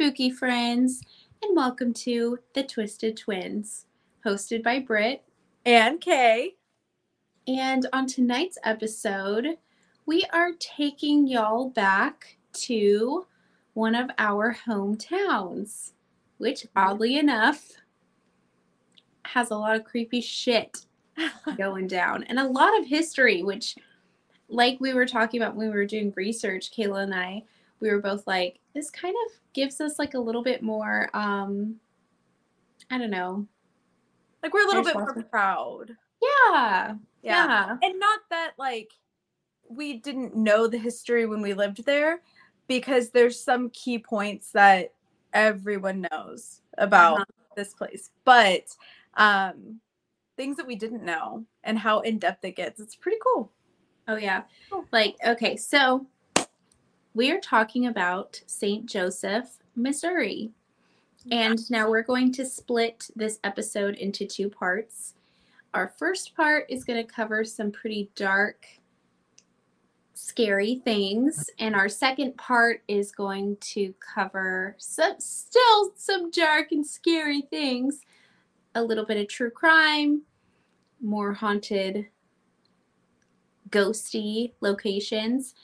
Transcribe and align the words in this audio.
Spooky 0.00 0.30
friends, 0.30 1.02
and 1.42 1.56
welcome 1.56 1.92
to 1.92 2.38
The 2.54 2.62
Twisted 2.62 3.16
Twins, 3.16 3.86
hosted 4.24 4.62
by 4.62 4.78
Brit. 4.78 5.24
and 5.66 6.00
Cay. 6.00 6.54
And 7.48 7.84
on 7.92 8.06
tonight's 8.06 8.58
episode, 8.62 9.58
we 10.06 10.22
are 10.32 10.52
taking 10.60 11.26
y'all 11.26 11.70
back 11.70 12.36
to 12.52 13.26
one 13.74 13.96
of 13.96 14.08
our 14.18 14.56
hometowns, 14.68 15.94
which 16.36 16.60
mm-hmm. 16.60 16.78
oddly 16.78 17.18
enough 17.18 17.72
has 19.24 19.50
a 19.50 19.56
lot 19.56 19.74
of 19.74 19.82
creepy 19.82 20.20
shit 20.20 20.86
going 21.56 21.88
down 21.88 22.22
and 22.22 22.38
a 22.38 22.46
lot 22.46 22.78
of 22.78 22.86
history, 22.86 23.42
which, 23.42 23.74
like 24.48 24.78
we 24.78 24.94
were 24.94 25.06
talking 25.06 25.42
about 25.42 25.56
when 25.56 25.70
we 25.70 25.74
were 25.74 25.84
doing 25.84 26.12
research, 26.14 26.70
Kayla 26.70 27.02
and 27.02 27.14
I, 27.16 27.42
we 27.80 27.90
were 27.90 28.00
both 28.00 28.26
like, 28.26 28.58
this 28.74 28.90
kind 28.90 29.14
of 29.26 29.32
gives 29.52 29.80
us 29.80 29.98
like 29.98 30.14
a 30.14 30.18
little 30.18 30.42
bit 30.42 30.62
more, 30.62 31.08
um, 31.14 31.76
I 32.90 32.98
don't 32.98 33.10
know. 33.10 33.46
Like 34.42 34.54
we're 34.54 34.64
a 34.64 34.66
little 34.66 34.84
bit 34.84 34.94
more 34.94 35.22
proud. 35.30 35.96
Yeah. 36.22 36.94
Yeah. 37.22 37.76
And 37.82 37.98
not 37.98 38.20
that 38.30 38.52
like 38.58 38.90
we 39.68 39.98
didn't 39.98 40.34
know 40.36 40.66
the 40.66 40.78
history 40.78 41.26
when 41.26 41.42
we 41.42 41.54
lived 41.54 41.84
there 41.84 42.20
because 42.68 43.10
there's 43.10 43.38
some 43.42 43.70
key 43.70 43.98
points 43.98 44.52
that 44.52 44.92
everyone 45.32 46.06
knows 46.12 46.62
about 46.78 47.18
Uh-huh. 47.20 47.24
this 47.56 47.74
place. 47.74 48.10
But 48.24 48.64
um 49.14 49.80
things 50.36 50.56
that 50.56 50.66
we 50.66 50.76
didn't 50.76 51.04
know 51.04 51.44
and 51.64 51.76
how 51.78 52.00
in 52.00 52.18
depth 52.18 52.44
it 52.44 52.54
gets. 52.56 52.78
It's 52.80 52.94
pretty 52.94 53.18
cool. 53.24 53.50
Oh 54.06 54.16
yeah. 54.16 54.44
Oh. 54.70 54.84
Like 54.92 55.16
okay, 55.26 55.56
so 55.56 56.06
we 57.18 57.32
are 57.32 57.40
talking 57.40 57.88
about 57.88 58.40
St. 58.46 58.86
Joseph, 58.86 59.58
Missouri. 59.74 60.52
And 61.32 61.68
now 61.68 61.90
we're 61.90 62.04
going 62.04 62.30
to 62.34 62.46
split 62.46 63.10
this 63.16 63.40
episode 63.42 63.96
into 63.96 64.24
two 64.24 64.48
parts. 64.48 65.14
Our 65.74 65.88
first 65.98 66.36
part 66.36 66.66
is 66.68 66.84
going 66.84 67.04
to 67.04 67.12
cover 67.12 67.42
some 67.42 67.72
pretty 67.72 68.08
dark 68.14 68.68
scary 70.14 70.76
things 70.84 71.50
and 71.58 71.74
our 71.74 71.88
second 71.88 72.36
part 72.36 72.82
is 72.86 73.10
going 73.10 73.56
to 73.60 73.92
cover 74.14 74.76
some 74.78 75.14
still 75.18 75.92
some 75.96 76.30
dark 76.30 76.70
and 76.72 76.84
scary 76.84 77.40
things 77.42 78.00
a 78.74 78.82
little 78.82 79.06
bit 79.06 79.16
of 79.16 79.28
true 79.28 79.50
crime 79.50 80.22
more 81.00 81.32
haunted 81.32 82.08
ghosty 83.70 84.52
locations. 84.60 85.54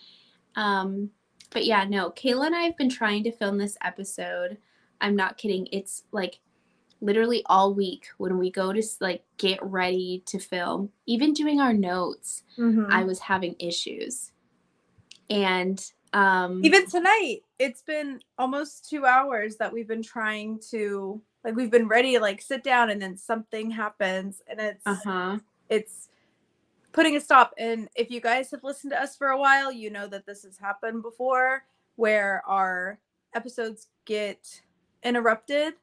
Um, 0.55 1.11
but 1.55 1.65
yeah, 1.65 1.85
no, 1.85 2.11
Kayla 2.11 2.47
and 2.47 2.55
I 2.55 2.63
have 2.63 2.77
been 2.77 2.91
trying 2.91 3.25
to 3.25 3.33
film 3.33 3.57
this 3.57 3.79
episode. 3.83 4.59
I'm 5.01 5.17
not 5.17 5.39
kidding. 5.39 5.69
It's 5.73 6.03
like 6.13 6.41
literally 7.01 7.43
all 7.47 7.73
week 7.73 8.09
when 8.19 8.39
we 8.39 8.51
go 8.51 8.73
to 8.73 8.83
like 9.01 9.23
get 9.39 9.59
ready 9.63 10.23
to 10.27 10.39
film, 10.39 10.91
even 11.07 11.33
doing 11.33 11.61
our 11.61 11.73
notes, 11.73 12.43
Mm-hmm. 12.59 12.91
I 12.91 13.03
was 13.05 13.19
having 13.19 13.57
issues. 13.59 14.33
And 15.31 15.83
um 16.13 16.65
even 16.65 16.87
tonight 16.87 17.41
it's 17.59 17.83
been 17.83 18.21
almost 18.39 18.89
two 18.89 19.05
hours 19.05 19.57
that 19.57 19.73
we've 19.73 19.89
been 19.89 20.03
trying 20.03 20.61
to 20.71 21.21
like 21.45 21.57
we've 21.57 21.73
been 21.73 21.89
ready 21.89 22.13
to 22.13 22.21
like 22.21 22.41
sit 22.41 22.63
down 22.63 22.91
and 22.91 23.03
then 23.03 23.17
something 23.17 23.73
happens 23.73 24.41
and 24.47 24.61
it's 24.61 24.87
uh-huh. 24.87 25.39
it's 25.69 26.09
putting 26.95 27.17
a 27.17 27.21
stop. 27.21 27.53
And 27.59 27.89
if 27.97 28.11
you 28.11 28.21
guys 28.21 28.51
have 28.53 28.65
listened 28.65 28.93
to 28.93 29.03
us 29.03 29.17
for 29.17 29.29
a 29.29 29.39
while 29.39 29.71
you 29.71 29.91
know 29.91 30.07
that 30.07 30.25
this 30.25 30.45
has 30.45 30.57
happened 30.57 31.03
before 31.03 31.65
where 31.97 32.43
our 32.47 32.99
episodes 33.35 33.89
get 34.07 34.63
interrupted. 35.03 35.75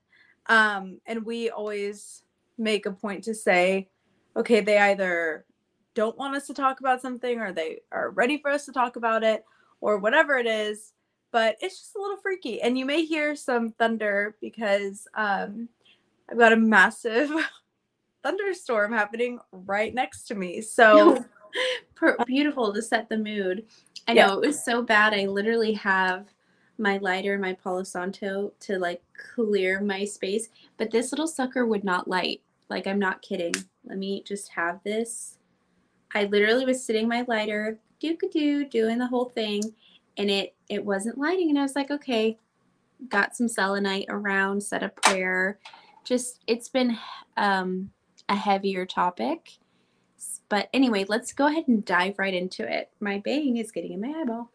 Um 0.48 1.00
and 1.06 1.24
we 1.24 1.52
always 1.52 2.24
make 2.58 2.86
a 2.86 2.92
point 2.92 3.24
to 3.26 3.36
say 3.36 3.90
okay 4.36 4.62
they 4.62 4.78
either 4.78 5.46
don't 5.94 6.18
want 6.18 6.36
us 6.36 6.48
to 6.48 6.54
talk 6.54 6.80
about 6.80 7.02
something 7.02 7.40
or 7.40 7.52
they 7.52 7.80
are 7.92 8.12
ready 8.12 8.38
for 8.38 8.50
us 8.50 8.66
to 8.66 8.72
talk 8.72 8.96
about 8.96 9.24
it 9.24 9.44
or 9.82 9.98
whatever 9.98 10.38
it 10.38 10.48
is 10.48 10.94
but 11.32 11.56
it's 11.62 11.80
just 11.80 11.96
a 11.96 12.02
little 12.02 12.18
freaky. 12.18 12.62
And 12.62 12.78
you 12.78 12.86
may 12.86 13.06
hear 13.06 13.36
some 13.36 13.72
thunder 13.72 14.36
because 14.42 15.08
um 15.16 15.68
i've 16.30 16.38
got 16.38 16.54
a 16.54 16.58
massive 16.58 17.30
thunderstorm 18.24 18.92
happening 18.92 19.40
right 19.52 19.94
next 19.94 20.24
to 20.24 20.36
me 20.36 20.62
so 20.62 21.24
beautiful 22.26 22.74
to 22.74 22.82
set 22.82 23.10
the 23.10 23.18
mood. 23.18 23.66
I 24.08 24.14
Yeah. 24.14 24.28
know 24.28 24.34
it 24.40 24.48
was 24.48 24.64
so 24.64 24.82
bad. 24.82 25.14
I 25.14 25.26
literally 25.26 25.74
have 25.74 26.28
my 26.78 26.98
lighter 26.98 27.34
and 27.34 27.42
my 27.42 27.54
Palo 27.54 27.84
Santo 27.84 28.54
to 28.62 28.80
like 28.80 29.02
clear 29.36 29.82
my 29.82 30.06
space, 30.06 30.50
but 30.78 30.92
this 30.92 31.12
little 31.12 31.28
sucker 31.28 31.66
would 31.66 31.84
not 31.84 32.08
light. 32.08 32.42
Like 32.70 32.88
I'm 32.88 33.00
not 33.00 33.22
kidding. 33.22 33.54
Let 33.86 33.98
me 33.98 34.24
just 34.26 34.50
have 34.50 34.80
this. 34.84 35.38
I 36.14 36.26
literally 36.26 36.66
was 36.66 36.84
sitting 36.84 37.08
my 37.08 37.24
lighter, 37.28 37.80
doo 38.00 38.18
doo, 38.32 38.66
doing 38.66 38.98
the 38.98 39.08
whole 39.08 39.26
thing, 39.26 39.62
and 40.18 40.30
it 40.30 40.56
it 40.70 40.84
wasn't 40.84 41.18
lighting. 41.18 41.50
And 41.50 41.60
I 41.60 41.64
was 41.64 41.76
like, 41.76 41.92
okay, 41.92 42.38
got 43.10 43.36
some 43.36 43.48
selenite 43.48 44.06
around, 44.10 44.62
said 44.64 44.84
a 44.84 44.90
prayer. 44.90 45.60
Just 46.04 46.40
it's 46.48 46.70
been 46.70 46.98
um, 47.38 47.92
a 48.32 48.36
heavier 48.36 48.86
topic. 48.86 49.60
But 50.50 50.70
anyway, 50.74 51.06
let's 51.08 51.34
go 51.34 51.48
ahead 51.48 51.68
and 51.68 51.86
dive 51.86 52.18
right 52.18 52.34
into 52.34 52.64
it. 52.68 52.90
My 53.00 53.20
bang 53.20 53.58
is 53.58 53.72
getting 53.72 53.94
in 53.94 54.02
my 54.02 54.20
eyeball. 54.20 54.50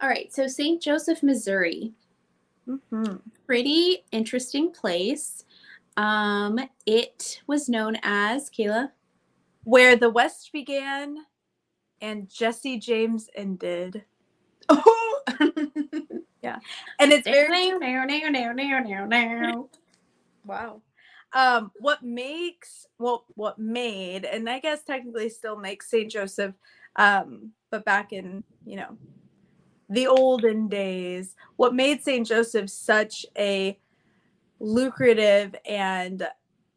All 0.00 0.08
right, 0.08 0.32
so 0.32 0.46
St. 0.48 0.82
Joseph, 0.82 1.22
Missouri. 1.22 1.92
mhm. 2.66 3.20
Pretty 3.46 4.04
interesting 4.12 4.70
place. 4.72 5.44
Um, 5.96 6.58
it 6.86 7.42
was 7.46 7.68
known 7.68 7.96
as 8.02 8.48
Kayla. 8.50 8.90
where 9.64 9.94
the 9.96 10.08
west 10.10 10.50
began 10.52 11.18
and 12.00 12.28
jesse 12.28 12.78
james 12.78 13.28
ended 13.36 14.02
oh 14.70 15.22
yeah, 16.42 16.58
and 16.98 17.12
it's 17.12 17.28
very 17.28 17.72
Wow. 20.44 20.80
Um, 21.34 21.72
what 21.78 22.02
makes 22.02 22.86
well, 22.98 23.24
what 23.34 23.58
made, 23.58 24.24
and 24.24 24.48
I 24.48 24.60
guess 24.60 24.82
technically 24.82 25.28
still 25.28 25.56
makes 25.56 25.90
Saint 25.90 26.10
Joseph, 26.10 26.54
um, 26.96 27.52
but 27.70 27.84
back 27.84 28.12
in 28.12 28.44
you 28.64 28.76
know 28.76 28.96
the 29.88 30.06
olden 30.06 30.68
days, 30.68 31.34
what 31.56 31.74
made 31.74 32.02
Saint 32.02 32.26
Joseph 32.26 32.70
such 32.70 33.26
a 33.36 33.78
lucrative 34.60 35.54
and 35.66 36.28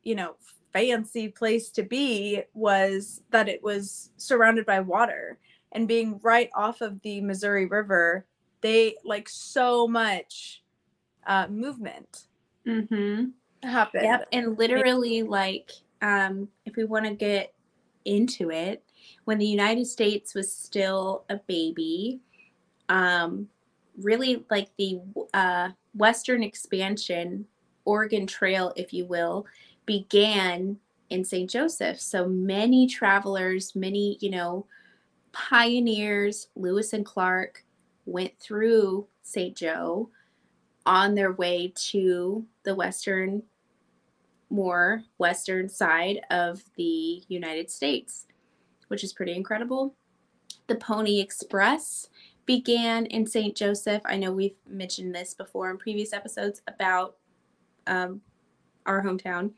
you 0.03 0.15
know 0.15 0.35
fancy 0.73 1.29
place 1.29 1.69
to 1.69 1.83
be 1.83 2.41
was 2.53 3.21
that 3.29 3.47
it 3.47 3.63
was 3.63 4.11
surrounded 4.17 4.65
by 4.65 4.79
water 4.79 5.37
and 5.75 5.87
being 5.87 6.19
right 6.23 6.49
off 6.55 6.81
of 6.81 7.01
the 7.01 7.21
Missouri 7.21 7.65
River, 7.65 8.25
they 8.61 8.95
like 9.03 9.29
so 9.29 9.87
much 9.87 10.63
uh, 11.27 11.47
movement 11.47 12.23
mm-hmm. 12.65 13.25
Happened. 13.65 14.03
Yep, 14.03 14.27
and 14.31 14.57
literally, 14.57 15.23
like, 15.23 15.71
um, 16.01 16.47
if 16.65 16.75
we 16.75 16.85
want 16.85 17.05
to 17.05 17.13
get 17.13 17.53
into 18.05 18.51
it, 18.51 18.83
when 19.25 19.37
the 19.37 19.45
United 19.45 19.85
States 19.85 20.33
was 20.33 20.51
still 20.51 21.25
a 21.29 21.37
baby, 21.47 22.21
um, 22.89 23.47
really 23.97 24.45
like 24.49 24.69
the 24.77 24.99
uh, 25.33 25.69
Western 25.93 26.43
expansion, 26.43 27.45
Oregon 27.85 28.27
Trail, 28.27 28.73
if 28.75 28.93
you 28.93 29.05
will, 29.05 29.45
began 29.85 30.77
in 31.09 31.23
St. 31.23 31.49
Joseph. 31.49 31.99
So 31.99 32.27
many 32.27 32.87
travelers, 32.87 33.75
many, 33.75 34.17
you 34.21 34.31
know, 34.31 34.65
pioneers, 35.31 36.47
Lewis 36.55 36.93
and 36.93 37.05
Clark, 37.05 37.63
went 38.05 38.37
through 38.39 39.07
St. 39.23 39.55
Joe 39.55 40.09
on 40.85 41.15
their 41.15 41.33
way 41.33 41.73
to 41.75 42.45
the 42.63 42.75
Western 42.75 43.41
more 44.49 45.03
western 45.17 45.69
side 45.69 46.21
of 46.29 46.63
the 46.75 47.23
United 47.27 47.69
States, 47.69 48.25
which 48.87 49.03
is 49.03 49.13
pretty 49.13 49.33
incredible. 49.33 49.95
The 50.67 50.75
Pony 50.75 51.19
Express 51.19 52.09
began 52.45 53.05
in 53.07 53.25
St. 53.25 53.55
Joseph. 53.55 54.01
I 54.05 54.17
know 54.17 54.31
we've 54.31 54.55
mentioned 54.67 55.13
this 55.13 55.33
before 55.33 55.69
in 55.69 55.77
previous 55.77 56.13
episodes 56.13 56.61
about 56.67 57.17
um, 57.87 58.21
our 58.85 59.03
hometown, 59.03 59.51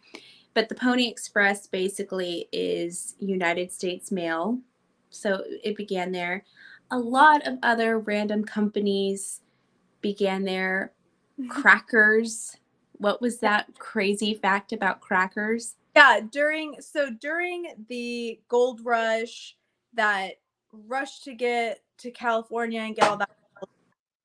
but 0.53 0.69
the 0.69 0.75
Pony 0.75 1.07
Express 1.07 1.67
basically 1.67 2.47
is 2.51 3.15
United 3.19 3.71
States 3.71 4.11
mail. 4.11 4.59
So 5.09 5.43
it 5.63 5.75
began 5.75 6.11
there. 6.11 6.43
A 6.91 6.97
lot 6.97 7.45
of 7.45 7.57
other 7.63 7.99
random 7.99 8.43
companies 8.43 9.41
began 10.01 10.43
there. 10.43 10.93
Crackers 11.49 12.57
what 12.99 13.21
was 13.21 13.39
that 13.39 13.67
crazy 13.77 14.33
fact 14.33 14.73
about 14.73 15.01
crackers? 15.01 15.75
Yeah, 15.95 16.21
during 16.31 16.75
so 16.79 17.09
during 17.09 17.85
the 17.89 18.39
gold 18.49 18.81
rush, 18.83 19.55
that 19.93 20.33
rush 20.71 21.21
to 21.21 21.33
get 21.33 21.81
to 21.99 22.11
California 22.11 22.81
and 22.81 22.95
get 22.95 23.09
all 23.09 23.17
that 23.17 23.29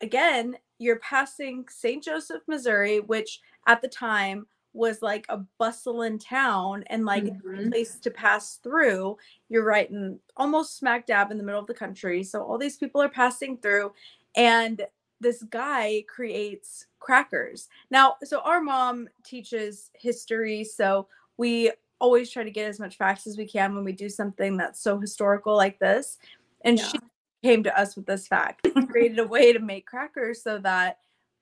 again, 0.02 0.56
you're 0.78 0.98
passing 0.98 1.64
St. 1.70 2.02
Joseph, 2.02 2.42
Missouri, 2.48 3.00
which 3.00 3.40
at 3.66 3.80
the 3.80 3.88
time 3.88 4.46
was 4.75 5.00
like 5.00 5.25
a 5.28 5.38
bustling 5.58 6.18
town 6.18 6.82
and 6.88 7.04
like 7.04 7.25
Mhm. 7.25 7.66
a 7.66 7.70
place 7.70 7.98
to 8.00 8.10
pass 8.10 8.56
through. 8.56 9.16
You're 9.48 9.64
right 9.64 9.88
in 9.88 10.18
almost 10.36 10.76
smack 10.76 11.06
dab 11.06 11.30
in 11.30 11.38
the 11.38 11.44
middle 11.44 11.60
of 11.60 11.66
the 11.66 11.75
country. 11.75 12.25
So 12.25 12.42
all 12.42 12.58
these 12.58 12.78
people 12.78 13.00
are 13.00 13.08
passing 13.08 13.58
through 13.58 13.92
and 14.34 14.84
this 15.22 15.42
guy 15.44 16.04
creates 16.08 16.86
crackers. 16.98 17.69
Now, 17.90 18.16
so 18.24 18.40
our 18.40 18.60
mom 18.60 19.08
teaches 19.24 19.90
history, 19.94 20.64
so 20.64 21.06
we 21.36 21.72
always 22.00 22.30
try 22.30 22.42
to 22.42 22.50
get 22.50 22.69
as 22.69 22.80
much 22.80 22.96
facts 22.96 23.26
as 23.26 23.38
we 23.38 23.46
can 23.46 23.74
when 23.74 23.84
we 23.84 23.92
do 23.92 24.08
something 24.08 24.56
that's 24.56 24.82
so 24.82 24.98
historical 24.98 25.56
like 25.56 25.78
this. 25.78 26.19
And 26.64 26.78
Yeah. 26.78 26.86
she 26.86 26.98
came 27.42 27.62
to 27.62 27.78
us 27.78 27.96
with 27.96 28.06
this 28.06 28.26
fact. 28.26 28.66
created 28.90 29.19
a 29.20 29.26
way 29.26 29.52
to 29.52 29.58
make 29.60 29.86
crackers 29.86 30.42
so 30.42 30.58
that 30.58 30.98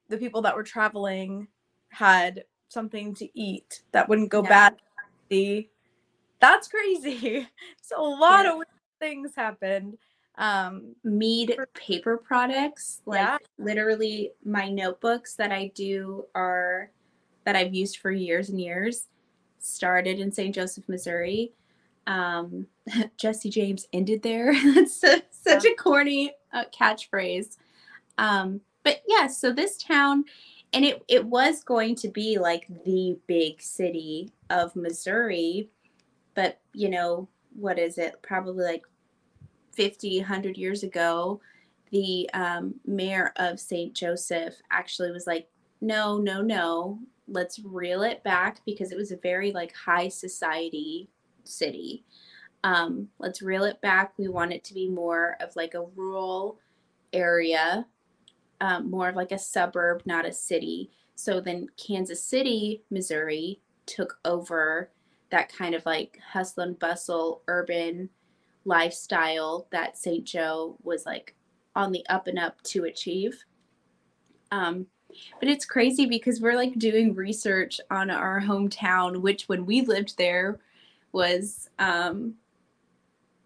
the 0.09 0.17
people 0.19 0.43
that 0.43 0.55
were 0.55 0.63
traveling 0.63 1.49
had 1.89 2.45
something 2.69 3.15
to 3.15 3.29
eat 3.39 3.83
that 3.93 4.09
wouldn't 4.09 4.29
go 4.29 4.43
Yeah. 4.43 4.49
bad. 4.49 4.77
See, 5.31 5.71
that's 6.41 6.69
crazy. 6.69 7.49
So 7.83 8.01
a 8.01 8.15
lot 8.19 8.45
Yeah. 8.45 8.53
of 8.61 8.63
things 9.01 9.35
happened. 9.35 9.99
Um, 10.41 10.97
Mead 11.05 11.55
paper 11.75 12.17
products, 12.17 13.03
like 13.07 13.21
Yeah. 13.21 13.39
literally 13.59 14.33
my 14.45 14.69
notebooks 14.69 15.37
that 15.37 15.53
I 15.53 15.71
do 15.75 16.25
are 16.35 16.91
that 17.45 17.57
I've 17.57 17.75
used 17.75 17.99
for 17.99 18.11
years 18.11 18.49
and 18.49 18.61
years, 18.61 19.07
started 19.59 20.19
in 20.19 20.33
St. 20.33 20.55
Joseph, 20.55 20.89
Missouri. 20.89 21.53
Um, 22.07 22.67
Jesse 23.19 23.51
James 23.51 23.87
ended 23.93 24.23
there. 24.23 24.53
That's 24.75 24.99
su- 24.99 25.21
such 25.31 25.65
a 25.67 25.75
corny 25.75 26.33
uh, 26.53 26.65
catchphrase. 26.77 27.59
Um, 28.17 28.63
but 28.83 29.03
yeah, 29.07 29.27
so 29.27 29.53
this 29.53 29.77
town, 29.77 30.25
and 30.73 30.85
it 30.87 31.03
it 31.07 31.25
was 31.27 31.63
going 31.63 31.97
to 31.97 32.09
be 32.09 32.39
like 32.39 32.67
the 32.87 33.19
big 33.27 33.61
city 33.61 34.33
of 34.49 34.75
Missouri, 34.75 35.69
but 36.35 36.61
you 36.73 36.89
know 36.89 37.29
what 37.55 37.79
is 37.79 37.99
it? 37.99 38.23
Probably 38.23 38.65
like 38.65 38.85
50, 39.73 40.19
100 40.19 40.57
years 40.57 40.83
ago, 40.83 41.41
the 41.91 42.29
um, 42.35 42.75
mayor 42.87 43.33
of 43.37 43.59
St. 43.61 43.95
Joseph 43.95 44.55
actually 44.71 45.11
was 45.11 45.27
like, 45.27 45.49
no, 45.81 46.19
no, 46.19 46.43
no, 46.43 46.99
let's 47.27 47.59
reel 47.61 48.03
it 48.03 48.23
back 48.23 48.61
because 48.67 48.93
it 48.93 48.99
was 48.99 49.13
a 49.13 49.17
very 49.17 49.53
like 49.53 49.75
high 49.75 50.09
society 50.09 51.09
city. 51.45 52.05
Um, 52.63 53.09
let's 53.19 53.43
reel 53.43 53.65
it 53.65 53.81
back. 53.81 54.13
We 54.19 54.29
want 54.29 54.53
it 54.53 54.65
to 54.65 54.75
be 54.75 54.89
more 54.89 55.37
of 55.41 55.57
like 55.57 55.75
a 55.75 55.87
rural 55.97 56.59
area, 57.13 57.87
um, 58.61 58.91
more 58.91 59.09
of 59.09 59.17
like 59.17 59.33
a 59.33 59.39
suburb, 59.39 60.03
not 60.05 60.27
a 60.27 60.33
city. 60.33 60.91
So 61.15 61.41
then 61.41 61.69
Kansas 61.77 62.23
City, 62.23 62.83
Missouri 62.91 63.61
took 63.87 64.19
over 64.25 64.91
that 65.31 65.53
kind 65.53 65.75
of 65.75 65.87
like 65.87 66.19
hustle 66.33 66.65
and 66.65 66.79
bustle 66.79 67.43
urban 67.49 68.11
lifestyle 68.65 69.67
that 69.73 69.99
St. 69.99 70.25
Joe 70.25 70.77
was 70.83 71.07
like 71.07 71.35
on 71.75 71.93
the 71.93 72.05
up 72.09 72.27
and 72.27 72.39
up 72.39 72.61
to 72.63 72.85
achieve. 72.85 73.45
Um, 74.51 74.87
but 75.41 75.49
it's 75.49 75.65
crazy 75.65 76.07
because 76.07 76.41
we're 76.41 76.57
like 76.57 76.79
doing 76.79 77.15
research 77.15 77.81
on 77.91 78.11
our 78.11 78.41
hometown, 78.41 79.21
which 79.21 79.49
when 79.49 79.67
we 79.67 79.83
lived 79.83 80.17
there 80.19 80.59
was 81.13 81.69
um, 81.79 82.35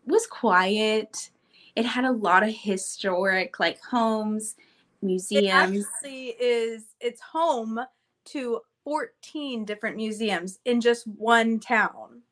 was 0.06 0.26
quiet. 0.26 1.30
It 1.76 1.86
had 1.86 2.04
a 2.04 2.12
lot 2.12 2.42
of 2.42 2.54
historic 2.54 3.58
like 3.58 3.80
homes, 3.82 4.56
it 4.58 5.06
museums. 5.06 5.86
actually 5.86 6.28
is 6.28 6.84
it's 7.00 7.20
home 7.20 7.80
to 8.26 8.60
14 8.84 9.64
different 9.64 9.96
museums 9.96 10.60
in 10.64 10.80
just 10.80 11.06
one 11.06 11.58
town. 11.58 12.22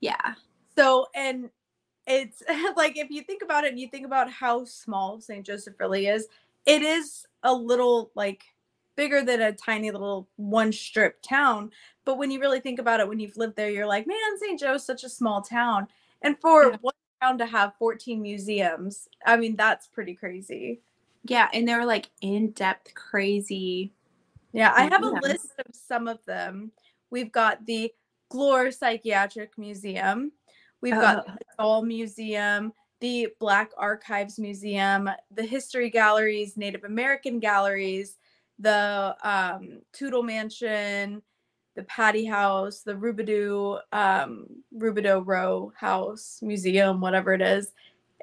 Yeah, 0.00 0.34
So, 0.76 1.06
and 1.14 1.50
it's 2.08 2.42
like 2.76 2.96
if 2.96 3.10
you 3.10 3.22
think 3.22 3.42
about 3.42 3.64
it 3.64 3.70
and 3.70 3.78
you 3.78 3.88
think 3.88 4.06
about 4.06 4.30
how 4.30 4.64
small 4.64 5.20
St. 5.20 5.44
Joseph 5.46 5.74
really 5.78 6.06
is, 6.08 6.26
it 6.66 6.82
is 6.82 7.26
a 7.44 7.52
little 7.54 8.10
like 8.14 8.44
bigger 8.96 9.22
than 9.22 9.40
a 9.40 9.52
tiny 9.52 9.90
little 9.92 10.28
one 10.36 10.72
strip 10.72 11.22
town. 11.22 11.70
But 12.04 12.18
when 12.18 12.30
you 12.32 12.40
really 12.40 12.58
think 12.60 12.80
about 12.80 12.98
it, 13.00 13.08
when 13.08 13.20
you've 13.20 13.36
lived 13.36 13.54
there, 13.54 13.70
you're 13.70 13.86
like, 13.86 14.06
man, 14.08 14.18
St. 14.40 14.58
Joe's 14.58 14.84
such 14.84 15.04
a 15.04 15.08
small 15.08 15.40
town. 15.42 15.86
And 16.22 16.36
for 16.40 16.70
Yeah. 16.70 16.76
one 16.80 16.94
town 17.22 17.38
to 17.38 17.46
have 17.46 17.74
14 17.78 18.20
museums, 18.20 19.08
I 19.24 19.36
mean, 19.36 19.54
that's 19.56 19.86
pretty 19.86 20.14
crazy. 20.14 20.80
yeah, 21.24 21.48
and 21.52 21.68
they 21.68 21.74
were 21.74 21.84
like 21.84 22.10
in 22.22 22.50
depth, 22.52 22.94
crazy. 22.94 23.92
Yeah, 24.52 24.72
I 24.74 24.84
have 24.84 25.02
a 25.02 25.10
list 25.10 25.52
of 25.58 25.74
some 25.74 26.08
of 26.08 26.24
them. 26.24 26.72
We've 27.10 27.30
got 27.30 27.66
the 27.66 27.92
Glore 28.32 28.72
Psychiatric 28.72 29.58
Museum. 29.58 30.32
We've 30.80 30.94
got 30.94 31.24
Oh. 31.28 31.32
the 31.32 31.44
Doll 31.58 31.82
Museum, 31.82 32.72
the 33.00 33.28
Black 33.38 33.70
Archives 33.76 34.38
Museum, 34.38 35.10
the 35.30 35.44
History 35.44 35.90
Galleries, 35.90 36.56
Native 36.56 36.84
American 36.84 37.38
Galleries, 37.40 38.16
the 38.58 39.16
um, 39.22 39.80
Tootle 39.92 40.22
Mansion, 40.22 41.22
the 41.74 41.82
Patee 41.84 42.28
House, 42.28 42.80
the 42.82 42.94
Robidoux, 42.94 43.80
um, 43.92 44.46
Robidoux 44.76 45.22
Row 45.24 45.72
House 45.76 46.40
Museum, 46.42 47.00
whatever 47.00 47.32
it 47.34 47.40
is. 47.42 47.72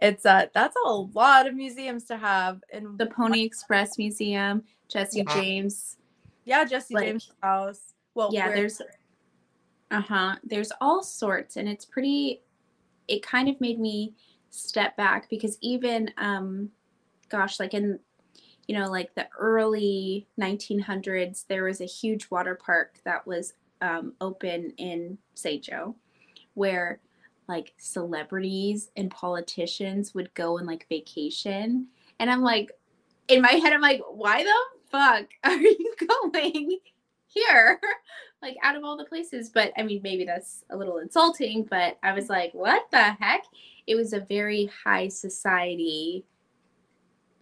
It's 0.02 0.26
uh 0.26 0.48
that's 0.54 0.76
a 0.86 0.90
lot 0.92 1.48
of 1.48 1.56
museums 1.56 2.04
to 2.06 2.18
have 2.18 2.62
in 2.74 2.98
the 2.98 3.06
Pony 3.06 3.44
Express 3.44 3.98
Museum, 3.98 4.62
Jesse 4.90 5.20
Yeah. 5.26 5.34
James. 5.34 5.96
yeah 6.44 6.66
Jesse 6.66 6.94
like- 6.94 7.06
James 7.06 7.32
house. 7.42 7.94
Well, 8.14 8.30
yeah, 8.34 8.50
there's 8.54 8.82
uh-huh. 9.92 10.36
There's 10.44 10.72
all 10.82 11.02
sorts 11.02 11.56
and 11.56 11.70
it's 11.70 11.86
pretty 11.86 12.42
it 13.08 13.26
kind 13.26 13.50
of 13.50 13.60
made 13.62 13.80
me 13.80 14.14
step 14.50 14.96
back 14.96 15.30
because 15.30 15.58
even 15.62 16.10
um 16.18 16.70
gosh, 17.30 17.60
like 17.60 17.74
in 17.74 18.00
you 18.68 18.78
know, 18.78 18.90
like 18.90 19.14
the 19.14 19.28
early 19.38 20.28
1900s, 20.42 21.46
there 21.48 21.66
was 21.66 21.82
a 21.82 21.86
huge 21.86 22.32
water 22.32 22.56
park 22.56 23.00
that 23.06 23.26
was 23.28 23.54
um, 23.82 24.14
open 24.22 24.74
in 24.78 25.18
St. 25.36 25.64
Joe 25.64 25.96
where 26.56 27.00
like 27.48 27.74
celebrities 27.78 28.90
and 28.98 29.12
politicians 29.12 30.16
would 30.16 30.34
go 30.34 30.58
and 30.58 30.66
like 30.66 30.88
vacation. 30.90 31.88
And 32.20 32.32
I'm 32.32 32.42
like, 32.42 32.72
in 33.28 33.42
my 33.42 33.52
head, 33.52 33.74
I'm 33.74 33.82
like, 33.82 34.02
why 34.10 34.44
the 34.44 34.54
fuck 34.90 35.26
are 35.44 35.56
you 35.56 35.94
going 36.08 36.80
here? 37.36 37.80
like 38.42 38.58
out 38.64 38.76
of 38.76 38.84
all 38.84 38.98
the 38.98 39.06
places. 39.06 39.50
But 39.50 39.72
I 39.78 39.84
mean, 39.84 40.02
maybe 40.04 40.26
that's 40.26 40.64
a 40.70 40.78
little 40.78 40.98
insulting, 40.98 41.64
but 41.70 41.98
I 42.04 42.14
was 42.14 42.30
like, 42.30 42.52
what 42.54 42.90
the 42.92 43.02
heck? 43.02 43.44
It 43.88 43.96
was 43.96 44.14
a 44.14 44.22
very 44.22 44.70
high 44.84 45.08
society, 45.10 46.26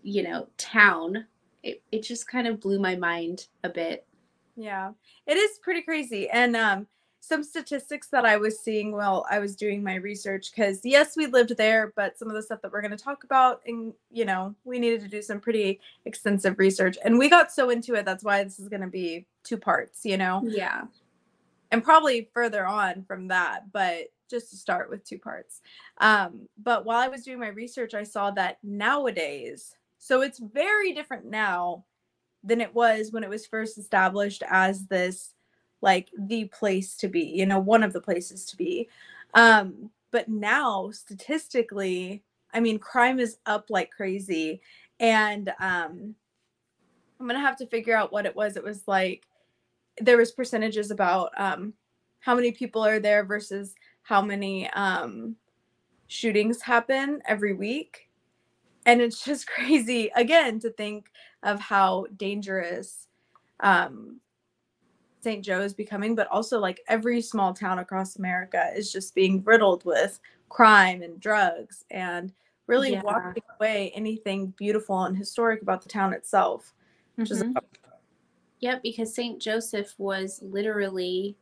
you 0.02 0.24
know, 0.24 0.48
town. 0.58 1.26
It, 1.62 1.82
it 1.92 2.04
just 2.04 2.28
kind 2.28 2.48
of 2.48 2.60
blew 2.60 2.80
my 2.80 2.96
mind 2.96 3.48
a 3.64 3.70
bit. 3.70 4.06
Yeah, 4.56 4.92
it 5.26 5.38
is 5.38 5.60
pretty 5.62 5.82
crazy. 5.82 6.30
And 6.30 6.56
um, 6.56 6.88
some 7.26 7.42
statistics 7.42 8.08
that 8.10 8.26
I 8.26 8.36
was 8.36 8.60
seeing 8.60 8.92
while 8.92 9.26
I 9.32 9.40
was 9.40 9.56
doing 9.56 9.82
my 9.82 9.96
research, 9.96 10.52
because 10.52 10.82
yes, 10.84 11.16
we 11.16 11.26
lived 11.26 11.56
there, 11.56 11.94
but 11.96 12.20
some 12.20 12.28
of 12.28 12.34
the 12.34 12.42
stuff 12.42 12.62
that 12.62 12.74
we're 12.74 12.82
going 12.82 12.92
to 12.92 13.02
talk 13.02 13.24
about, 13.24 13.62
and 13.66 13.94
you 14.12 14.26
know, 14.26 14.54
we 14.66 14.78
needed 14.78 15.00
to 15.04 15.08
do 15.08 15.22
some 15.22 15.40
pretty 15.40 15.80
extensive 16.04 16.60
research. 16.60 16.98
And 17.02 17.18
we 17.18 17.30
got 17.30 17.50
so 17.50 17.70
into 17.70 17.94
it, 17.94 18.04
that's 18.04 18.26
why 18.26 18.44
this 18.44 18.60
is 18.60 18.68
going 18.68 18.82
to 18.82 18.90
be 18.90 19.26
two 19.46 19.56
parts, 19.56 20.04
you 20.04 20.18
know, 20.18 20.42
Yeah. 20.46 20.82
and 21.72 21.82
probably 21.82 22.28
further 22.34 22.68
on 22.68 23.06
from 23.06 23.30
that, 23.30 23.72
but 23.72 24.08
just 24.30 24.50
to 24.50 24.58
start 24.58 24.90
with 24.90 25.06
two 25.06 25.18
parts. 25.18 25.62
Um, 26.00 26.50
but 26.62 26.84
while 26.84 27.00
I 27.00 27.08
was 27.08 27.24
doing 27.24 27.40
my 27.40 27.48
research, 27.48 27.94
I 27.94 28.04
saw 28.04 28.32
that 28.32 28.58
nowadays, 28.64 29.78
so 29.98 30.24
it's 30.24 30.40
very 30.40 30.92
different 30.92 31.24
now 31.24 31.86
than 32.44 32.60
it 32.60 32.76
was 32.76 33.14
when 33.14 33.24
it 33.24 33.30
was 33.30 33.48
first 33.48 33.78
established 33.78 34.44
as 34.50 34.88
this 34.88 35.34
like 35.84 36.10
the 36.18 36.46
place 36.46 36.96
to 36.98 37.08
be 37.08 37.22
you 37.22 37.46
know 37.46 37.60
one 37.60 37.84
of 37.84 37.94
the 37.94 38.02
places 38.02 38.46
to 38.46 38.58
be. 38.58 38.90
Um 39.36 39.92
but 40.12 40.30
now 40.30 40.92
statistically 40.92 42.24
i 42.54 42.60
mean 42.60 42.78
crime 42.80 43.20
is 43.20 43.38
up 43.46 43.66
like 43.70 43.92
crazy. 43.92 44.62
And 45.00 45.50
um 45.60 46.16
i'm 47.20 47.28
gonna 47.28 47.40
have 47.40 47.58
to 47.58 47.68
figure 47.68 47.96
out 47.96 48.12
what 48.12 48.26
it 48.26 48.36
was. 48.36 48.58
It 48.58 48.64
was 48.64 48.88
like 48.88 49.26
there 50.02 50.18
was 50.18 50.32
percentages 50.32 50.90
about 50.90 51.30
um 51.38 51.74
how 52.20 52.34
many 52.34 52.52
people 52.52 52.84
are 52.84 53.00
there 53.00 53.24
versus 53.26 53.76
how 54.02 54.22
many 54.22 54.70
um 54.72 55.36
shootings 56.08 56.62
happen 56.62 57.22
every 57.28 57.54
week. 57.54 58.10
And 58.86 59.02
it's 59.02 59.24
just 59.24 59.48
crazy 59.56 60.12
again 60.16 60.60
to 60.60 60.70
think 60.70 61.12
of 61.42 61.60
how 61.60 62.06
dangerous 62.16 63.08
um, 63.60 64.20
St. 65.24 65.44
Joe 65.44 65.62
is 65.62 65.74
becoming, 65.74 66.16
but 66.16 66.28
also 66.28 66.60
like 66.60 66.82
every 66.88 67.22
small 67.22 67.54
town 67.54 67.80
across 67.80 68.18
America 68.18 68.72
is 68.76 68.92
just 68.92 69.16
being 69.16 69.42
riddled 69.44 69.86
with 69.86 70.20
crime 70.50 71.02
and 71.02 71.20
drugs 71.20 71.86
and 71.90 72.34
really 72.68 72.92
Yeah. 72.92 73.02
washing 73.02 73.44
away 73.58 73.92
anything 73.96 74.48
beautiful 74.58 75.04
and 75.06 75.18
historic 75.18 75.62
about 75.62 75.82
the 75.82 75.90
town 75.90 76.14
itself. 76.14 76.74
Which 77.16 77.32
is 77.32 77.42
Mhm. 77.44 77.56
Yep, 78.60 78.84
because 78.84 79.14
St. 79.14 79.42
Joseph 79.42 79.94
was 79.98 80.42
literally 80.42 81.38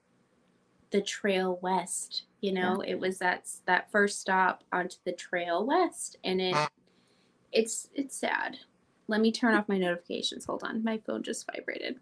the 0.92 1.02
trail 1.02 1.60
west. 1.62 2.26
You 2.42 2.52
know, 2.52 2.82
it 2.82 2.96
was 2.96 3.20
that 3.20 3.48
that 3.66 3.92
first 3.92 4.20
stop 4.20 4.64
onto 4.72 4.98
the 5.06 5.12
trail 5.14 5.66
west, 5.66 6.18
and 6.24 6.42
it 6.42 6.56
it's 7.52 7.90
it's 7.94 8.16
sad. 8.16 8.58
Let 9.08 9.22
me 9.22 9.32
turn 9.32 9.56
off 9.56 9.68
my 9.70 9.78
notifications. 9.78 10.46
Hold 10.46 10.64
on, 10.64 10.84
my 10.84 10.98
phone 11.00 11.24
just 11.24 11.46
vibrated. 11.52 12.00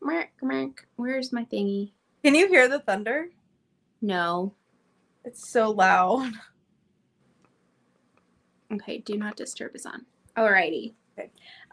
Merk, 0.00 0.30
merk. 0.42 0.88
Where's 0.96 1.32
my 1.32 1.44
thingy? 1.44 1.92
Can 2.24 2.34
you 2.34 2.48
hear 2.48 2.68
the 2.68 2.80
thunder? 2.80 3.28
No. 4.00 4.54
It's 5.24 5.50
so 5.50 5.70
loud. 5.70 6.32
Okay, 8.72 8.98
do 8.98 9.16
not 9.16 9.36
disturb 9.36 9.74
is 9.74 9.84
on. 9.84 10.06
Alrighty. 10.36 10.94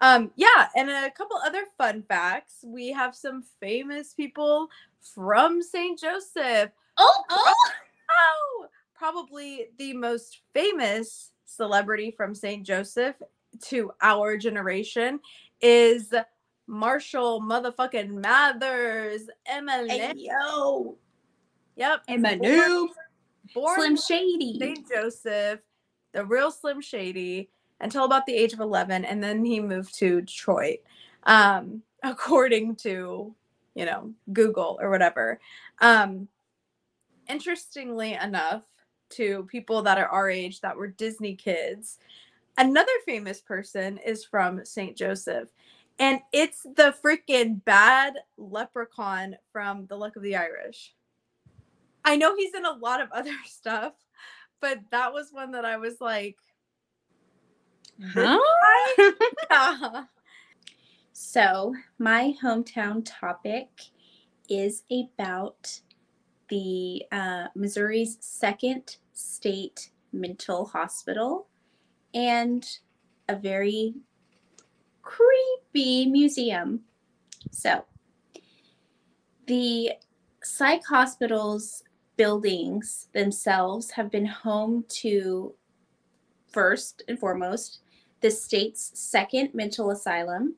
Um, 0.01 0.31
yeah, 0.35 0.67
and 0.75 0.89
a 0.89 1.11
couple 1.11 1.37
other 1.45 1.65
fun 1.77 2.03
facts. 2.07 2.65
We 2.65 2.91
have 2.91 3.15
some 3.15 3.43
famous 3.59 4.13
people 4.13 4.67
from 5.13 5.61
St. 5.61 5.99
Joseph. 5.99 6.71
Oh, 6.97 7.23
oh. 7.29 7.53
Oh, 8.09 8.65
probably 8.95 9.67
the 9.77 9.93
most 9.93 10.41
famous 10.53 11.31
celebrity 11.45 12.11
from 12.15 12.33
St. 12.33 12.65
Joseph 12.65 13.15
to 13.65 13.91
our 14.01 14.37
generation 14.37 15.19
is 15.61 16.13
Marshall 16.67 17.41
motherfucking 17.41 18.09
Mathers. 18.09 19.29
Emily. 19.45 19.89
Hey, 19.89 20.13
yo. 20.15 20.97
Yep. 21.75 22.07
Eminem. 22.09 22.87
Born 23.53 23.75
Slim 23.79 23.97
Shady. 23.97 24.59
St. 24.59 24.87
Joseph, 24.89 25.61
the 26.13 26.25
real 26.25 26.51
Slim 26.51 26.81
Shady, 26.81 27.49
until 27.79 28.03
about 28.03 28.25
the 28.25 28.35
age 28.35 28.53
of 28.53 28.59
11. 28.59 29.05
And 29.05 29.23
then 29.23 29.45
he 29.45 29.59
moved 29.59 29.97
to 29.99 30.21
Detroit, 30.21 30.79
um, 31.23 31.81
according 32.03 32.75
to, 32.77 33.33
you 33.75 33.85
know, 33.85 34.11
Google 34.33 34.77
or 34.81 34.89
whatever. 34.89 35.39
Um, 35.79 36.27
interestingly 37.29 38.13
enough, 38.13 38.63
to 39.09 39.47
people 39.49 39.81
that 39.83 39.97
are 39.97 40.07
our 40.07 40.29
age 40.29 40.61
that 40.61 40.75
were 40.75 40.87
Disney 40.87 41.35
kids, 41.35 41.97
another 42.57 42.91
famous 43.05 43.41
person 43.41 43.97
is 44.05 44.25
from 44.25 44.65
St. 44.65 44.97
Joseph. 44.97 45.49
And 45.99 46.19
it's 46.31 46.61
the 46.63 46.95
freaking 47.03 47.63
bad 47.65 48.13
leprechaun 48.37 49.35
from 49.51 49.87
The 49.87 49.95
Luck 49.95 50.15
of 50.15 50.23
the 50.23 50.35
Irish. 50.35 50.93
I 52.05 52.15
know 52.15 52.35
he's 52.35 52.53
in 52.53 52.65
a 52.65 52.73
lot 52.73 53.01
of 53.01 53.11
other 53.13 53.33
stuff, 53.45 53.93
but 54.61 54.79
that 54.91 55.13
was 55.13 55.31
one 55.31 55.51
that 55.51 55.65
I 55.65 55.77
was 55.77 55.99
like, 55.99 56.37
Huh? 58.13 58.39
yeah. 59.49 60.03
So, 61.13 61.73
my 61.97 62.35
hometown 62.43 63.01
topic 63.03 63.69
is 64.49 64.83
about 64.91 65.79
the 66.49 67.03
uh, 67.11 67.47
Missouri's 67.55 68.17
second 68.19 68.97
state 69.13 69.89
mental 70.13 70.65
hospital 70.65 71.47
and 72.13 72.65
a 73.29 73.35
very 73.35 73.95
creepy 75.07 76.05
museum. 76.05 76.81
So, 77.51 77.85
the 79.45 79.93
psych 80.43 80.83
hospitals 80.85 81.83
buildings 82.17 83.07
themselves 83.13 83.91
have 83.91 84.11
been 84.11 84.25
home 84.25 84.83
to 84.89 85.53
first 86.51 87.03
and 87.07 87.17
foremost 87.17 87.79
the 88.19 88.31
state's 88.31 88.91
second 88.99 89.53
mental 89.53 89.91
asylum, 89.91 90.55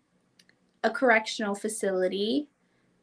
a 0.83 0.89
correctional 0.89 1.53
facility, 1.53 2.47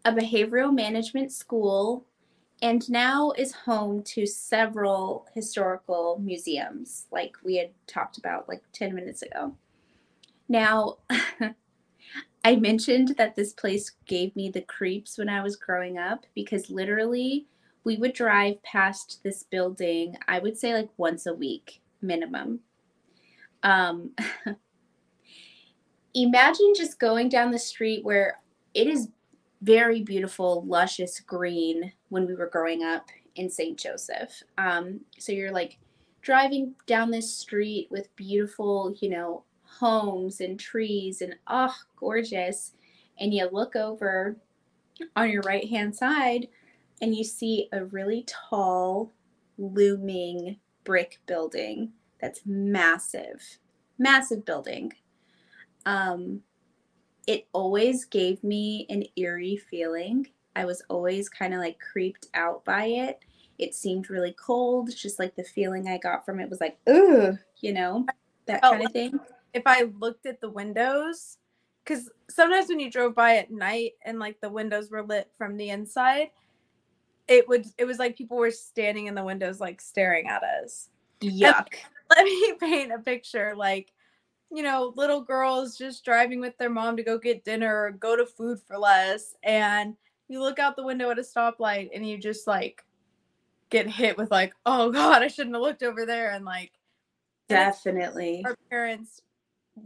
a 0.05 0.13
behavioral 0.13 0.75
management 0.75 1.31
school, 1.31 2.07
and 2.63 2.91
now 2.91 3.33
is 3.37 3.53
home 3.53 4.03
to 4.03 4.27
several 4.27 5.27
historical 5.35 6.19
museums, 6.21 7.07
like 7.13 7.37
we 7.45 7.57
had 7.57 7.71
talked 7.87 8.19
about 8.19 8.49
like 8.49 8.63
10 8.73 8.95
minutes 8.95 9.23
ago. 9.23 9.55
Now, 10.49 10.99
I 12.45 12.57
mentioned 12.57 13.15
that 13.19 13.35
this 13.35 13.53
place 13.53 13.91
gave 14.07 14.35
me 14.37 14.51
the 14.51 14.61
creeps 14.63 15.19
when 15.19 15.29
I 15.29 15.43
was 15.43 15.57
growing 15.57 15.99
up 15.99 16.27
because 16.35 16.71
literally 16.71 17.47
we 17.85 17.97
would 17.97 18.13
drive 18.13 18.63
past 18.63 19.21
this 19.23 19.43
building, 19.45 20.17
I 20.29 20.39
would 20.39 20.59
say 20.59 20.75
like 20.75 20.91
once 20.97 21.27
a 21.27 21.35
week 21.35 21.81
minimum. 22.03 22.61
Um, 23.63 24.11
imagine 26.15 26.73
just 26.77 26.99
going 26.99 27.29
down 27.29 27.51
the 27.51 27.59
street 27.59 28.05
where 28.05 28.41
it 28.75 28.87
is 28.87 29.09
very 29.63 30.03
beautiful, 30.03 30.65
luscious 30.67 31.21
green 31.21 31.93
when 32.09 32.27
we 32.27 32.35
were 32.35 32.49
growing 32.49 32.83
up 32.83 33.09
in 33.35 33.51
St. 33.51 33.79
Joseph. 33.79 34.43
Um, 34.59 35.01
so 35.19 35.33
you're 35.33 35.53
like 35.53 35.79
driving 36.23 36.75
down 36.87 37.11
this 37.11 37.33
street 37.35 37.89
with 37.91 38.15
beautiful, 38.17 38.95
you 39.01 39.11
know, 39.11 39.45
homes 39.79 40.41
and 40.41 40.59
trees 40.59 41.21
and 41.21 41.35
oh, 41.47 41.75
gorgeous. 41.97 42.73
And 43.19 43.33
you 43.33 43.49
look 43.51 43.77
over 43.77 44.37
on 45.15 45.31
your 45.31 45.43
right 45.43 45.69
hand 45.69 45.95
side 45.95 46.49
and 47.01 47.15
you 47.15 47.25
see 47.25 47.69
a 47.73 47.85
really 47.85 48.25
tall, 48.27 49.13
looming 49.59 50.59
brick 50.85 51.21
building 51.27 51.93
that's 52.21 52.41
massive, 52.47 53.43
massive 53.99 54.45
building. 54.45 54.93
Um, 55.85 56.41
it 57.27 57.47
always 57.53 58.05
gave 58.05 58.43
me 58.43 58.87
an 58.89 59.05
eerie 59.17 59.57
feeling. 59.57 60.27
I 60.55 60.65
was 60.65 60.83
always 60.89 61.29
kind 61.29 61.53
of 61.53 61.61
like 61.61 61.79
creeped 61.79 62.29
out 62.35 62.65
by 62.65 62.87
it. 62.87 63.21
It 63.59 63.75
seemed 63.75 64.11
really 64.11 64.35
cold, 64.39 64.95
just 64.95 65.19
like 65.19 65.35
the 65.35 65.45
feeling 65.45 65.89
I 65.89 65.99
got 65.99 66.25
from 66.25 66.41
it 66.41 66.49
was 66.49 66.61
like, 66.61 66.79
ugh, 66.87 67.37
you 67.61 67.73
know, 67.73 68.07
that 68.47 68.61
Oh, 68.63 68.73
kind 68.73 68.87
of 68.87 68.93
thing. 68.93 69.21
If 69.57 69.63
I 69.67 69.91
looked 69.99 70.27
at 70.27 70.41
the 70.41 70.51
windows, 70.51 71.39
because 71.83 72.11
sometimes 72.29 72.69
when 72.69 72.79
you 72.79 72.91
drove 72.91 73.15
by 73.15 73.39
at 73.39 73.51
night 73.51 73.93
and 74.05 74.19
like 74.19 74.39
the 74.41 74.51
windows 74.51 74.91
were 74.91 75.03
lit 75.03 75.31
from 75.39 75.57
the 75.57 75.71
inside, 75.71 76.29
it 77.27 77.49
would 77.49 77.67
it 77.79 77.87
was 77.87 77.99
like 77.99 78.19
people 78.19 78.37
were 78.37 78.51
standing 78.51 79.07
in 79.07 79.15
the 79.15 79.25
windows 79.25 79.59
like 79.59 79.81
staring 79.81 80.29
at 80.29 80.43
us. 80.43 80.91
Yuck. 81.23 81.69
Let 82.15 82.25
me 82.25 82.53
paint 82.61 82.93
a 82.93 82.99
picture 82.99 83.55
like 83.57 83.93
you 84.53 84.63
know, 84.63 84.93
little 84.95 85.23
girls 85.23 85.77
just 85.77 86.05
driving 86.05 86.41
with 86.41 86.57
their 86.57 86.71
mom 86.71 86.97
to 86.97 87.03
go 87.03 87.19
get 87.19 87.45
dinner 87.45 87.85
or 87.85 87.91
go 87.91 88.15
to 88.15 88.25
food 88.25 88.61
for 88.61 88.79
less 88.79 89.35
and 89.43 89.97
you 90.29 90.41
look 90.41 90.61
out 90.61 90.77
the 90.77 90.85
window 90.85 91.11
at 91.11 91.19
a 91.19 91.23
stoplight 91.23 91.89
and 91.93 92.09
you 92.09 92.17
just 92.17 92.47
like 92.47 92.85
get 93.71 93.89
hit 93.89 94.17
with 94.17 94.31
like, 94.31 94.53
oh 94.67 94.93
god, 94.93 95.23
I 95.23 95.29
shouldn't 95.29 95.57
have 95.57 95.63
looked 95.63 95.83
over 95.83 96.05
there 96.05 96.31
and 96.31 96.45
like 96.45 96.73
Definitely. 97.49 98.43
our 98.45 98.57
parents 98.71 99.23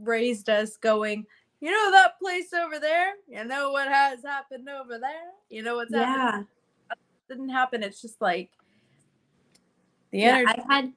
raised 0.03 0.49
us 0.49 0.77
going, 0.77 1.27
you 1.61 1.71
know 1.71 1.91
that 1.93 2.19
place 2.19 2.53
over 2.53 2.79
there? 2.79 3.15
You 3.29 3.45
know 3.45 3.71
what 3.71 3.89
has 3.89 4.23
happened 4.25 4.69
over 4.69 4.99
there? 4.99 5.33
You 5.49 5.63
know 5.63 5.77
what's 5.77 5.95
happened? 5.95 6.17
Yeah. 6.17 6.43
Didn't 7.29 7.51
happen. 7.51 7.83
It's 7.83 8.01
just 8.01 8.21
like 8.21 8.51
the 10.11 10.21
Yeah, 10.21 10.37
energy. 10.37 10.63
I 10.69 10.75
had 10.75 10.93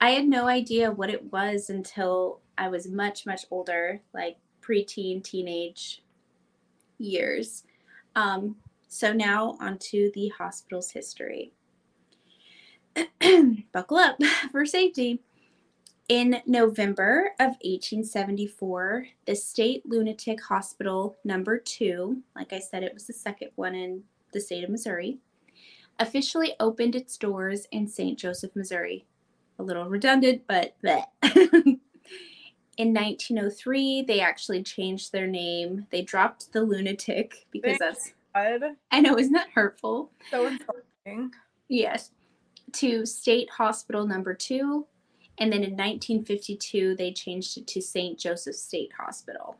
I 0.00 0.10
had 0.10 0.26
no 0.26 0.46
idea 0.46 0.90
what 0.92 1.10
it 1.10 1.32
was 1.32 1.70
until 1.70 2.40
I 2.58 2.68
was 2.68 2.86
much 2.86 3.26
much 3.26 3.46
older, 3.50 4.00
like 4.12 4.36
preteen, 4.62 5.22
teenage 5.22 6.02
years. 6.98 7.64
Um, 8.16 8.56
so 8.88 9.12
now 9.12 9.56
onto 9.60 10.12
the 10.12 10.28
hospital's 10.28 10.90
history. 10.90 11.52
Buckle 13.72 13.96
up 13.96 14.18
for 14.52 14.64
safety. 14.66 15.20
In 16.10 16.42
November 16.46 17.30
of 17.40 17.56
1874, 17.62 19.06
the 19.24 19.34
State 19.34 19.82
Lunatic 19.86 20.42
Hospital 20.42 21.16
number 21.24 21.58
two, 21.58 22.22
like 22.36 22.52
I 22.52 22.58
said, 22.58 22.82
it 22.82 22.92
was 22.92 23.06
the 23.06 23.14
second 23.14 23.52
one 23.54 23.74
in 23.74 24.02
the 24.34 24.40
state 24.40 24.64
of 24.64 24.70
Missouri, 24.70 25.18
officially 25.98 26.54
opened 26.60 26.94
its 26.94 27.16
doors 27.16 27.66
in 27.72 27.88
St. 27.88 28.18
Joseph, 28.18 28.54
Missouri. 28.54 29.06
A 29.58 29.62
little 29.62 29.88
redundant, 29.88 30.42
but 30.46 30.74
bleh. 30.84 31.06
in 32.76 32.92
1903, 32.92 34.02
they 34.02 34.20
actually 34.20 34.62
changed 34.62 35.10
their 35.10 35.26
name. 35.26 35.86
They 35.90 36.02
dropped 36.02 36.52
the 36.52 36.64
lunatic 36.64 37.46
because 37.50 37.78
Thank 37.78 37.80
that's, 37.80 38.12
God. 38.34 38.76
I 38.90 39.00
know, 39.00 39.16
isn't 39.16 39.32
that 39.32 39.48
hurtful? 39.54 40.10
So 40.30 40.48
insulting. 40.48 41.30
Yes. 41.68 42.10
To 42.74 43.06
State 43.06 43.48
Hospital 43.48 44.06
number 44.06 44.34
two. 44.34 44.86
And 45.38 45.52
then 45.52 45.64
in 45.64 45.72
1952, 45.72 46.94
they 46.96 47.12
changed 47.12 47.58
it 47.58 47.66
to 47.68 47.80
St. 47.80 48.18
Joseph 48.18 48.54
State 48.54 48.92
Hospital. 48.98 49.56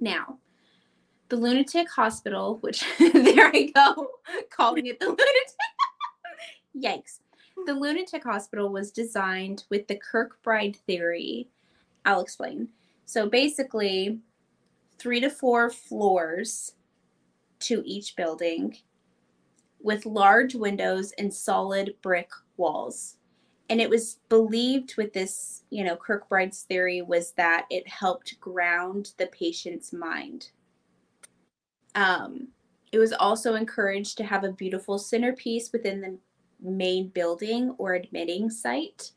Now, 0.00 0.38
the 1.28 1.36
lunatic 1.36 1.90
hospital, 1.90 2.58
which 2.60 2.84
there 2.98 3.50
I 3.54 3.70
go, 3.74 4.08
calling 4.50 4.86
it 4.86 4.98
the 4.98 5.06
lunatic. 5.06 5.26
Yikes. 6.76 7.20
the 7.66 7.74
lunatic 7.74 8.22
hospital 8.22 8.70
was 8.70 8.90
designed 8.92 9.64
with 9.68 9.86
the 9.88 9.98
Kirkbride 9.98 10.76
theory. 10.76 11.48
I'll 12.04 12.20
explain. 12.20 12.68
So 13.04 13.28
basically, 13.28 14.20
three 14.98 15.20
to 15.20 15.30
four 15.30 15.70
floors 15.70 16.74
to 17.60 17.82
each 17.84 18.16
building 18.16 18.76
with 19.80 20.06
large 20.06 20.54
windows 20.54 21.12
and 21.18 21.32
solid 21.32 21.94
brick 22.02 22.30
walls. 22.56 23.17
And 23.70 23.80
it 23.80 23.90
was 23.90 24.18
believed 24.28 24.96
with 24.96 25.12
this, 25.12 25.64
you 25.70 25.84
know, 25.84 25.96
Kirkbride's 25.96 26.62
theory 26.62 27.02
was 27.02 27.32
that 27.32 27.66
it 27.70 27.86
helped 27.86 28.40
ground 28.40 29.12
the 29.18 29.26
patient's 29.26 29.92
mind. 29.92 30.50
Um, 31.94 32.48
it 32.92 32.98
was 32.98 33.12
also 33.12 33.54
encouraged 33.54 34.16
to 34.18 34.24
have 34.24 34.44
a 34.44 34.52
beautiful 34.52 34.98
centerpiece 34.98 35.70
within 35.72 36.00
the 36.00 36.18
main 36.60 37.08
building 37.08 37.74
or 37.78 37.94
admitting 37.94 38.50
site, 38.50 39.12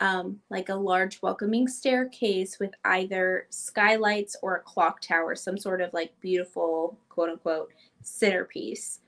um, 0.00 0.40
like 0.48 0.70
a 0.70 0.74
large 0.74 1.20
welcoming 1.20 1.68
staircase 1.68 2.58
with 2.58 2.72
either 2.84 3.46
skylights 3.50 4.36
or 4.42 4.56
a 4.56 4.60
clock 4.60 5.00
tower, 5.00 5.34
some 5.34 5.58
sort 5.58 5.80
of 5.80 5.92
like 5.92 6.18
beautiful, 6.20 6.98
quote 7.08 7.30
unquote, 7.30 7.72
centerpiece. 8.02 9.00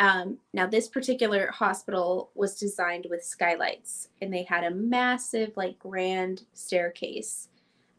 Um, 0.00 0.38
now, 0.54 0.66
this 0.66 0.88
particular 0.88 1.50
hospital 1.50 2.30
was 2.34 2.58
designed 2.58 3.06
with 3.10 3.24
skylights, 3.24 4.08
and 4.22 4.32
they 4.32 4.44
had 4.44 4.64
a 4.64 4.70
massive, 4.70 5.52
like, 5.56 5.78
grand 5.78 6.42
staircase 6.52 7.48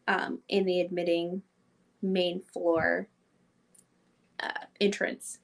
um, 0.08 0.38
in 0.48 0.64
the 0.64 0.80
admitting 0.80 1.42
main 2.02 2.40
floor 2.40 3.08
uh, 4.42 4.64
entrance. 4.80 5.38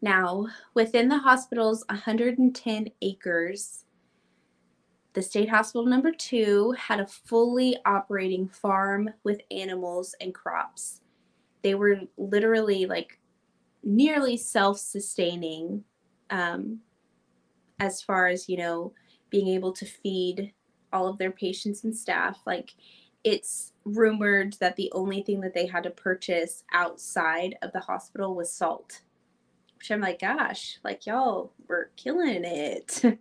Now, 0.00 0.46
within 0.74 1.08
the 1.08 1.18
hospital's 1.18 1.84
110 1.90 2.88
acres, 3.02 3.84
the 5.12 5.22
state 5.22 5.50
hospital 5.50 5.86
number 5.86 6.12
two 6.12 6.72
had 6.78 7.00
a 7.00 7.06
fully 7.06 7.76
operating 7.84 8.48
farm 8.48 9.10
with 9.24 9.40
animals 9.50 10.14
and 10.20 10.32
crops. 10.32 11.00
They 11.62 11.74
were 11.74 12.00
literally 12.16 12.86
like 12.86 13.19
nearly 13.82 14.36
self-sustaining 14.36 15.84
um, 16.30 16.80
as 17.78 18.02
far 18.02 18.28
as 18.28 18.48
you 18.48 18.56
know 18.56 18.92
being 19.30 19.48
able 19.48 19.72
to 19.72 19.84
feed 19.84 20.52
all 20.92 21.06
of 21.06 21.18
their 21.18 21.30
patients 21.30 21.84
and 21.84 21.96
staff. 21.96 22.40
Like 22.46 22.74
it's 23.22 23.72
rumored 23.84 24.54
that 24.60 24.76
the 24.76 24.90
only 24.92 25.22
thing 25.22 25.40
that 25.40 25.54
they 25.54 25.66
had 25.66 25.84
to 25.84 25.90
purchase 25.90 26.64
outside 26.72 27.56
of 27.62 27.72
the 27.72 27.80
hospital 27.80 28.34
was 28.34 28.52
salt 28.52 29.02
which 29.80 29.90
i'm 29.90 30.00
like 30.00 30.20
gosh 30.20 30.78
like 30.84 31.06
y'all 31.06 31.52
were 31.68 31.90
killing 31.96 32.44
it. 32.44 33.02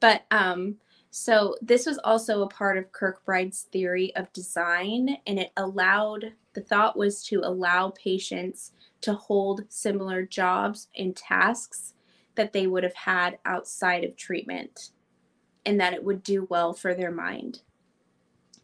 But 0.00 0.24
um 0.30 0.76
so 1.10 1.56
this 1.62 1.86
was 1.86 1.98
also 1.98 2.42
a 2.42 2.48
part 2.48 2.76
of 2.76 2.92
kirkbride's 2.92 3.62
theory 3.72 4.14
of 4.16 4.32
design 4.32 5.16
and 5.26 5.38
it 5.38 5.50
allowed 5.56 6.32
the 6.52 6.60
thought 6.60 6.96
was 6.96 7.24
to 7.24 7.40
allow 7.40 7.90
patients 7.90 8.72
to 9.06 9.14
hold 9.14 9.64
similar 9.68 10.24
jobs 10.24 10.88
and 10.96 11.14
tasks 11.14 11.94
that 12.34 12.52
they 12.52 12.66
would 12.66 12.82
have 12.82 12.94
had 12.96 13.38
outside 13.44 14.02
of 14.02 14.16
treatment 14.16 14.90
and 15.64 15.80
that 15.80 15.92
it 15.92 16.02
would 16.02 16.24
do 16.24 16.44
well 16.50 16.72
for 16.72 16.92
their 16.92 17.12
mind. 17.12 17.60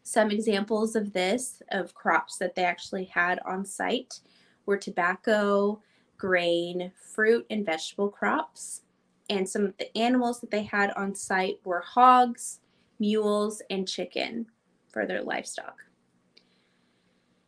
Some 0.02 0.32
examples 0.32 0.96
of 0.96 1.12
this, 1.12 1.62
of 1.70 1.94
crops 1.94 2.38
that 2.38 2.56
they 2.56 2.64
actually 2.64 3.04
had 3.04 3.38
on 3.46 3.64
site, 3.64 4.18
were 4.66 4.76
tobacco, 4.76 5.80
grain, 6.18 6.90
fruit, 7.14 7.46
and 7.48 7.64
vegetable 7.64 8.08
crops. 8.08 8.82
And 9.30 9.48
some 9.48 9.64
of 9.66 9.76
the 9.76 9.96
animals 9.96 10.40
that 10.40 10.50
they 10.50 10.64
had 10.64 10.90
on 10.96 11.14
site 11.14 11.60
were 11.62 11.84
hogs, 11.86 12.58
mules, 12.98 13.62
and 13.70 13.86
chicken 13.86 14.46
for 14.92 15.06
their 15.06 15.22
livestock. 15.22 15.76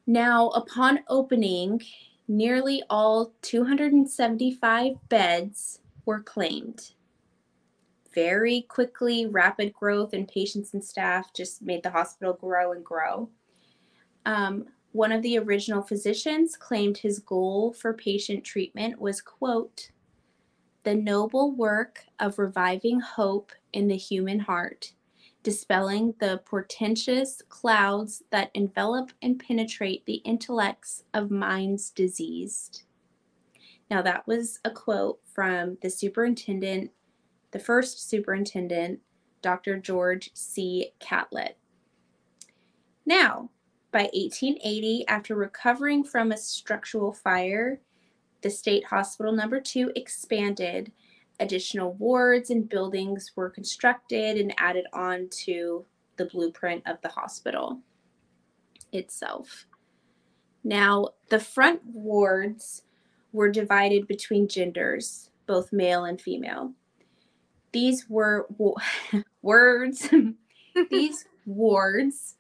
Now, 0.07 0.51
upon 0.51 1.01
opening 1.09 1.83
nearly 2.29 2.83
all 2.89 3.33
275 3.43 4.97
beds 5.09 5.81
were 6.05 6.21
claimed. 6.21 6.93
Very 8.15 8.63
quickly, 8.63 9.27
rapid 9.27 9.73
growth 9.73 10.15
in 10.15 10.27
patients 10.27 10.73
and 10.73 10.85
staff 10.85 11.33
just 11.35 11.63
made 11.63 11.83
the 11.83 11.91
hospital 11.91 12.33
grow 12.33 12.73
and 12.73 12.85
grow. 12.85 13.29
Um, 14.25 14.67
one 14.93 15.11
of 15.11 15.23
the 15.23 15.39
original 15.39 15.83
physicians 15.83 16.57
claimed 16.57 16.99
his 16.99 17.19
goal 17.19 17.73
for 17.73 17.93
patient 17.93 18.45
treatment 18.45 19.01
was, 19.01 19.21
quote, 19.21 19.91
the 20.85 20.95
noble 20.95 21.51
work 21.51 22.05
of 22.21 22.39
reviving 22.39 23.01
hope 23.01 23.53
in 23.73 23.89
the 23.89 23.97
human 23.97 24.39
heart 24.39 24.94
dispelling 25.45 26.15
the 26.19 26.41
portentous 26.47 27.43
clouds 27.49 28.25
that 28.31 28.51
envelop 28.55 29.13
and 29.23 29.39
penetrate 29.39 30.05
the 30.07 30.23
intellects 30.25 31.05
of 31.13 31.31
minds 31.31 31.91
diseased. 31.91 32.83
Now, 33.91 34.01
that 34.03 34.27
was 34.27 34.59
a 34.65 34.71
quote 34.71 35.21
from 35.33 35.77
the 35.83 35.91
superintendent, 35.91 36.91
the 37.51 37.59
first 37.59 38.09
superintendent, 38.09 39.01
Dr. 39.43 39.79
George 39.79 40.31
C. 40.33 40.93
Catlett. 40.99 41.59
Now, 43.05 43.51
by 43.93 44.05
1880, 44.15 45.07
after 45.07 45.37
recovering 45.37 46.03
from 46.03 46.33
a 46.33 46.39
structural 46.39 47.13
fire, 47.13 47.81
the 48.41 48.49
state 48.49 48.87
hospital 48.87 49.33
number 49.33 49.61
two 49.61 49.93
expanded 49.95 50.91
additional 51.41 51.95
wards 51.95 52.51
and 52.51 52.69
buildings 52.69 53.33
were 53.35 53.51
constructed 53.51 54.37
and 54.37 54.55
added 54.59 54.87
on 54.93 55.29
to 55.45 55.85
the 56.17 56.27
blueprint 56.27 56.83
of 56.87 57.01
the 57.03 57.09
hospital 57.09 57.81
itself. 58.93 59.67
Now, 60.63 61.09
the 61.29 61.41
front 61.41 61.81
wards 61.85 62.83
were 63.33 63.51
divided 63.51 64.07
between 64.07 64.49
genders, 64.49 65.31
both 65.47 65.73
male 65.73 66.05
and 66.05 66.21
female. 66.21 66.73
These 67.73 68.09
were 68.09 68.47
words, 69.43 70.09
these 70.91 71.25
wards 71.45 72.37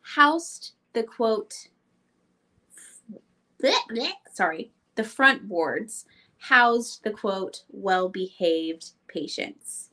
housed 0.00 0.72
the 0.92 1.02
quote, 1.02 1.54
bleh, 3.62 3.74
bleh, 3.90 4.12
sorry, 4.32 4.72
the 4.94 5.04
front 5.04 5.44
wards 5.44 6.06
housed 6.38 7.04
the 7.04 7.10
quote, 7.10 7.64
well 7.68 8.08
behaved 8.08 8.92
patients. 9.08 9.90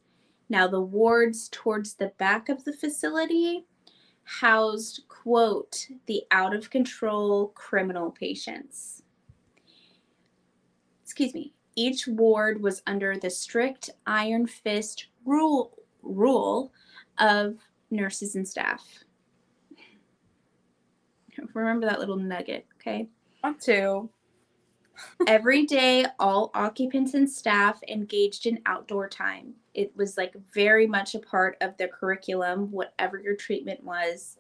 Now, 0.48 0.68
the 0.68 0.82
wards 0.82 1.50
towards 1.52 1.96
the 1.96 2.12
back 2.18 2.50
of 2.50 2.64
the 2.64 2.74
facility 2.74 3.66
housed, 4.24 5.04
quote, 5.08 5.88
the 6.06 6.24
out 6.32 6.56
of 6.56 6.70
control 6.70 7.50
criminal 7.50 8.12
patients. 8.12 9.04
Excuse 11.04 11.34
me. 11.34 11.54
Each 11.76 12.08
ward 12.08 12.62
was 12.62 12.82
under 12.88 13.18
the 13.18 13.30
strict 13.30 13.90
iron 14.08 14.48
fist 14.48 15.08
rule 15.26 15.78
rule 16.02 16.72
of 17.18 17.58
nurses 17.92 18.36
and 18.36 18.48
staff. 18.48 19.04
Remember 21.54 21.86
that 21.88 22.00
little 22.00 22.16
nugget, 22.16 22.66
okay? 22.80 23.10
Want 23.44 23.62
to. 23.64 24.10
Every 25.28 25.66
day, 25.66 26.06
all 26.20 26.52
occupants 26.54 27.14
and 27.14 27.30
staff 27.30 27.80
engaged 27.88 28.46
in 28.46 28.60
outdoor 28.66 29.10
time. 29.10 29.54
It 29.74 29.96
was 29.96 30.18
like 30.18 30.34
very 30.54 30.88
much 30.88 31.16
a 31.16 31.20
part 31.20 31.58
of 31.62 31.76
the 31.78 31.88
curriculum. 31.88 32.72
Whatever 32.72 33.20
your 33.20 33.36
treatment 33.36 33.84
was, 33.84 34.38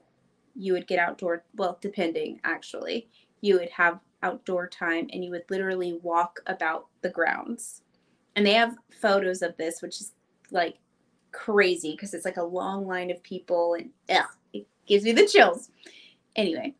you 0.56 0.74
would 0.74 0.88
get 0.88 1.00
outdoor, 1.00 1.44
well, 1.56 1.78
depending 1.82 2.40
actually, 2.44 3.10
you 3.42 3.60
would 3.60 3.70
have 3.70 4.00
outdoor 4.24 4.68
time 4.68 5.08
and 5.12 5.24
you 5.24 5.32
would 5.32 5.44
literally 5.50 6.00
walk 6.02 6.40
about 6.48 6.88
the 7.02 7.10
grounds. 7.10 7.82
And 8.36 8.46
they 8.46 8.54
have 8.54 8.76
photos 9.02 9.42
of 9.42 9.56
this, 9.58 9.82
which 9.82 10.02
is 10.02 10.14
like 10.52 10.78
crazy 11.32 11.92
because 11.92 12.14
it's 12.14 12.26
like 12.26 12.38
a 12.38 12.44
long 12.44 12.88
line 12.88 13.12
of 13.12 13.22
people 13.24 13.76
and 13.76 13.90
ugh, 14.10 14.26
it 14.54 14.68
gives 14.88 15.04
me 15.04 15.12
the 15.12 15.28
chills. 15.28 15.70
Anyway, 16.36 16.76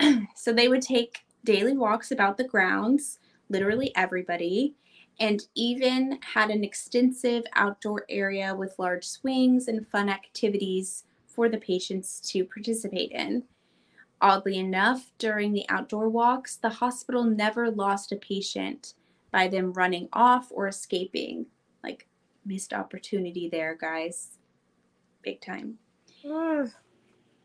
so 0.34 0.52
they 0.52 0.68
would 0.68 0.82
take 0.82 1.20
daily 1.48 1.72
walks 1.72 2.10
about 2.10 2.36
the 2.36 2.44
grounds, 2.44 3.20
literally 3.48 3.90
everybody, 3.96 4.74
and 5.18 5.46
even 5.54 6.18
had 6.34 6.50
an 6.50 6.62
extensive 6.62 7.42
outdoor 7.54 8.04
area 8.10 8.54
with 8.54 8.78
large 8.78 9.06
swings 9.06 9.66
and 9.66 9.88
fun 9.88 10.10
activities 10.10 11.04
for 11.26 11.48
the 11.48 11.56
patients 11.56 12.20
to 12.20 12.44
participate 12.44 13.12
in. 13.12 13.44
Oddly 14.20 14.58
enough, 14.58 15.10
during 15.16 15.54
the 15.54 15.64
outdoor 15.70 16.10
walks, 16.10 16.56
the 16.56 16.68
hospital 16.68 17.24
never 17.24 17.70
lost 17.70 18.12
a 18.12 18.16
patient 18.16 18.92
by 19.32 19.48
them 19.48 19.72
running 19.72 20.06
off 20.12 20.48
or 20.50 20.68
escaping. 20.68 21.46
Like, 21.82 22.08
missed 22.44 22.74
opportunity 22.74 23.48
there, 23.48 23.74
guys. 23.74 24.36
Big 25.22 25.40
time. 25.40 25.78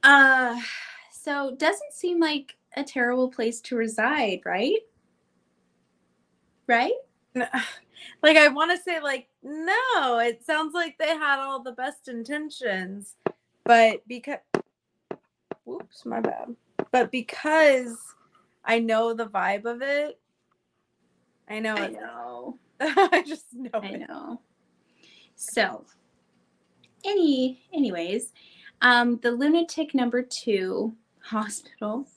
uh, 0.04 0.60
so 1.14 1.56
doesn't 1.56 1.94
seem 1.94 2.20
like 2.20 2.58
a 2.76 2.84
terrible 2.84 3.30
place 3.30 3.62
to 3.62 3.76
reside, 3.76 4.42
right? 4.46 4.80
Right? 6.68 6.94
like 7.36 8.38
I 8.38 8.48
want 8.50 8.72
to 8.72 8.84
say 8.84 9.00
like 9.00 9.28
no, 9.42 10.20
it 10.20 10.46
sounds 10.46 10.74
like 10.74 10.98
they 10.98 11.10
had 11.10 11.40
all 11.40 11.62
the 11.62 11.72
best 11.72 12.08
intentions, 12.08 13.16
but 13.66 14.02
because 14.08 14.40
whoops, 15.66 16.06
my 16.06 16.20
bad. 16.20 16.56
But 16.92 17.12
because 17.12 17.98
I 18.64 18.80
know 18.80 19.14
the 19.14 19.26
vibe 19.26 19.66
of 19.66 19.82
it, 19.82 20.20
I 21.50 21.60
know 21.60 21.76
I 21.76 21.86
it. 21.86 21.94
know. 22.00 22.60
I 22.80 23.24
just 23.26 23.54
know 23.54 23.70
I 23.74 23.88
it. 23.88 24.08
know. 24.08 24.42
So, 25.36 25.86
any, 27.06 27.64
anyways, 27.74 28.32
um, 28.82 29.20
the 29.22 29.32
lunatic 29.32 29.94
number 29.94 30.22
two 30.22 30.96
hospital 31.22 32.08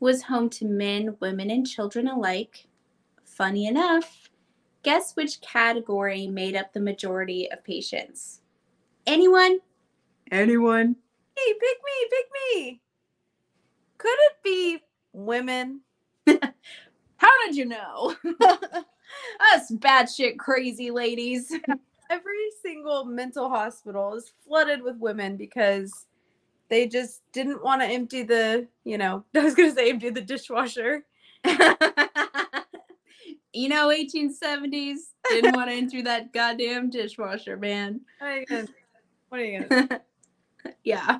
was 0.00 0.22
home 0.22 0.50
to 0.50 0.64
men, 0.64 1.16
women, 1.20 1.50
and 1.50 1.66
children 1.66 2.08
alike. 2.08 2.66
Funny 3.24 3.66
enough, 3.66 4.28
guess 4.82 5.14
which 5.16 5.40
category 5.40 6.26
made 6.26 6.56
up 6.56 6.72
the 6.72 6.80
majority 6.80 7.50
of 7.50 7.64
patients? 7.64 8.40
Anyone? 9.06 9.58
Anyone? 10.30 10.96
Hey, 11.36 11.52
pick 11.52 11.78
me, 11.84 12.08
pick 12.10 12.26
me. 12.32 12.80
Could 13.98 14.08
it 14.10 14.32
be 14.42 14.78
women? 15.12 15.80
How 16.26 17.46
did 17.46 17.56
you 17.56 17.66
know? 17.66 18.14
Us 19.54 19.70
batshit 19.72 20.38
crazy 20.38 20.90
ladies. 20.90 21.52
Every 22.10 22.50
single 22.62 23.04
mental 23.04 23.48
hospital 23.48 24.14
is 24.14 24.32
flooded 24.46 24.82
with 24.82 24.96
women 24.98 25.36
because 25.36 26.06
they 26.68 26.86
just 26.88 27.22
didn't 27.32 27.62
want 27.62 27.82
to 27.82 27.86
empty 27.86 28.22
the, 28.22 28.66
you 28.84 28.98
know, 28.98 29.24
I 29.34 29.40
was 29.40 29.54
going 29.54 29.70
to 29.70 29.74
say 29.74 29.90
empty 29.90 30.10
the 30.10 30.20
dishwasher. 30.20 31.04
you 33.52 33.68
know, 33.68 33.88
1870s 33.88 34.98
didn't 35.28 35.56
want 35.56 35.70
to 35.70 35.76
enter 35.76 36.02
that 36.02 36.32
goddamn 36.32 36.90
dishwasher, 36.90 37.56
man. 37.56 38.00
What 38.18 38.28
are 38.28 38.38
you 38.38 38.46
gonna, 38.46 38.68
what 39.28 39.40
are 39.40 39.44
you 39.44 39.64
gonna 39.64 39.88
do? 39.88 39.96
yeah. 40.84 41.18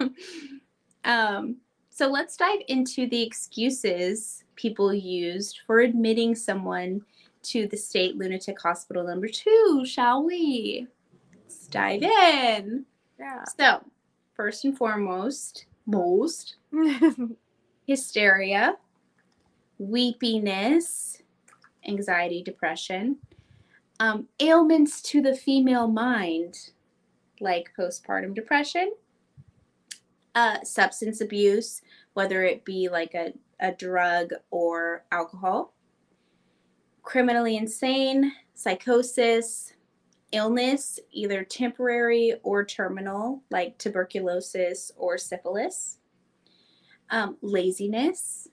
Um, 1.04 1.56
so 1.90 2.08
let's 2.08 2.36
dive 2.36 2.60
into 2.68 3.08
the 3.08 3.22
excuses 3.22 4.44
people 4.56 4.92
used 4.92 5.60
for 5.66 5.80
admitting 5.80 6.34
someone 6.34 7.00
to 7.44 7.66
the 7.68 7.76
state 7.76 8.16
lunatic 8.16 8.60
hospital 8.60 9.04
number 9.04 9.28
two, 9.28 9.84
shall 9.86 10.24
we? 10.24 10.86
Let's 11.32 11.68
dive 11.68 12.02
in. 12.02 12.84
Yeah. 13.18 13.44
So, 13.58 13.82
first 14.36 14.64
and 14.64 14.76
foremost, 14.76 15.66
most. 15.86 16.56
hysteria, 17.86 18.76
weepiness, 19.78 21.22
anxiety, 21.86 22.42
depression, 22.42 23.16
um, 24.00 24.28
ailments 24.40 25.00
to 25.00 25.22
the 25.22 25.34
female 25.34 25.88
mind, 25.88 26.70
like 27.40 27.72
postpartum 27.78 28.34
depression, 28.34 28.92
uh, 30.34 30.62
substance 30.62 31.20
abuse, 31.20 31.80
whether 32.14 32.42
it 32.42 32.64
be 32.64 32.88
like 32.88 33.14
a, 33.14 33.32
a 33.60 33.72
drug 33.72 34.32
or 34.50 35.04
alcohol, 35.12 35.72
criminally 37.02 37.56
insane, 37.56 38.32
psychosis, 38.54 39.72
illness, 40.32 40.98
either 41.12 41.44
temporary 41.44 42.34
or 42.42 42.64
terminal, 42.64 43.42
like 43.50 43.78
tuberculosis 43.78 44.90
or 44.96 45.18
syphilis, 45.18 45.98
um, 47.10 47.36
laziness, 47.42 48.48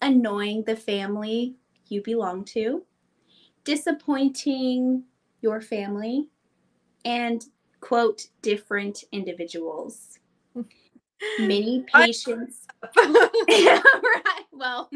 annoying 0.00 0.64
the 0.64 0.76
family 0.76 1.56
you 1.88 2.02
belong 2.02 2.44
to, 2.44 2.84
disappointing 3.64 5.04
your 5.40 5.60
family, 5.60 6.28
and 7.04 7.44
quote, 7.80 8.28
different 8.42 9.04
individuals. 9.12 10.18
Many 11.38 11.84
patients. 11.92 12.66
right. 12.96 14.44
Well, 14.52 14.90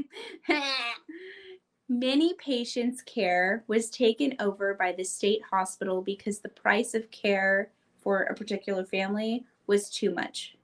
many 1.98 2.34
patients' 2.34 3.02
care 3.02 3.64
was 3.66 3.90
taken 3.90 4.34
over 4.40 4.74
by 4.74 4.92
the 4.92 5.04
state 5.04 5.42
hospital 5.50 6.00
because 6.00 6.38
the 6.38 6.48
price 6.48 6.94
of 6.94 7.10
care 7.10 7.70
for 8.00 8.22
a 8.22 8.34
particular 8.34 8.84
family 8.84 9.44
was 9.66 9.90
too 9.90 10.12
much 10.12 10.56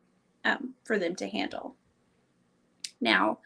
um, 0.45 0.75
for 0.85 0.99
them 0.99 1.15
to 1.17 1.29
handle. 1.29 1.77
Now, 3.01 3.39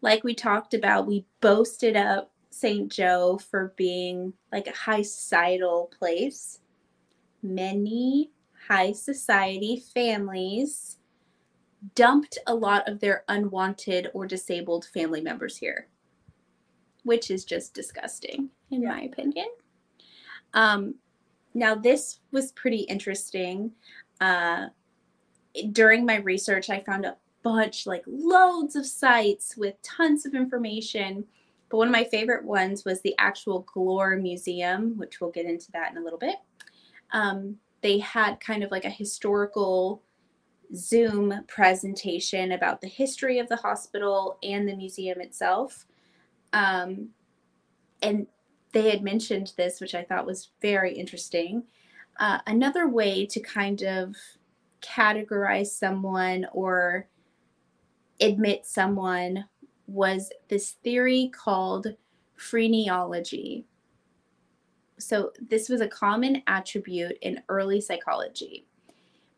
like 0.00 0.24
we 0.24 0.34
talked 0.34 0.74
about, 0.74 1.06
we 1.06 1.24
boasted 1.40 1.96
up 1.96 2.32
St. 2.50 2.90
Joe 2.90 3.38
for 3.50 3.72
being 3.76 4.32
like 4.52 4.66
a 4.66 4.76
high 4.76 5.02
societal 5.02 5.90
place. 5.98 6.60
Many 7.42 8.30
high 8.68 8.92
society 8.92 9.82
families 9.94 10.98
dumped 11.94 12.38
a 12.46 12.54
lot 12.54 12.88
of 12.88 13.00
their 13.00 13.24
unwanted 13.28 14.10
or 14.14 14.26
disabled 14.26 14.86
family 14.86 15.20
members 15.20 15.56
here, 15.56 15.88
which 17.04 17.30
is 17.30 17.44
just 17.44 17.74
disgusting, 17.74 18.50
in 18.70 18.82
Yeah. 18.82 18.88
my 18.88 19.02
opinion. 19.02 19.46
Um, 20.52 20.96
now, 21.54 21.74
this 21.74 22.20
was 22.32 22.52
pretty 22.52 22.80
interesting. 22.80 23.72
Uh, 24.20 24.68
during 25.72 26.04
my 26.04 26.16
research, 26.16 26.68
I 26.68 26.80
found 26.80 27.04
a 27.04 27.16
bunch, 27.42 27.86
like 27.86 28.02
loads 28.06 28.74
of 28.74 28.86
sites 28.86 29.56
with 29.56 29.80
tons 29.82 30.26
of 30.26 30.34
information. 30.34 31.26
But 31.68 31.76
one 31.78 31.88
of 31.88 31.92
my 31.92 32.04
favorite 32.04 32.44
ones 32.44 32.84
was 32.84 33.00
the 33.02 33.14
actual 33.18 33.64
Glore 33.64 34.16
Museum, 34.20 34.96
which 34.96 35.20
we'll 35.20 35.30
get 35.30 35.46
into 35.46 35.70
that 35.72 35.92
in 35.92 35.98
a 35.98 36.02
little 36.02 36.18
bit. 36.18 36.36
Um, 37.12 37.58
they 37.82 37.98
had 37.98 38.40
kind 38.40 38.64
of 38.64 38.70
like 38.70 38.84
a 38.84 38.90
historical 38.90 40.02
Zoom 40.74 41.44
presentation 41.46 42.52
about 42.52 42.80
the 42.80 42.88
history 42.88 43.38
of 43.38 43.48
the 43.48 43.56
hospital 43.56 44.38
and 44.42 44.68
the 44.68 44.74
museum 44.74 45.20
itself. 45.20 45.86
Um, 46.54 47.08
and 48.00 48.26
they 48.72 48.88
had 48.88 49.02
mentioned 49.02 49.52
this, 49.56 49.80
which 49.80 49.94
I 49.94 50.04
thought 50.04 50.24
was 50.24 50.50
very 50.62 50.94
interesting. 50.94 51.64
Uh, 52.18 52.38
another 52.46 52.88
way 52.88 53.26
to 53.26 53.40
kind 53.40 53.82
of 53.82 54.14
categorize 54.80 55.66
someone 55.66 56.46
or 56.52 57.08
admit 58.20 58.66
someone 58.66 59.44
was 59.86 60.30
this 60.48 60.72
theory 60.84 61.30
called 61.34 61.88
phrenology. 62.36 63.66
So, 64.98 65.32
this 65.48 65.68
was 65.68 65.80
a 65.80 65.88
common 65.88 66.42
attribute 66.46 67.18
in 67.20 67.42
early 67.48 67.80
psychology. 67.80 68.66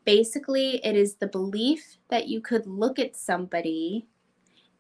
Basically, 0.05 0.85
it 0.85 0.95
is 0.95 1.15
the 1.15 1.27
belief 1.27 1.97
that 2.11 2.29
you 2.29 2.41
could 2.41 2.67
look 2.67 2.99
at 2.99 3.17
somebody 3.17 4.07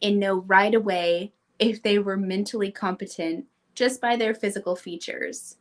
and 0.02 0.20
know 0.20 0.42
right 0.42 0.74
away 0.74 1.32
if 1.58 1.82
they 1.82 1.98
were 1.98 2.16
mentally 2.16 2.70
competent 2.70 3.46
just 3.74 4.00
by 4.00 4.16
their 4.16 4.34
physical 4.34 4.76
features. 4.76 5.56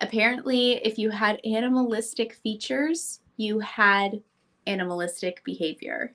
Apparently, 0.00 0.74
if 0.84 0.98
you 0.98 1.10
had 1.10 1.40
animalistic 1.44 2.34
features, 2.34 3.20
you 3.36 3.60
had 3.60 4.22
animalistic 4.66 5.42
behavior. 5.44 6.14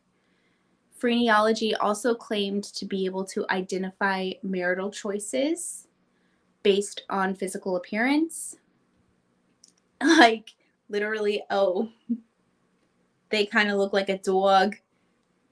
Phrenology 0.97 1.73
also 1.75 2.13
claimed 2.13 2.63
to 2.65 2.85
be 2.85 3.05
able 3.05 3.23
to 3.25 3.45
identify 3.49 4.31
marital 4.43 4.91
choices 4.91 5.87
based 6.61 7.03
on 7.09 7.35
physical 7.35 7.75
appearance. 7.75 8.55
Like, 10.01 10.55
literally, 10.87 11.43
oh, 11.49 11.89
they 13.31 13.45
kind 13.45 13.69
of 13.69 13.77
look 13.77 13.91
like 13.91 14.07
a 14.07 14.17
dog. 14.17 14.77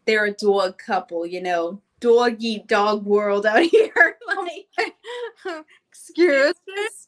They're 0.06 0.23
a 0.23 0.32
dog 0.32 0.78
couple, 0.78 1.26
you 1.26 1.41
know, 1.41 1.82
dog 1.99 2.38
eat 2.39 2.67
dog 2.67 3.05
world 3.05 3.45
out 3.45 3.62
here. 3.63 4.17
like, 4.27 4.67
Excuse 5.89 6.55
it's 6.67 7.07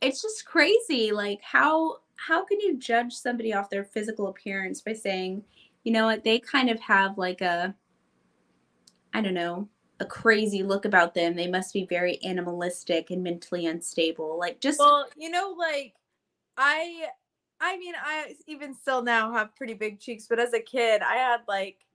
it's 0.00 0.22
just 0.22 0.44
crazy. 0.44 1.12
Like, 1.12 1.40
how 1.42 1.98
how 2.16 2.44
can 2.44 2.60
you 2.60 2.78
judge 2.78 3.12
somebody 3.12 3.52
off 3.52 3.70
their 3.70 3.84
physical 3.84 4.28
appearance 4.28 4.80
by 4.80 4.92
saying, 4.92 5.44
you 5.84 5.92
know 5.92 6.06
what, 6.06 6.24
they 6.24 6.38
kind 6.38 6.70
of 6.70 6.80
have 6.80 7.18
like 7.18 7.40
a, 7.40 7.74
I 9.14 9.20
don't 9.20 9.34
know, 9.34 9.68
a 10.00 10.04
crazy 10.06 10.62
look 10.62 10.84
about 10.84 11.14
them. 11.14 11.34
They 11.34 11.46
must 11.48 11.72
be 11.72 11.86
very 11.86 12.22
animalistic 12.24 13.10
and 13.10 13.22
mentally 13.22 13.66
unstable. 13.66 14.38
Like, 14.38 14.60
just 14.60 14.78
Well, 14.78 15.08
you 15.16 15.30
know, 15.30 15.54
like 15.58 15.94
I 16.56 17.08
I 17.60 17.78
mean, 17.78 17.94
I 17.98 18.36
even 18.46 18.74
still 18.74 19.02
now 19.02 19.32
have 19.32 19.56
pretty 19.56 19.74
big 19.74 19.98
cheeks, 19.98 20.26
but 20.28 20.38
as 20.38 20.52
a 20.52 20.60
kid, 20.60 21.02
I 21.02 21.16
had 21.16 21.40
like 21.48 21.85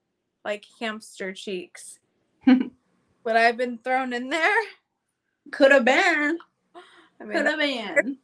like 0.44 0.66
hamster 0.80 1.34
cheeks. 1.34 2.00
Would 2.46 3.36
I 3.36 3.42
have 3.42 3.58
been 3.58 3.78
thrown 3.78 4.14
in 4.14 4.30
there? 4.30 4.58
could 5.52 5.72
have 5.72 5.86
been, 5.86 6.38
I 7.20 7.24
mean, 7.24 7.32
could 7.32 7.46
have 7.46 7.60
been. 7.60 8.18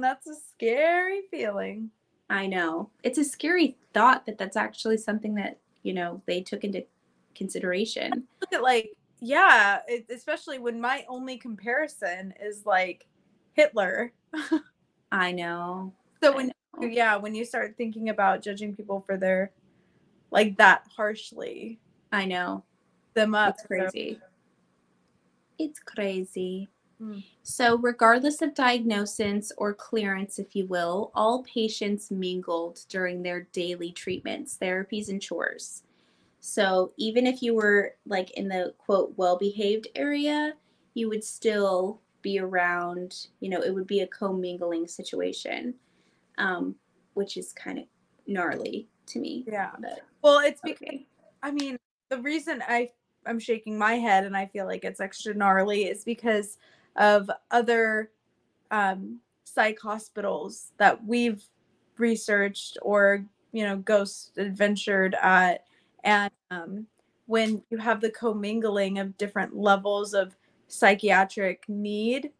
that's 0.00 0.26
a 0.26 0.34
scary 0.34 1.22
feeling. 1.30 1.90
I 2.30 2.46
know. 2.46 2.90
It's 3.02 3.18
a 3.18 3.24
scary 3.24 3.76
thought 3.94 4.26
that 4.26 4.38
that's 4.38 4.56
actually 4.56 4.98
something 4.98 5.34
that, 5.36 5.58
you 5.82 5.94
know, 5.94 6.22
they 6.26 6.40
took 6.40 6.64
into 6.64 6.84
consideration. 7.34 8.24
Look 8.40 8.52
at 8.52 8.62
like 8.62 8.90
yeah, 9.20 9.80
it, 9.88 10.06
especially 10.10 10.58
when 10.58 10.80
my 10.80 11.04
only 11.08 11.38
comparison 11.38 12.34
is 12.40 12.64
like 12.64 13.06
Hitler. 13.54 14.12
I 15.12 15.32
know. 15.32 15.92
So 16.22 16.32
I 16.32 16.36
when 16.36 16.52
know. 16.80 16.86
yeah, 16.86 17.16
when 17.16 17.34
you 17.34 17.44
start 17.44 17.74
thinking 17.76 18.10
about 18.10 18.42
judging 18.42 18.74
people 18.74 19.02
for 19.06 19.16
their 19.16 19.52
like 20.30 20.56
that 20.58 20.86
harshly, 20.96 21.78
I 22.12 22.24
know. 22.24 22.64
them 23.14 23.34
up. 23.34 23.54
It's 23.54 23.66
crazy. 23.66 24.20
It's 25.58 25.80
crazy. 25.80 26.68
Mm. 27.00 27.24
So, 27.42 27.78
regardless 27.78 28.42
of 28.42 28.54
diagnosis 28.54 29.52
or 29.56 29.72
clearance, 29.72 30.38
if 30.38 30.54
you 30.56 30.66
will, 30.66 31.12
all 31.14 31.44
patients 31.44 32.10
mingled 32.10 32.80
during 32.88 33.22
their 33.22 33.48
daily 33.52 33.92
treatments, 33.92 34.58
therapies, 34.60 35.08
and 35.08 35.22
chores. 35.22 35.84
So, 36.40 36.92
even 36.96 37.26
if 37.26 37.42
you 37.42 37.54
were 37.54 37.94
like 38.06 38.32
in 38.32 38.48
the 38.48 38.74
quote 38.78 39.14
well 39.16 39.36
behaved 39.36 39.88
area, 39.94 40.54
you 40.94 41.08
would 41.08 41.22
still 41.22 42.00
be 42.22 42.40
around, 42.40 43.28
you 43.40 43.48
know, 43.48 43.60
it 43.60 43.72
would 43.72 43.86
be 43.86 44.00
a 44.00 44.06
commingling 44.08 44.88
situation, 44.88 45.74
um, 46.36 46.74
which 47.14 47.36
is 47.36 47.52
kind 47.52 47.78
of 47.78 47.84
gnarly 48.26 48.88
to 49.08 49.18
me. 49.18 49.44
Yeah. 49.46 49.72
But 49.78 50.00
Well, 50.22 50.40
it's 50.40 50.60
because 50.60 50.88
okay. 50.88 51.06
I 51.42 51.50
mean, 51.50 51.76
the 52.10 52.18
reason 52.18 52.62
I 52.66 52.90
I'm 53.26 53.38
shaking 53.38 53.76
my 53.76 53.94
head 53.94 54.24
and 54.24 54.36
I 54.36 54.46
feel 54.46 54.66
like 54.66 54.84
it's 54.84 55.00
extra 55.00 55.34
gnarly 55.34 55.84
is 55.84 56.04
because 56.04 56.58
of 56.96 57.30
other 57.50 58.10
um, 58.70 59.20
psych 59.44 59.78
hospitals 59.80 60.72
that 60.78 61.04
we've 61.04 61.42
researched 61.98 62.78
or 62.82 63.24
you 63.52 63.64
know 63.64 63.76
ghost 63.76 64.38
adventured 64.38 65.14
at, 65.20 65.64
and 66.04 66.30
um, 66.50 66.86
when 67.26 67.62
you 67.70 67.78
have 67.78 68.00
the 68.00 68.10
commingling 68.10 68.98
of 68.98 69.16
different 69.18 69.54
levels 69.56 70.14
of 70.14 70.36
psychiatric 70.68 71.64
need, 71.68 72.30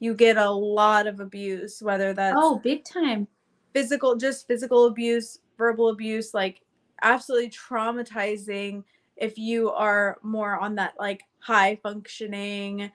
you 0.00 0.14
get 0.14 0.36
a 0.36 0.50
lot 0.50 1.06
of 1.06 1.20
abuse, 1.20 1.82
whether 1.82 2.12
that's 2.12 2.36
Oh, 2.36 2.58
big 2.58 2.84
time. 2.84 3.26
physical 3.72 4.16
just 4.16 4.46
physical 4.46 4.86
abuse 4.86 5.38
verbal 5.56 5.88
abuse 5.88 6.34
like 6.34 6.60
absolutely 7.02 7.50
traumatizing 7.50 8.82
if 9.16 9.38
you 9.38 9.70
are 9.70 10.18
more 10.22 10.58
on 10.58 10.74
that 10.74 10.94
like 10.98 11.22
high 11.38 11.76
functioning 11.82 12.90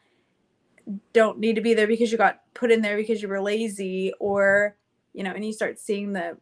don't 1.14 1.38
need 1.40 1.56
to 1.56 1.62
be 1.62 1.74
there 1.74 1.88
because 1.88 2.12
you 2.12 2.18
got 2.18 2.42
put 2.54 2.72
in 2.72 2.82
there 2.82 2.98
because 2.98 3.22
you 3.22 3.28
were 3.28 3.42
lazy 3.42 4.12
or 4.20 4.76
you 5.14 5.24
know 5.24 5.32
and 5.32 5.46
you 5.46 5.54
start 5.54 5.78
seeing 5.80 6.12
the 6.14 6.36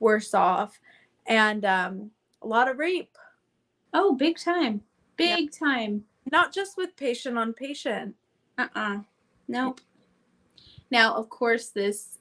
worse 0.00 0.34
off 0.34 0.80
and 1.26 1.64
um 1.64 2.10
a 2.42 2.46
lot 2.46 2.68
of 2.68 2.78
rape 2.78 3.16
Oh, 3.92 4.14
big 4.14 4.38
time. 4.38 4.82
Yeah. 5.18 5.36
Big 5.36 5.50
time. 5.52 6.04
not 6.30 6.54
just 6.54 6.76
with 6.76 6.94
patient 6.96 7.36
on 7.36 7.52
patient 7.52 8.14
Uh-uh. 8.56 8.98
Nope. 9.48 9.80
Now, 10.90 11.14
of 11.14 11.28
course, 11.28 11.68
this 11.68 12.18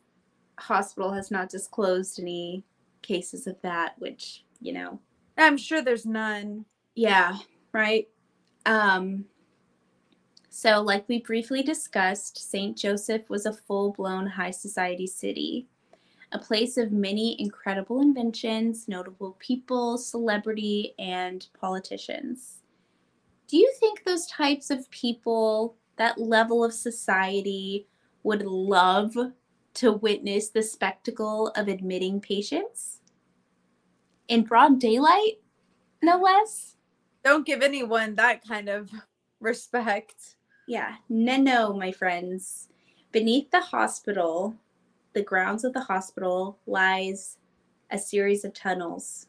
hospital 0.58 1.12
has 1.12 1.30
not 1.32 1.50
disclosed 1.50 2.20
any 2.20 2.64
cases 3.02 3.48
of 3.48 3.62
that, 3.62 3.94
which, 3.98 4.44
you 4.62 4.74
know, 4.74 5.00
i'm 5.38 5.58
sure 5.58 5.82
there's 5.82 6.06
none 6.06 6.66
yeah, 6.96 7.38
right? 7.72 8.10
Um 8.66 9.26
so 10.50 10.82
like 10.82 11.08
we 11.08 11.22
briefly 11.22 11.64
discussed, 11.64 12.52
St. 12.52 12.78
Joseph 12.78 13.30
was 13.30 13.46
a 13.46 13.54
full-blown 13.54 14.28
high 14.28 14.52
society 14.52 15.08
city, 15.08 15.68
a 16.34 16.40
place 16.40 16.76
of 16.76 16.92
many 16.92 17.40
incredible 17.40 18.02
inventions, 18.02 18.90
notable 18.90 19.38
people, 19.40 19.98
celebrity, 19.98 20.94
and 21.00 21.48
politicians. 21.58 22.64
Do 23.48 23.58
you 23.58 23.72
think 23.80 24.04
those 24.04 24.28
types 24.28 24.70
of 24.70 24.90
people, 24.92 25.78
that 25.98 26.20
level 26.20 26.66
of 26.66 26.74
society, 26.74 27.88
would 28.24 28.42
love 28.42 29.16
to 29.80 29.92
witness 29.94 30.50
the 30.50 30.64
spectacle 30.64 31.50
of 31.56 31.68
admitting 31.68 32.22
patients? 32.22 33.02
In 34.28 34.44
broad 34.44 34.80
daylight, 34.80 35.42
no 36.02 36.18
less? 36.20 36.76
don't 37.24 37.46
give 37.46 37.62
anyone 37.62 38.16
that 38.16 38.46
kind 38.46 38.70
of 38.70 38.90
respect 39.40 40.36
Yeah, 40.68 40.96
no, 41.08 41.38
no, 41.38 41.74
my 41.74 41.92
friends. 41.92 42.70
Beneath 43.12 43.50
the 43.52 43.62
hospital, 43.62 44.56
the 45.14 45.24
grounds 45.24 45.64
of 45.64 45.74
the 45.74 45.82
hospital, 45.82 46.60
lies 46.68 47.38
a 47.92 47.98
series 47.98 48.46
of 48.46 48.54
tunnels. 48.54 49.28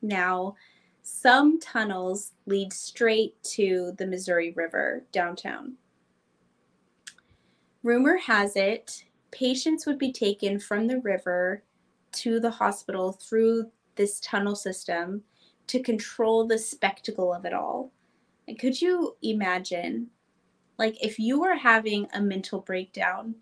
Now, 0.00 0.54
some 1.02 1.60
tunnels 1.60 2.32
lead 2.46 2.72
straight 2.72 3.42
to 3.54 3.92
the 3.98 4.06
Missouri 4.06 4.52
River 4.52 5.04
downtown. 5.12 5.74
Rumor 7.82 8.16
has 8.16 8.56
it 8.56 9.04
patients 9.30 9.86
would 9.86 9.98
be 9.98 10.12
taken 10.12 10.58
from 10.58 10.86
the 10.86 11.00
river 11.00 11.62
to 12.12 12.40
the 12.40 12.50
hospital 12.50 13.12
through 13.12 13.70
this 13.96 14.20
tunnel 14.20 14.56
system 14.56 15.22
to 15.66 15.82
control 15.82 16.46
the 16.46 16.58
spectacle 16.58 17.32
of 17.32 17.44
it 17.44 17.52
all. 17.52 17.92
And 18.48 18.58
could 18.58 18.80
you 18.80 19.16
imagine 19.22 20.08
like 20.78 20.96
if 21.04 21.18
you 21.18 21.40
were 21.40 21.54
having 21.54 22.08
a 22.14 22.20
mental 22.20 22.60
breakdown 22.60 23.36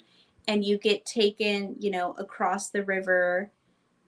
and 0.48 0.64
you 0.64 0.76
get 0.76 1.06
taken, 1.06 1.76
you 1.78 1.90
know, 1.90 2.14
across 2.18 2.70
the 2.70 2.84
river 2.84 3.50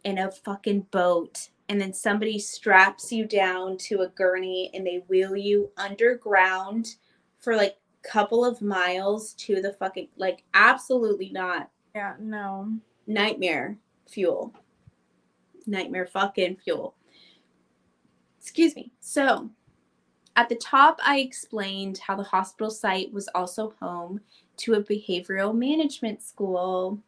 in 0.04 0.18
a 0.18 0.30
fucking 0.30 0.86
boat 0.90 1.48
and 1.68 1.80
then 1.80 1.94
somebody 1.94 2.38
straps 2.38 3.12
you 3.12 3.24
down 3.24 3.78
to 3.78 4.00
a 4.00 4.08
gurney 4.08 4.70
and 4.74 4.84
they 4.84 5.04
wheel 5.06 5.36
you 5.36 5.70
underground 5.76 6.96
for 7.38 7.54
like 7.54 7.76
couple 8.02 8.44
of 8.44 8.62
miles 8.62 9.34
to 9.34 9.60
the 9.60 9.72
fucking 9.74 10.08
like 10.16 10.42
absolutely 10.54 11.30
not 11.30 11.68
yeah 11.94 12.14
no 12.18 12.72
nightmare 13.06 13.76
fuel. 14.08 14.54
Nightmare 15.66 16.06
fucking 16.06 16.56
fuel. 16.56 16.94
Excuse 18.40 18.74
me. 18.74 18.92
So, 19.00 19.50
at 20.36 20.48
the 20.48 20.54
top, 20.56 21.00
I 21.04 21.18
explained 21.18 21.98
how 21.98 22.16
the 22.16 22.22
hospital 22.22 22.70
site 22.70 23.12
was 23.12 23.28
also 23.34 23.74
home 23.80 24.20
to 24.58 24.74
a 24.74 24.82
behavioral 24.82 25.54
management 25.54 26.22
school. 26.22 27.00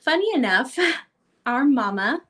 Funny 0.00 0.28
enough, 0.34 0.76
our 1.46 1.64
mama 1.64 2.22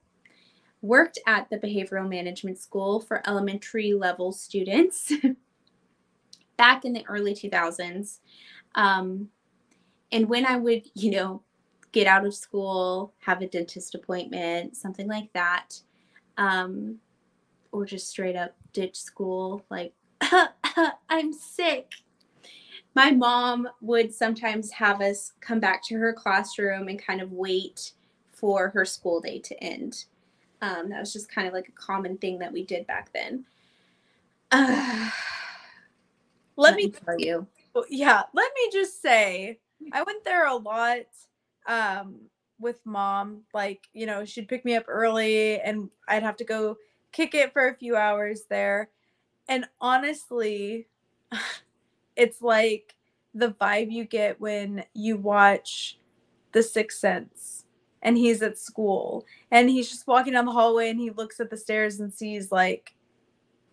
worked 0.80 1.18
at 1.26 1.48
the 1.50 1.58
behavioral 1.58 2.08
management 2.08 2.58
school 2.58 3.00
for 3.00 3.26
elementary 3.26 3.92
level 3.92 4.32
students 4.32 5.12
back 6.56 6.84
in 6.84 6.92
the 6.92 7.04
early 7.06 7.34
2000s. 7.34 8.18
Um, 8.74 9.28
and 10.10 10.28
when 10.28 10.46
I 10.46 10.56
would, 10.56 10.82
you 10.94 11.10
know, 11.10 11.42
get 11.92 12.06
out 12.06 12.26
of 12.26 12.34
school, 12.34 13.12
have 13.20 13.42
a 13.42 13.46
dentist 13.46 13.94
appointment, 13.94 14.76
something 14.76 15.08
like 15.08 15.32
that, 15.32 15.80
um, 16.38 16.98
or 17.70 17.84
just 17.84 18.08
straight 18.08 18.36
up 18.36 18.54
ditch 18.72 18.96
school, 18.96 19.64
like, 19.70 19.92
I'm 21.08 21.32
sick. 21.32 21.92
My 22.94 23.10
mom 23.10 23.68
would 23.80 24.12
sometimes 24.12 24.70
have 24.72 25.00
us 25.00 25.32
come 25.40 25.60
back 25.60 25.82
to 25.84 25.96
her 25.96 26.12
classroom 26.12 26.88
and 26.88 27.02
kind 27.02 27.20
of 27.20 27.32
wait 27.32 27.92
for 28.30 28.68
her 28.70 28.84
school 28.84 29.20
day 29.20 29.38
to 29.38 29.62
end. 29.62 30.04
Um, 30.60 30.90
that 30.90 31.00
was 31.00 31.12
just 31.12 31.30
kind 31.30 31.48
of 31.48 31.54
like 31.54 31.68
a 31.68 31.72
common 31.72 32.18
thing 32.18 32.38
that 32.38 32.52
we 32.52 32.64
did 32.64 32.86
back 32.86 33.10
then. 33.12 33.44
Uh, 34.54 35.10
let 36.62 36.76
me 36.76 36.90
tell 36.90 37.18
you. 37.18 37.46
Yeah, 37.88 38.22
let 38.32 38.52
me 38.54 38.70
just 38.72 39.00
say, 39.02 39.58
I 39.92 40.02
went 40.02 40.24
there 40.24 40.46
a 40.46 40.56
lot 40.56 40.98
um, 41.66 42.16
with 42.58 42.80
mom. 42.84 43.42
Like, 43.52 43.88
you 43.92 44.06
know, 44.06 44.24
she'd 44.24 44.48
pick 44.48 44.64
me 44.64 44.76
up 44.76 44.84
early 44.88 45.60
and 45.60 45.90
I'd 46.08 46.22
have 46.22 46.36
to 46.36 46.44
go 46.44 46.76
kick 47.12 47.34
it 47.34 47.52
for 47.52 47.68
a 47.68 47.74
few 47.74 47.96
hours 47.96 48.42
there. 48.48 48.90
And 49.48 49.66
honestly, 49.80 50.88
it's 52.16 52.42
like 52.42 52.94
the 53.34 53.52
vibe 53.52 53.90
you 53.90 54.04
get 54.04 54.40
when 54.40 54.84
you 54.94 55.16
watch 55.16 55.98
The 56.52 56.62
Sixth 56.62 56.98
Sense 56.98 57.64
and 58.02 58.18
he's 58.18 58.42
at 58.42 58.58
school 58.58 59.24
and 59.50 59.70
he's 59.70 59.88
just 59.88 60.06
walking 60.06 60.34
down 60.34 60.44
the 60.44 60.52
hallway 60.52 60.90
and 60.90 61.00
he 61.00 61.10
looks 61.10 61.40
at 61.40 61.50
the 61.50 61.56
stairs 61.56 62.00
and 62.00 62.12
sees 62.12 62.52
like 62.52 62.94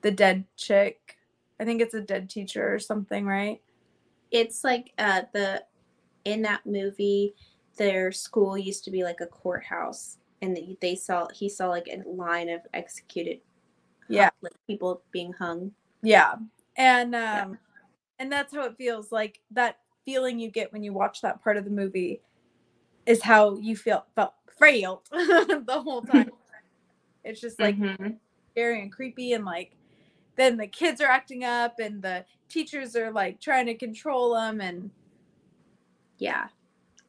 the 0.02 0.12
dead 0.12 0.46
chick. 0.56 1.18
I 1.60 1.66
think 1.66 1.82
it's 1.82 1.94
a 1.94 2.02
dead 2.02 2.30
teacher 2.30 2.74
or 2.74 2.80
something, 2.80 3.26
right? 3.26 3.62
it's 4.32 4.64
like 4.64 4.94
uh 5.00 5.24
the 5.34 5.64
in 6.26 6.44
that 6.44 6.64
movie 6.64 7.34
their 7.78 8.12
school 8.12 8.56
used 8.56 8.84
to 8.84 8.92
be 8.92 9.04
like 9.04 9.22
a 9.22 9.26
courthouse 9.26 10.18
and 10.44 10.56
they, 10.56 10.78
they 10.82 10.96
saw 10.96 11.28
he 11.34 11.50
saw 11.50 11.68
like 11.68 11.88
a 11.88 12.08
line 12.08 12.48
of 12.48 12.62
executed 12.76 13.40
Yeah. 14.08 14.30
like 14.42 14.54
people 14.68 15.02
being 15.12 15.34
hung 15.34 15.72
Yeah. 16.04 16.36
And 16.78 17.16
um 17.16 17.54
Yeah. 17.54 17.58
and 18.20 18.32
that's 18.32 18.54
how 18.54 18.66
it 18.66 18.78
feels 18.78 19.12
like 19.12 19.42
that 19.50 19.80
feeling 20.06 20.38
you 20.38 20.52
get 20.52 20.72
when 20.72 20.84
you 20.84 20.94
watch 20.94 21.22
that 21.22 21.44
part 21.44 21.58
of 21.58 21.66
the 21.66 21.72
movie 21.72 22.22
is 23.08 23.24
how 23.24 23.58
you 23.58 23.76
feel 23.76 24.06
felt 24.16 24.34
frail 24.60 25.02
the 25.12 25.82
whole 25.84 26.04
time. 26.04 26.30
it's 27.24 27.42
just 27.42 27.60
like 27.60 27.78
Mhm. 27.78 28.18
scary 28.52 28.84
and 28.84 28.92
creepy 28.92 29.34
and 29.34 29.44
like 29.44 29.76
then 30.40 30.58
the 30.58 30.68
kids 30.68 31.02
are 31.02 31.10
acting 31.10 31.44
up 31.44 31.80
and 31.80 32.02
the 32.02 32.26
teachers 32.48 32.96
are 32.96 33.12
like 33.12 33.40
trying 33.40 33.66
to 33.66 33.76
control 33.76 34.34
them 34.34 34.62
and 34.62 34.90
Yeah. 36.18 36.48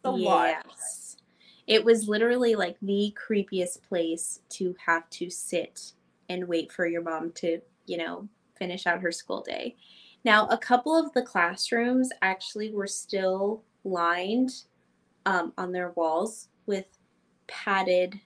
lot. 0.05 0.65
Yes. 0.67 1.17
It 1.67 1.85
was 1.85 2.09
literally 2.09 2.55
like 2.55 2.77
the 2.83 3.15
creepiest 3.17 3.83
place 3.83 4.41
to 4.51 4.75
have 4.85 5.09
to 5.11 5.31
sit 5.31 5.93
and 6.29 6.49
wait 6.49 6.73
for 6.73 6.87
your 6.87 7.03
mom 7.03 7.33
to, 7.33 7.61
you 7.87 7.97
know, 7.97 8.29
finish 8.59 8.87
out 8.87 9.01
her 9.01 9.13
school 9.13 9.43
day. 9.43 9.77
Now, 10.25 10.47
a 10.49 10.59
couple 10.59 10.97
of 10.97 11.13
the 11.13 11.23
classrooms 11.23 12.11
actually 12.23 12.73
were 12.73 12.87
still 12.87 13.63
lined 13.85 14.51
um, 15.27 15.53
on 15.57 15.73
their 15.73 15.91
walls 15.91 16.49
with 16.67 16.87
padded 17.47 18.21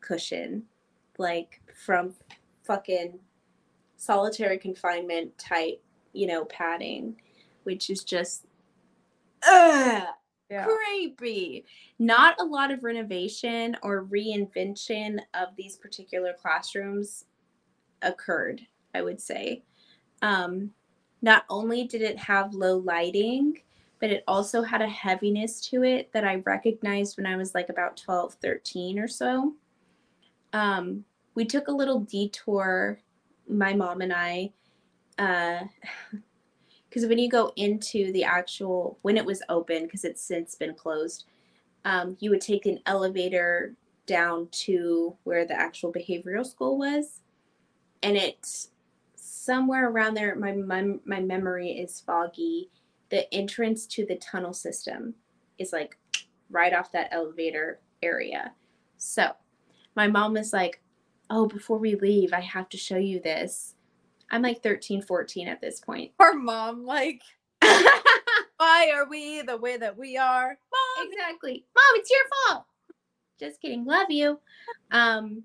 cushion, 0.00 0.64
like 1.18 1.60
from 1.74 2.14
fucking 2.64 3.18
solitary 3.98 4.56
confinement 4.56 5.36
type, 5.36 5.82
you 6.14 6.26
know, 6.26 6.46
padding, 6.46 7.20
which 7.64 7.90
is 7.90 8.02
just 8.04 8.46
ugh, 9.46 10.08
Yeah. 10.48 10.64
creepy. 10.66 11.66
Not 11.98 12.40
a 12.40 12.44
lot 12.44 12.70
of 12.70 12.82
renovation 12.84 13.76
or 13.82 14.06
reinvention 14.06 15.18
of 15.34 15.54
these 15.56 15.76
particular 15.76 16.32
classrooms 16.32 17.26
occurred, 18.00 18.62
I 18.94 19.02
would 19.02 19.20
say. 19.20 19.64
Um, 20.22 20.72
not 21.20 21.44
only 21.50 21.84
did 21.84 22.00
it 22.00 22.16
have 22.18 22.54
low 22.54 22.78
lighting, 22.78 23.60
but 24.00 24.10
it 24.10 24.22
also 24.28 24.62
had 24.62 24.80
a 24.80 24.88
heaviness 24.88 25.60
to 25.68 25.82
it 25.82 26.12
that 26.12 26.24
I 26.24 26.36
recognized 26.46 27.16
when 27.16 27.26
I 27.26 27.36
was 27.36 27.54
like 27.54 27.68
about 27.68 27.96
12, 27.96 28.34
13 28.34 28.98
or 28.98 29.08
so. 29.08 29.54
Um, 30.52 31.04
we 31.34 31.44
took 31.44 31.66
a 31.66 31.72
little 31.72 32.00
detour, 32.00 33.00
my 33.48 33.72
mom 33.74 34.00
and 34.00 34.12
I, 34.12 34.52
because 36.88 37.06
when 37.06 37.18
you 37.18 37.28
go 37.28 37.52
into 37.56 38.12
the 38.12 38.24
actual, 38.24 38.98
when 39.02 39.16
it 39.16 39.24
was 39.24 39.42
open, 39.48 39.84
because 39.84 40.04
it's 40.04 40.22
since 40.22 40.54
been 40.54 40.74
closed, 40.74 41.24
um, 41.84 42.16
you 42.20 42.30
would 42.30 42.40
take 42.40 42.66
an 42.66 42.80
elevator 42.86 43.74
down 44.06 44.48
to 44.50 45.16
where 45.24 45.44
the 45.44 45.54
actual 45.54 45.92
behavioral 45.92 46.46
school 46.46 46.78
was. 46.78 47.20
And 48.02 48.16
it's 48.16 48.70
somewhere 49.14 49.88
around 49.88 50.14
there. 50.14 50.34
My, 50.34 50.52
my, 50.52 50.94
my 51.04 51.20
memory 51.20 51.70
is 51.70 52.00
foggy. 52.00 52.70
The 53.10 53.32
entrance 53.32 53.86
to 53.88 54.06
the 54.06 54.16
tunnel 54.16 54.52
system 54.52 55.14
is 55.58 55.72
like 55.72 55.98
right 56.50 56.72
off 56.72 56.92
that 56.92 57.08
elevator 57.10 57.80
area. 58.02 58.52
So 58.96 59.32
my 59.94 60.08
mom 60.08 60.36
is 60.36 60.52
like, 60.52 60.80
Oh, 61.30 61.46
before 61.46 61.78
we 61.78 61.94
leave, 61.96 62.32
I 62.32 62.40
have 62.40 62.68
to 62.70 62.76
show 62.76 62.96
you 62.96 63.20
this. 63.20 63.74
I'm 64.30 64.42
like 64.42 64.62
13, 64.62 65.02
14 65.02 65.48
at 65.48 65.60
this 65.60 65.80
point. 65.80 66.12
Our 66.18 66.34
mom, 66.34 66.84
like, 66.84 67.22
why 67.60 68.90
are 68.94 69.08
we 69.08 69.42
the 69.42 69.56
way 69.56 69.76
that 69.76 69.96
we 69.96 70.16
are? 70.16 70.46
Mom, 70.48 71.06
exactly. 71.06 71.64
Mom, 71.74 72.00
it's 72.00 72.10
your 72.10 72.20
fault. 72.46 72.64
Just 73.38 73.60
kidding. 73.60 73.84
Love 73.84 74.10
you. 74.10 74.40
Um 74.90 75.44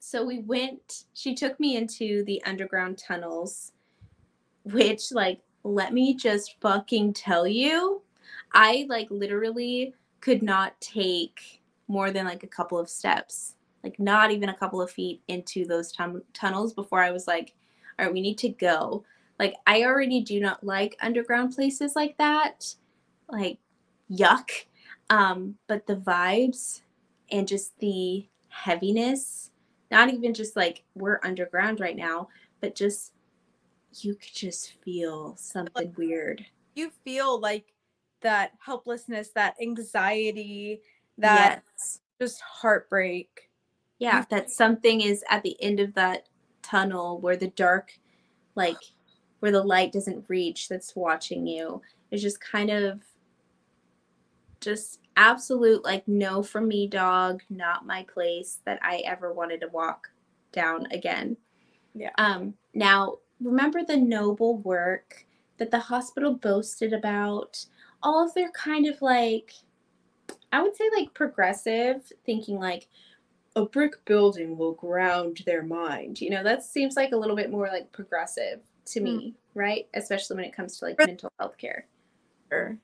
so 0.00 0.22
we 0.22 0.40
went 0.40 1.04
she 1.14 1.34
took 1.34 1.58
me 1.58 1.76
into 1.78 2.24
the 2.24 2.42
underground 2.44 2.98
tunnels 2.98 3.72
which 4.64 5.10
like 5.12 5.40
let 5.62 5.94
me 5.94 6.14
just 6.14 6.60
fucking 6.60 7.14
tell 7.14 7.46
you 7.48 8.02
I 8.52 8.86
like 8.90 9.08
literally 9.10 9.94
could 10.20 10.42
not 10.42 10.78
take 10.80 11.62
more 11.88 12.10
than 12.10 12.24
like 12.26 12.42
a 12.42 12.48
couple 12.48 12.78
of 12.78 12.88
steps. 12.88 13.54
Like 13.84 14.00
not 14.00 14.32
even 14.32 14.48
a 14.48 14.56
couple 14.56 14.82
of 14.82 14.90
feet 14.90 15.22
into 15.28 15.66
those 15.66 15.94
tunnels 16.32 16.72
before 16.72 17.00
I 17.00 17.12
was 17.12 17.28
like 17.28 17.54
all 17.98 18.06
right, 18.06 18.14
we 18.14 18.20
need 18.20 18.38
to 18.38 18.48
go. 18.48 19.04
Like 19.38 19.54
I 19.66 19.84
already 19.84 20.20
do 20.20 20.40
not 20.40 20.64
like 20.64 20.96
underground 21.00 21.54
places 21.54 21.94
like 21.94 22.16
that. 22.18 22.74
Like 23.28 23.58
yuck. 24.10 24.50
Um, 25.10 25.56
but 25.66 25.86
the 25.86 25.96
vibes 25.96 26.80
and 27.30 27.46
just 27.46 27.78
the 27.78 28.26
heaviness, 28.48 29.50
not 29.90 30.12
even 30.12 30.34
just 30.34 30.56
like 30.56 30.82
we're 30.94 31.20
underground 31.22 31.80
right 31.80 31.96
now, 31.96 32.28
but 32.60 32.74
just 32.74 33.12
you 34.00 34.14
could 34.14 34.34
just 34.34 34.72
feel 34.82 35.36
something 35.36 35.92
weird. 35.96 36.44
you 36.74 36.90
feel 37.04 37.38
like 37.38 37.74
that 38.22 38.52
helplessness, 38.58 39.28
that 39.34 39.54
anxiety, 39.60 40.80
that 41.18 41.62
yes. 41.72 42.00
just 42.20 42.40
heartbreak. 42.40 43.50
Yeah, 44.04 44.24
that 44.30 44.50
something 44.50 45.00
is 45.00 45.24
at 45.30 45.42
the 45.42 45.56
end 45.62 45.80
of 45.80 45.94
that 45.94 46.28
tunnel 46.62 47.20
where 47.20 47.36
the 47.36 47.48
dark, 47.48 47.98
like 48.54 48.76
where 49.40 49.52
the 49.52 49.62
light 49.62 49.92
doesn't 49.92 50.24
reach, 50.28 50.68
that's 50.68 50.94
watching 50.96 51.46
you. 51.46 51.82
It's 52.10 52.22
just 52.22 52.40
kind 52.40 52.70
of 52.70 53.02
just 54.60 55.00
absolute 55.16 55.84
like 55.84 56.06
no 56.08 56.42
for 56.42 56.60
me 56.60 56.86
dog 56.88 57.42
not 57.50 57.86
my 57.86 58.02
place 58.12 58.60
that 58.64 58.78
i 58.82 58.96
ever 59.06 59.32
wanted 59.32 59.60
to 59.60 59.68
walk 59.68 60.08
down 60.52 60.86
again 60.90 61.36
Yeah. 61.94 62.10
um 62.18 62.54
now 62.72 63.18
remember 63.40 63.84
the 63.84 63.96
noble 63.96 64.58
work 64.58 65.24
that 65.58 65.70
the 65.70 65.78
hospital 65.78 66.34
boasted 66.34 66.92
about 66.92 67.64
all 68.02 68.26
of 68.26 68.34
their 68.34 68.50
kind 68.50 68.86
of 68.86 69.00
like 69.02 69.52
i 70.52 70.60
would 70.62 70.74
say 70.74 70.84
like 70.96 71.14
progressive 71.14 72.10
thinking 72.26 72.58
like 72.58 72.88
a 73.56 73.64
brick 73.66 74.04
building 74.04 74.56
will 74.56 74.72
ground 74.72 75.42
their 75.46 75.62
mind 75.62 76.20
you 76.20 76.30
know 76.30 76.42
that 76.42 76.62
seems 76.64 76.96
like 76.96 77.12
a 77.12 77.16
little 77.16 77.36
bit 77.36 77.50
more 77.50 77.68
like 77.68 77.90
progressive 77.92 78.60
to 78.84 79.00
me 79.00 79.34
right 79.54 79.88
especially 79.94 80.36
when 80.36 80.44
it 80.44 80.54
comes 80.54 80.78
to 80.78 80.84
like 80.86 80.98
Right. 80.98 81.08
mental 81.08 81.30
health 81.38 81.56
care 81.56 81.86
For, 82.48 82.76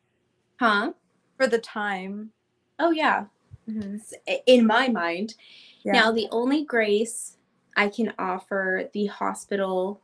huh 0.59 0.93
for 1.37 1.47
the 1.47 1.59
time. 1.59 2.31
oh 2.79 2.91
yeah 2.93 3.25
Mhm. 3.69 4.01
in 4.47 4.67
my 4.67 4.89
mind. 4.89 5.35
Yeah. 5.83 5.93
Now, 5.93 6.13
the 6.13 6.27
only 6.33 6.65
grace 6.65 7.37
I 7.77 7.89
can 7.89 8.13
offer 8.19 8.89
the 8.93 9.07
hospital 9.07 10.01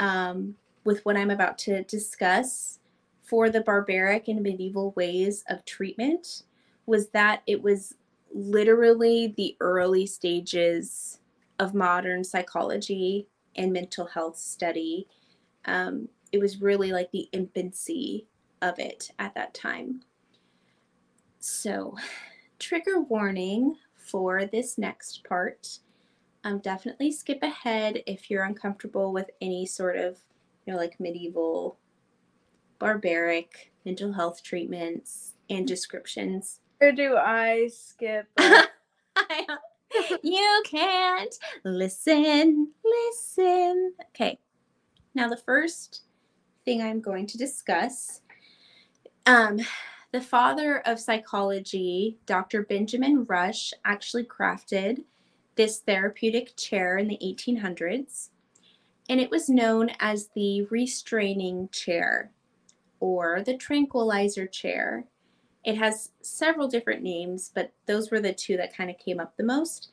um, 0.00 0.56
with 0.84 1.04
what 1.04 1.16
I'm 1.16 1.30
about 1.30 1.58
to 1.58 1.82
discuss 1.84 2.78
for 3.22 3.50
the 3.50 3.60
barbaric 3.60 4.28
and 4.28 4.40
medieval 4.42 4.92
ways 4.92 5.44
of 5.48 5.64
treatment 5.64 6.44
was 6.86 7.08
that 7.10 7.42
it 7.46 7.62
was 7.62 7.94
literally 8.34 9.34
the 9.36 9.56
early 9.60 10.06
stages 10.06 11.18
of 11.58 11.74
modern 11.74 12.24
psychology 12.24 13.28
and 13.56 13.72
mental 13.72 14.06
health 14.06 14.36
study. 14.38 15.06
Um, 15.64 16.08
it 16.32 16.38
was 16.38 16.60
really 16.60 16.92
like 16.92 17.10
the 17.12 17.28
infancy 17.32 18.26
of 18.62 18.78
it 18.78 19.10
at 19.18 19.34
that 19.34 19.54
time. 19.54 20.02
So, 21.38 21.96
trigger 22.58 23.00
warning 23.00 23.76
for 23.94 24.46
this 24.46 24.78
next 24.78 25.24
part. 25.24 25.78
Um, 26.44 26.58
definitely 26.58 27.12
skip 27.12 27.42
ahead 27.42 28.02
if 28.06 28.30
you're 28.30 28.44
uncomfortable 28.44 29.12
with 29.12 29.30
any 29.40 29.66
sort 29.66 29.96
of, 29.96 30.18
you 30.64 30.72
know, 30.72 30.78
like 30.78 30.98
medieval, 30.98 31.78
barbaric 32.78 33.72
mental 33.84 34.12
health 34.12 34.42
treatments 34.42 35.34
and 35.50 35.66
descriptions. 35.66 36.60
Or 36.82 36.90
do 36.90 37.16
I 37.16 37.68
skip? 37.68 38.26
you 40.24 40.62
can't 40.66 41.32
listen, 41.64 42.72
listen. 42.84 43.94
Okay. 44.08 44.36
Now, 45.14 45.28
the 45.28 45.36
first 45.36 46.02
thing 46.64 46.82
I'm 46.82 47.00
going 47.00 47.28
to 47.28 47.38
discuss 47.38 48.22
um, 49.26 49.60
the 50.10 50.20
father 50.20 50.78
of 50.84 50.98
psychology, 50.98 52.18
Dr. 52.26 52.64
Benjamin 52.64 53.26
Rush, 53.26 53.72
actually 53.84 54.24
crafted 54.24 55.04
this 55.54 55.78
therapeutic 55.78 56.56
chair 56.56 56.98
in 56.98 57.06
the 57.06 57.18
1800s, 57.22 58.30
and 59.08 59.20
it 59.20 59.30
was 59.30 59.48
known 59.48 59.92
as 60.00 60.30
the 60.34 60.62
restraining 60.64 61.68
chair 61.68 62.32
or 62.98 63.40
the 63.40 63.56
tranquilizer 63.56 64.48
chair. 64.48 65.06
It 65.64 65.76
has 65.76 66.10
several 66.22 66.68
different 66.68 67.02
names, 67.02 67.50
but 67.54 67.72
those 67.86 68.10
were 68.10 68.20
the 68.20 68.32
two 68.32 68.56
that 68.56 68.76
kind 68.76 68.90
of 68.90 68.98
came 68.98 69.20
up 69.20 69.36
the 69.36 69.44
most. 69.44 69.90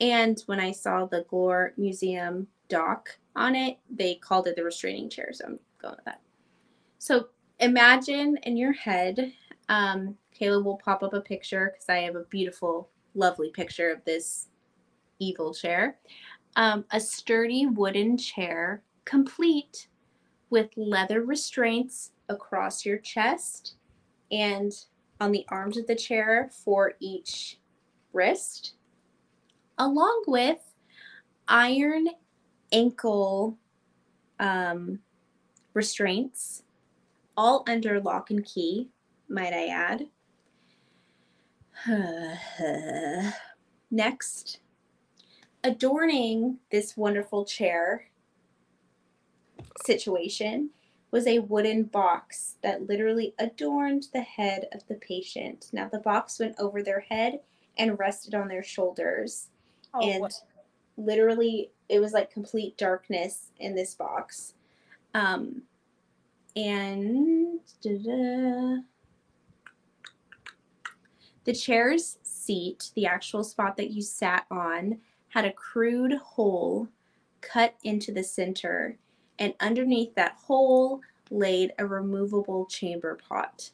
And 0.00 0.40
when 0.46 0.60
I 0.60 0.70
saw 0.70 1.06
the 1.06 1.24
Glore 1.30 1.72
Museum 1.76 2.46
doc 2.68 3.18
on 3.34 3.56
it, 3.56 3.78
they 3.90 4.14
called 4.16 4.46
it 4.46 4.56
the 4.56 4.62
restraining 4.62 5.10
chair. 5.10 5.30
So 5.32 5.46
I'm 5.46 5.58
going 5.80 5.96
with 5.96 6.04
that. 6.04 6.20
So 6.98 7.28
imagine 7.58 8.38
in 8.44 8.56
your 8.56 8.72
head, 8.72 9.32
um, 9.68 10.16
Kayla 10.38 10.62
will 10.62 10.78
pop 10.78 11.02
up 11.02 11.14
a 11.14 11.20
picture 11.20 11.72
because 11.72 11.88
I 11.88 11.98
have 11.98 12.16
a 12.16 12.24
beautiful, 12.24 12.90
lovely 13.14 13.50
picture 13.50 13.90
of 13.90 14.04
this 14.04 14.48
evil 15.18 15.52
chair. 15.52 15.98
Um, 16.56 16.84
a 16.92 17.00
sturdy 17.00 17.66
wooden 17.66 18.16
chair, 18.16 18.82
complete 19.04 19.88
with 20.50 20.70
leather 20.76 21.22
restraints 21.22 22.12
across 22.28 22.84
your 22.84 22.98
chest 22.98 23.74
and 24.30 24.72
on 25.20 25.32
the 25.32 25.44
arms 25.48 25.76
of 25.76 25.86
the 25.86 25.94
chair 25.94 26.50
for 26.52 26.94
each 27.00 27.58
wrist, 28.12 28.74
along 29.78 30.24
with 30.26 30.58
iron 31.46 32.08
ankle 32.72 33.58
um, 34.38 35.00
restraints, 35.74 36.62
all 37.36 37.64
under 37.68 38.00
lock 38.00 38.30
and 38.30 38.44
key, 38.44 38.88
might 39.28 39.52
I 39.52 39.66
add. 39.66 40.08
Next, 43.90 44.60
adorning 45.64 46.58
this 46.70 46.96
wonderful 46.96 47.44
chair 47.44 48.06
situation 49.84 50.70
was 51.10 51.26
a 51.26 51.38
wooden 51.38 51.84
box 51.84 52.56
that 52.62 52.86
literally 52.86 53.34
adorned 53.38 54.08
the 54.12 54.20
head 54.20 54.68
of 54.72 54.86
the 54.88 54.94
patient. 54.96 55.68
Now, 55.72 55.88
the 55.88 56.00
box 56.00 56.38
went 56.38 56.56
over 56.58 56.82
their 56.82 57.00
head 57.00 57.40
and 57.76 57.98
rested 57.98 58.34
on 58.34 58.48
their 58.48 58.62
shoulders. 58.62 59.48
Oh, 59.94 60.00
and 60.06 60.20
what- 60.20 60.42
literally, 60.96 61.70
it 61.88 62.00
was 62.00 62.12
like 62.12 62.30
complete 62.30 62.76
darkness 62.76 63.52
in 63.58 63.74
this 63.74 63.94
box. 63.94 64.54
Um, 65.14 65.62
and 66.54 67.60
da-da. 67.80 68.82
the 71.44 71.52
chair's 71.54 72.18
seat, 72.22 72.90
the 72.94 73.06
actual 73.06 73.42
spot 73.44 73.76
that 73.76 73.90
you 73.90 74.02
sat 74.02 74.44
on, 74.50 74.98
had 75.28 75.44
a 75.44 75.52
crude 75.52 76.12
hole 76.14 76.88
cut 77.40 77.74
into 77.84 78.12
the 78.12 78.24
center, 78.24 78.98
and 79.38 79.54
underneath 79.60 80.14
that 80.14 80.36
hole 80.46 81.00
laid 81.30 81.72
a 81.78 81.86
removable 81.86 82.66
chamber 82.66 83.18
pot. 83.28 83.70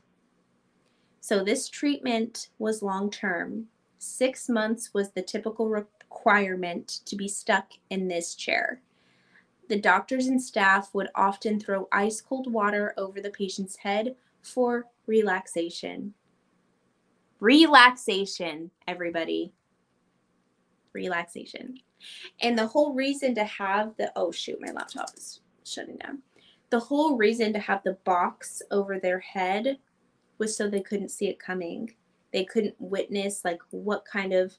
So 1.20 1.42
this 1.42 1.68
treatment 1.68 2.50
was 2.58 2.82
long 2.82 3.10
term. 3.10 3.66
Six 3.98 4.48
months 4.48 4.92
was 4.92 5.10
the 5.12 5.22
typical 5.22 5.68
requirement 5.68 7.00
to 7.06 7.16
be 7.16 7.28
stuck 7.28 7.72
in 7.88 8.08
this 8.08 8.34
chair. 8.34 8.82
The 9.68 9.80
doctors 9.80 10.26
and 10.26 10.42
staff 10.42 10.90
would 10.92 11.08
often 11.14 11.58
throw 11.58 11.88
ice 11.90 12.20
cold 12.20 12.52
water 12.52 12.92
over 12.98 13.20
the 13.20 13.30
patient's 13.30 13.76
head 13.76 14.14
for 14.42 14.86
relaxation. 15.06 16.12
Relaxation, 17.40 18.70
everybody. 18.86 19.54
Relaxation. 20.92 21.78
And 22.40 22.58
the 22.58 22.66
whole 22.66 22.92
reason 22.92 23.34
to 23.36 23.44
have 23.44 23.96
the 23.96 24.12
oh 24.16 24.30
shoot, 24.30 24.60
my 24.60 24.72
laptop 24.72 25.10
is 25.16 25.40
shutting 25.64 25.96
down. 25.96 26.22
The 26.70 26.80
whole 26.80 27.16
reason 27.16 27.52
to 27.52 27.58
have 27.58 27.82
the 27.84 27.98
box 28.04 28.62
over 28.70 28.98
their 28.98 29.20
head 29.20 29.78
was 30.38 30.56
so 30.56 30.68
they 30.68 30.80
couldn't 30.80 31.10
see 31.10 31.28
it 31.28 31.38
coming. 31.38 31.94
They 32.32 32.44
couldn't 32.44 32.74
witness 32.78 33.44
like 33.44 33.60
what 33.70 34.04
kind 34.04 34.32
of 34.32 34.54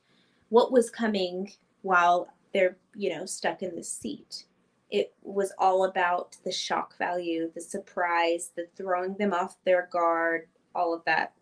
what 0.49 0.71
was 0.71 0.89
coming 0.89 1.51
while 1.81 2.29
they're, 2.53 2.77
you 2.95 3.09
know, 3.09 3.25
stuck 3.25 3.61
in 3.61 3.75
the 3.75 3.83
seat. 3.83 4.45
It 4.89 5.13
was 5.23 5.51
all 5.57 5.85
about 5.85 6.37
the 6.45 6.51
shock 6.51 6.97
value, 6.97 7.51
the 7.53 7.61
surprise, 7.61 8.51
the 8.55 8.67
throwing 8.77 9.15
them 9.15 9.33
off 9.33 9.57
their 9.65 9.89
guard, 9.91 10.47
all 10.73 10.93
of 10.93 11.03
that 11.05 11.33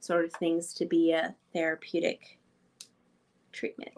sort 0.00 0.24
of 0.24 0.32
things 0.34 0.72
to 0.74 0.86
be 0.86 1.12
a 1.12 1.34
therapeutic 1.52 2.38
treatment. 3.52 3.90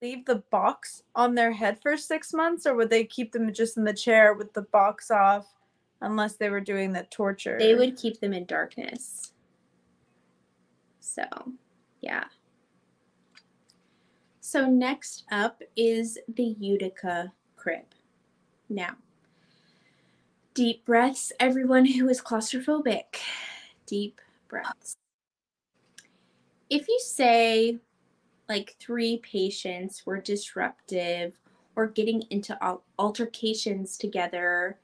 Leave 0.00 0.24
the 0.24 0.42
box 0.50 1.02
on 1.14 1.34
their 1.34 1.52
head 1.52 1.80
for 1.80 1.96
six 1.96 2.32
months, 2.32 2.66
or 2.66 2.74
would 2.74 2.90
they 2.90 3.04
keep 3.04 3.32
them 3.32 3.52
just 3.52 3.76
in 3.76 3.84
the 3.84 3.92
chair 3.92 4.34
with 4.34 4.52
the 4.52 4.62
box 4.62 5.10
off, 5.10 5.46
unless 6.00 6.36
they 6.36 6.50
were 6.50 6.60
doing 6.60 6.92
the 6.92 7.06
torture? 7.10 7.56
They 7.58 7.74
would 7.74 7.96
keep 7.96 8.20
them 8.20 8.32
in 8.32 8.46
darkness. 8.46 9.32
So, 11.00 11.24
yeah. 12.00 12.24
So, 14.40 14.66
next 14.66 15.24
up 15.30 15.62
is 15.76 16.18
the 16.28 16.56
Utica 16.58 17.32
crib. 17.56 17.84
Now, 18.68 18.96
deep 20.54 20.84
breaths, 20.84 21.32
everyone 21.40 21.84
who 21.84 22.08
is 22.08 22.20
claustrophobic. 22.20 23.16
Deep 23.86 24.20
breaths. 24.48 24.96
If 26.70 26.86
you 26.88 27.00
say 27.02 27.78
like 28.48 28.76
three 28.80 29.18
patients 29.18 30.06
were 30.06 30.18
disruptive 30.18 31.34
or 31.76 31.86
getting 31.86 32.22
into 32.30 32.58
altercations 32.98 33.96
together 33.96 34.78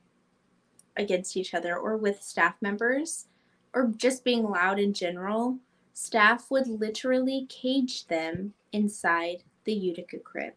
against 0.96 1.36
each 1.36 1.54
other 1.54 1.76
or 1.76 1.96
with 1.96 2.22
staff 2.22 2.54
members 2.60 3.26
or 3.74 3.92
just 3.96 4.22
being 4.22 4.44
loud 4.44 4.78
in 4.78 4.92
general, 4.92 5.58
staff 5.92 6.50
would 6.50 6.68
literally 6.68 7.46
cage 7.48 8.06
them 8.06 8.52
inside 8.72 9.42
the 9.64 9.72
Utica 9.72 10.18
crib. 10.18 10.54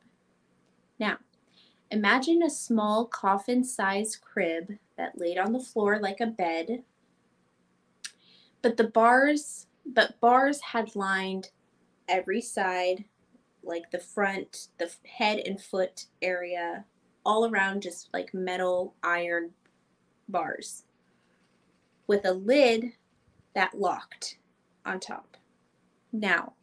Now, 0.99 1.17
imagine 1.89 2.43
a 2.43 2.49
small 2.49 3.05
coffin 3.05 3.63
sized 3.63 4.21
crib 4.21 4.77
that 4.97 5.19
laid 5.19 5.37
on 5.37 5.53
the 5.53 5.59
floor 5.59 5.99
like 5.99 6.19
a 6.19 6.27
bed, 6.27 6.83
but 8.61 8.77
the 8.77 8.83
bars, 8.83 9.67
but 9.85 10.19
bars 10.19 10.59
had 10.61 10.95
lined 10.95 11.49
every 12.07 12.41
side, 12.41 13.05
like 13.63 13.91
the 13.91 13.99
front, 13.99 14.67
the 14.77 14.91
head 15.05 15.39
and 15.45 15.61
foot 15.61 16.05
area, 16.21 16.85
all 17.25 17.49
around 17.49 17.81
just 17.81 18.09
like 18.13 18.33
metal 18.33 18.95
iron 19.03 19.51
bars 20.29 20.83
with 22.07 22.25
a 22.25 22.31
lid 22.31 22.93
that 23.53 23.77
locked 23.79 24.37
on 24.85 24.99
top. 24.99 25.35
Now, 26.13 26.53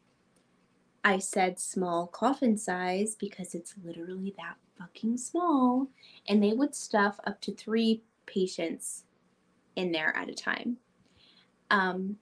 I 1.05 1.19
said 1.19 1.61
small 1.61 2.07
coffin 2.07 2.57
size 2.57 3.15
because 3.15 3.55
it's 3.55 3.75
literally 3.85 4.35
that 4.39 4.57
fucking 4.79 5.19
small, 5.19 5.89
and 6.27 6.43
they 6.43 6.55
would 6.55 6.75
stuff 6.75 7.21
up 7.27 7.41
to 7.43 7.53
three 7.53 8.03
patients 8.27 9.05
in 9.77 9.93
there 9.93 10.17
at 10.17 10.31
a 10.31 10.35
time. 10.35 10.79
Um, 11.71 12.17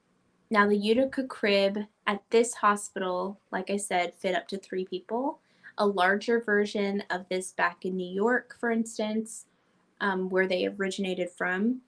now, 0.51 0.69
the 0.69 0.77
Utica 0.77 1.25
crib 1.25 1.79
at 2.07 2.23
this 2.31 2.55
hospital, 2.55 3.41
like 3.51 3.71
I 3.71 3.77
said, 3.77 4.15
fit 4.15 4.35
up 4.35 4.49
to 4.49 4.59
three 4.59 4.85
people. 4.85 5.41
A 5.79 5.87
larger 5.87 6.41
version 6.41 7.03
of 7.11 7.29
this 7.29 7.53
back 7.53 7.85
in 7.85 7.97
New 7.97 8.13
York, 8.13 8.57
for 8.59 8.71
instance, 8.71 9.47
um, 10.01 10.29
where 10.29 10.47
they 10.47 10.67
originated 10.67 11.31
from, 11.31 11.81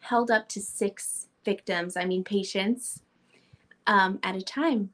held 0.00 0.30
up 0.30 0.48
to 0.50 0.60
six 0.60 1.26
victims, 1.44 1.96
I 1.96 2.04
mean, 2.04 2.24
patients, 2.24 3.02
um, 3.86 4.18
at 4.22 4.36
a 4.36 4.42
time. 4.42 4.90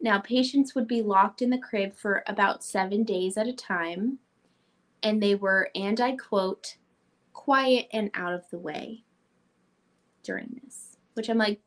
Now, 0.00 0.18
patients 0.18 0.74
would 0.74 0.86
be 0.86 1.02
locked 1.02 1.42
in 1.42 1.50
the 1.50 1.58
crib 1.58 1.94
for 1.94 2.22
about 2.26 2.64
seven 2.64 3.04
days 3.04 3.36
at 3.36 3.48
a 3.48 3.52
time, 3.52 4.18
and 5.02 5.22
they 5.22 5.34
were, 5.34 5.70
and 5.74 6.00
I 6.00 6.16
quote, 6.16 6.76
quiet 7.32 7.88
and 7.92 8.10
out 8.14 8.32
of 8.32 8.48
the 8.50 8.58
way 8.58 9.04
during 10.22 10.60
this, 10.62 10.96
which 11.14 11.28
I'm 11.28 11.38
like, 11.38 11.60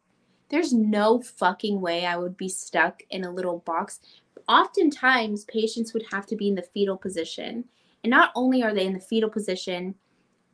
there's 0.49 0.73
no 0.73 1.21
fucking 1.21 1.81
way 1.81 2.05
I 2.05 2.17
would 2.17 2.37
be 2.37 2.49
stuck 2.49 3.01
in 3.09 3.23
a 3.23 3.31
little 3.31 3.59
box. 3.59 3.99
Oftentimes, 4.47 5.45
patients 5.45 5.93
would 5.93 6.05
have 6.11 6.25
to 6.27 6.35
be 6.35 6.47
in 6.47 6.55
the 6.55 6.61
fetal 6.61 6.97
position. 6.97 7.65
And 8.03 8.11
not 8.11 8.31
only 8.35 8.63
are 8.63 8.73
they 8.73 8.85
in 8.85 8.93
the 8.93 8.99
fetal 8.99 9.29
position, 9.29 9.95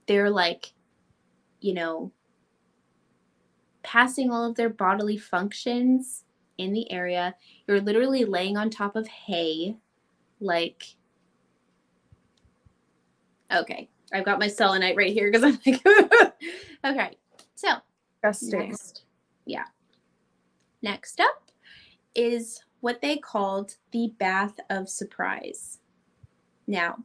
they're 0.07 0.29
like, 0.29 0.73
you 1.59 1.73
know, 1.73 2.11
passing 3.83 4.31
all 4.31 4.45
of 4.45 4.55
their 4.55 4.69
bodily 4.69 5.17
functions 5.17 6.23
in 6.57 6.73
the 6.73 6.91
area. 6.91 7.35
You're 7.67 7.81
literally 7.81 8.25
laying 8.25 8.57
on 8.57 8.69
top 8.69 8.95
of 8.95 9.07
hay, 9.07 9.75
like, 10.39 10.83
okay, 13.53 13.89
I've 14.11 14.25
got 14.25 14.39
my 14.39 14.47
selenite 14.47 14.95
right 14.95 15.13
here 15.13 15.31
because 15.31 15.43
I'm 15.43 15.59
like, 15.65 15.85
okay, 16.85 17.17
so 17.55 17.77
Disgusting. 18.23 18.69
Next. 18.69 19.03
Yeah. 19.45 19.65
Next 20.83 21.19
up 21.19 21.49
is 22.13 22.61
what 22.81 23.01
they 23.01 23.17
called 23.17 23.77
the 23.91 24.13
bath 24.19 24.59
of 24.69 24.89
surprise. 24.89 25.79
Now, 26.67 26.97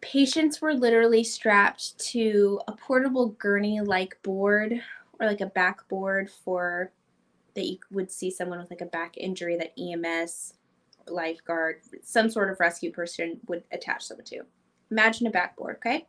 patients 0.00 0.62
were 0.62 0.72
literally 0.72 1.22
strapped 1.22 1.98
to 1.98 2.58
a 2.66 2.72
portable 2.72 3.28
gurney 3.38 3.80
like 3.80 4.20
board 4.22 4.80
or 5.20 5.26
like 5.26 5.42
a 5.42 5.46
backboard 5.46 6.30
for 6.30 6.92
that 7.54 7.66
you 7.66 7.78
would 7.90 8.10
see 8.10 8.30
someone 8.30 8.58
with 8.58 8.70
like 8.70 8.80
a 8.80 8.86
back 8.86 9.18
injury 9.18 9.58
that 9.58 9.78
EMS, 9.78 10.54
lifeguard, 11.08 11.82
some 12.02 12.30
sort 12.30 12.50
of 12.50 12.58
rescue 12.58 12.90
person 12.90 13.38
would 13.48 13.64
attach 13.70 14.04
someone 14.04 14.24
to. 14.24 14.42
Imagine 14.90 15.26
a 15.26 15.30
backboard, 15.30 15.76
okay? 15.76 16.06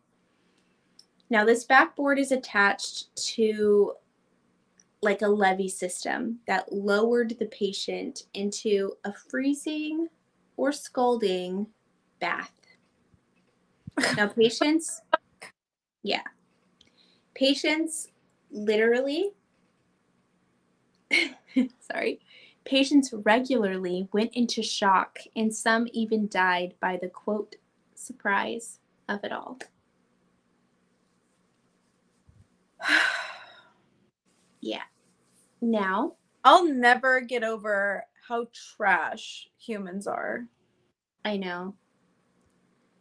Now, 1.29 1.43
this 1.43 1.65
backboard 1.65 2.19
is 2.19 2.31
attached 2.31 3.13
to 3.35 3.93
like 5.01 5.21
a 5.21 5.27
levee 5.27 5.69
system 5.69 6.39
that 6.47 6.71
lowered 6.71 7.37
the 7.39 7.47
patient 7.47 8.23
into 8.33 8.93
a 9.03 9.11
freezing 9.11 10.07
or 10.57 10.71
scalding 10.71 11.67
bath. 12.19 12.51
Now, 14.15 14.27
patients, 14.37 15.01
yeah, 16.03 16.21
patients 17.33 18.09
literally, 18.51 19.31
sorry, 21.79 22.19
patients 22.63 23.11
regularly 23.11 24.07
went 24.13 24.33
into 24.35 24.61
shock 24.61 25.17
and 25.35 25.53
some 25.53 25.87
even 25.93 26.27
died 26.27 26.75
by 26.79 26.97
the 26.97 27.09
quote 27.09 27.55
surprise 27.95 28.79
of 29.09 29.23
it 29.23 29.31
all. 29.31 29.57
yeah. 34.61 34.83
Now, 35.61 36.13
I'll 36.43 36.65
never 36.65 37.21
get 37.21 37.43
over 37.43 38.05
how 38.27 38.47
trash 38.75 39.47
humans 39.57 40.07
are. 40.07 40.47
I 41.23 41.37
know. 41.37 41.75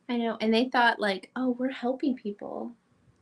I 0.09 0.17
know. 0.17 0.37
And 0.41 0.53
they 0.53 0.69
thought, 0.69 1.01
like, 1.01 1.31
oh, 1.37 1.57
we're 1.59 1.71
helping 1.71 2.17
people. 2.17 2.75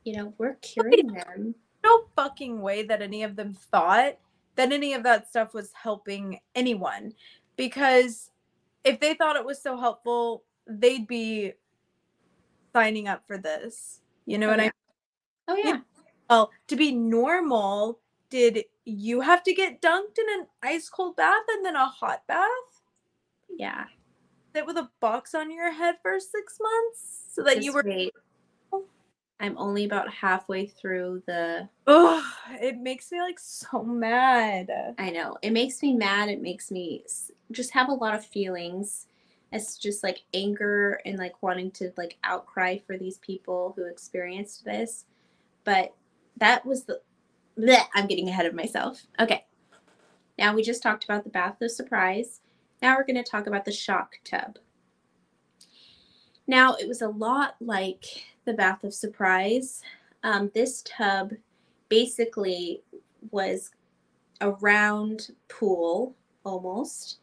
You 0.03 0.17
know, 0.17 0.33
we're 0.37 0.55
curing 0.55 1.07
them. 1.07 1.55
No 1.83 2.05
fucking 2.15 2.61
way 2.61 2.83
that 2.83 3.01
any 3.01 3.23
of 3.23 3.35
them 3.35 3.53
thought 3.53 4.17
that 4.55 4.73
any 4.73 4.93
of 4.93 5.03
that 5.03 5.29
stuff 5.29 5.53
was 5.53 5.71
helping 5.73 6.39
anyone. 6.53 7.13
Because 7.55 8.31
if 8.83 8.99
they 8.99 9.13
thought 9.13 9.37
it 9.37 9.45
was 9.45 9.61
so 9.61 9.77
helpful, 9.77 10.43
they'd 10.67 11.07
be 11.07 11.53
signing 12.73 13.07
up 13.07 13.23
for 13.25 13.37
this. 13.37 14.01
You 14.25 14.37
know 14.37 14.47
Oh, 14.47 14.51
what 14.51 14.59
I 14.59 14.63
yeah. 14.63 14.71
Oh, 15.47 15.55
yeah. 15.55 15.79
Well, 16.29 16.51
to 16.67 16.75
be 16.75 16.91
normal, 16.91 17.99
did 18.29 18.65
you 18.89 19.21
have 19.21 19.43
to 19.43 19.53
get 19.53 19.81
dunked 19.81 20.17
in 20.17 20.39
an 20.39 20.47
ice 20.63 20.89
cold 20.89 21.15
bath 21.15 21.43
and 21.49 21.65
then 21.65 21.75
a 21.75 21.85
hot 21.85 22.23
bath? 22.27 22.47
Yeah. 23.49 23.85
Sit 24.53 24.65
with 24.65 24.77
a 24.77 24.89
box 24.99 25.35
on 25.35 25.51
your 25.51 25.71
head 25.71 25.95
for 26.01 26.19
six 26.19 26.57
months 26.59 27.25
so 27.33 27.43
that 27.43 27.63
you 27.63 27.73
were. 27.73 27.83
wait. 27.85 28.13
I'm 29.41 29.57
only 29.57 29.85
about 29.85 30.11
halfway 30.11 30.65
through 30.65 31.23
the. 31.25 31.69
Ugh, 31.87 32.23
it 32.61 32.77
makes 32.77 33.11
me 33.11 33.21
like 33.21 33.39
so 33.39 33.83
mad. 33.83 34.69
I 34.97 35.09
know. 35.11 35.37
It 35.41 35.51
makes 35.51 35.81
me 35.81 35.93
mad. 35.93 36.29
It 36.29 36.41
makes 36.41 36.71
me 36.71 37.05
just 37.51 37.71
have 37.71 37.87
a 37.87 37.93
lot 37.93 38.15
of 38.15 38.25
feelings. 38.25 39.07
It's 39.51 39.77
just 39.77 40.03
like 40.03 40.23
anger 40.33 40.99
and 41.05 41.17
like 41.17 41.41
wanting 41.41 41.71
to 41.71 41.91
like 41.95 42.17
outcry 42.23 42.77
for 42.85 42.97
these 42.97 43.17
people 43.19 43.73
who 43.75 43.85
experienced 43.85 44.65
this. 44.65 45.05
But 45.63 45.93
that 46.37 46.65
was 46.65 46.83
the. 46.83 46.99
Blech, 47.59 47.87
I'm 47.93 48.07
getting 48.07 48.29
ahead 48.29 48.45
of 48.45 48.53
myself. 48.53 49.05
Okay. 49.19 49.45
Now 50.37 50.55
we 50.55 50.63
just 50.63 50.81
talked 50.81 51.03
about 51.03 51.25
the 51.25 51.29
bath 51.29 51.61
of 51.61 51.71
surprise. 51.71 52.39
Now 52.81 52.95
we're 52.95 53.05
going 53.05 53.21
to 53.21 53.29
talk 53.29 53.47
about 53.47 53.65
the 53.65 53.71
shock 53.71 54.13
tub. 54.23 54.57
Now 56.47 56.75
it 56.75 56.87
was 56.87 57.01
a 57.01 57.09
lot 57.09 57.55
like 57.59 58.05
the 58.45 58.53
bath 58.53 58.85
of 58.85 58.93
surprise. 58.93 59.81
Um, 60.23 60.49
this 60.53 60.83
tub 60.83 61.33
basically 61.89 62.81
was 63.31 63.71
a 64.39 64.51
round 64.51 65.31
pool 65.49 66.15
almost 66.45 67.19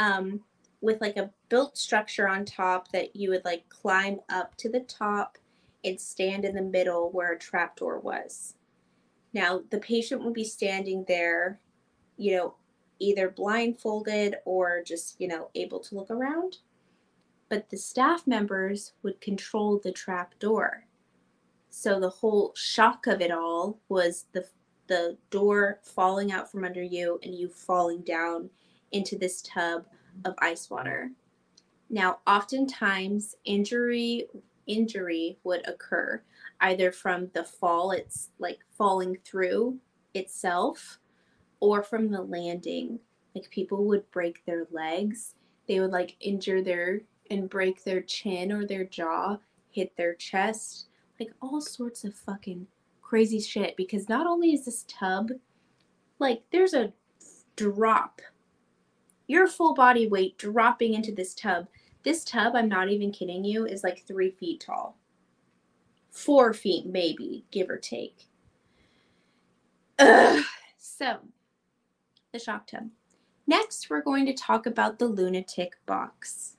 um, 0.00 0.40
with 0.80 1.00
like 1.00 1.16
a 1.16 1.30
built 1.48 1.78
structure 1.78 2.26
on 2.26 2.44
top 2.44 2.90
that 2.90 3.14
you 3.14 3.30
would 3.30 3.44
like 3.44 3.68
climb 3.68 4.18
up 4.30 4.56
to 4.56 4.68
the 4.68 4.80
top 4.80 5.38
and 5.84 6.00
stand 6.00 6.44
in 6.44 6.56
the 6.56 6.62
middle 6.62 7.10
where 7.12 7.32
a 7.32 7.38
trapdoor 7.38 8.00
was. 8.00 8.54
Now, 9.36 9.60
the 9.68 9.80
patient 9.80 10.24
would 10.24 10.32
be 10.32 10.44
standing 10.44 11.04
there, 11.06 11.60
you 12.16 12.36
know, 12.36 12.54
either 12.98 13.28
blindfolded 13.28 14.36
or 14.46 14.82
just, 14.82 15.20
you 15.20 15.28
know, 15.28 15.50
able 15.54 15.78
to 15.80 15.94
look 15.94 16.10
around. 16.10 16.56
But 17.50 17.68
the 17.68 17.76
staff 17.76 18.26
members 18.26 18.94
would 19.02 19.20
control 19.20 19.78
the 19.78 19.92
trap 19.92 20.38
door. 20.38 20.86
So 21.68 22.00
the 22.00 22.08
whole 22.08 22.54
shock 22.56 23.06
of 23.06 23.20
it 23.20 23.30
all 23.30 23.78
was 23.90 24.24
the 24.32 24.48
the 24.86 25.18
door 25.30 25.80
falling 25.82 26.32
out 26.32 26.50
from 26.50 26.64
under 26.64 26.82
you 26.82 27.20
and 27.22 27.34
you 27.34 27.50
falling 27.50 28.00
down 28.02 28.48
into 28.92 29.18
this 29.18 29.42
tub 29.42 29.84
of 30.24 30.32
ice 30.38 30.70
water. 30.70 31.10
Now, 31.90 32.20
oftentimes 32.26 33.34
injury 33.44 34.28
injury 34.66 35.38
would 35.44 35.68
occur 35.68 36.22
either 36.60 36.92
from 36.92 37.28
the 37.34 37.44
fall 37.44 37.90
it's 37.90 38.30
like 38.38 38.58
falling 38.76 39.16
through 39.24 39.78
itself 40.14 40.98
or 41.60 41.82
from 41.82 42.10
the 42.10 42.22
landing. 42.22 42.98
Like 43.34 43.50
people 43.50 43.84
would 43.84 44.10
break 44.10 44.44
their 44.44 44.66
legs, 44.70 45.34
they 45.68 45.80
would 45.80 45.90
like 45.90 46.16
injure 46.20 46.62
their 46.62 47.00
and 47.30 47.50
break 47.50 47.84
their 47.84 48.00
chin 48.00 48.52
or 48.52 48.66
their 48.66 48.84
jaw, 48.84 49.38
hit 49.70 49.94
their 49.96 50.14
chest, 50.14 50.86
like 51.18 51.30
all 51.42 51.60
sorts 51.60 52.04
of 52.04 52.14
fucking 52.14 52.66
crazy 53.02 53.40
shit 53.40 53.76
because 53.76 54.08
not 54.08 54.26
only 54.26 54.52
is 54.52 54.64
this 54.64 54.84
tub 54.88 55.30
like 56.18 56.42
there's 56.50 56.74
a 56.74 56.92
drop. 57.56 58.20
Your 59.28 59.46
full 59.46 59.74
body 59.74 60.06
weight 60.06 60.38
dropping 60.38 60.94
into 60.94 61.12
this 61.12 61.34
tub. 61.34 61.66
This 62.04 62.24
tub 62.24 62.54
i'm 62.54 62.68
not 62.68 62.88
even 62.88 63.10
kidding 63.10 63.44
you 63.44 63.66
is 63.66 63.82
like 63.82 64.06
three 64.06 64.30
feet 64.30 64.60
tall 64.60 64.96
four 66.16 66.54
feet 66.54 66.86
maybe 66.86 67.44
give 67.50 67.68
or 67.68 67.76
take. 67.76 68.26
Ugh. 69.98 70.42
so 70.78 71.18
the 72.32 72.38
shock 72.38 72.66
tub. 72.66 72.88
Next 73.46 73.90
we're 73.90 74.02
going 74.02 74.24
to 74.26 74.32
talk 74.32 74.66
about 74.66 74.98
the 74.98 75.06
lunatic 75.06 75.74
box. 75.84 76.56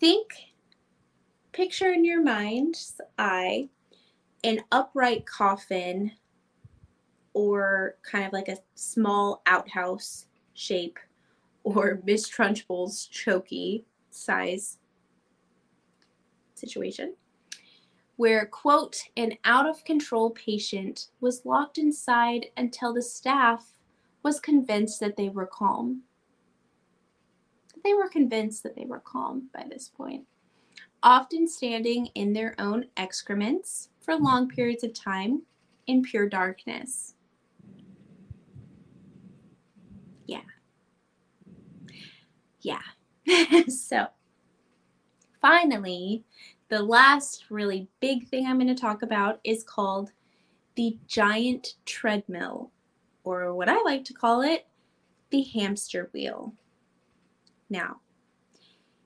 Think 0.00 0.26
picture 1.52 1.92
in 1.92 2.04
your 2.04 2.22
mind's 2.22 3.00
eye 3.16 3.68
an 4.42 4.60
upright 4.72 5.24
coffin 5.24 6.10
or 7.32 7.94
kind 8.02 8.26
of 8.26 8.32
like 8.32 8.48
a 8.48 8.58
small 8.74 9.40
outhouse 9.46 10.26
shape 10.52 10.98
or 11.62 12.00
Miss 12.04 12.28
Trunchbull's 12.28 13.06
choky 13.06 13.84
size 14.10 14.78
situation 16.54 17.14
where 18.16 18.46
quote 18.46 18.96
an 19.16 19.32
out 19.44 19.68
of 19.68 19.84
control 19.84 20.30
patient 20.30 21.08
was 21.20 21.44
locked 21.44 21.78
inside 21.78 22.46
until 22.56 22.94
the 22.94 23.02
staff 23.02 23.72
was 24.22 24.40
convinced 24.40 25.00
that 25.00 25.16
they 25.16 25.28
were 25.28 25.46
calm 25.46 26.02
they 27.84 27.92
were 27.92 28.08
convinced 28.08 28.62
that 28.62 28.74
they 28.76 28.84
were 28.86 29.00
calm 29.00 29.48
by 29.52 29.64
this 29.68 29.88
point 29.88 30.24
often 31.04 31.46
standing 31.46 32.06
in 32.14 32.32
their 32.32 32.54
own 32.58 32.86
excrements 32.96 33.90
for 34.00 34.16
long 34.16 34.48
periods 34.48 34.82
of 34.82 34.94
time 34.94 35.42
in 35.86 36.02
pure 36.02 36.28
darkness. 36.28 37.14
Yeah. 40.26 40.40
Yeah. 42.60 42.80
so, 43.68 44.06
finally, 45.42 46.24
the 46.68 46.82
last 46.82 47.44
really 47.50 47.88
big 48.00 48.28
thing 48.28 48.46
I'm 48.46 48.58
going 48.58 48.74
to 48.74 48.80
talk 48.80 49.02
about 49.02 49.40
is 49.44 49.64
called 49.64 50.12
the 50.76 50.98
giant 51.06 51.74
treadmill, 51.84 52.72
or 53.22 53.54
what 53.54 53.68
I 53.68 53.80
like 53.82 54.04
to 54.04 54.14
call 54.14 54.42
it, 54.42 54.66
the 55.30 55.42
hamster 55.42 56.10
wheel. 56.12 56.54
Now, 57.70 58.00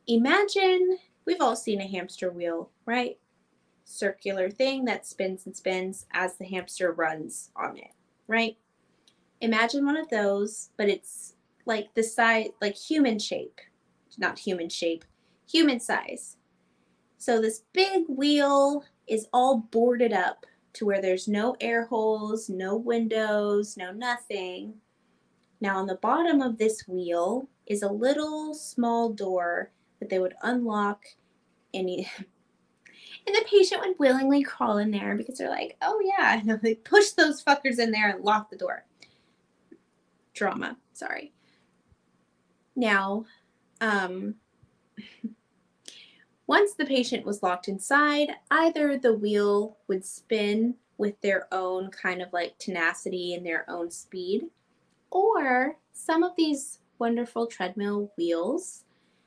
imagine 0.06 0.98
we've 1.26 1.40
all 1.40 1.56
seen 1.56 1.80
a 1.80 1.86
hamster 1.86 2.30
wheel, 2.30 2.70
right? 2.86 3.18
Circular 3.84 4.50
thing 4.50 4.84
that 4.86 5.06
spins 5.06 5.46
and 5.46 5.54
spins 5.56 6.06
as 6.12 6.36
the 6.36 6.46
hamster 6.46 6.92
runs 6.92 7.50
on 7.54 7.76
it, 7.76 7.92
right? 8.26 8.56
Imagine 9.40 9.84
one 9.84 9.96
of 9.96 10.08
those, 10.08 10.70
but 10.76 10.88
it's 10.88 11.34
like 11.66 11.94
the 11.94 12.02
size, 12.02 12.48
like 12.62 12.74
human 12.74 13.18
shape, 13.18 13.60
not 14.16 14.38
human 14.38 14.70
shape, 14.70 15.04
human 15.46 15.80
size. 15.80 16.37
So 17.18 17.40
this 17.40 17.62
big 17.72 18.04
wheel 18.08 18.84
is 19.08 19.26
all 19.32 19.58
boarded 19.70 20.12
up 20.12 20.46
to 20.74 20.86
where 20.86 21.02
there's 21.02 21.26
no 21.26 21.56
air 21.60 21.86
holes, 21.86 22.48
no 22.48 22.76
windows, 22.76 23.76
no 23.76 23.90
nothing. 23.90 24.74
Now, 25.60 25.78
on 25.78 25.86
the 25.86 25.96
bottom 25.96 26.40
of 26.40 26.58
this 26.58 26.86
wheel 26.86 27.48
is 27.66 27.82
a 27.82 27.90
little 27.90 28.54
small 28.54 29.12
door 29.12 29.72
that 29.98 30.08
they 30.08 30.20
would 30.20 30.34
unlock 30.42 31.04
and 31.74 31.88
and 33.26 33.36
the 33.36 33.44
patient 33.50 33.82
would 33.84 33.98
willingly 33.98 34.42
crawl 34.42 34.78
in 34.78 34.90
there 34.90 35.16
because 35.16 35.38
they're 35.38 35.50
like, 35.50 35.76
oh 35.82 36.00
yeah, 36.02 36.40
and 36.40 36.50
they 36.62 36.76
push 36.76 37.10
those 37.10 37.42
fuckers 37.42 37.78
in 37.78 37.90
there 37.90 38.10
and 38.10 38.24
lock 38.24 38.50
the 38.50 38.56
door. 38.56 38.84
Drama, 40.34 40.76
sorry. 40.92 41.32
Now, 42.76 43.24
um, 43.80 44.36
once 46.48 46.72
the 46.72 46.86
patient 46.86 47.26
was 47.26 47.42
locked 47.42 47.68
inside, 47.68 48.30
either 48.50 48.96
the 48.96 49.12
wheel 49.12 49.76
would 49.86 50.04
spin 50.04 50.74
with 50.96 51.20
their 51.20 51.46
own 51.52 51.90
kind 51.90 52.22
of 52.22 52.32
like 52.32 52.58
tenacity 52.58 53.34
and 53.34 53.44
their 53.44 53.68
own 53.70 53.90
speed, 53.90 54.46
or 55.10 55.76
some 55.92 56.22
of 56.22 56.32
these 56.36 56.78
wonderful 56.98 57.46
treadmill 57.46 58.10
wheels 58.16 58.84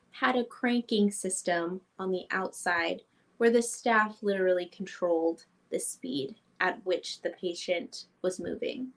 had 0.09 0.35
a 0.35 0.43
cranking 0.43 1.11
system 1.11 1.79
on 1.99 2.11
the 2.11 2.25
outside 2.31 3.01
where 3.37 3.51
the 3.51 3.61
staff 3.61 4.17
literally 4.23 4.65
controlled 4.65 5.45
the 5.71 5.79
speed 5.79 6.35
at 6.59 6.83
which 6.85 7.21
the 7.21 7.29
patient 7.29 8.05
was 8.23 8.39
moving. 8.39 8.87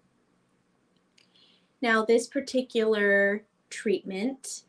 Now, 1.82 2.04
this 2.04 2.26
particular 2.26 3.44
treatment 3.68 4.62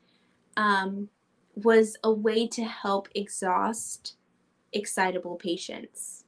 um, 0.57 1.09
was 1.55 1.97
a 2.03 2.11
way 2.11 2.47
to 2.47 2.63
help 2.63 3.07
exhaust 3.15 4.17
excitable 4.73 5.35
patients. 5.35 6.25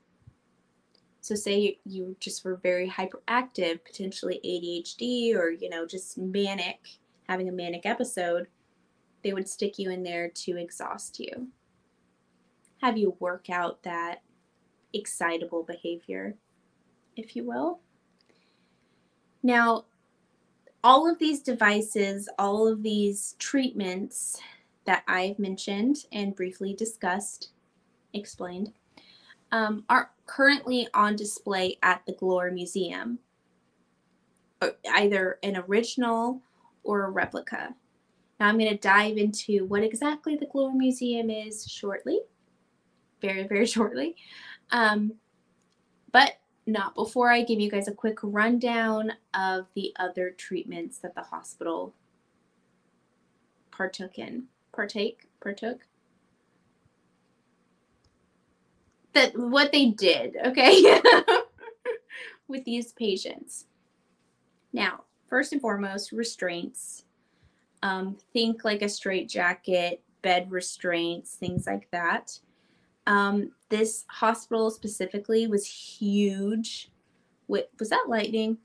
So 1.22 1.36
say 1.36 1.80
you, 1.84 2.16
just 2.20 2.46
were 2.46 2.56
very 2.56 2.90
hyperactive, 2.90 3.84
potentially 3.84 4.40
ADHD 4.46 5.36
or, 5.36 5.52
you 5.52 5.70
know, 5.70 5.86
just 5.86 6.18
manic, 6.18 6.80
having 7.28 7.50
a 7.50 7.52
manic 7.52 7.86
episode, 7.86 8.48
they 9.24 9.34
would 9.34 9.50
stick 9.50 9.78
you 9.78 9.90
in 9.90 10.04
there 10.04 10.30
to 10.30 10.58
exhaust 10.58 11.20
you. 11.20 11.50
Have 12.82 12.98
you 12.98 13.18
work 13.20 13.50
out 13.50 13.84
that 13.84 14.22
excitable 14.94 15.64
behavior, 15.64 16.36
if 17.16 17.36
you 17.36 17.46
will. 17.46 17.80
Now, 19.44 19.86
all 20.84 21.10
of 21.10 21.20
these 21.20 21.42
devices, 21.42 22.30
all 22.38 22.68
of 22.68 22.84
these 22.84 23.36
treatments 23.40 24.40
that 24.88 25.04
I've 25.08 25.38
mentioned 25.38 25.98
and 26.12 26.36
briefly 26.36 26.74
discussed, 26.74 27.50
explained, 28.14 28.72
um, 29.52 29.84
are 29.90 30.12
currently 30.26 30.88
on 30.94 31.16
display 31.16 31.78
at 31.84 32.02
the 32.08 32.14
Glore 32.14 32.52
Museum, 32.52 33.20
uh, 34.62 34.70
either 34.94 35.38
an 35.44 35.58
original 35.58 36.42
or 36.84 37.04
a 37.04 37.10
replica. 37.12 37.76
Now, 38.40 38.48
I'm 38.48 38.58
going 38.58 38.72
to 38.72 38.78
dive 38.78 39.18
into 39.18 39.66
what 39.66 39.84
exactly 39.84 40.36
the 40.38 40.48
Glore 40.48 40.74
Museum 40.74 41.30
is 41.30 41.70
shortly, 41.70 42.22
very, 43.22 43.46
very 43.46 43.66
shortly. 43.68 44.16
Um, 44.72 45.14
but 46.14 46.40
not 46.66 46.96
before 46.96 47.30
I 47.30 47.44
give 47.44 47.60
you 47.60 47.70
guys 47.70 47.88
a 47.90 47.94
quick 47.94 48.20
rundown 48.22 49.14
of 49.34 49.68
the 49.76 49.94
other 50.00 50.32
treatments 50.32 50.98
that 51.00 51.14
the 51.14 51.24
hospital 51.24 51.94
partook 53.72 54.18
in. 54.18 54.48
Partake? 54.78 55.28
Partook? 55.42 55.80
That 59.14 59.36
what 59.36 59.72
they 59.72 59.88
did, 59.88 60.38
okay? 60.46 61.02
With 62.48 62.64
these 62.64 62.94
patients. 62.94 63.66
Now, 64.72 65.06
first 65.28 65.52
and 65.52 65.60
foremost, 65.60 66.12
restraints. 66.12 67.06
Um, 67.82 68.18
think 68.34 68.64
like 68.64 68.84
a 68.84 68.90
straight 68.90 69.28
jacket, 69.28 70.04
bed 70.22 70.52
restraints, 70.52 71.34
things 71.34 71.66
like 71.66 71.90
that. 71.92 72.40
Um, 73.08 73.54
this 73.70 74.06
hospital 74.10 74.70
specifically 74.70 75.48
was 75.48 75.66
huge. 75.66 76.92
Wait, 77.48 77.66
was 77.80 77.90
that 77.90 78.06
lightning? 78.08 78.60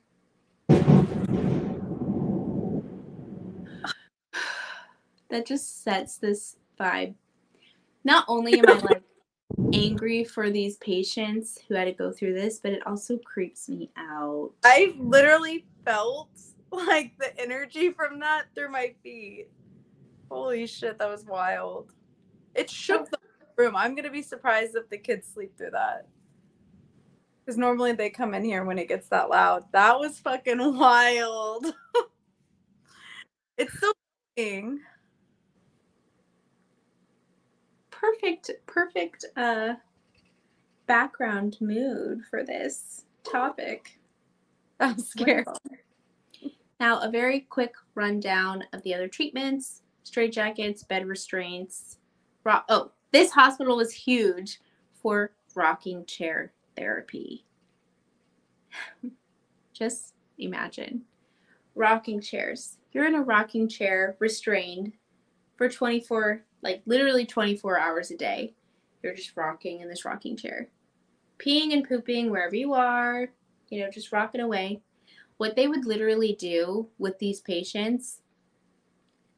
That 5.32 5.46
just 5.46 5.82
sets 5.82 6.18
this 6.18 6.56
vibe. 6.78 7.14
Not 8.04 8.26
only 8.28 8.58
am 8.58 8.68
I 8.68 8.78
like 8.78 9.02
angry 9.72 10.24
for 10.24 10.50
these 10.50 10.76
patients 10.76 11.58
who 11.66 11.74
had 11.74 11.86
to 11.86 11.92
go 11.92 12.12
through 12.12 12.34
this, 12.34 12.58
but 12.58 12.72
it 12.72 12.86
also 12.86 13.16
creeps 13.16 13.68
me 13.68 13.90
out. 13.96 14.50
I 14.62 14.94
literally 14.98 15.64
felt 15.86 16.28
like 16.70 17.12
the 17.18 17.38
energy 17.40 17.90
from 17.90 18.20
that 18.20 18.44
through 18.54 18.70
my 18.70 18.94
feet. 19.02 19.48
Holy 20.30 20.66
shit, 20.66 20.98
that 20.98 21.08
was 21.08 21.24
wild. 21.24 21.92
It 22.54 22.68
shook 22.68 23.10
the 23.10 23.18
room. 23.56 23.74
I'm 23.74 23.94
gonna 23.94 24.10
be 24.10 24.22
surprised 24.22 24.76
if 24.76 24.90
the 24.90 24.98
kids 24.98 25.26
sleep 25.32 25.56
through 25.56 25.70
that. 25.70 26.08
Because 27.44 27.56
normally 27.56 27.92
they 27.92 28.10
come 28.10 28.34
in 28.34 28.44
here 28.44 28.64
when 28.64 28.78
it 28.78 28.88
gets 28.88 29.08
that 29.08 29.30
loud. 29.30 29.64
That 29.72 29.98
was 29.98 30.18
fucking 30.20 30.58
wild. 30.78 31.72
it's 33.56 33.80
so 33.80 33.92
Perfect, 38.02 38.50
perfect 38.66 39.24
uh 39.36 39.74
background 40.86 41.56
mood 41.60 42.22
for 42.28 42.42
this 42.42 43.04
topic. 43.22 43.98
I'm 44.80 44.98
scared. 44.98 45.46
Wonderful. 45.46 45.60
Now, 46.80 46.98
a 47.00 47.08
very 47.08 47.40
quick 47.40 47.74
rundown 47.94 48.64
of 48.72 48.82
the 48.82 48.92
other 48.92 49.06
treatments 49.06 49.82
straight 50.04 50.32
jackets, 50.32 50.82
bed 50.84 51.06
restraints. 51.06 51.98
Oh, 52.68 52.90
this 53.12 53.30
hospital 53.30 53.76
was 53.76 53.92
huge 53.92 54.60
for 55.00 55.32
rocking 55.54 56.04
chair 56.06 56.52
therapy. 56.76 57.44
Just 59.72 60.14
imagine 60.38 61.02
rocking 61.74 62.20
chairs. 62.20 62.78
You're 62.92 63.06
in 63.06 63.14
a 63.14 63.22
rocking 63.22 63.68
chair, 63.68 64.16
restrained 64.18 64.92
for 65.56 65.68
24, 65.68 66.42
like 66.62 66.82
literally 66.86 67.26
24 67.26 67.78
hours 67.78 68.10
a 68.10 68.16
day. 68.16 68.54
You're 69.02 69.14
just 69.14 69.36
rocking 69.36 69.80
in 69.80 69.88
this 69.88 70.04
rocking 70.04 70.36
chair, 70.36 70.68
peeing 71.38 71.72
and 71.72 71.86
pooping 71.86 72.30
wherever 72.30 72.54
you 72.54 72.72
are, 72.72 73.30
you 73.68 73.80
know, 73.80 73.90
just 73.90 74.12
rocking 74.12 74.40
away. 74.40 74.80
What 75.38 75.56
they 75.56 75.66
would 75.66 75.84
literally 75.84 76.34
do 76.34 76.88
with 76.98 77.18
these 77.18 77.40
patients, 77.40 78.20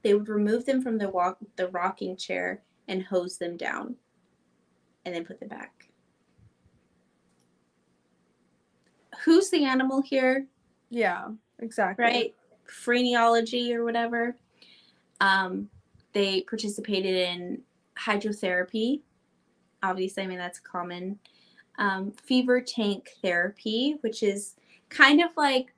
they 0.03 0.12
would 0.12 0.29
remove 0.29 0.66
them 0.66 0.83
from 0.83 0.99
the 0.99 1.09
walk 1.09 1.39
the 1.57 1.68
rocking 1.68 2.16
chair 2.16 2.62
and 2.89 3.03
hose 3.03 3.39
them 3.39 3.57
down 3.57 3.97
and 5.07 5.14
then 5.14 5.25
put 5.25 5.41
them 5.41 5.49
back. 5.49 5.89
Who's 9.25 9.49
the 9.49 9.64
animal 9.64 10.03
here? 10.03 10.47
Yeah, 10.91 11.29
exactly. 11.61 12.05
Right? 12.05 12.35
Phrenology 12.66 13.75
or 13.75 13.85
whatever. 13.85 14.37
Um, 15.20 15.70
they 16.15 16.43
participated 16.43 17.15
in 17.15 17.62
hydrotherapy. 17.99 19.03
Obviously, 19.83 20.23
I 20.23 20.27
mean, 20.27 20.39
that's 20.39 20.59
common. 20.59 21.19
Um, 21.79 22.12
fever 22.12 22.61
tank 22.61 23.11
therapy, 23.21 23.97
which 24.01 24.23
is 24.23 24.55
kind 24.89 25.21
of 25.21 25.31
like, 25.37 25.75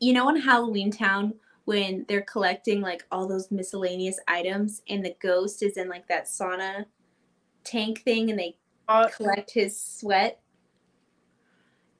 you 0.00 0.12
know, 0.12 0.28
in 0.28 0.36
Halloween 0.36 0.90
Town 0.90 1.34
when 1.64 2.06
they're 2.08 2.22
collecting 2.22 2.80
like 2.80 3.04
all 3.10 3.26
those 3.26 3.50
miscellaneous 3.50 4.20
items 4.28 4.82
and 4.88 5.04
the 5.04 5.16
ghost 5.20 5.62
is 5.62 5.76
in 5.76 5.88
like 5.88 6.06
that 6.06 6.26
sauna 6.26 6.86
tank 7.64 8.02
thing 8.02 8.30
and 8.30 8.38
they 8.38 8.56
uh, 8.88 9.08
collect 9.08 9.50
his 9.50 9.78
sweat. 9.78 10.40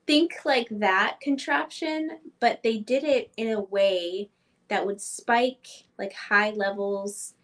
Think 0.07 0.35
like 0.45 0.69
that 0.71 1.19
contraption, 1.21 2.21
but 2.39 2.63
they 2.63 2.79
did 2.79 3.03
it 3.03 3.33
in 3.37 3.51
a 3.51 3.61
way 3.61 4.31
that 4.69 4.87
would 4.87 5.01
spike 5.01 5.67
like 5.99 6.13
high 6.13 6.51
levels, 6.51 7.35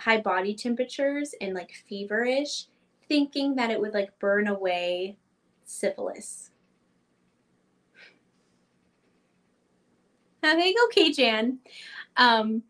high 0.00 0.20
body 0.20 0.54
temperatures 0.54 1.34
and 1.40 1.54
like 1.54 1.72
feverish, 1.88 2.66
thinking 3.08 3.54
that 3.56 3.70
it 3.70 3.80
would 3.80 3.92
like 3.92 4.18
burn 4.18 4.48
away 4.48 5.16
syphilis. 5.64 6.50
Now, 10.42 10.54
there 10.54 10.66
you 10.66 10.74
go, 10.74 10.88
K 10.88 11.12
Jan. 11.12 11.58
Um, 12.16 12.62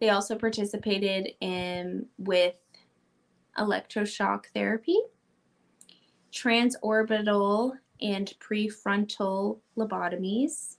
they 0.00 0.10
also 0.10 0.36
participated 0.36 1.34
in 1.40 2.06
with 2.18 2.56
electroshock 3.56 4.46
therapy, 4.52 4.98
transorbital 6.32 7.74
and 8.00 8.34
prefrontal 8.40 9.60
lobotomies, 9.78 10.78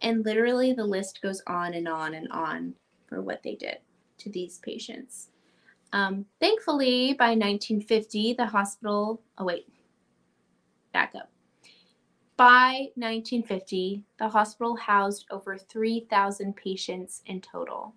and 0.00 0.24
literally 0.24 0.72
the 0.72 0.84
list 0.84 1.20
goes 1.20 1.42
on 1.46 1.74
and 1.74 1.86
on 1.86 2.14
and 2.14 2.28
on 2.32 2.72
for 3.06 3.20
what 3.20 3.42
they 3.42 3.54
did 3.54 3.76
to 4.18 4.30
these 4.30 4.58
patients. 4.58 5.28
Um, 5.92 6.26
thankfully, 6.40 7.14
by 7.14 7.30
1950, 7.30 8.34
the 8.34 8.46
hospital, 8.46 9.22
oh 9.38 9.44
wait, 9.44 9.68
back 10.92 11.14
up. 11.14 11.30
By 12.36 12.88
1950, 12.96 14.02
the 14.18 14.28
hospital 14.28 14.74
housed 14.74 15.26
over 15.30 15.56
3,000 15.56 16.56
patients 16.56 17.22
in 17.26 17.40
total. 17.40 17.94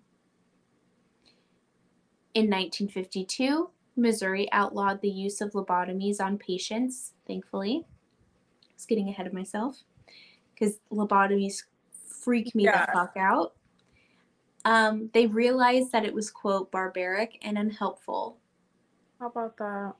In 2.34 2.44
1952, 2.44 3.68
Missouri 3.96 4.48
outlawed 4.52 5.00
the 5.00 5.08
use 5.08 5.40
of 5.40 5.50
lobotomies 5.52 6.20
on 6.20 6.38
patients, 6.38 7.14
thankfully. 7.26 7.84
I 7.84 8.74
was 8.76 8.86
getting 8.86 9.08
ahead 9.08 9.26
of 9.26 9.32
myself 9.32 9.82
because 10.54 10.78
lobotomies 10.92 11.64
freak 12.06 12.54
me 12.54 12.64
yeah. 12.64 12.86
the 12.86 12.92
fuck 12.92 13.16
out. 13.16 13.54
Um, 14.68 15.08
they 15.14 15.26
realized 15.26 15.92
that 15.92 16.04
it 16.04 16.12
was, 16.12 16.30
quote, 16.30 16.70
barbaric 16.70 17.38
and 17.40 17.56
unhelpful. 17.56 18.36
How 19.18 19.28
about 19.28 19.56
that? 19.56 19.94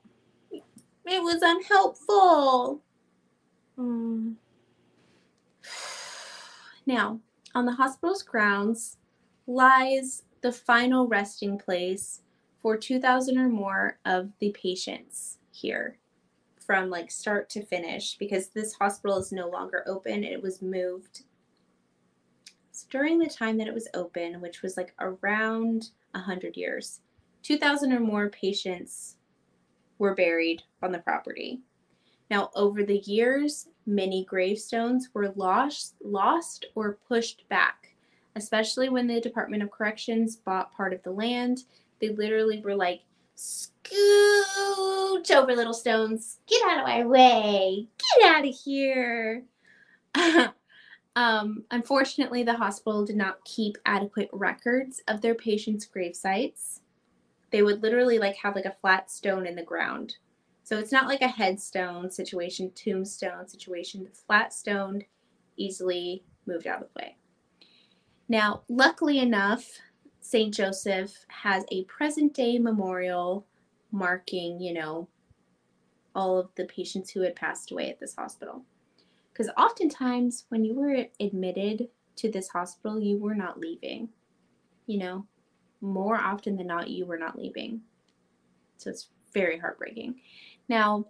It 0.51 1.23
was 1.23 1.41
unhelpful. 1.41 2.79
Mm. 3.79 4.35
Now, 6.85 7.19
on 7.55 7.65
the 7.65 7.71
hospital's 7.71 8.21
grounds 8.21 8.97
lies 9.47 10.21
the 10.41 10.51
final 10.51 11.07
resting 11.07 11.57
place 11.57 12.21
for 12.61 12.77
2,000 12.77 13.39
or 13.39 13.49
more 13.49 13.97
of 14.05 14.29
the 14.37 14.51
patients 14.51 15.39
here 15.49 15.97
from 16.63 16.91
like 16.91 17.09
start 17.09 17.49
to 17.49 17.65
finish 17.65 18.17
because 18.19 18.49
this 18.49 18.75
hospital 18.75 19.17
is 19.17 19.31
no 19.31 19.49
longer 19.49 19.83
open. 19.87 20.23
It 20.23 20.43
was 20.43 20.61
moved 20.61 21.23
during 22.89 23.19
the 23.19 23.29
time 23.29 23.57
that 23.57 23.67
it 23.67 23.73
was 23.73 23.87
open, 23.93 24.41
which 24.41 24.61
was 24.61 24.77
like 24.77 24.93
around 24.99 25.89
100 26.11 26.57
years. 26.57 27.01
2,000 27.43 27.93
or 27.93 27.99
more 27.99 28.29
patients 28.29 29.17
were 29.97 30.15
buried 30.15 30.63
on 30.81 30.91
the 30.91 30.99
property. 30.99 31.61
Now, 32.29 32.51
over 32.55 32.83
the 32.83 32.99
years, 32.99 33.67
many 33.85 34.23
gravestones 34.25 35.09
were 35.13 35.33
lost, 35.35 35.95
lost 36.03 36.65
or 36.75 36.99
pushed 37.07 37.47
back, 37.49 37.95
especially 38.35 38.89
when 38.89 39.07
the 39.07 39.19
Department 39.19 39.63
of 39.63 39.71
Corrections 39.71 40.35
bought 40.35 40.73
part 40.75 40.93
of 40.93 41.01
the 41.03 41.11
land. 41.11 41.63
They 41.99 42.09
literally 42.09 42.61
were 42.61 42.75
like, 42.75 43.01
scooch 43.35 45.31
over 45.31 45.55
little 45.55 45.73
stones, 45.73 46.39
get 46.47 46.61
out 46.69 46.79
of 46.79 46.85
my 46.85 47.05
way, 47.05 47.87
get 48.21 48.35
out 48.35 48.47
of 48.47 48.53
here. 48.53 49.43
um, 51.19 51.63
unfortunately, 51.71 52.43
the 52.43 52.53
hospital 52.53 53.05
did 53.05 53.15
not 53.15 53.43
keep 53.45 53.77
adequate 53.85 54.29
records 54.31 55.01
of 55.07 55.21
their 55.21 55.35
patients' 55.35 55.85
grave 55.85 56.15
sites. 56.15 56.81
They 57.51 57.63
would 57.63 57.81
literally 57.81 58.19
like 58.19 58.35
have 58.37 58.55
like 58.55 58.65
a 58.65 58.75
flat 58.81 59.09
stone 59.11 59.45
in 59.45 59.55
the 59.55 59.63
ground 59.63 60.15
so 60.69 60.77
it's 60.77 60.91
not 60.91 61.07
like 61.07 61.23
a 61.23 61.27
headstone 61.27 62.11
situation, 62.11 62.71
tombstone 62.75 63.47
situation. 63.47 64.07
Flat 64.27 64.53
stoned, 64.53 65.03
easily 65.57 66.23
moved 66.45 66.67
out 66.67 66.83
of 66.83 66.89
the 66.93 66.99
way. 67.01 67.15
Now, 68.27 68.61
luckily 68.69 69.17
enough, 69.17 69.65
St. 70.21 70.53
Joseph 70.53 71.25
has 71.29 71.65
a 71.71 71.85
present 71.85 72.35
day 72.35 72.59
memorial 72.59 73.47
marking, 73.91 74.61
you 74.61 74.75
know, 74.75 75.07
all 76.13 76.37
of 76.37 76.51
the 76.53 76.65
patients 76.65 77.09
who 77.09 77.21
had 77.21 77.35
passed 77.35 77.71
away 77.71 77.89
at 77.89 77.99
this 77.99 78.15
hospital. 78.15 78.61
Because 79.39 79.53
oftentimes, 79.57 80.43
when 80.49 80.65
you 80.65 80.73
were 80.73 81.05
admitted 81.21 81.87
to 82.17 82.29
this 82.29 82.49
hospital, 82.49 82.99
you 82.99 83.17
were 83.17 83.35
not 83.35 83.57
leaving. 83.57 84.09
You 84.85 84.99
know, 84.99 85.27
more 85.79 86.17
often 86.17 86.57
than 86.57 86.67
not, 86.67 86.89
you 86.89 87.05
were 87.05 87.17
not 87.17 87.39
leaving. 87.39 87.79
So 88.75 88.89
it's 88.89 89.07
very 89.33 89.57
heartbreaking. 89.57 90.19
Now, 90.67 91.05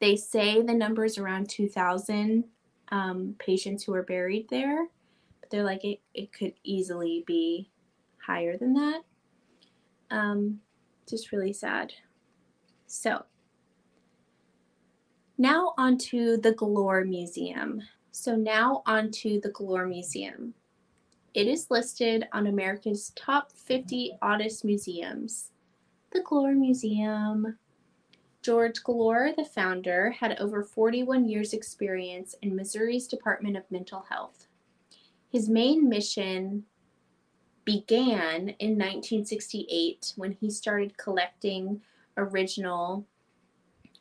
they 0.00 0.16
say 0.16 0.60
the 0.60 0.74
number 0.74 1.04
is 1.04 1.18
around 1.18 1.48
2,000 1.48 2.42
um, 2.90 3.36
patients 3.38 3.84
who 3.84 3.94
are 3.94 4.02
buried 4.02 4.48
there, 4.50 4.88
but 5.40 5.50
they're 5.50 5.62
like, 5.62 5.84
it, 5.84 6.00
it 6.12 6.32
could 6.32 6.54
easily 6.64 7.22
be 7.28 7.70
higher 8.26 8.56
than 8.56 8.72
that. 8.74 9.02
Um, 10.10 10.58
just 11.08 11.30
really 11.30 11.52
sad. 11.52 11.92
So, 12.88 13.24
now 15.40 15.72
onto 15.78 16.36
the 16.36 16.52
Glore 16.52 17.06
Museum. 17.06 17.80
So, 18.12 18.36
now 18.36 18.82
onto 18.84 19.40
the 19.40 19.48
Glore 19.48 19.88
Museum. 19.88 20.52
It 21.32 21.46
is 21.46 21.70
listed 21.70 22.28
on 22.34 22.46
America's 22.46 23.10
top 23.16 23.50
50 23.52 24.18
oddest 24.20 24.66
museums. 24.66 25.52
The 26.12 26.20
Glore 26.20 26.54
Museum, 26.54 27.56
George 28.42 28.82
Glore, 28.84 29.34
the 29.34 29.46
founder, 29.46 30.10
had 30.10 30.38
over 30.38 30.62
41 30.62 31.26
years' 31.26 31.54
experience 31.54 32.34
in 32.42 32.54
Missouri's 32.54 33.06
Department 33.06 33.56
of 33.56 33.70
Mental 33.70 34.04
Health. 34.10 34.46
His 35.32 35.48
main 35.48 35.88
mission 35.88 36.64
began 37.64 38.50
in 38.58 38.76
1968 38.76 40.12
when 40.16 40.32
he 40.32 40.50
started 40.50 40.98
collecting 40.98 41.80
original 42.18 43.06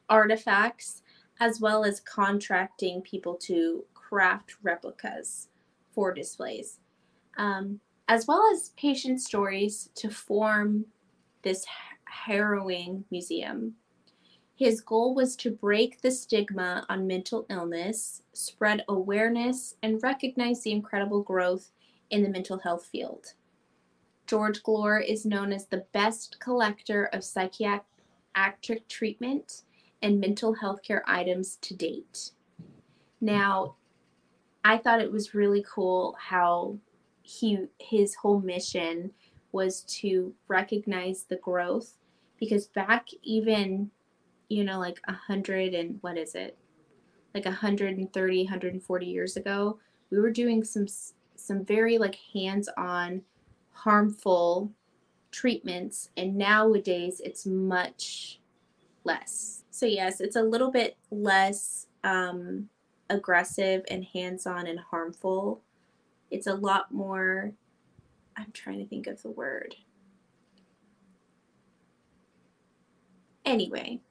artifacts 0.10 1.02
as 1.40 1.60
well 1.60 1.86
as 1.86 2.00
contracting 2.00 3.02
people 3.02 3.36
to 3.36 3.86
craft 3.94 4.56
replicas 4.62 5.50
for 5.92 6.14
displays, 6.14 6.80
um, 7.38 7.80
as 8.08 8.28
well 8.28 8.44
as 8.52 8.70
patient 8.78 9.22
stories 9.22 9.90
to 9.96 10.10
form 10.10 10.86
this 11.44 11.66
harrowing 12.06 13.06
museum. 13.10 13.76
His 14.56 14.82
goal 14.82 15.16
was 15.16 15.38
to 15.38 15.52
break 15.52 16.02
the 16.02 16.12
stigma 16.12 16.86
on 16.90 17.08
mental 17.08 17.46
illness, 17.50 18.24
spread 18.34 18.84
awareness, 18.90 19.76
and 19.82 20.04
recognize 20.04 20.64
the 20.64 20.72
incredible 20.72 21.24
growth 21.24 21.72
in 22.10 22.24
the 22.24 22.30
mental 22.30 22.60
health 22.60 22.86
field. 22.86 23.36
George 24.28 24.62
Glore 24.62 25.00
is 25.00 25.26
known 25.26 25.54
as 25.54 25.68
the 25.68 25.86
best 25.94 26.40
collector 26.40 27.06
of 27.14 27.24
psychiatric 27.24 28.88
treatment 28.90 29.64
and 30.02 30.20
mental 30.20 30.54
health 30.54 30.82
care 30.84 31.04
items 31.08 31.58
to 31.58 31.76
date. 31.76 32.32
Now, 33.22 33.76
I 34.64 34.78
thought 34.78 35.02
it 35.02 35.12
was 35.12 35.34
really 35.34 35.64
cool 35.68 36.16
how 36.20 36.78
he 37.22 37.66
his 37.80 38.16
whole 38.16 38.40
mission 38.40 39.12
was 39.52 39.82
to 39.82 40.34
recognize 40.48 41.24
the 41.24 41.38
growth 41.38 41.96
because 42.40 42.68
back 42.68 43.08
even 43.24 43.92
you 44.50 44.64
know, 44.64 44.80
like 44.80 45.00
a 45.08 45.14
hundred 45.14 45.74
and 45.74 46.00
what 46.02 46.18
is 46.18 46.36
it? 46.36 46.58
Like 47.34 47.46
130, 47.46 48.44
140 48.44 49.06
years 49.06 49.38
ago, 49.38 49.80
we 50.10 50.20
were 50.20 50.32
doing 50.32 50.64
some 50.64 50.88
some 51.36 51.64
very 51.64 51.98
like 51.98 52.18
hands-on 52.34 53.22
harmful 53.72 54.74
treatments 55.32 56.10
and 56.18 56.36
nowadays 56.36 57.22
it's 57.24 57.46
much 57.46 58.42
less. 59.04 59.59
So 59.80 59.86
yes, 59.86 60.20
it's 60.20 60.36
a 60.36 60.42
little 60.42 60.72
bit 60.72 60.98
less 61.10 61.88
um, 62.04 62.68
aggressive 63.10 63.86
and 63.90 64.04
hands-on 64.04 64.68
and 64.68 64.78
harmful. 64.78 65.62
It's 66.32 66.48
a 66.48 66.54
lot 66.54 66.92
more 66.92 67.54
I'm 68.36 68.52
trying 68.52 68.80
to 68.80 68.86
think 68.86 69.08
of 69.08 69.22
the 69.22 69.30
word. 69.32 69.76
Anyway, 73.46 74.02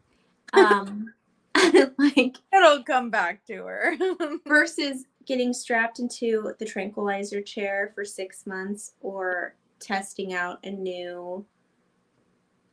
um, 0.54 1.12
like 1.98 2.38
it'll 2.50 2.82
come 2.82 3.10
back 3.10 3.44
to 3.48 3.64
her. 3.64 3.94
versus 4.46 5.04
getting 5.26 5.52
strapped 5.52 5.98
into 5.98 6.54
the 6.58 6.64
tranquilizer 6.64 7.42
chair 7.42 7.92
for 7.94 8.06
six 8.06 8.46
months 8.46 8.94
or 9.02 9.54
testing 9.80 10.32
out 10.32 10.64
a 10.64 10.70
new 10.70 11.44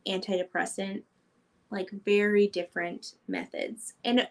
antidepressant 0.08 1.02
like 1.70 1.90
very 2.04 2.46
different 2.46 3.14
methods 3.28 3.94
and 4.04 4.26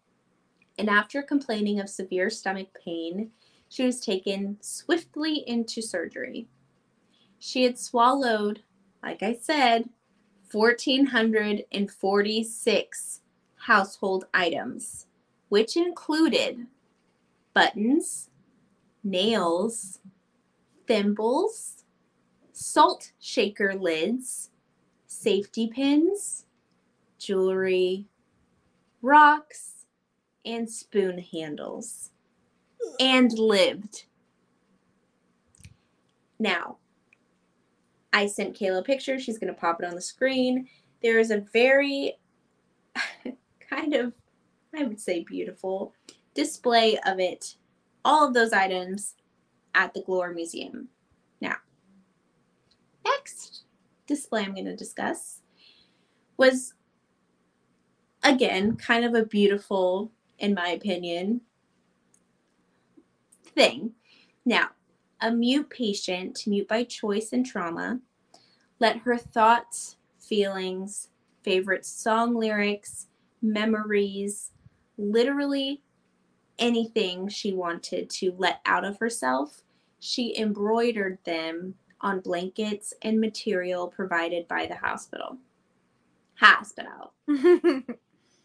and 0.78 0.88
after 0.88 1.20
complaining 1.20 1.80
of 1.80 1.90
severe 1.90 2.30
stomach 2.30 2.68
pain 2.84 3.32
she 3.68 3.84
was 3.84 4.00
taken 4.00 4.56
swiftly 4.60 5.42
into 5.46 5.82
surgery. 5.82 6.48
She 7.38 7.64
had 7.64 7.78
swallowed, 7.78 8.62
like 9.02 9.22
I 9.22 9.34
said, 9.34 9.90
1,446 10.52 13.20
household 13.56 14.24
items, 14.32 15.06
which 15.48 15.76
included 15.76 16.66
buttons, 17.58 18.30
nails, 19.02 19.98
thimbles, 20.86 21.82
salt 22.52 23.10
shaker 23.18 23.74
lids, 23.74 24.50
safety 25.08 25.66
pins, 25.66 26.44
jewelry, 27.18 28.06
rocks, 29.02 29.86
and 30.46 30.70
spoon 30.70 31.18
handles 31.18 32.10
and 33.00 33.36
lived. 33.36 34.04
Now, 36.38 36.76
I 38.12 38.26
sent 38.26 38.56
Kayla 38.56 38.78
a 38.78 38.82
picture. 38.84 39.18
She's 39.18 39.38
going 39.38 39.52
to 39.52 39.60
pop 39.60 39.82
it 39.82 39.86
on 39.88 39.96
the 39.96 40.00
screen. 40.00 40.68
There 41.02 41.18
is 41.18 41.32
a 41.32 41.44
very 41.52 42.18
kind 43.68 43.94
of, 43.94 44.12
I 44.76 44.84
would 44.84 45.00
say, 45.00 45.24
beautiful 45.24 45.92
display 46.38 46.96
of 47.04 47.18
it, 47.18 47.56
all 48.04 48.28
of 48.28 48.32
those 48.32 48.52
items 48.52 49.16
at 49.74 49.92
the 49.92 50.00
Glore 50.02 50.32
Museum. 50.32 50.86
Now, 51.40 51.56
next 53.04 53.64
display 54.06 54.42
I'm 54.44 54.54
going 54.54 54.66
to 54.66 54.76
discuss 54.76 55.40
was, 56.36 56.74
again, 58.22 58.76
kind 58.76 59.04
of 59.04 59.14
a 59.14 59.26
beautiful, 59.26 60.12
in 60.38 60.54
my 60.54 60.68
opinion, 60.68 61.40
thing. 63.42 63.94
Now, 64.46 64.68
a 65.20 65.32
mute 65.32 65.68
patient, 65.68 66.44
mute 66.46 66.68
by 66.68 66.84
choice 66.84 67.32
and 67.32 67.44
trauma, 67.44 67.98
let 68.78 68.98
her 68.98 69.16
thoughts, 69.16 69.96
feelings, 70.20 71.08
favorite 71.42 71.84
song 71.84 72.36
lyrics, 72.36 73.08
memories, 73.42 74.52
literally 74.96 75.82
anything 76.58 77.28
she 77.28 77.52
wanted 77.52 78.10
to 78.10 78.34
let 78.36 78.60
out 78.66 78.84
of 78.84 78.98
herself, 78.98 79.62
she 80.00 80.36
embroidered 80.38 81.18
them 81.24 81.74
on 82.00 82.20
blankets 82.20 82.94
and 83.02 83.20
material 83.20 83.88
provided 83.88 84.46
by 84.48 84.66
the 84.66 84.76
hospital. 84.76 85.38
Hospital. 86.36 87.12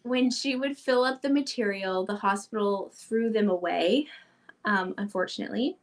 when 0.04 0.30
she 0.30 0.56
would 0.56 0.78
fill 0.78 1.04
up 1.04 1.22
the 1.22 1.30
material, 1.30 2.06
the 2.06 2.16
hospital 2.16 2.92
threw 2.94 3.32
them 3.32 3.50
away, 3.50 4.08
um, 4.66 4.94
unfortunately. 4.98 5.78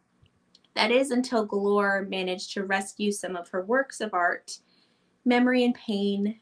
That 0.75 0.91
is 0.91 1.11
until 1.11 1.47
Glore 1.47 2.09
managed 2.09 2.53
to 2.55 2.65
rescue 2.65 3.13
some 3.13 3.37
of 3.37 3.49
her 3.49 3.63
works 3.63 4.01
of 4.01 4.15
art, 4.15 4.59
memory 5.25 5.65
and 5.65 5.75
pain, 5.75 6.41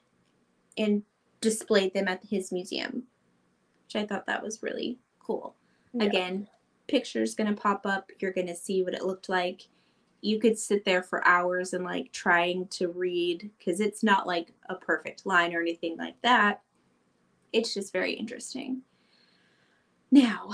and 0.76 1.02
displayed 1.40 1.94
them 1.94 2.08
at 2.08 2.24
his 2.24 2.52
museum, 2.52 3.04
which 3.86 3.96
I 3.96 4.06
thought 4.06 4.26
that 4.26 4.42
was 4.42 4.62
really 4.62 4.98
cool. 5.20 5.54
Yeah. 5.92 6.04
Again, 6.04 6.48
picture's 6.86 7.34
going 7.34 7.54
to 7.54 7.60
pop 7.60 7.86
up. 7.86 8.10
You're 8.18 8.32
going 8.32 8.46
to 8.48 8.56
see 8.56 8.82
what 8.82 8.94
it 8.94 9.04
looked 9.04 9.28
like. 9.28 9.68
You 10.20 10.40
could 10.40 10.58
sit 10.58 10.84
there 10.84 11.02
for 11.02 11.26
hours 11.26 11.72
and 11.72 11.84
like 11.84 12.12
trying 12.12 12.66
to 12.68 12.88
read 12.88 13.50
because 13.58 13.80
it's 13.80 14.02
not 14.02 14.26
like 14.26 14.52
a 14.68 14.74
perfect 14.74 15.26
line 15.26 15.54
or 15.54 15.60
anything 15.60 15.96
like 15.96 16.20
that. 16.22 16.62
It's 17.52 17.72
just 17.72 17.92
very 17.92 18.12
interesting. 18.12 18.82
Now, 20.10 20.50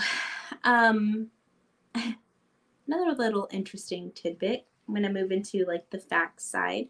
um, 0.64 1.28
another 2.87 3.12
little 3.16 3.49
interesting 3.51 4.12
tidbit. 4.14 4.66
I'm 4.87 4.95
going 4.95 5.05
to 5.05 5.20
move 5.20 5.32
into 5.32 5.64
like 5.66 5.89
the 5.91 5.99
facts 5.99 6.45
side 6.45 6.89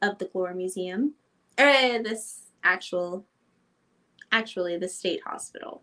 of 0.00 0.18
the 0.18 0.26
Glore 0.26 0.54
Museum. 0.54 1.14
Uh, 1.58 2.00
this 2.02 2.46
actual, 2.64 3.26
actually, 4.30 4.78
the 4.78 4.88
state 4.88 5.20
hospital. 5.26 5.82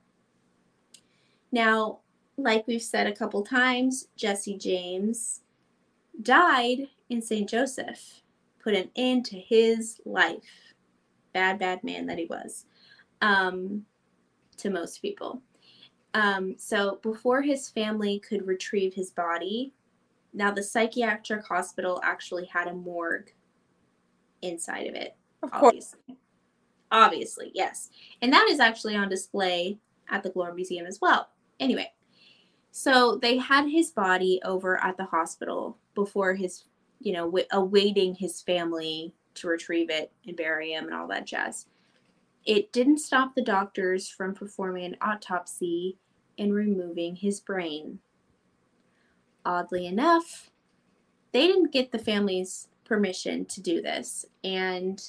Now, 1.52 2.00
like 2.38 2.68
we've 2.68 2.82
said 2.82 3.08
a 3.08 3.16
couple 3.16 3.44
times, 3.44 4.08
Jesse 4.16 4.58
James 4.58 5.42
died 6.22 6.88
in 7.10 7.22
St. 7.22 7.50
Joseph, 7.50 8.22
put 8.64 8.76
an 8.76 8.90
end 8.96 9.26
to 9.26 9.38
his 9.38 10.00
life. 10.06 10.74
Bad, 11.34 11.60
bad 11.60 11.84
man 11.84 12.08
that 12.08 12.18
he 12.18 12.26
was 12.26 12.66
um, 13.22 13.86
to 14.58 14.70
most 14.70 15.02
people. 15.02 15.42
Um, 16.14 16.56
so 16.58 17.00
before 17.04 17.42
his 17.42 17.70
family 17.70 18.20
could 18.20 18.48
retrieve 18.48 18.94
his 18.94 19.12
body, 19.12 19.74
now 20.34 20.52
the 20.52 20.64
psychiatric 20.64 21.46
hospital 21.46 22.02
actually 22.04 22.46
had 22.46 22.68
a 22.68 22.74
morgue 22.74 23.32
inside 24.42 24.88
of 24.88 24.96
it. 24.96 25.16
Of 25.44 25.50
obviously. 25.54 26.00
course. 26.08 26.20
Obviously, 26.92 27.52
yes. 27.54 27.90
And 28.22 28.34
that 28.34 28.48
is 28.50 28.60
actually 28.60 28.96
on 28.96 29.10
display 29.10 29.78
at 30.10 30.24
the 30.24 30.32
Glore 30.32 30.56
Museum 30.56 30.88
as 30.88 31.00
well. 31.00 31.30
Anyway, 31.60 31.92
so 32.72 33.18
they 33.22 33.38
had 33.38 33.68
his 33.68 33.92
body 33.92 34.40
over 34.46 34.82
at 34.84 34.98
the 34.98 35.06
hospital 35.06 35.78
before 35.96 36.34
his, 36.34 36.66
you 37.00 37.14
know, 37.14 37.26
w- 37.26 37.46
awaiting 37.52 38.16
his 38.16 38.42
family 38.42 39.14
to 39.36 39.48
retrieve 39.48 39.90
it 39.90 40.12
and 40.26 40.38
bury 40.38 40.74
him 40.74 40.86
and 40.86 40.94
all 40.94 41.08
that 41.08 41.26
jazz. 41.26 41.66
It 42.46 42.72
didn't 42.72 43.00
stop 43.00 43.36
the 43.36 43.42
doctors 43.42 44.10
from 44.10 44.34
performing 44.34 44.86
an 44.86 44.98
autopsy 45.02 45.98
and 46.38 46.54
removing 46.54 47.16
his 47.16 47.40
brain. 47.42 48.00
Oddly 49.46 49.86
enough, 49.86 50.52
they 51.32 51.48
didn't 51.48 51.72
get 51.72 51.92
the 51.92 52.00
family's 52.00 52.70
permission 52.86 53.46
to 53.46 53.62
do 53.62 53.82
this. 53.82 54.26
And 54.44 55.02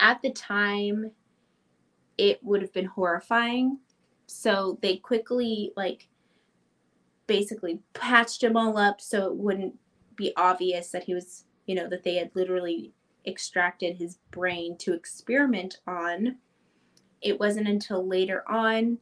at 0.00 0.20
the 0.22 0.30
time, 0.32 1.12
it 2.18 2.42
would 2.42 2.62
have 2.62 2.72
been 2.72 2.86
horrifying. 2.86 3.78
So 4.26 4.78
they 4.82 4.96
quickly, 4.96 5.72
like, 5.76 6.08
basically 7.26 7.80
patched 7.94 8.42
him 8.42 8.56
all 8.56 8.76
up 8.76 9.00
so 9.00 9.26
it 9.26 9.36
wouldn't 9.36 9.78
be 10.16 10.32
obvious 10.36 10.90
that 10.90 11.04
he 11.04 11.14
was, 11.14 11.44
you 11.66 11.74
know, 11.74 11.88
that 11.88 12.04
they 12.04 12.16
had 12.16 12.30
literally 12.34 12.92
extracted 13.26 13.96
his 13.96 14.18
brain 14.30 14.76
to 14.78 14.92
experiment 14.92 15.78
on. 15.86 16.36
It 17.20 17.40
wasn't 17.40 17.68
until 17.68 18.06
later 18.06 18.44
on 18.48 18.98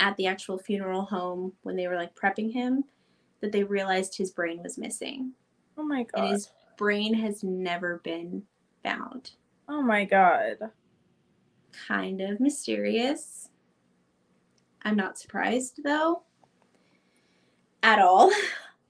at 0.00 0.16
the 0.16 0.26
actual 0.26 0.58
funeral 0.58 1.02
home 1.02 1.52
when 1.62 1.76
they 1.76 1.86
were 1.86 1.96
like 1.96 2.14
prepping 2.14 2.52
him 2.52 2.84
that 3.40 3.52
they 3.52 3.64
realized 3.64 4.16
his 4.16 4.30
brain 4.30 4.62
was 4.62 4.78
missing. 4.78 5.32
Oh 5.78 5.84
my 5.84 6.04
god. 6.04 6.24
And 6.24 6.32
his 6.32 6.50
brain 6.76 7.14
has 7.14 7.42
never 7.42 8.00
been 8.04 8.42
found. 8.82 9.32
Oh 9.68 9.82
my 9.82 10.04
god. 10.04 10.58
Kind 11.88 12.20
of 12.20 12.40
mysterious. 12.40 13.48
I'm 14.82 14.96
not 14.96 15.18
surprised 15.18 15.80
though. 15.84 16.22
At 17.82 17.98
all. 17.98 18.32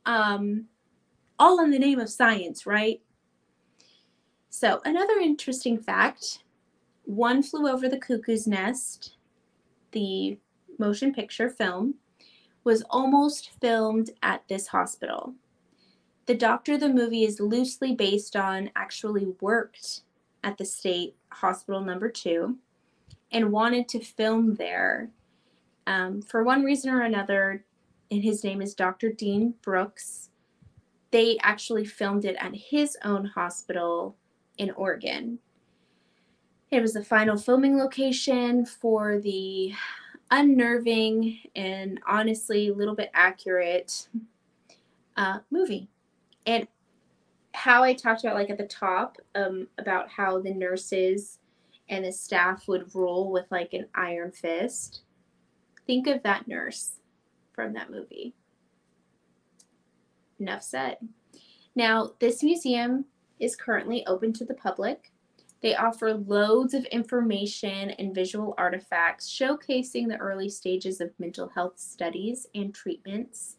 Um 0.04 0.66
all 1.38 1.62
in 1.62 1.70
the 1.70 1.78
name 1.78 2.00
of 2.00 2.10
science, 2.10 2.66
right? 2.66 3.00
So, 4.50 4.80
another 4.84 5.18
interesting 5.20 5.78
fact 5.78 6.44
one 7.04 7.42
Flew 7.42 7.68
Over 7.68 7.88
the 7.88 7.98
Cuckoo's 7.98 8.46
Nest, 8.46 9.16
the 9.92 10.38
motion 10.78 11.12
picture 11.12 11.50
film, 11.50 11.94
was 12.64 12.82
almost 12.90 13.50
filmed 13.60 14.10
at 14.22 14.46
this 14.48 14.68
hospital. 14.68 15.34
The 16.26 16.34
doctor 16.34 16.78
the 16.78 16.88
movie 16.88 17.24
is 17.24 17.40
loosely 17.40 17.94
based 17.94 18.36
on 18.36 18.70
actually 18.76 19.34
worked 19.40 20.02
at 20.44 20.58
the 20.58 20.64
state 20.64 21.16
hospital 21.30 21.80
number 21.80 22.08
two 22.08 22.56
and 23.32 23.50
wanted 23.50 23.88
to 23.88 24.00
film 24.00 24.54
there. 24.54 25.10
Um, 25.86 26.22
for 26.22 26.44
one 26.44 26.62
reason 26.62 26.90
or 26.90 27.02
another, 27.02 27.64
and 28.10 28.22
his 28.22 28.44
name 28.44 28.62
is 28.62 28.74
Dr. 28.74 29.10
Dean 29.12 29.54
Brooks, 29.62 30.30
they 31.10 31.38
actually 31.42 31.84
filmed 31.84 32.24
it 32.24 32.36
at 32.40 32.54
his 32.54 32.96
own 33.04 33.24
hospital 33.24 34.16
in 34.58 34.70
Oregon. 34.72 35.38
It 36.70 36.80
was 36.80 36.94
the 36.94 37.04
final 37.04 37.36
filming 37.36 37.76
location 37.76 38.64
for 38.64 39.18
the 39.18 39.74
unnerving 40.30 41.38
and 41.54 42.00
honestly 42.06 42.68
a 42.68 42.74
little 42.74 42.94
bit 42.94 43.10
accurate 43.12 44.08
uh, 45.16 45.40
movie. 45.50 45.88
And 46.46 46.66
how 47.52 47.82
I 47.82 47.92
talked 47.92 48.24
about, 48.24 48.36
like 48.36 48.48
at 48.48 48.56
the 48.56 48.66
top, 48.66 49.18
um, 49.34 49.68
about 49.78 50.08
how 50.08 50.40
the 50.40 50.54
nurses 50.54 51.38
and 51.88 52.04
the 52.04 52.12
staff 52.12 52.66
would 52.68 52.94
rule 52.94 53.30
with 53.30 53.44
like 53.50 53.74
an 53.74 53.86
iron 53.94 54.32
fist. 54.32 55.02
Think 55.86 56.06
of 56.06 56.22
that 56.22 56.46
nurse 56.48 56.92
from 57.52 57.72
that 57.74 57.90
movie. 57.90 58.34
Enough 60.38 60.62
said. 60.62 60.98
Now, 61.74 62.12
this 62.18 62.42
museum 62.42 63.06
is 63.40 63.56
currently 63.56 64.06
open 64.06 64.32
to 64.34 64.44
the 64.44 64.54
public. 64.54 65.12
They 65.62 65.76
offer 65.76 66.14
loads 66.14 66.74
of 66.74 66.84
information 66.86 67.90
and 67.90 68.14
visual 68.14 68.54
artifacts 68.58 69.30
showcasing 69.30 70.08
the 70.08 70.16
early 70.18 70.48
stages 70.48 71.00
of 71.00 71.18
mental 71.18 71.48
health 71.48 71.78
studies 71.78 72.46
and 72.54 72.74
treatments, 72.74 73.56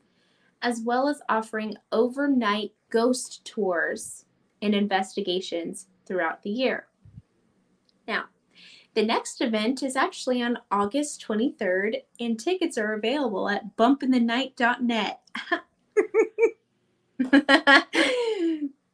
as 0.62 0.82
well 0.82 1.08
as 1.08 1.22
offering 1.30 1.76
overnight 1.92 2.72
ghost 2.90 3.46
tours 3.46 4.26
and 4.62 4.76
investigations 4.76 5.88
throughout 6.06 6.44
the 6.44 6.50
year. 6.50 6.88
Now, 8.08 8.26
the 8.94 9.04
next 9.04 9.41
event 9.41 9.82
is 9.84 9.96
actually 9.96 10.41
on 10.44 10.60
August 10.70 11.26
23rd, 11.28 12.02
and 12.20 12.39
tickets 12.39 12.78
are 12.78 12.94
available 12.94 13.50
at 13.50 13.76
bumpinthenight.net. 13.76 15.20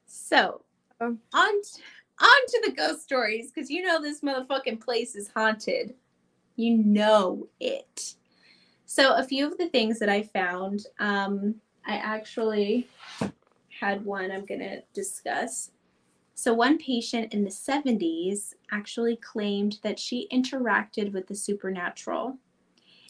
so, 0.08 0.62
um, 1.02 1.20
on 1.34 1.54
on 2.22 2.46
to 2.48 2.62
the 2.66 2.74
ghost 2.76 3.02
stories 3.04 3.52
because 3.52 3.70
you 3.70 3.82
know 3.82 4.02
this 4.02 4.22
motherfucking 4.22 4.82
place 4.82 5.16
is 5.16 5.30
haunted. 5.30 5.94
You 6.56 6.78
know 6.78 7.48
it. 7.60 8.16
So, 8.86 9.16
a 9.16 9.24
few 9.24 9.46
of 9.48 9.58
the 9.58 9.70
things 9.70 10.00
that 10.00 10.10
I 10.10 10.24
found, 10.24 10.86
um, 11.00 11.56
I 11.86 11.96
actually 11.96 12.88
had 13.80 14.04
one 14.04 14.32
I'm 14.32 14.46
going 14.46 14.60
to 14.62 14.82
discuss. 14.94 15.72
So, 16.40 16.54
one 16.54 16.78
patient 16.78 17.34
in 17.34 17.44
the 17.44 17.50
70s 17.50 18.54
actually 18.72 19.18
claimed 19.18 19.80
that 19.84 20.00
she 20.00 20.26
interacted 20.32 21.12
with 21.12 21.28
the 21.28 21.36
supernatural. 21.36 22.38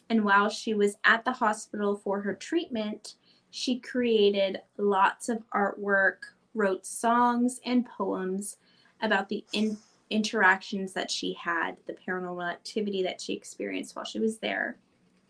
And 0.10 0.26
while 0.26 0.50
she 0.50 0.74
was 0.74 0.98
at 1.04 1.26
the 1.26 1.34
hospital 1.34 1.96
for 1.96 2.22
her 2.22 2.34
treatment, 2.34 3.18
she 3.52 3.80
created 3.80 4.62
lots 4.80 5.30
of 5.30 5.44
artwork, 5.54 6.34
wrote 6.56 6.88
songs 6.88 7.62
and 7.68 7.86
poems 7.86 8.58
about 9.00 9.30
the 9.30 9.46
in- 9.54 9.78
interactions 10.10 10.94
that 10.94 11.12
she 11.12 11.34
had, 11.34 11.78
the 11.86 11.94
paranormal 11.94 12.52
activity 12.52 13.04
that 13.04 13.22
she 13.22 13.34
experienced 13.34 13.96
while 13.96 14.06
she 14.06 14.20
was 14.20 14.40
there. 14.40 14.80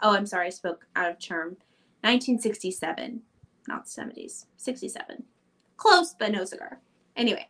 Oh, 0.02 0.16
I'm 0.16 0.26
sorry, 0.26 0.48
I 0.48 0.52
spoke 0.52 0.86
out 0.96 1.12
of 1.12 1.20
term. 1.20 1.58
1967. 2.04 3.24
not 3.68 3.88
70s, 3.88 4.46
67. 4.56 5.22
Close, 5.76 6.16
but 6.18 6.32
no 6.32 6.46
cigar. 6.46 6.80
Anyway, 7.18 7.50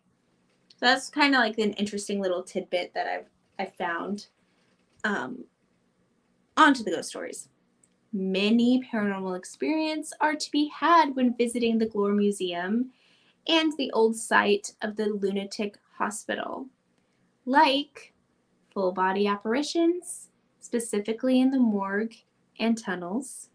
so 0.80 0.86
that's 0.86 1.10
kind 1.10 1.36
of 1.36 1.42
like 1.42 1.58
an 1.58 1.74
interesting 1.74 2.22
little 2.22 2.42
tidbit 2.42 2.94
that 2.94 3.06
I've 3.06 3.26
I 3.60 3.66
found 3.66 4.28
um, 5.04 5.44
onto 6.56 6.84
the 6.84 6.92
ghost 6.92 7.10
stories. 7.10 7.50
Many 8.14 8.82
paranormal 8.82 9.38
experiences 9.38 10.14
are 10.22 10.36
to 10.36 10.52
be 10.52 10.72
had 10.74 11.18
when 11.18 11.36
visiting 11.36 11.78
the 11.78 11.86
Glore 11.86 12.16
Museum 12.16 12.92
and 13.46 13.74
the 13.78 13.92
old 13.92 14.16
site 14.16 14.74
of 14.82 14.96
the 14.96 15.08
lunatic 15.08 15.78
hospital, 15.98 16.68
like 17.46 18.14
full 18.74 18.94
body 18.94 19.28
apparitions, 19.28 20.30
specifically 20.62 21.42
in 21.42 21.52
the 21.52 21.60
morgue 21.60 22.16
and 22.58 22.78
tunnels, 22.78 23.50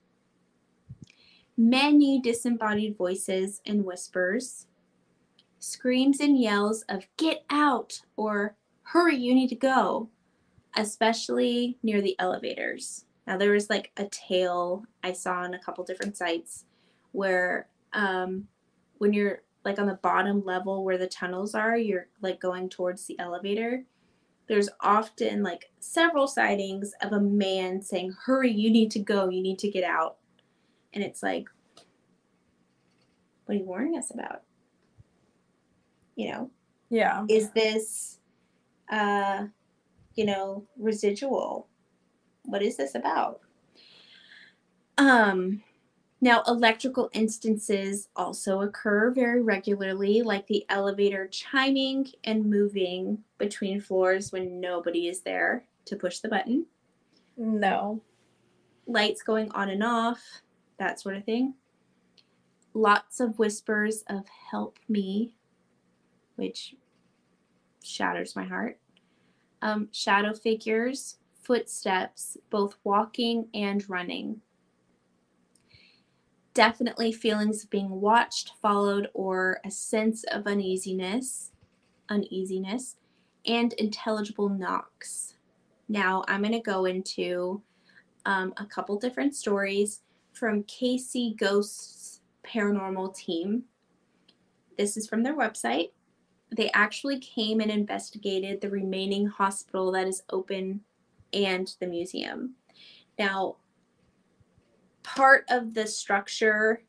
many 1.56 2.20
disembodied 2.20 2.98
voices 2.98 3.62
and 3.64 3.86
whispers, 3.86 4.66
screams 5.64 6.20
and 6.20 6.38
yells 6.38 6.82
of 6.88 7.06
get 7.16 7.44
out 7.50 8.02
or 8.16 8.56
hurry, 8.82 9.16
you 9.16 9.34
need 9.34 9.48
to 9.48 9.56
go, 9.56 10.08
especially 10.76 11.78
near 11.82 12.00
the 12.00 12.16
elevators. 12.18 13.04
Now, 13.26 13.38
there 13.38 13.52
was 13.52 13.70
like 13.70 13.90
a 13.96 14.06
tale 14.06 14.84
I 15.02 15.12
saw 15.12 15.40
on 15.40 15.54
a 15.54 15.58
couple 15.58 15.84
different 15.84 16.16
sites 16.16 16.64
where 17.12 17.68
um, 17.92 18.48
when 18.98 19.12
you're 19.12 19.42
like 19.64 19.78
on 19.78 19.86
the 19.86 19.94
bottom 19.94 20.44
level 20.44 20.84
where 20.84 20.98
the 20.98 21.06
tunnels 21.06 21.54
are, 21.54 21.76
you're 21.76 22.08
like 22.20 22.40
going 22.40 22.68
towards 22.68 23.06
the 23.06 23.18
elevator. 23.18 23.84
There's 24.46 24.68
often 24.80 25.42
like 25.42 25.70
several 25.80 26.26
sightings 26.26 26.92
of 27.00 27.12
a 27.12 27.20
man 27.20 27.80
saying, 27.80 28.14
Hurry, 28.26 28.52
you 28.52 28.70
need 28.70 28.90
to 28.90 28.98
go, 28.98 29.30
you 29.30 29.42
need 29.42 29.58
to 29.60 29.70
get 29.70 29.84
out. 29.84 30.18
And 30.92 31.02
it's 31.02 31.22
like, 31.22 31.48
what 33.46 33.54
are 33.54 33.58
you 33.58 33.64
warning 33.64 33.96
us 33.96 34.10
about? 34.10 34.42
You 36.16 36.32
know? 36.32 36.50
Yeah. 36.90 37.24
Is 37.28 37.50
this 37.50 38.18
uh 38.90 39.46
you 40.14 40.24
know, 40.24 40.64
residual? 40.78 41.68
What 42.44 42.62
is 42.62 42.76
this 42.76 42.94
about? 42.94 43.40
Um 44.98 45.62
now, 46.24 46.42
electrical 46.46 47.10
instances 47.12 48.08
also 48.16 48.62
occur 48.62 49.10
very 49.10 49.42
regularly, 49.42 50.22
like 50.22 50.46
the 50.46 50.64
elevator 50.70 51.28
chiming 51.28 52.06
and 52.24 52.48
moving 52.48 53.18
between 53.36 53.78
floors 53.78 54.32
when 54.32 54.58
nobody 54.58 55.08
is 55.08 55.20
there 55.20 55.66
to 55.84 55.96
push 55.96 56.20
the 56.20 56.30
button. 56.30 56.64
No. 57.36 58.00
Lights 58.86 59.22
going 59.22 59.50
on 59.52 59.68
and 59.68 59.82
off, 59.82 60.22
that 60.78 60.98
sort 60.98 61.16
of 61.16 61.24
thing. 61.24 61.56
Lots 62.72 63.20
of 63.20 63.38
whispers 63.38 64.02
of 64.08 64.24
help 64.50 64.78
me, 64.88 65.36
which 66.36 66.74
shatters 67.82 68.36
my 68.36 68.44
heart. 68.44 68.78
Um, 69.62 69.88
shadow 69.92 70.34
figures, 70.34 71.18
footsteps, 71.42 72.36
both 72.50 72.76
walking 72.84 73.48
and 73.54 73.88
running 73.88 74.40
definitely 76.54 77.12
feelings 77.12 77.64
of 77.64 77.70
being 77.70 78.00
watched, 78.00 78.52
followed, 78.62 79.10
or 79.12 79.60
a 79.64 79.70
sense 79.70 80.24
of 80.30 80.46
uneasiness, 80.46 81.50
uneasiness, 82.08 82.96
and 83.44 83.72
intelligible 83.74 84.48
knocks. 84.48 85.34
Now, 85.88 86.24
I'm 86.28 86.40
going 86.40 86.52
to 86.52 86.60
go 86.60 86.86
into 86.86 87.60
um, 88.24 88.54
a 88.56 88.64
couple 88.64 88.96
different 88.96 89.34
stories 89.34 90.00
from 90.32 90.62
Casey 90.62 91.34
Ghosts 91.38 92.20
Paranormal 92.46 93.14
Team. 93.14 93.64
This 94.78 94.96
is 94.96 95.08
from 95.08 95.22
their 95.22 95.36
website. 95.36 95.90
They 96.54 96.70
actually 96.72 97.18
came 97.18 97.60
and 97.60 97.70
investigated 97.70 98.60
the 98.60 98.70
remaining 98.70 99.26
hospital 99.26 99.90
that 99.92 100.06
is 100.06 100.22
open 100.30 100.80
and 101.32 101.74
the 101.80 101.86
museum. 101.86 102.54
Now, 103.18 103.56
part 105.02 105.44
of 105.48 105.74
the 105.74 105.86
structure 105.86 106.82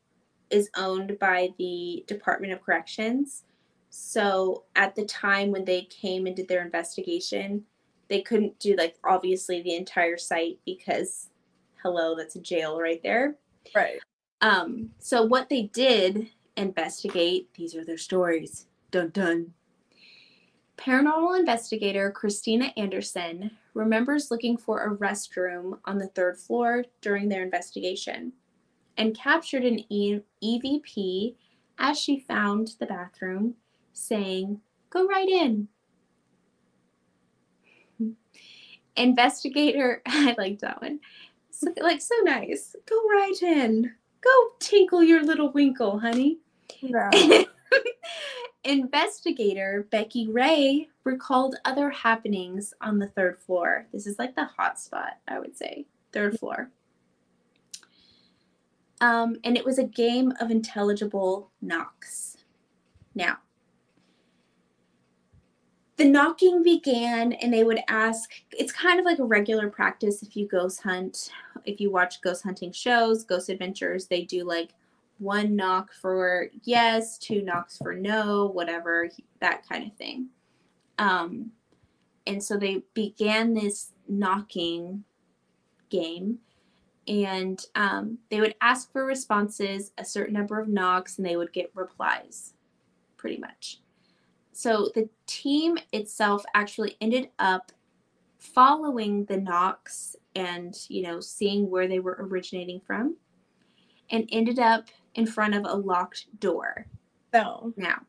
is 0.50 0.70
owned 0.76 1.18
by 1.18 1.50
the 1.58 2.04
Department 2.06 2.52
of 2.52 2.62
Corrections. 2.62 3.44
So 3.90 4.64
at 4.76 4.94
the 4.94 5.04
time 5.04 5.50
when 5.50 5.64
they 5.64 5.82
came 5.82 6.26
and 6.26 6.36
did 6.36 6.48
their 6.48 6.64
investigation, 6.64 7.64
they 8.08 8.20
couldn't 8.20 8.58
do 8.60 8.76
like 8.76 8.96
obviously 9.04 9.62
the 9.62 9.74
entire 9.74 10.16
site 10.16 10.58
because 10.64 11.30
hello, 11.82 12.14
that's 12.14 12.36
a 12.36 12.40
jail 12.40 12.78
right 12.80 13.02
there. 13.02 13.36
Right. 13.74 13.98
Um, 14.40 14.90
so 14.98 15.24
what 15.24 15.48
they 15.48 15.62
did 15.62 16.28
investigate, 16.56 17.52
these 17.54 17.74
are 17.74 17.84
their 17.84 17.98
stories. 17.98 18.66
Dun 18.90 19.10
dun. 19.10 19.52
Paranormal 20.76 21.38
investigator 21.38 22.10
Christina 22.10 22.72
Anderson 22.76 23.50
remembers 23.74 24.30
looking 24.30 24.56
for 24.56 24.84
a 24.84 24.96
restroom 24.96 25.78
on 25.84 25.98
the 25.98 26.08
third 26.08 26.38
floor 26.38 26.84
during 27.00 27.28
their 27.28 27.42
investigation 27.42 28.32
and 28.98 29.16
captured 29.16 29.64
an 29.64 29.80
e- 29.92 30.20
EVP 30.42 31.34
as 31.78 31.98
she 31.98 32.20
found 32.20 32.72
the 32.78 32.86
bathroom, 32.86 33.54
saying, 33.92 34.60
Go 34.90 35.06
right 35.06 35.28
in. 35.28 35.68
Investigator, 38.96 40.02
I 40.06 40.34
liked 40.38 40.60
that 40.60 40.80
one. 40.80 41.00
So, 41.50 41.72
like, 41.80 42.00
so 42.02 42.14
nice. 42.22 42.76
Go 42.86 42.96
right 43.08 43.42
in. 43.42 43.92
Go 44.20 44.48
tinkle 44.58 45.02
your 45.02 45.22
little 45.22 45.52
winkle, 45.52 45.98
honey. 45.98 46.38
No. 46.82 47.10
Investigator 48.66 49.86
Becky 49.90 50.26
Ray 50.26 50.88
recalled 51.04 51.54
other 51.64 51.88
happenings 51.88 52.74
on 52.80 52.98
the 52.98 53.06
third 53.06 53.38
floor. 53.38 53.86
This 53.92 54.06
is 54.06 54.18
like 54.18 54.34
the 54.34 54.44
hot 54.44 54.80
spot, 54.80 55.18
I 55.28 55.38
would 55.38 55.56
say. 55.56 55.86
Third 56.12 56.38
floor. 56.38 56.70
Um, 59.00 59.36
and 59.44 59.56
it 59.56 59.64
was 59.64 59.78
a 59.78 59.84
game 59.84 60.32
of 60.40 60.50
intelligible 60.50 61.50
knocks. 61.62 62.38
Now, 63.14 63.38
the 65.96 66.04
knocking 66.04 66.62
began, 66.62 67.34
and 67.34 67.54
they 67.54 67.62
would 67.62 67.80
ask 67.88 68.30
it's 68.50 68.72
kind 68.72 68.98
of 68.98 69.06
like 69.06 69.20
a 69.20 69.24
regular 69.24 69.70
practice 69.70 70.22
if 70.22 70.36
you 70.36 70.46
ghost 70.48 70.82
hunt, 70.82 71.30
if 71.64 71.80
you 71.80 71.90
watch 71.90 72.20
ghost 72.20 72.42
hunting 72.42 72.72
shows, 72.72 73.24
ghost 73.24 73.48
adventures, 73.48 74.06
they 74.06 74.22
do 74.22 74.44
like 74.44 74.74
one 75.18 75.56
knock 75.56 75.92
for 75.92 76.48
yes, 76.62 77.18
two 77.18 77.42
knocks 77.42 77.78
for 77.78 77.94
no, 77.94 78.46
whatever, 78.46 79.08
that 79.40 79.66
kind 79.68 79.86
of 79.86 79.96
thing. 79.96 80.28
Um, 80.98 81.52
and 82.26 82.42
so 82.42 82.56
they 82.56 82.82
began 82.94 83.54
this 83.54 83.92
knocking 84.08 85.04
game, 85.90 86.38
and 87.06 87.64
um, 87.74 88.18
they 88.30 88.40
would 88.40 88.54
ask 88.60 88.90
for 88.92 89.04
responses, 89.04 89.92
a 89.96 90.04
certain 90.04 90.34
number 90.34 90.58
of 90.58 90.68
knocks, 90.68 91.18
and 91.18 91.26
they 91.26 91.36
would 91.36 91.52
get 91.52 91.70
replies, 91.74 92.54
pretty 93.16 93.38
much. 93.38 93.80
So 94.52 94.90
the 94.94 95.08
team 95.26 95.78
itself 95.92 96.44
actually 96.54 96.96
ended 97.00 97.28
up 97.38 97.72
following 98.38 99.24
the 99.26 99.36
knocks 99.36 100.16
and 100.34 100.76
you 100.88 101.02
know 101.02 101.20
seeing 101.20 101.68
where 101.68 101.88
they 101.88 101.98
were 101.98 102.16
originating 102.20 102.80
from 102.80 103.16
and 104.10 104.28
ended 104.30 104.58
up 104.58 104.88
in 105.16 105.26
front 105.26 105.54
of 105.54 105.64
a 105.64 105.74
locked 105.74 106.26
door. 106.38 106.86
So 107.34 107.72
Now, 107.76 108.02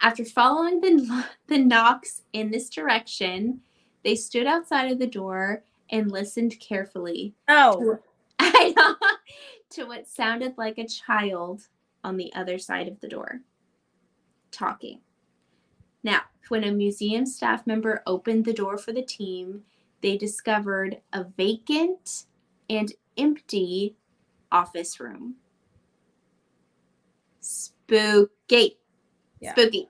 after 0.00 0.24
following 0.24 0.80
the, 0.80 1.24
the 1.48 1.58
knocks 1.58 2.22
in 2.32 2.50
this 2.50 2.70
direction, 2.70 3.60
they 4.02 4.16
stood 4.16 4.46
outside 4.46 4.90
of 4.90 4.98
the 4.98 5.06
door 5.06 5.64
and 5.90 6.10
listened 6.10 6.58
carefully. 6.60 7.34
Oh. 7.48 7.98
Know, 8.76 8.96
to 9.70 9.84
what 9.84 10.08
sounded 10.08 10.58
like 10.58 10.76
a 10.78 10.86
child 10.86 11.68
on 12.02 12.16
the 12.16 12.32
other 12.34 12.58
side 12.58 12.88
of 12.88 13.00
the 13.00 13.08
door 13.08 13.40
talking. 14.50 15.00
Now, 16.02 16.22
when 16.48 16.64
a 16.64 16.72
museum 16.72 17.26
staff 17.26 17.66
member 17.66 18.02
opened 18.06 18.44
the 18.44 18.52
door 18.52 18.78
for 18.78 18.92
the 18.92 19.02
team, 19.02 19.62
they 20.02 20.16
discovered 20.16 21.00
a 21.12 21.24
vacant 21.24 22.24
and 22.68 22.92
empty 23.16 23.96
office 24.50 25.00
room. 25.00 25.36
Spooky. 27.46 28.78
Yeah. 29.40 29.52
Spooky. 29.52 29.88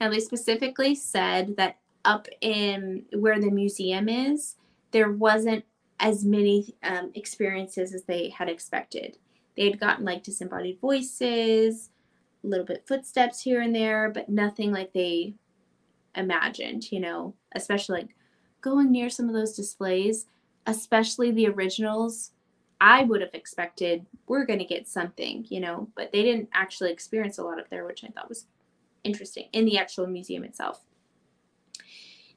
Now, 0.00 0.10
they 0.10 0.20
specifically 0.20 0.94
said 0.94 1.56
that 1.56 1.78
up 2.04 2.26
in 2.40 3.04
where 3.12 3.40
the 3.40 3.50
museum 3.50 4.08
is, 4.08 4.56
there 4.90 5.12
wasn't 5.12 5.64
as 6.00 6.24
many 6.24 6.74
um, 6.82 7.12
experiences 7.14 7.94
as 7.94 8.04
they 8.04 8.28
had 8.30 8.48
expected. 8.48 9.18
They 9.56 9.64
had 9.64 9.80
gotten 9.80 10.04
like 10.04 10.24
disembodied 10.24 10.80
voices, 10.80 11.90
a 12.42 12.46
little 12.46 12.66
bit 12.66 12.86
footsteps 12.86 13.42
here 13.42 13.60
and 13.60 13.74
there, 13.74 14.10
but 14.10 14.28
nothing 14.28 14.72
like 14.72 14.92
they 14.92 15.34
imagined, 16.16 16.90
you 16.90 17.00
know, 17.00 17.34
especially 17.54 18.00
like 18.00 18.16
going 18.60 18.90
near 18.90 19.08
some 19.08 19.28
of 19.28 19.34
those 19.34 19.54
displays, 19.54 20.26
especially 20.66 21.30
the 21.30 21.48
originals. 21.48 22.32
I 22.82 23.04
would 23.04 23.20
have 23.20 23.32
expected 23.32 24.04
we're 24.26 24.44
going 24.44 24.58
to 24.58 24.64
get 24.64 24.88
something, 24.88 25.46
you 25.48 25.60
know, 25.60 25.88
but 25.94 26.10
they 26.10 26.22
didn't 26.22 26.48
actually 26.52 26.90
experience 26.90 27.38
a 27.38 27.44
lot 27.44 27.60
up 27.60 27.70
there, 27.70 27.86
which 27.86 28.02
I 28.02 28.08
thought 28.08 28.28
was 28.28 28.46
interesting 29.04 29.48
in 29.52 29.66
the 29.66 29.78
actual 29.78 30.08
museum 30.08 30.42
itself. 30.42 30.80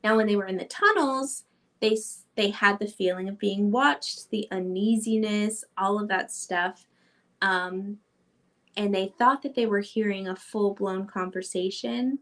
Now, 0.04 0.16
when 0.16 0.28
they 0.28 0.36
were 0.36 0.46
in 0.46 0.58
the 0.58 0.66
tunnels, 0.66 1.46
they 1.82 1.98
they 2.36 2.52
had 2.52 2.78
the 2.78 2.88
feeling 2.88 3.28
of 3.28 3.40
being 3.40 3.72
watched, 3.72 4.30
the 4.30 4.48
uneasiness, 4.52 5.64
all 5.80 6.00
of 6.00 6.10
that 6.10 6.32
stuff, 6.32 6.86
um, 7.42 7.98
and 8.78 8.94
they 8.94 9.14
thought 9.18 9.42
that 9.42 9.56
they 9.56 9.66
were 9.66 9.80
hearing 9.80 10.28
a 10.28 10.36
full 10.36 10.76
blown 10.76 11.08
conversation, 11.08 12.20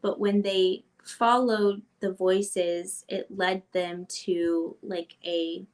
but 0.00 0.18
when 0.18 0.40
they 0.40 0.84
followed 1.04 1.82
the 2.00 2.12
voices, 2.12 3.04
it 3.06 3.26
led 3.28 3.62
them 3.72 4.06
to 4.08 4.76
like 4.82 5.18
a 5.26 5.66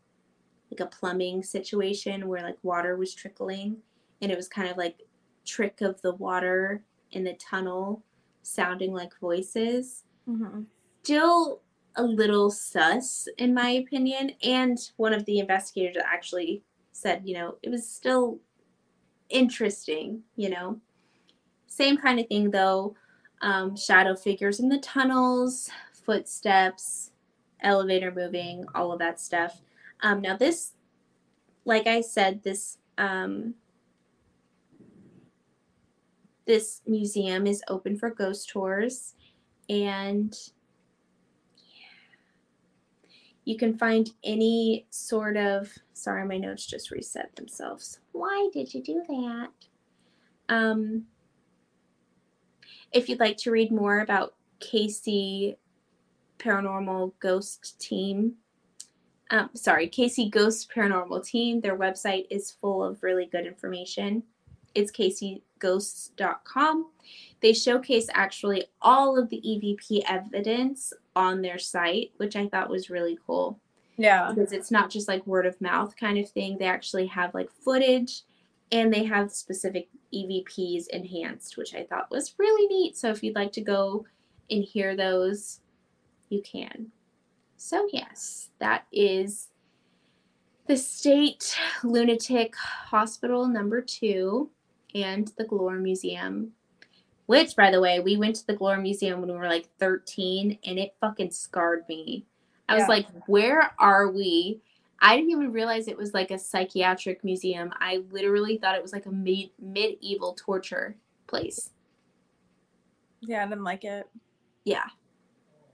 like 0.71 0.81
a 0.81 0.87
plumbing 0.87 1.43
situation 1.43 2.29
where 2.29 2.43
like 2.43 2.59
water 2.63 2.97
was 2.97 3.15
trickling 3.15 3.77
and 4.21 4.31
it 4.31 4.37
was 4.37 4.49
kind 4.49 4.69
of 4.69 4.77
like 4.77 5.03
trick 5.45 5.81
of 5.81 6.01
the 6.03 6.15
water 6.15 6.83
in 7.13 7.25
the 7.25 7.35
tunnel 7.35 8.03
sounding 8.43 8.93
like 8.93 9.19
voices. 9.21 10.05
Mm-hmm. 10.29 10.63
Still 11.03 11.61
a 11.97 12.03
little 12.03 12.51
sus, 12.51 13.29
in 13.39 13.55
my 13.55 13.71
opinion. 13.71 14.33
And 14.43 14.79
one 14.97 15.13
of 15.13 15.25
the 15.25 15.39
investigators 15.39 16.03
actually 16.05 16.63
said, 16.93 17.23
you 17.25 17.35
know, 17.35 17.57
it 17.63 17.71
was 17.71 17.89
still 17.89 18.39
interesting, 19.29 20.23
you 20.37 20.51
know. 20.51 20.81
Same 21.67 21.97
kind 21.97 22.21
of 22.21 22.27
thing 22.27 22.51
though. 22.51 22.97
Um, 23.43 23.77
shadow 23.77 24.15
figures 24.15 24.61
in 24.61 24.69
the 24.69 24.79
tunnels, 24.79 25.71
footsteps, 25.93 27.11
elevator 27.61 28.13
moving, 28.13 28.65
all 28.75 28.93
of 28.93 28.99
that 28.99 29.21
stuff. 29.21 29.61
Um, 30.03 30.21
now, 30.21 30.37
this, 30.37 30.73
like 31.65 31.87
I 31.87 32.01
said, 32.01 32.43
this 32.43 32.79
um, 32.99 33.55
this 36.47 36.83
museum 36.87 37.47
is 37.47 37.63
open 37.69 37.97
for 37.99 38.11
ghost 38.11 38.49
tours, 38.49 39.15
and 39.69 40.35
you 43.45 43.57
can 43.57 43.77
find 43.77 44.11
any 44.25 44.87
sort 44.91 45.37
of. 45.37 45.73
Sorry, 45.93 46.27
my 46.27 46.39
notes 46.39 46.67
just 46.67 46.91
reset 46.91 47.35
themselves. 47.37 48.01
Why 48.13 48.49
did 48.53 48.73
you 48.75 48.83
do 48.83 49.03
that? 49.09 49.51
Um, 50.49 51.07
if 52.93 53.09
you'd 53.09 53.21
like 53.21 53.37
to 53.39 53.51
read 53.51 53.73
more 53.73 54.01
about 54.01 54.35
casey 54.61 55.57
Paranormal 56.39 57.13
Ghost 57.19 57.81
Team, 57.81 58.35
um, 59.31 59.51
sorry, 59.55 59.89
Casey 59.89 60.29
Ghost 60.29 60.71
Paranormal 60.75 61.25
Team. 61.27 61.61
Their 61.61 61.77
website 61.77 62.27
is 62.31 62.53
full 62.53 62.83
of 62.85 63.03
really 63.03 63.27
good 63.27 63.47
information. 63.47 64.23
It's 64.75 64.93
caseyghosts.com. 64.93 66.87
They 67.41 67.53
showcase 67.53 68.09
actually 68.13 68.67
all 68.81 69.19
of 69.19 69.29
the 69.31 69.41
EVP 69.45 70.03
evidence 70.09 70.93
on 71.15 71.43
their 71.43 71.59
site, 71.59 72.13
which 72.19 72.37
I 72.37 72.49
thought 72.49 72.71
was 72.71 72.91
really 72.91 73.19
cool. 73.27 73.59
Yeah. 73.97 74.33
Because 74.33 74.53
it's 74.53 74.71
not 74.71 74.91
just 74.91 75.09
like 75.09 75.27
word 75.27 75.47
of 75.47 75.61
mouth 75.61 75.97
kind 75.99 76.19
of 76.19 76.29
thing. 76.29 76.59
They 76.59 76.67
actually 76.67 77.07
have 77.07 77.35
like 77.35 77.51
footage 77.51 78.23
and 78.71 78.93
they 78.93 79.05
have 79.05 79.33
specific 79.33 79.89
EVPs 80.13 80.89
enhanced, 80.89 81.57
which 81.57 81.75
I 81.75 81.85
thought 81.85 82.11
was 82.11 82.35
really 82.39 82.67
neat. 82.67 82.97
So 82.97 83.11
if 83.11 83.23
you'd 83.23 83.35
like 83.35 83.53
to 83.53 83.61
go 83.61 84.05
and 84.51 84.63
hear 84.63 84.95
those, 84.95 85.61
you 86.29 86.43
can. 86.43 86.93
So, 87.57 87.89
yes, 87.93 88.51
that 88.59 88.87
is 88.93 89.49
the 90.67 90.77
State 90.77 91.57
Lunatic 91.83 92.55
Hospital 92.57 93.47
number 93.47 93.81
two 93.81 94.51
and 94.95 95.31
the 95.39 95.45
Glore 95.45 95.81
Museum. 95.81 96.53
Which, 97.27 97.57
by 97.57 97.71
the 97.71 97.81
way, 97.81 97.99
we 97.99 98.17
went 98.17 98.37
to 98.37 98.47
the 98.47 98.55
Glore 98.55 98.81
Museum 98.81 99.21
when 99.21 99.31
we 99.31 99.37
were 99.37 99.49
like 99.49 99.69
13 99.81 100.59
and 100.65 100.79
it 100.79 100.95
fucking 101.01 101.33
scarred 101.33 101.85
me. 101.89 102.25
I 102.69 102.75
yeah. 102.75 102.81
was 102.81 102.89
like, 102.89 103.07
where 103.27 103.73
are 103.79 104.11
we? 104.11 104.61
I 105.01 105.17
didn't 105.17 105.31
even 105.31 105.53
realize 105.53 105.89
it 105.89 105.97
was 105.97 106.15
like 106.15 106.31
a 106.31 106.39
psychiatric 106.39 107.25
museum. 107.25 107.73
I 107.79 108.03
literally 108.11 108.59
thought 108.59 108.77
it 108.77 108.83
was 108.83 108.93
like 108.93 109.07
a 109.07 109.13
mid- 109.13 109.51
medieval 109.61 110.35
torture 110.35 110.97
place. 111.27 111.71
Yeah, 113.21 113.45
I 113.45 113.49
didn't 113.49 113.65
like 113.65 113.85
it. 113.85 114.09
Yeah. 114.65 114.87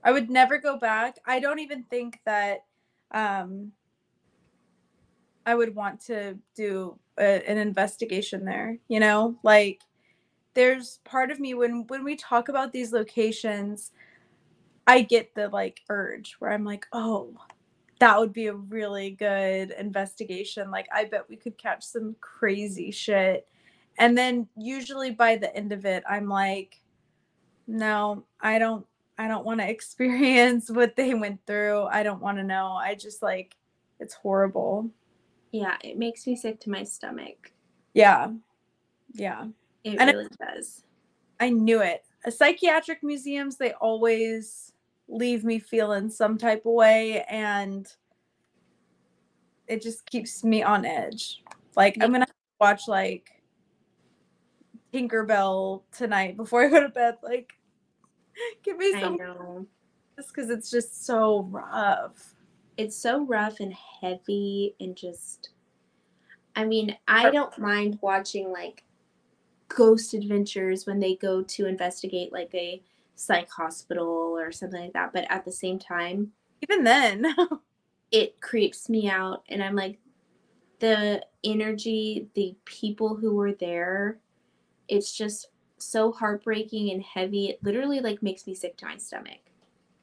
I 0.03 0.11
would 0.11 0.29
never 0.29 0.57
go 0.57 0.77
back. 0.77 1.17
I 1.25 1.39
don't 1.39 1.59
even 1.59 1.83
think 1.83 2.19
that 2.25 2.65
um 3.11 3.71
I 5.45 5.55
would 5.55 5.75
want 5.75 5.99
to 6.05 6.37
do 6.55 6.97
a, 7.17 7.49
an 7.49 7.57
investigation 7.57 8.45
there, 8.45 8.77
you 8.87 8.99
know? 8.99 9.35
Like 9.43 9.81
there's 10.53 10.99
part 11.03 11.31
of 11.31 11.39
me 11.39 11.53
when 11.53 11.87
when 11.87 12.03
we 12.03 12.15
talk 12.15 12.49
about 12.49 12.73
these 12.73 12.93
locations, 12.93 13.91
I 14.87 15.01
get 15.01 15.35
the 15.35 15.49
like 15.49 15.81
urge 15.89 16.35
where 16.39 16.51
I'm 16.51 16.65
like, 16.65 16.87
"Oh, 16.93 17.35
that 18.03 18.19
would 18.19 18.33
be 18.33 18.47
a 18.47 18.53
really 18.53 19.11
good 19.11 19.71
investigation. 19.71 20.69
Like, 20.71 20.87
I 20.93 21.05
bet 21.05 21.29
we 21.29 21.37
could 21.37 21.57
catch 21.57 21.83
some 21.83 22.17
crazy 22.19 22.91
shit. 22.91 23.47
And 23.97 24.17
then 24.17 24.47
usually 24.57 25.11
by 25.11 25.37
the 25.37 25.55
end 25.55 25.71
of 25.71 25.85
it, 25.85 26.03
I'm 26.09 26.27
like, 26.27 26.81
no, 27.67 28.25
I 28.41 28.59
don't, 28.59 28.85
I 29.17 29.27
don't 29.27 29.45
want 29.45 29.59
to 29.59 29.69
experience 29.69 30.69
what 30.69 30.95
they 30.95 31.13
went 31.13 31.45
through. 31.45 31.83
I 31.83 32.03
don't 32.03 32.21
want 32.21 32.37
to 32.37 32.43
know. 32.43 32.73
I 32.73 32.95
just 32.95 33.21
like, 33.21 33.55
it's 33.99 34.13
horrible. 34.13 34.89
Yeah, 35.51 35.77
it 35.83 35.97
makes 35.97 36.25
me 36.25 36.35
sick 36.35 36.59
to 36.61 36.69
my 36.69 36.83
stomach. 36.83 37.51
Yeah. 37.93 38.31
Yeah. 39.13 39.47
It 39.83 39.97
and 39.99 40.09
really 40.09 40.29
I, 40.41 40.53
does. 40.55 40.83
I 41.39 41.49
knew 41.49 41.81
it. 41.81 42.03
A 42.25 42.31
psychiatric 42.31 43.03
museums, 43.03 43.57
they 43.57 43.73
always 43.73 44.71
leave 45.07 45.43
me 45.43 45.59
feeling 45.59 46.09
some 46.09 46.37
type 46.37 46.65
of 46.65 46.73
way 46.73 47.23
and 47.29 47.87
it 49.67 49.81
just 49.81 50.05
keeps 50.05 50.43
me 50.43 50.63
on 50.63 50.85
edge. 50.85 51.43
Like 51.75 51.97
yeah. 51.97 52.05
I'm 52.05 52.11
gonna 52.11 52.27
watch 52.59 52.87
like 52.87 53.29
Tinkerbell 54.93 55.81
tonight 55.91 56.37
before 56.37 56.63
I 56.63 56.69
go 56.69 56.81
to 56.81 56.89
bed. 56.89 57.17
Like 57.23 57.53
give 58.63 58.77
me 58.77 58.91
some 58.99 59.17
I 59.19 59.65
just 60.15 60.33
because 60.33 60.49
it's 60.49 60.69
just 60.69 61.05
so 61.05 61.47
rough. 61.51 62.35
It's 62.77 62.95
so 62.95 63.25
rough 63.25 63.59
and 63.59 63.73
heavy 64.01 64.75
and 64.79 64.95
just 64.95 65.49
I 66.55 66.65
mean, 66.65 66.95
I 67.07 67.31
don't 67.31 67.57
mind 67.57 67.97
watching 68.01 68.51
like 68.51 68.83
ghost 69.69 70.13
adventures 70.13 70.85
when 70.85 70.99
they 70.99 71.15
go 71.15 71.41
to 71.41 71.65
investigate 71.65 72.31
like 72.31 72.53
a 72.53 72.81
psych 73.15 73.49
hospital 73.49 74.37
or 74.37 74.51
something 74.51 74.81
like 74.81 74.93
that. 74.93 75.13
But 75.13 75.25
at 75.29 75.45
the 75.45 75.51
same 75.51 75.79
time, 75.79 76.31
even 76.61 76.83
then, 76.83 77.35
it 78.11 78.39
creeps 78.39 78.87
me 78.89 79.09
out. 79.09 79.43
And 79.49 79.63
I'm 79.63 79.75
like, 79.75 79.99
the 80.79 81.25
energy, 81.43 82.27
the 82.35 82.55
people 82.65 83.15
who 83.15 83.35
were 83.35 83.53
there, 83.53 84.19
it's 84.87 85.15
just 85.15 85.47
so 85.83 86.11
heartbreaking 86.11 86.91
and 86.91 87.01
heavy. 87.03 87.49
It 87.49 87.63
literally 87.63 87.99
like 87.99 88.23
makes 88.23 88.47
me 88.47 88.55
sick 88.55 88.77
to 88.77 88.85
my 88.85 88.97
stomach. 88.97 89.39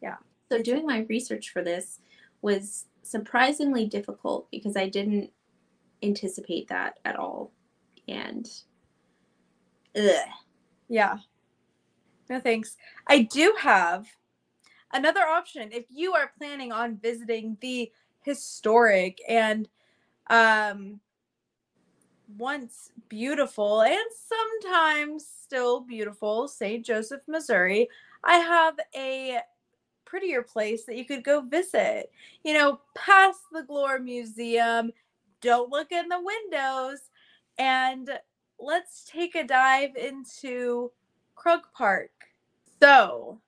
Yeah. 0.02 0.16
So 0.50 0.62
doing 0.62 0.86
my 0.86 1.06
research 1.08 1.50
for 1.50 1.62
this 1.62 2.00
was 2.42 2.86
surprisingly 3.02 3.86
difficult 3.86 4.50
because 4.50 4.76
I 4.76 4.88
didn't 4.88 5.30
anticipate 6.02 6.68
that 6.68 6.98
at 7.04 7.16
all. 7.16 7.52
And 8.08 8.48
ugh. 9.96 10.28
Yeah. 10.88 11.18
No 12.28 12.40
thanks. 12.40 12.76
I 13.06 13.22
do 13.22 13.54
have 13.58 14.06
another 14.92 15.22
option 15.22 15.70
if 15.72 15.84
you 15.88 16.14
are 16.14 16.32
planning 16.38 16.72
on 16.72 16.96
visiting 16.96 17.56
the 17.60 17.90
historic 18.22 19.18
and 19.28 19.68
um 20.28 21.00
once 22.38 22.90
beautiful 23.08 23.82
and 23.82 23.98
sometimes 24.28 25.26
still 25.26 25.80
beautiful 25.80 26.48
St. 26.48 26.84
Joseph, 26.84 27.22
Missouri, 27.26 27.88
I 28.24 28.36
have 28.36 28.78
a 28.94 29.40
prettier 30.04 30.42
place 30.42 30.84
that 30.84 30.96
you 30.96 31.04
could 31.04 31.24
go 31.24 31.40
visit. 31.40 32.10
You 32.44 32.54
know, 32.54 32.80
past 32.96 33.40
the 33.52 33.62
Glore 33.62 34.02
Museum, 34.02 34.92
don't 35.40 35.70
look 35.70 35.92
in 35.92 36.08
the 36.08 36.20
windows, 36.20 37.00
and 37.58 38.10
let's 38.58 39.08
take 39.10 39.34
a 39.34 39.44
dive 39.44 39.96
into 39.96 40.90
Krug 41.34 41.62
Park. 41.74 42.10
So, 42.80 43.40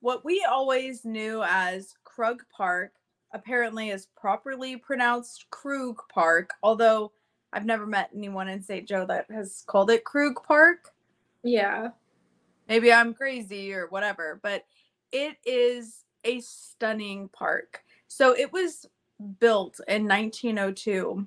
what 0.00 0.24
we 0.24 0.46
always 0.48 1.04
knew 1.04 1.42
as 1.46 1.94
Krug 2.04 2.42
Park 2.54 2.92
apparently 3.32 3.90
is 3.90 4.08
properly 4.16 4.76
pronounced 4.76 5.46
Krug 5.50 6.00
Park, 6.08 6.50
although 6.62 7.12
I've 7.52 7.64
never 7.64 7.86
met 7.86 8.10
anyone 8.14 8.48
in 8.48 8.62
St. 8.62 8.86
Joe 8.86 9.06
that 9.06 9.26
has 9.30 9.64
called 9.66 9.90
it 9.90 10.04
Krug 10.04 10.42
Park. 10.46 10.92
Yeah. 11.42 11.90
Maybe 12.68 12.92
I'm 12.92 13.14
crazy 13.14 13.72
or 13.72 13.86
whatever, 13.88 14.40
but 14.42 14.64
it 15.12 15.36
is 15.44 16.04
a 16.24 16.40
stunning 16.40 17.28
park. 17.28 17.82
So 18.08 18.36
it 18.36 18.52
was 18.52 18.86
built 19.38 19.80
in 19.88 20.06
1902 20.08 21.26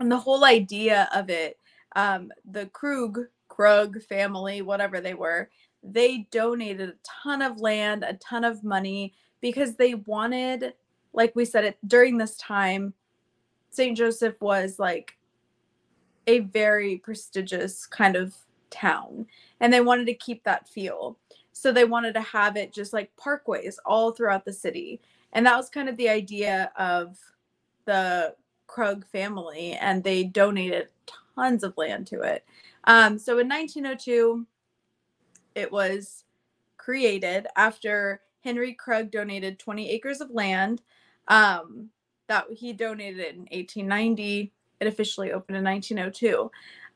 and 0.00 0.10
the 0.10 0.18
whole 0.18 0.44
idea 0.44 1.08
of 1.14 1.28
it, 1.28 1.58
um, 1.94 2.32
the 2.50 2.66
Krug, 2.66 3.20
Krug 3.48 4.02
family, 4.02 4.62
whatever 4.62 5.00
they 5.00 5.14
were, 5.14 5.50
they 5.82 6.26
donated 6.30 6.88
a 6.88 6.94
ton 7.22 7.42
of 7.42 7.60
land, 7.60 8.02
a 8.02 8.14
ton 8.14 8.42
of 8.42 8.64
money 8.64 9.12
because 9.42 9.76
they 9.76 9.94
wanted, 9.94 10.72
like 11.12 11.36
we 11.36 11.44
said 11.44 11.64
it 11.64 11.78
during 11.86 12.16
this 12.16 12.36
time, 12.38 12.94
St. 13.70 13.96
Joseph 13.96 14.40
was 14.40 14.78
like 14.78 15.16
a 16.30 16.38
very 16.40 16.98
prestigious 16.98 17.86
kind 17.86 18.14
of 18.14 18.34
town 18.70 19.26
and 19.58 19.72
they 19.72 19.80
wanted 19.80 20.06
to 20.06 20.14
keep 20.14 20.44
that 20.44 20.68
feel. 20.68 21.18
So 21.52 21.72
they 21.72 21.84
wanted 21.84 22.14
to 22.14 22.20
have 22.20 22.56
it 22.56 22.72
just 22.72 22.92
like 22.92 23.10
parkways 23.16 23.76
all 23.84 24.12
throughout 24.12 24.44
the 24.44 24.52
city. 24.52 25.00
And 25.32 25.44
that 25.44 25.56
was 25.56 25.68
kind 25.68 25.88
of 25.88 25.96
the 25.96 26.08
idea 26.08 26.70
of 26.76 27.18
the 27.84 28.34
Krug 28.66 29.04
family, 29.04 29.72
and 29.72 30.02
they 30.02 30.22
donated 30.22 30.88
tons 31.34 31.64
of 31.64 31.76
land 31.76 32.06
to 32.08 32.20
it. 32.20 32.44
Um, 32.84 33.18
so 33.18 33.38
in 33.38 33.48
1902, 33.48 34.46
it 35.56 35.70
was 35.70 36.24
created 36.76 37.48
after 37.56 38.22
Henry 38.44 38.74
Krug 38.74 39.10
donated 39.10 39.58
20 39.58 39.90
acres 39.90 40.20
of 40.20 40.30
land. 40.30 40.82
Um, 41.26 41.90
that 42.30 42.46
he 42.52 42.72
donated 42.72 43.34
in 43.34 43.40
1890. 43.50 44.52
It 44.80 44.86
officially 44.86 45.32
opened 45.32 45.58
in 45.58 45.64
1902. 45.64 46.50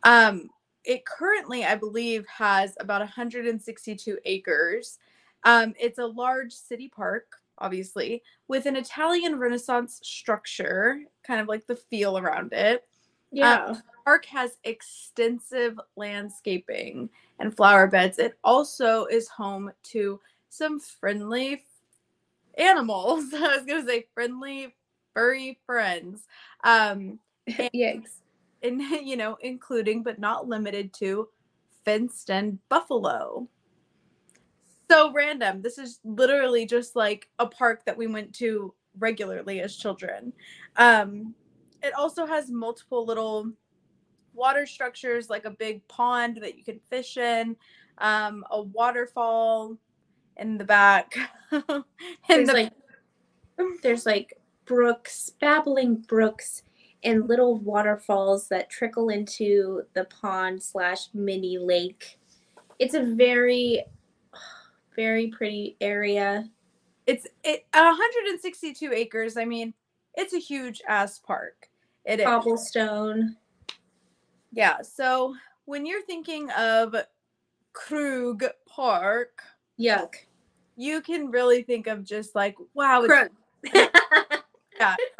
Um, 0.05 0.51
it 0.85 1.05
currently, 1.07 1.65
I 1.65 1.75
believe, 1.75 2.27
has 2.27 2.75
about 2.81 3.01
162 3.01 4.19
acres. 4.25 4.99
Um, 5.45 5.75
it's 5.79 5.99
a 5.99 6.07
large 6.07 6.53
city 6.53 6.89
park, 6.89 7.27
obviously, 7.59 8.23
with 8.49 8.67
an 8.67 8.77
Italian 8.77 9.39
Renaissance 9.39 10.01
structure, 10.03 11.01
kind 11.27 11.41
of 11.41 11.49
like 11.49 11.67
the 11.67 11.77
feel 11.77 12.19
around 12.19 12.53
it. 12.53 12.85
Yeah. 13.33 13.67
Um, 13.67 13.83
park 14.05 14.27
has 14.27 14.59
extensive 14.65 15.81
landscaping 15.97 17.09
and 17.39 17.55
flower 17.55 17.87
beds. 17.87 18.19
It 18.19 18.39
also 18.45 19.07
is 19.07 19.29
home 19.29 19.73
to 19.85 20.21
some 20.51 20.79
friendly 20.79 21.65
animals. 22.57 23.25
I 23.35 23.57
was 23.57 23.67
going 23.67 23.83
to 23.83 23.89
say 23.89 24.07
friendly 24.15 24.75
furry 25.15 25.59
friends. 25.67 26.27
Um, 26.63 27.19
Yikes. 27.75 28.21
and 28.63 28.81
you 29.03 29.17
know, 29.17 29.37
including 29.41 30.03
but 30.03 30.19
not 30.19 30.49
limited 30.49 30.93
to 30.95 31.29
fenced 31.85 32.31
and 32.31 32.59
buffalo. 32.69 33.49
So 34.91 35.13
random. 35.13 35.63
This 35.63 35.79
is 35.79 36.01
literally 36.05 36.67
just 36.67 36.95
like 36.95 37.29
a 37.39 37.47
park 37.47 37.85
that 37.87 37.97
we 37.97 38.07
went 38.07 38.33
to 38.35 38.75
regularly 38.99 39.61
as 39.61 39.77
children. 39.77 40.33
Um, 40.77 41.35
it 41.83 41.95
also 41.95 42.27
has 42.27 42.51
multiple 42.51 43.05
little 43.05 43.51
water 44.35 44.67
structures, 44.67 45.31
like 45.31 45.45
a 45.45 45.51
big 45.51 45.87
pond 45.89 46.39
that 46.43 46.57
you 46.57 46.65
can 46.65 46.81
fish 46.91 47.17
in, 47.17 47.57
um, 47.99 48.45
a 48.51 48.61
waterfall 48.63 49.79
in 50.37 50.59
the 50.59 50.65
back. 50.65 51.17
and 51.51 51.85
There's 52.29 52.49
the 52.49 52.53
like 52.55 52.73
there's 53.83 54.07
like 54.07 54.35
brooks, 54.67 55.31
babbling 55.41 55.97
brooks, 55.97 56.63
and 57.05 57.29
little 57.29 57.59
waterfalls 57.59 58.49
that 58.49 58.71
trickle 58.71 59.11
into 59.11 59.83
the 59.93 60.05
pond 60.07 60.63
slash 60.63 61.09
mini 61.13 61.59
lake. 61.59 62.19
It's 62.79 62.95
a 62.95 63.03
very, 63.03 63.85
very 64.97 65.29
pretty 65.29 65.77
area. 65.81 66.49
it's 67.07 67.27
it 67.45 67.67
162 67.75 68.93
acres. 68.93 69.37
I 69.37 69.45
mean, 69.45 69.75
it's 70.15 70.33
a 70.33 70.39
huge 70.39 70.81
ass 70.89 71.19
park. 71.19 71.69
It 72.05 72.21
is. 72.21 72.27
Cobblestone. 72.27 73.37
Yeah. 74.53 74.83
So 74.83 75.35
when 75.67 75.85
you're 75.87 76.03
thinking 76.03 76.51
of 76.53 76.95
Krug 77.73 78.45
Park, 78.67 79.43
Yuck. 79.79 80.15
you 80.77 81.01
can 81.01 81.31
really 81.31 81.63
think 81.63 81.87
of 81.87 82.05
just 82.05 82.35
like, 82.35 82.57
wow, 82.75 83.03
it's, 83.03 83.31
yeah. 84.79 84.97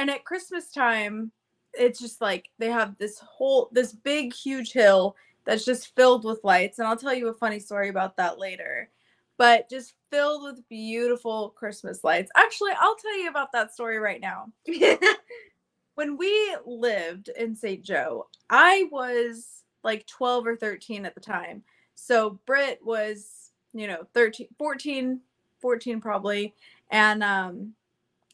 And 0.00 0.08
at 0.08 0.24
Christmas 0.24 0.72
time, 0.72 1.30
it's 1.74 2.00
just 2.00 2.22
like 2.22 2.48
they 2.58 2.70
have 2.70 2.96
this 2.96 3.18
whole 3.18 3.68
this 3.70 3.92
big 3.92 4.32
huge 4.32 4.72
hill 4.72 5.14
that's 5.44 5.66
just 5.66 5.94
filled 5.94 6.24
with 6.24 6.42
lights. 6.42 6.78
And 6.78 6.88
I'll 6.88 6.96
tell 6.96 7.12
you 7.12 7.28
a 7.28 7.34
funny 7.34 7.60
story 7.60 7.90
about 7.90 8.16
that 8.16 8.38
later. 8.38 8.88
But 9.36 9.68
just 9.68 9.92
filled 10.10 10.42
with 10.42 10.66
beautiful 10.70 11.50
Christmas 11.50 12.02
lights. 12.02 12.30
Actually, 12.34 12.70
I'll 12.80 12.96
tell 12.96 13.18
you 13.18 13.28
about 13.28 13.52
that 13.52 13.74
story 13.74 13.98
right 13.98 14.22
now. 14.22 14.50
when 15.96 16.16
we 16.16 16.56
lived 16.64 17.28
in 17.36 17.54
St. 17.54 17.84
Joe, 17.84 18.26
I 18.48 18.88
was 18.90 19.64
like 19.84 20.06
12 20.06 20.46
or 20.46 20.56
13 20.56 21.04
at 21.04 21.14
the 21.14 21.20
time. 21.20 21.62
So 21.94 22.40
Brit 22.46 22.80
was, 22.82 23.50
you 23.74 23.86
know, 23.86 24.06
13, 24.14 24.48
14, 24.56 25.20
14 25.60 26.00
probably. 26.00 26.54
And 26.90 27.22
um 27.22 27.74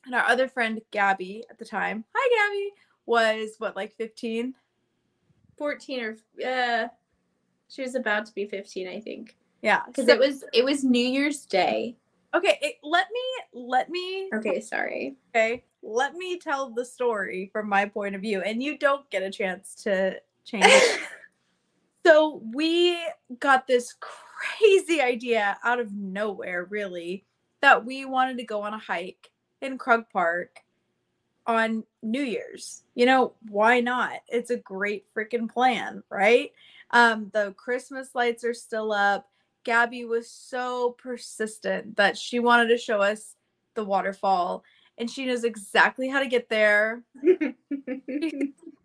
and 0.06 0.14
our 0.14 0.24
other 0.24 0.48
friend 0.48 0.80
Gabby 0.90 1.44
at 1.50 1.58
the 1.58 1.64
time, 1.64 2.04
hi 2.14 2.48
Gabby, 2.48 2.70
was 3.04 3.56
what 3.58 3.76
like 3.76 3.94
15? 3.96 4.54
14 5.58 6.00
or 6.02 6.16
uh 6.46 6.88
she 7.68 7.80
was 7.82 7.94
about 7.94 8.26
to 8.26 8.34
be 8.34 8.44
15 8.44 8.86
i 8.88 9.00
think 9.00 9.36
Yeah. 9.62 9.82
because 9.86 10.06
so- 10.06 10.12
it 10.12 10.18
was 10.18 10.44
it 10.52 10.64
was 10.64 10.84
new 10.84 11.06
year's 11.06 11.46
day 11.46 11.96
Okay, 12.34 12.58
it, 12.60 12.74
let 12.82 13.06
me 13.10 13.60
let 13.68 13.88
me 13.88 14.28
okay 14.34 14.60
sorry 14.60 15.16
okay, 15.34 15.64
let 15.82 16.12
me 16.14 16.38
tell 16.38 16.68
the 16.68 16.84
story 16.84 17.48
from 17.50 17.66
my 17.66 17.86
point 17.86 18.14
of 18.14 18.20
view 18.20 18.42
and 18.42 18.62
you 18.62 18.76
don't 18.76 19.08
get 19.08 19.22
a 19.22 19.30
chance 19.30 19.74
to 19.84 20.20
change 20.44 20.64
it. 20.66 21.00
So 22.04 22.40
we 22.54 22.96
got 23.40 23.66
this 23.66 23.94
crazy 23.98 25.00
idea 25.00 25.58
out 25.64 25.80
of 25.80 25.92
nowhere, 25.92 26.64
really, 26.70 27.24
that 27.62 27.84
we 27.84 28.04
wanted 28.04 28.36
to 28.38 28.44
go 28.44 28.62
on 28.62 28.74
a 28.74 28.78
hike 28.78 29.28
in 29.60 29.78
Krug 29.78 30.08
Park 30.12 30.60
on 31.46 31.84
New 32.02 32.22
Year's. 32.22 32.82
You 32.94 33.06
know, 33.06 33.32
why 33.48 33.80
not? 33.80 34.20
It's 34.28 34.50
a 34.50 34.56
great 34.56 35.04
freaking 35.14 35.50
plan, 35.50 36.02
right? 36.10 36.52
Um, 36.90 37.30
the 37.32 37.52
Christmas 37.56 38.14
lights 38.14 38.44
are 38.44 38.54
still 38.54 38.92
up. 38.92 39.28
Gabby 39.64 40.04
was 40.04 40.30
so 40.30 40.90
persistent 40.98 41.96
that 41.96 42.16
she 42.16 42.38
wanted 42.38 42.68
to 42.68 42.78
show 42.78 43.00
us 43.00 43.34
the 43.74 43.84
waterfall 43.84 44.64
and 44.98 45.10
she 45.10 45.26
knows 45.26 45.44
exactly 45.44 46.08
how 46.08 46.20
to 46.20 46.28
get 46.28 46.48
there 46.48 47.02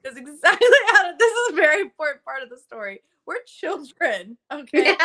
knows 0.03 0.17
exactly 0.17 0.67
how 0.87 1.03
to 1.03 1.15
this 1.17 1.31
is 1.31 1.53
a 1.53 1.55
very 1.55 1.81
important 1.81 2.23
part 2.23 2.43
of 2.43 2.49
the 2.49 2.57
story. 2.57 3.01
We're 3.25 3.43
children, 3.45 4.37
okay? 4.51 4.97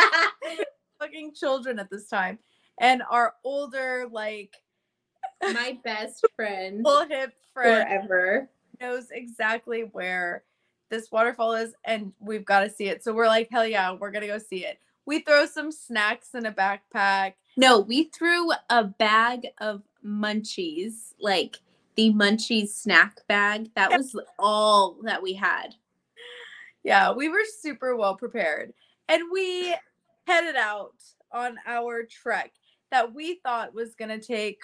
Fucking 0.99 1.35
children 1.35 1.79
at 1.79 1.91
this 1.91 2.09
time. 2.09 2.39
And 2.81 3.03
our 3.11 3.35
older, 3.45 4.07
like 4.11 4.55
my 5.43 5.79
best 5.85 6.25
friend 6.35 6.83
full 6.85 7.07
hip 7.07 7.33
friend 7.53 7.87
forever 7.89 8.49
knows 8.81 9.11
exactly 9.11 9.83
where 9.93 10.45
this 10.91 11.11
waterfall 11.11 11.55
is 11.55 11.75
and 11.85 12.13
we've 12.21 12.45
got 12.45 12.61
to 12.61 12.71
see 12.71 12.89
it. 12.89 13.03
So 13.03 13.13
we're 13.13 13.27
like, 13.27 13.49
hell 13.51 13.67
yeah, 13.67 13.93
we're 13.93 14.11
gonna 14.11 14.27
go 14.27 14.39
see 14.39 14.65
it. 14.65 14.79
We 15.05 15.21
throw 15.21 15.47
some 15.47 15.71
snacks 15.73 16.35
in 16.35 16.47
a 16.47 16.53
backpack. 16.53 17.35
no 17.57 17.81
we 17.81 18.05
threw 18.05 18.51
a 18.71 18.85
bag 18.85 19.49
of 19.61 19.83
munchies 20.05 21.13
like 21.21 21.59
the 21.97 22.13
munchies 22.13 22.69
snack 22.69 23.27
bag 23.27 23.71
that 23.75 23.91
was 23.91 24.15
all 24.39 24.97
that 25.03 25.23
we 25.23 25.33
had 25.35 25.75
Yeah, 26.85 27.13
we 27.13 27.29
were 27.29 27.45
super 27.61 27.97
well 27.97 28.15
prepared. 28.17 28.73
And 29.09 29.23
we 29.33 29.75
headed 30.27 30.57
out 30.57 30.95
on 31.33 31.57
our 31.67 32.05
trek 32.05 32.53
that 32.91 33.13
we 33.15 33.41
thought 33.43 33.75
was 33.75 33.95
going 33.95 34.09
to 34.11 34.25
take, 34.25 34.61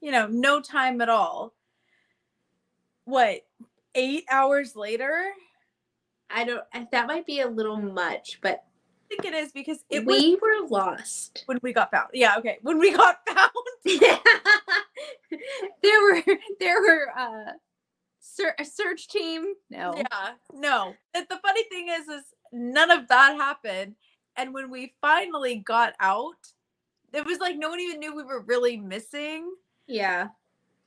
you 0.00 0.12
know, 0.12 0.26
no 0.26 0.60
time 0.60 1.00
at 1.00 1.08
all. 1.08 1.54
What, 3.04 3.46
eight 3.94 4.24
hours 4.30 4.76
later? 4.76 5.32
i 6.32 6.44
don't 6.44 6.62
that 6.92 7.06
might 7.08 7.26
be 7.26 7.40
a 7.40 7.48
little 7.48 7.76
much 7.76 8.38
but 8.40 8.62
I 9.10 9.16
think 9.16 9.34
it 9.34 9.36
is 9.36 9.50
because 9.50 9.84
it 9.90 10.06
we 10.06 10.38
were 10.40 10.68
lost 10.68 11.42
when 11.46 11.58
we 11.62 11.72
got 11.72 11.90
found. 11.90 12.10
Yeah, 12.14 12.36
okay. 12.38 12.58
When 12.62 12.78
we 12.78 12.92
got 12.92 13.18
found. 13.28 13.50
there 15.82 16.02
were 16.02 16.22
there 16.60 16.80
were 16.80 17.08
uh 17.18 17.52
ser- 18.20 18.54
a 18.60 18.64
search 18.64 19.08
team 19.08 19.54
no 19.68 19.94
Yeah, 19.96 20.30
no. 20.52 20.94
And 21.12 21.26
the 21.28 21.38
funny 21.38 21.64
thing 21.64 21.88
is, 21.88 22.06
is 22.06 22.22
none 22.52 22.92
of 22.92 23.08
that 23.08 23.34
happened. 23.34 23.96
And 24.36 24.54
when 24.54 24.70
we 24.70 24.94
finally 25.00 25.56
got 25.56 25.94
out, 25.98 26.52
it 27.12 27.26
was 27.26 27.40
like 27.40 27.56
no 27.56 27.68
one 27.70 27.80
even 27.80 27.98
knew 27.98 28.14
we 28.14 28.22
were 28.22 28.44
really 28.46 28.76
missing. 28.76 29.52
Yeah 29.90 30.28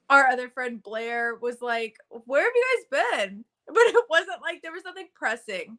our 0.10 0.28
other 0.28 0.50
friend 0.50 0.82
Blair 0.82 1.36
was 1.36 1.62
like, 1.62 1.98
Where 2.10 2.44
have 2.44 2.54
you 2.56 2.66
guys 2.92 3.02
been? 3.20 3.46
But 3.66 3.78
it 3.78 4.06
wasn't 4.10 4.42
like 4.42 4.62
there 4.62 4.74
was 4.74 4.84
nothing 4.84 5.08
pressing. 5.16 5.78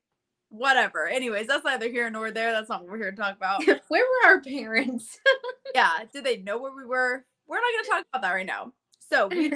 Whatever. 0.48 1.06
Anyways, 1.06 1.46
that's 1.46 1.66
neither 1.66 1.90
here 1.90 2.08
nor 2.08 2.30
there. 2.30 2.50
That's 2.50 2.70
not 2.70 2.80
what 2.80 2.92
we're 2.92 2.96
here 2.96 3.10
to 3.10 3.16
talk 3.16 3.36
about. 3.36 3.62
where 3.88 4.06
were 4.06 4.28
our 4.28 4.40
parents 4.40 5.18
yeah. 5.74 5.90
Did 6.10 6.24
they 6.24 6.38
know 6.38 6.56
where 6.56 6.74
we 6.74 6.86
were? 6.86 7.26
We're 7.46 7.56
not 7.56 7.72
going 7.72 7.84
to 7.84 7.90
talk 7.90 8.06
about 8.08 8.22
that 8.22 8.32
right 8.32 8.46
now. 8.46 8.72
So 9.10 9.26
we 9.26 9.50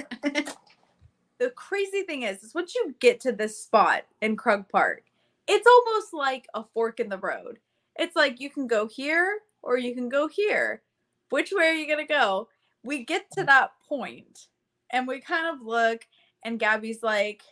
the 1.39 1.49
crazy 1.55 2.03
thing 2.03 2.21
is, 2.21 2.43
is 2.43 2.53
once 2.53 2.75
you 2.75 2.93
get 2.99 3.19
to 3.21 3.31
this 3.31 3.59
spot 3.59 4.03
in 4.21 4.35
Krug 4.35 4.69
Park, 4.69 5.05
it's 5.47 5.65
almost 5.65 6.13
like 6.13 6.45
a 6.53 6.63
fork 6.63 6.99
in 6.99 7.09
the 7.09 7.17
road. 7.17 7.57
It's 7.95 8.15
like 8.15 8.39
you 8.39 8.51
can 8.51 8.67
go 8.67 8.87
here 8.87 9.39
or 9.63 9.79
you 9.79 9.95
can 9.95 10.07
go 10.07 10.27
here. 10.27 10.83
Which 11.31 11.51
way 11.51 11.65
are 11.65 11.73
you 11.73 11.87
gonna 11.87 12.05
go? 12.05 12.47
We 12.83 13.03
get 13.03 13.29
to 13.31 13.41
mm. 13.41 13.47
that 13.47 13.71
point 13.87 14.47
and 14.91 15.07
we 15.07 15.19
kind 15.21 15.47
of 15.47 15.65
look, 15.65 16.07
and 16.43 16.59
Gabby's 16.59 17.03
like, 17.03 17.43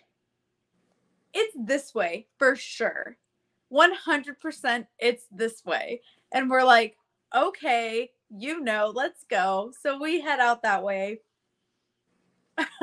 it's 1.33 1.55
this 1.57 1.93
way 1.93 2.27
for 2.37 2.55
sure. 2.55 3.17
100% 3.71 4.87
it's 4.99 5.25
this 5.31 5.63
way. 5.65 6.01
And 6.31 6.49
we're 6.49 6.63
like, 6.63 6.97
okay, 7.35 8.11
you 8.29 8.61
know, 8.61 8.91
let's 8.93 9.23
go. 9.29 9.71
So 9.81 9.99
we 9.99 10.21
head 10.21 10.39
out 10.39 10.63
that 10.63 10.83
way. 10.83 11.19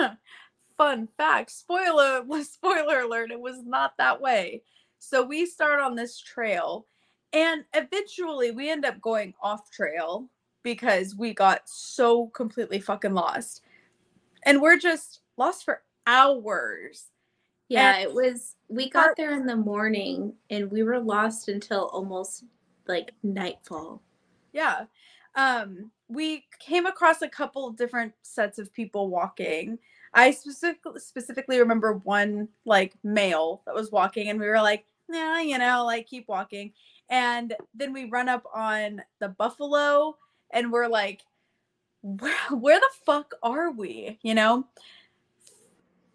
Fun 0.77 1.09
fact, 1.17 1.51
spoiler 1.51 2.23
spoiler 2.43 3.01
alert, 3.01 3.31
it 3.31 3.41
was 3.41 3.63
not 3.65 3.95
that 3.99 4.21
way. 4.21 4.63
So 4.99 5.23
we 5.23 5.47
start 5.47 5.81
on 5.81 5.95
this 5.95 6.19
trail 6.19 6.87
and 7.33 7.65
eventually 7.75 8.53
we 8.53 8.71
end 8.71 8.85
up 8.85 9.01
going 9.01 9.35
off 9.43 9.71
trail 9.71 10.31
because 10.65 11.15
we 11.15 11.33
got 11.33 11.69
so 11.69 12.27
completely 12.29 12.81
fucking 12.81 13.15
lost. 13.15 13.63
And 14.45 14.61
we're 14.61 14.79
just 14.79 15.21
lost 15.37 15.65
for 15.65 15.83
hours. 16.07 17.11
Yeah, 17.69 17.97
and 17.97 18.03
it 18.03 18.13
was 18.13 18.57
we 18.69 18.91
got 18.91 19.09
our, 19.09 19.15
there 19.17 19.35
in 19.35 19.47
the 19.47 19.57
morning 19.57 20.35
and 20.51 20.71
we 20.71 20.83
were 20.83 20.99
lost 20.99 21.49
until 21.49 21.87
almost 21.87 22.45
like 22.89 23.13
nightfall. 23.23 24.03
Yeah. 24.53 24.85
Um 25.37 25.91
we 26.09 26.45
came 26.59 26.87
across 26.87 27.23
a 27.23 27.29
couple 27.29 27.71
different 27.71 28.13
sets 28.23 28.59
of 28.59 28.73
people 28.73 29.09
walking. 29.09 29.79
I 30.13 30.31
specifically 30.31 31.01
specifically 31.01 31.59
remember 31.59 31.95
one 32.05 32.49
like 32.65 32.95
male 33.03 33.63
that 33.67 33.75
was 33.75 33.91
walking 33.91 34.29
and 34.29 34.39
we 34.39 34.47
were 34.47 34.61
like, 34.61 34.85
yeah, 35.11 35.41
you 35.41 35.59
know, 35.59 35.85
like 35.87 36.07
keep 36.07 36.29
walking. 36.29 36.73
And 37.09 37.55
then 37.75 37.93
we 37.93 38.05
run 38.05 38.29
up 38.29 38.45
on 38.55 39.03
the 39.21 39.29
buffalo 39.29 40.17
and 40.55 40.73
we're 40.73 40.89
like, 40.89 41.23
where, 42.03 42.35
where 42.51 42.79
the 42.79 42.91
fuck 43.05 43.35
are 43.43 43.71
we? 43.71 44.19
You 44.23 44.35
know? 44.35 44.67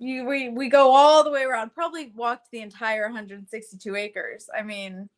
You 0.01 0.25
we 0.25 0.47
we 0.47 0.69
go 0.69 0.95
all 0.95 1.25
the 1.25 1.29
way 1.29 1.43
around, 1.43 1.75
probably 1.75 2.13
walked 2.15 2.51
the 2.51 2.61
entire 2.61 3.03
162 3.03 3.95
acres. 3.95 4.49
I 4.57 4.61
mean, 4.63 5.09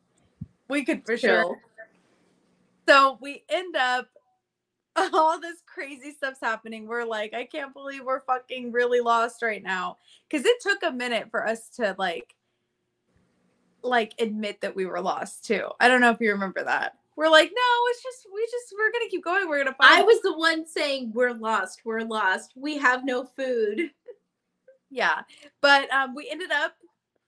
we 0.68 0.84
could 0.84 1.04
for 1.04 1.16
sure. 1.16 1.56
So 2.88 3.18
we 3.20 3.42
end 3.48 3.74
up 3.74 4.08
all 4.96 5.40
this 5.40 5.58
crazy 5.66 6.12
stuff's 6.12 6.40
happening. 6.40 6.86
We're 6.86 7.04
like, 7.04 7.34
I 7.34 7.44
can't 7.44 7.74
believe 7.74 8.04
we're 8.04 8.20
fucking 8.20 8.70
really 8.70 9.00
lost 9.00 9.42
right 9.42 9.62
now. 9.62 9.98
Cause 10.30 10.44
it 10.44 10.60
took 10.60 10.84
a 10.84 10.92
minute 10.92 11.28
for 11.30 11.46
us 11.46 11.68
to 11.76 11.96
like 11.98 12.36
like 13.82 14.14
admit 14.20 14.60
that 14.60 14.76
we 14.76 14.86
were 14.86 15.00
lost 15.00 15.44
too. 15.44 15.68
I 15.80 15.88
don't 15.88 16.00
know 16.00 16.10
if 16.10 16.20
you 16.20 16.30
remember 16.30 16.62
that. 16.62 16.96
We're 17.16 17.28
like, 17.28 17.50
no, 17.54 17.62
it's 17.90 18.02
just 18.02 18.26
we 18.32 18.40
just 18.50 18.74
we're 18.76 18.92
gonna 18.92 19.10
keep 19.10 19.24
going. 19.24 19.48
We're 19.48 19.62
gonna 19.62 19.76
find. 19.76 20.00
I 20.00 20.02
was 20.02 20.20
the 20.22 20.36
one 20.36 20.66
saying 20.66 21.12
we're 21.14 21.34
lost. 21.34 21.82
We're 21.84 22.00
lost. 22.00 22.52
We 22.56 22.78
have 22.78 23.04
no 23.04 23.24
food. 23.24 23.90
Yeah, 24.94 25.22
but 25.62 25.90
um, 25.90 26.14
we 26.14 26.28
ended 26.30 26.50
up 26.50 26.74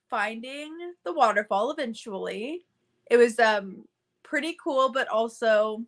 finding 0.07 0.71
the 1.03 1.11
waterfall 1.11 1.71
eventually. 1.71 2.63
It 3.09 3.17
was 3.17 3.39
um 3.39 3.87
pretty 4.21 4.55
cool, 4.63 4.91
but 4.91 5.07
also 5.07 5.81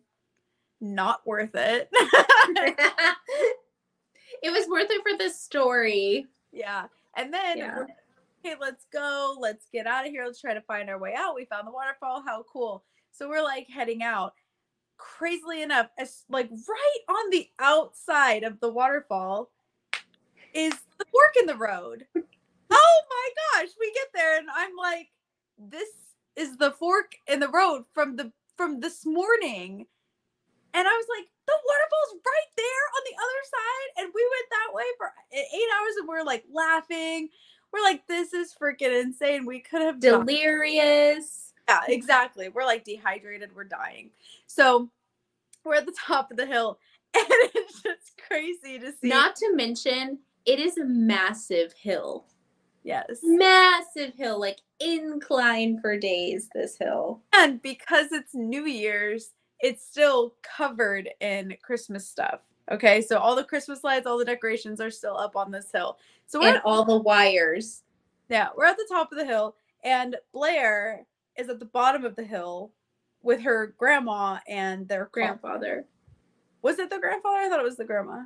not 0.80 1.24
worth 1.24 1.54
it. 1.54 1.88
it 1.92 3.16
was 4.50 4.66
worth 4.68 4.90
it 4.90 5.02
for 5.08 5.16
the 5.16 5.30
story. 5.30 6.26
Yeah, 6.50 6.86
and 7.16 7.32
then 7.32 7.58
yeah 7.58 7.84
okay, 8.48 8.56
let's 8.60 8.86
go. 8.92 9.36
Let's 9.38 9.66
get 9.72 9.86
out 9.86 10.06
of 10.06 10.12
here. 10.12 10.24
Let's 10.24 10.40
try 10.40 10.54
to 10.54 10.60
find 10.62 10.88
our 10.88 10.98
way 10.98 11.14
out. 11.16 11.34
We 11.34 11.44
found 11.44 11.66
the 11.66 11.72
waterfall. 11.72 12.22
How 12.24 12.44
cool. 12.50 12.84
So 13.18 13.28
we're 13.28 13.42
like 13.42 13.68
heading 13.68 14.02
out. 14.04 14.34
Crazily 14.96 15.62
enough, 15.62 15.88
as 15.98 16.24
like 16.28 16.48
right 16.50 17.00
on 17.08 17.30
the 17.30 17.48
outside 17.58 18.44
of 18.44 18.60
the 18.60 18.68
waterfall 18.68 19.50
is 20.54 20.72
the 20.98 21.04
fork 21.04 21.34
in 21.40 21.46
the 21.46 21.56
road. 21.56 22.06
oh 22.16 23.00
my 23.10 23.28
gosh, 23.60 23.70
we 23.78 23.92
get 23.92 24.08
there 24.14 24.38
and 24.38 24.48
I'm 24.54 24.76
like, 24.76 25.08
this 25.58 25.88
is 26.36 26.56
the 26.56 26.72
fork 26.72 27.16
in 27.26 27.40
the 27.40 27.48
road 27.48 27.84
from 27.92 28.16
the 28.16 28.32
from 28.56 28.80
this 28.80 29.04
morning. 29.04 29.86
And 30.74 30.86
I 30.86 30.92
was 30.92 31.06
like, 31.16 31.26
the 31.46 31.58
waterfall's 31.66 32.22
right 32.24 32.50
there 32.56 32.84
on 32.96 33.02
the 33.04 33.16
other 33.16 33.42
side. 33.50 33.90
And 33.98 34.12
we 34.14 34.22
went 34.30 34.50
that 34.50 34.74
way 34.74 34.84
for 34.96 35.12
eight 35.32 35.70
hours 35.78 35.96
and 35.98 36.08
we 36.08 36.14
are 36.14 36.24
like 36.24 36.44
laughing 36.52 37.30
we're 37.72 37.82
like, 37.82 38.06
this 38.06 38.32
is 38.32 38.54
freaking 38.58 39.02
insane. 39.02 39.44
We 39.44 39.60
could 39.60 39.82
have 39.82 40.00
delirious. 40.00 41.47
Yeah, 41.68 41.80
exactly. 41.88 42.48
We're 42.48 42.64
like 42.64 42.84
dehydrated. 42.84 43.54
We're 43.54 43.64
dying. 43.64 44.10
So 44.46 44.90
we're 45.64 45.76
at 45.76 45.86
the 45.86 45.96
top 45.98 46.30
of 46.30 46.36
the 46.36 46.46
hill, 46.46 46.78
and 47.14 47.26
it's 47.28 47.82
just 47.82 48.20
crazy 48.26 48.78
to 48.78 48.92
see. 48.92 49.08
Not 49.08 49.36
to 49.36 49.54
mention, 49.54 50.18
it 50.46 50.58
is 50.58 50.78
a 50.78 50.84
massive 50.84 51.72
hill. 51.74 52.26
Yes. 52.84 53.18
Massive 53.22 54.14
hill, 54.14 54.40
like 54.40 54.60
incline 54.80 55.80
for 55.80 55.98
days, 55.98 56.48
this 56.54 56.78
hill. 56.78 57.20
And 57.34 57.60
because 57.60 58.12
it's 58.12 58.34
New 58.34 58.64
Year's, 58.64 59.32
it's 59.60 59.84
still 59.84 60.34
covered 60.42 61.10
in 61.20 61.56
Christmas 61.62 62.08
stuff. 62.08 62.40
Okay, 62.70 63.00
so 63.02 63.18
all 63.18 63.34
the 63.34 63.44
Christmas 63.44 63.82
lights, 63.82 64.06
all 64.06 64.18
the 64.18 64.24
decorations 64.24 64.80
are 64.80 64.90
still 64.90 65.16
up 65.16 65.36
on 65.36 65.50
this 65.50 65.70
hill. 65.72 65.98
So 66.26 66.42
and 66.42 66.60
all 66.64 66.84
the 66.84 66.98
wires. 66.98 67.82
Yeah, 68.28 68.48
we're 68.56 68.66
at 68.66 68.76
the 68.76 68.86
top 68.90 69.10
of 69.10 69.18
the 69.18 69.24
hill, 69.24 69.56
and 69.84 70.16
Blair 70.32 71.06
is 71.38 71.48
at 71.48 71.58
the 71.58 71.64
bottom 71.64 72.04
of 72.04 72.16
the 72.16 72.24
hill 72.24 72.72
with 73.22 73.40
her 73.42 73.74
grandma 73.78 74.38
and 74.46 74.86
their 74.88 75.06
oh. 75.06 75.10
grandfather. 75.12 75.86
Was 76.62 76.78
it 76.78 76.90
the 76.90 76.98
grandfather? 76.98 77.38
I 77.38 77.48
thought 77.48 77.60
it 77.60 77.64
was 77.64 77.76
the 77.76 77.84
grandma. 77.84 78.24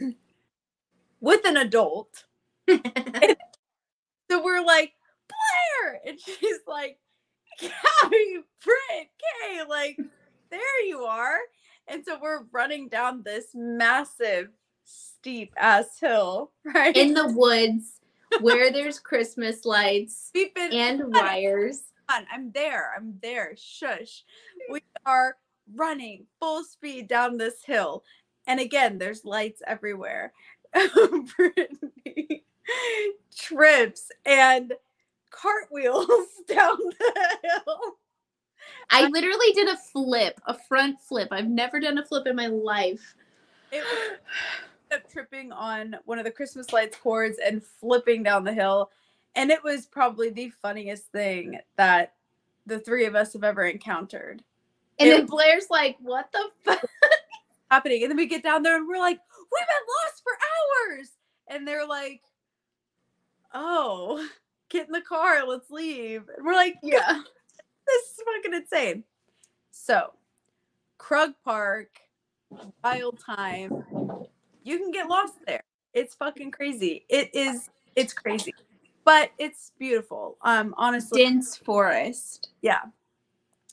with 1.20 1.44
an 1.46 1.56
adult. 1.56 2.24
so 2.68 2.76
we're 4.30 4.64
like, 4.64 4.92
Blair! 5.28 6.00
And 6.06 6.20
she's 6.20 6.60
like, 6.66 6.98
Gabby, 7.58 8.40
Brit, 8.62 9.08
Cay, 9.18 9.60
like, 9.68 9.98
there 10.50 10.84
you 10.84 11.00
are. 11.00 11.38
And 11.88 12.04
so 12.04 12.18
we're 12.20 12.44
running 12.52 12.88
down 12.88 13.22
this 13.22 13.46
massive, 13.54 14.48
steep 14.84 15.54
ass 15.56 15.98
hill, 15.98 16.52
right? 16.74 16.96
In 16.96 17.14
the 17.14 17.28
woods 17.28 18.00
where 18.40 18.72
there's 18.72 18.98
Christmas 18.98 19.64
lights 19.64 20.30
and 20.56 21.02
wires. 21.14 21.82
I'm 22.08 22.52
there. 22.52 22.92
I'm 22.96 23.18
there. 23.22 23.54
Shush. 23.56 24.24
We 24.70 24.80
are 25.04 25.36
running 25.74 26.26
full 26.40 26.64
speed 26.64 27.08
down 27.08 27.36
this 27.36 27.64
hill. 27.64 28.04
And 28.46 28.60
again, 28.60 28.98
there's 28.98 29.24
lights 29.24 29.62
everywhere. 29.66 30.32
Brittany 31.36 32.44
trips 33.36 34.10
and 34.24 34.72
cartwheels 35.30 36.26
down 36.48 36.78
the 36.78 37.38
hill. 37.42 37.96
I 38.90 39.04
uh, 39.04 39.08
literally 39.08 39.52
did 39.54 39.68
a 39.68 39.76
flip, 39.76 40.40
a 40.46 40.56
front 40.68 41.00
flip. 41.00 41.28
I've 41.30 41.48
never 41.48 41.80
done 41.80 41.98
a 41.98 42.04
flip 42.04 42.26
in 42.26 42.36
my 42.36 42.46
life. 42.46 43.14
It 43.72 43.84
was 44.90 45.00
tripping 45.12 45.50
on 45.52 45.96
one 46.04 46.18
of 46.18 46.24
the 46.24 46.30
Christmas 46.30 46.72
lights 46.72 46.96
cords 46.96 47.38
and 47.44 47.62
flipping 47.62 48.22
down 48.22 48.44
the 48.44 48.52
hill. 48.52 48.90
And 49.36 49.50
it 49.50 49.62
was 49.62 49.86
probably 49.86 50.30
the 50.30 50.50
funniest 50.62 51.12
thing 51.12 51.58
that 51.76 52.14
the 52.66 52.80
three 52.80 53.04
of 53.04 53.14
us 53.14 53.32
have 53.34 53.44
ever 53.44 53.64
encountered. 53.64 54.42
And 54.98 55.08
it 55.08 55.16
then 55.16 55.26
Blair's 55.26 55.66
like, 55.70 55.96
what 56.00 56.30
the 56.32 56.48
fuck? 56.64 56.82
happening? 57.70 58.02
And 58.02 58.10
then 58.10 58.16
we 58.16 58.26
get 58.26 58.42
down 58.42 58.62
there 58.62 58.76
and 58.76 58.88
we're 58.88 58.98
like, 58.98 59.18
we've 59.38 59.66
been 59.66 59.94
lost 60.04 60.22
for 60.24 60.32
hours. 60.98 61.10
And 61.48 61.68
they're 61.68 61.86
like, 61.86 62.22
oh, 63.54 64.26
get 64.68 64.86
in 64.86 64.92
the 64.92 65.00
car, 65.00 65.46
let's 65.46 65.70
leave. 65.70 66.24
And 66.36 66.44
we're 66.44 66.54
like, 66.54 66.76
yeah 66.82 67.20
this 67.86 68.02
is 68.02 68.22
fucking 68.24 68.54
insane. 68.54 69.04
So, 69.70 70.12
Krug 70.98 71.32
Park, 71.44 72.00
wild 72.82 73.18
time. 73.24 73.84
You 74.62 74.78
can 74.78 74.90
get 74.90 75.08
lost 75.08 75.34
there. 75.46 75.62
It's 75.92 76.14
fucking 76.14 76.50
crazy. 76.50 77.04
It 77.08 77.34
is. 77.34 77.70
It's 77.94 78.12
crazy, 78.12 78.52
but 79.06 79.30
it's 79.38 79.72
beautiful. 79.78 80.36
Um, 80.42 80.74
honestly, 80.76 81.22
dense 81.22 81.56
forest. 81.56 82.50
Yeah. 82.60 82.82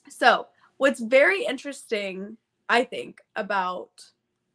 So, 0.09 0.47
what's 0.77 1.01
very 1.01 1.43
interesting, 1.43 2.37
I 2.69 2.85
think, 2.85 3.19
about 3.35 4.05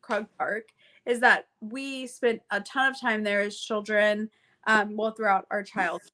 Krug 0.01 0.27
Park 0.39 0.69
is 1.05 1.21
that 1.21 1.49
we 1.61 2.07
spent 2.07 2.41
a 2.51 2.61
ton 2.63 2.93
of 2.93 2.99
time 2.99 3.23
there 3.23 3.43
as 3.43 3.59
children, 3.59 4.31
um, 4.67 4.97
well, 4.97 5.11
throughout 5.11 5.47
our 5.51 5.63
childhood, 5.63 6.13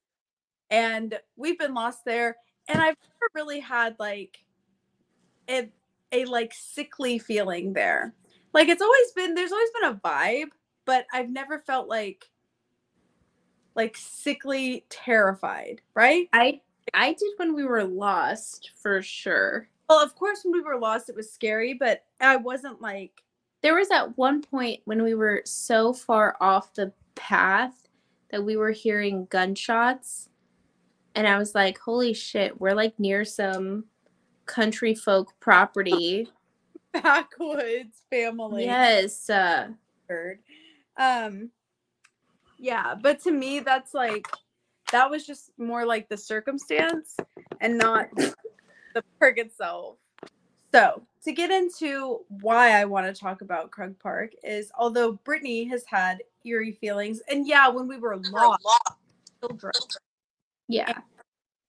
and 0.69 1.17
we've 1.37 1.59
been 1.59 1.73
lost 1.73 2.03
there 2.03 2.35
and 2.67 2.81
I've 2.81 2.97
never 2.97 3.29
really 3.33 3.59
had 3.59 3.95
like 3.99 4.43
a 5.49 5.69
a 6.11 6.25
like 6.25 6.53
sickly 6.53 7.19
feeling 7.19 7.73
there. 7.73 8.13
Like 8.53 8.69
it's 8.69 8.81
always 8.81 9.11
been 9.15 9.35
there's 9.35 9.51
always 9.51 9.69
been 9.79 9.91
a 9.91 9.95
vibe, 9.95 10.49
but 10.85 11.05
I've 11.13 11.29
never 11.29 11.59
felt 11.59 11.87
like 11.87 12.25
like 13.75 13.97
sickly 13.97 14.85
terrified, 14.89 15.81
right? 15.93 16.29
I 16.33 16.61
I 16.93 17.13
did 17.13 17.33
when 17.37 17.53
we 17.55 17.65
were 17.65 17.83
lost 17.83 18.71
for 18.75 19.01
sure. 19.01 19.67
Well, 19.89 20.01
of 20.01 20.15
course, 20.15 20.41
when 20.43 20.53
we 20.53 20.61
were 20.61 20.79
lost, 20.79 21.09
it 21.09 21.15
was 21.15 21.31
scary, 21.31 21.73
but 21.73 22.03
I 22.19 22.37
wasn't 22.37 22.81
like 22.81 23.11
There 23.61 23.75
was 23.75 23.91
at 23.91 24.17
one 24.17 24.41
point 24.41 24.81
when 24.85 25.03
we 25.03 25.13
were 25.15 25.41
so 25.45 25.93
far 25.93 26.37
off 26.39 26.73
the 26.73 26.91
path 27.15 27.87
that 28.31 28.43
we 28.43 28.57
were 28.57 28.71
hearing 28.71 29.27
gunshots 29.29 30.29
and 31.15 31.27
I 31.27 31.37
was 31.37 31.55
like, 31.55 31.77
"Holy 31.79 32.13
shit, 32.13 32.59
we're 32.59 32.73
like 32.75 32.99
near 32.99 33.23
some 33.25 33.85
country 34.45 34.93
folk 34.93 35.33
property." 35.39 36.29
backwoods 36.93 38.03
family. 38.09 38.65
yes. 38.65 39.29
Uh, 39.29 39.69
Heard. 40.07 40.39
Um, 40.97 41.49
yeah, 42.57 42.95
but 42.95 43.21
to 43.23 43.31
me, 43.31 43.59
that's 43.59 43.93
like 43.93 44.27
that 44.91 45.09
was 45.09 45.25
just 45.25 45.51
more 45.57 45.85
like 45.85 46.09
the 46.09 46.17
circumstance 46.17 47.17
and 47.61 47.77
not 47.77 48.09
the 48.15 49.03
park 49.19 49.37
itself. 49.37 49.97
So, 50.73 51.03
to 51.23 51.31
get 51.31 51.51
into 51.51 52.25
why 52.27 52.71
I 52.79 52.85
want 52.85 53.07
to 53.07 53.19
talk 53.19 53.41
about 53.41 53.71
Krug 53.71 53.97
Park 53.99 54.31
is 54.43 54.71
although 54.77 55.13
Brittany 55.13 55.65
has 55.65 55.83
had 55.85 56.21
eerie 56.43 56.73
feelings, 56.73 57.21
and 57.29 57.47
yeah, 57.47 57.67
when 57.69 57.87
we 57.87 57.97
were 57.97 58.17
lost, 58.17 58.65
children 59.41 59.73
yeah. 60.67 60.99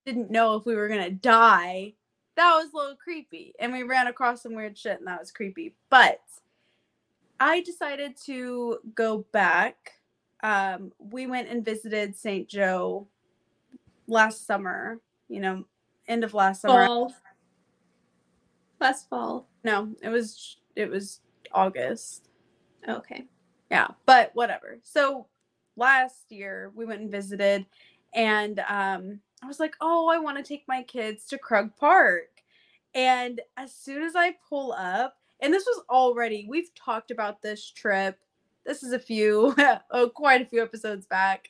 didn't 0.04 0.30
know 0.30 0.54
if 0.54 0.66
we 0.66 0.74
were 0.74 0.88
gonna 0.88 1.10
die, 1.10 1.94
that 2.36 2.54
was 2.54 2.72
a 2.72 2.76
little 2.76 2.96
creepy. 2.96 3.54
And 3.58 3.72
we 3.72 3.82
ran 3.82 4.06
across 4.06 4.42
some 4.42 4.54
weird 4.54 4.76
shit, 4.76 4.98
and 4.98 5.06
that 5.06 5.20
was 5.20 5.30
creepy. 5.32 5.74
But 5.90 6.20
I 7.40 7.60
decided 7.60 8.16
to 8.26 8.78
go 8.94 9.26
back. 9.32 9.92
Um, 10.42 10.92
we 10.98 11.26
went 11.26 11.48
and 11.48 11.64
visited 11.64 12.16
St. 12.16 12.48
Joe 12.48 13.08
last 14.06 14.46
summer, 14.46 15.00
you 15.28 15.40
know, 15.40 15.64
end 16.08 16.24
of 16.24 16.34
last 16.34 16.62
summer. 16.62 16.86
Fall. 16.86 17.14
Last 18.80 19.08
fall. 19.08 19.48
No, 19.64 19.94
it 20.02 20.08
was 20.08 20.58
it 20.74 20.90
was 20.90 21.20
August. 21.52 22.28
Okay. 22.88 23.24
Yeah, 23.70 23.88
but 24.04 24.30
whatever. 24.34 24.78
So 24.82 25.26
last 25.76 26.30
year 26.30 26.72
we 26.74 26.84
went 26.84 27.00
and 27.00 27.10
visited 27.10 27.66
and 28.14 28.60
um 28.68 29.20
I 29.42 29.46
was 29.46 29.60
like, 29.60 29.74
"Oh, 29.80 30.08
I 30.08 30.18
want 30.18 30.38
to 30.38 30.42
take 30.42 30.64
my 30.66 30.82
kids 30.82 31.26
to 31.26 31.38
Krug 31.38 31.76
Park." 31.76 32.42
And 32.94 33.40
as 33.56 33.74
soon 33.74 34.02
as 34.02 34.16
I 34.16 34.34
pull 34.48 34.72
up, 34.72 35.18
and 35.40 35.52
this 35.52 35.66
was 35.66 35.84
already 35.90 36.46
we've 36.48 36.74
talked 36.74 37.10
about 37.10 37.42
this 37.42 37.70
trip. 37.70 38.18
This 38.66 38.82
is 38.82 38.92
a 38.92 38.98
few 38.98 39.54
oh, 39.90 40.08
quite 40.10 40.42
a 40.42 40.46
few 40.46 40.62
episodes 40.62 41.06
back. 41.06 41.48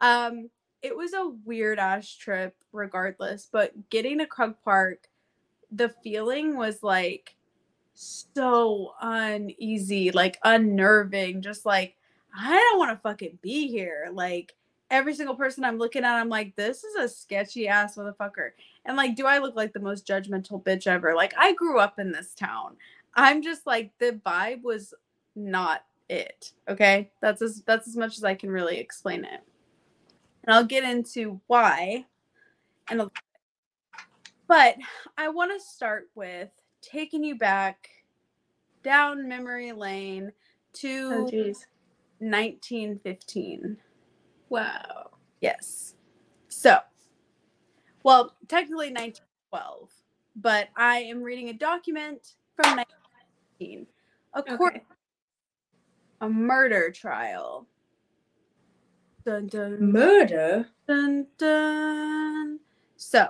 Um 0.00 0.50
it 0.82 0.96
was 0.96 1.14
a 1.14 1.32
weird 1.44 1.78
ass 1.78 2.12
trip 2.12 2.54
regardless, 2.72 3.48
but 3.50 3.72
getting 3.90 4.18
to 4.18 4.26
Krug 4.26 4.56
Park, 4.64 5.08
the 5.72 5.88
feeling 6.02 6.56
was 6.56 6.82
like 6.82 7.34
so 7.94 8.92
uneasy, 9.00 10.10
like 10.10 10.38
unnerving, 10.44 11.42
just 11.42 11.64
like 11.66 11.96
I 12.38 12.52
don't 12.52 12.78
want 12.78 12.90
to 12.90 13.02
fucking 13.02 13.38
be 13.40 13.68
here. 13.68 14.08
Like 14.12 14.54
every 14.90 15.14
single 15.14 15.34
person 15.34 15.64
I'm 15.64 15.78
looking 15.78 16.04
at, 16.04 16.16
I'm 16.16 16.28
like, 16.28 16.54
this 16.56 16.84
is 16.84 16.94
a 16.96 17.08
sketchy 17.08 17.68
ass 17.68 17.96
motherfucker. 17.96 18.50
And 18.84 18.96
like, 18.96 19.16
do 19.16 19.26
I 19.26 19.38
look 19.38 19.56
like 19.56 19.72
the 19.72 19.80
most 19.80 20.06
judgmental 20.06 20.62
bitch 20.62 20.86
ever? 20.86 21.14
Like, 21.14 21.34
I 21.36 21.54
grew 21.54 21.78
up 21.78 21.98
in 21.98 22.12
this 22.12 22.34
town. 22.34 22.76
I'm 23.14 23.42
just 23.42 23.66
like 23.66 23.92
the 23.98 24.20
vibe 24.24 24.62
was 24.62 24.92
not 25.34 25.84
it. 26.08 26.52
Okay. 26.68 27.10
That's 27.20 27.42
as 27.42 27.62
that's 27.66 27.88
as 27.88 27.96
much 27.96 28.16
as 28.16 28.24
I 28.24 28.34
can 28.34 28.50
really 28.50 28.78
explain 28.78 29.24
it. 29.24 29.40
And 30.44 30.54
I'll 30.54 30.64
get 30.64 30.84
into 30.84 31.40
why 31.46 32.06
and 32.88 33.00
a 33.02 33.10
but 34.48 34.76
I 35.18 35.28
want 35.28 35.52
to 35.52 35.66
start 35.66 36.08
with 36.14 36.50
taking 36.80 37.24
you 37.24 37.36
back 37.36 37.88
down 38.84 39.28
memory 39.28 39.72
lane 39.72 40.30
to 40.74 41.10
Oh 41.12 41.54
1915. 42.18 43.76
Wow. 44.48 45.10
Yes. 45.40 45.94
So, 46.48 46.78
well, 48.04 48.36
technically 48.48 48.92
1912, 48.92 49.90
but 50.36 50.68
I 50.76 50.98
am 50.98 51.22
reading 51.22 51.48
a 51.48 51.52
document 51.52 52.34
from 52.54 52.76
1915. 52.76 53.86
A 54.34 54.42
court, 54.56 54.76
Okay. 54.76 54.82
A 56.20 56.28
murder 56.28 56.90
trial. 56.90 57.66
Dun 59.24 59.48
dun 59.48 59.92
Murder. 59.92 60.66
dun 60.86 61.26
dun. 61.36 62.60
So, 62.96 63.28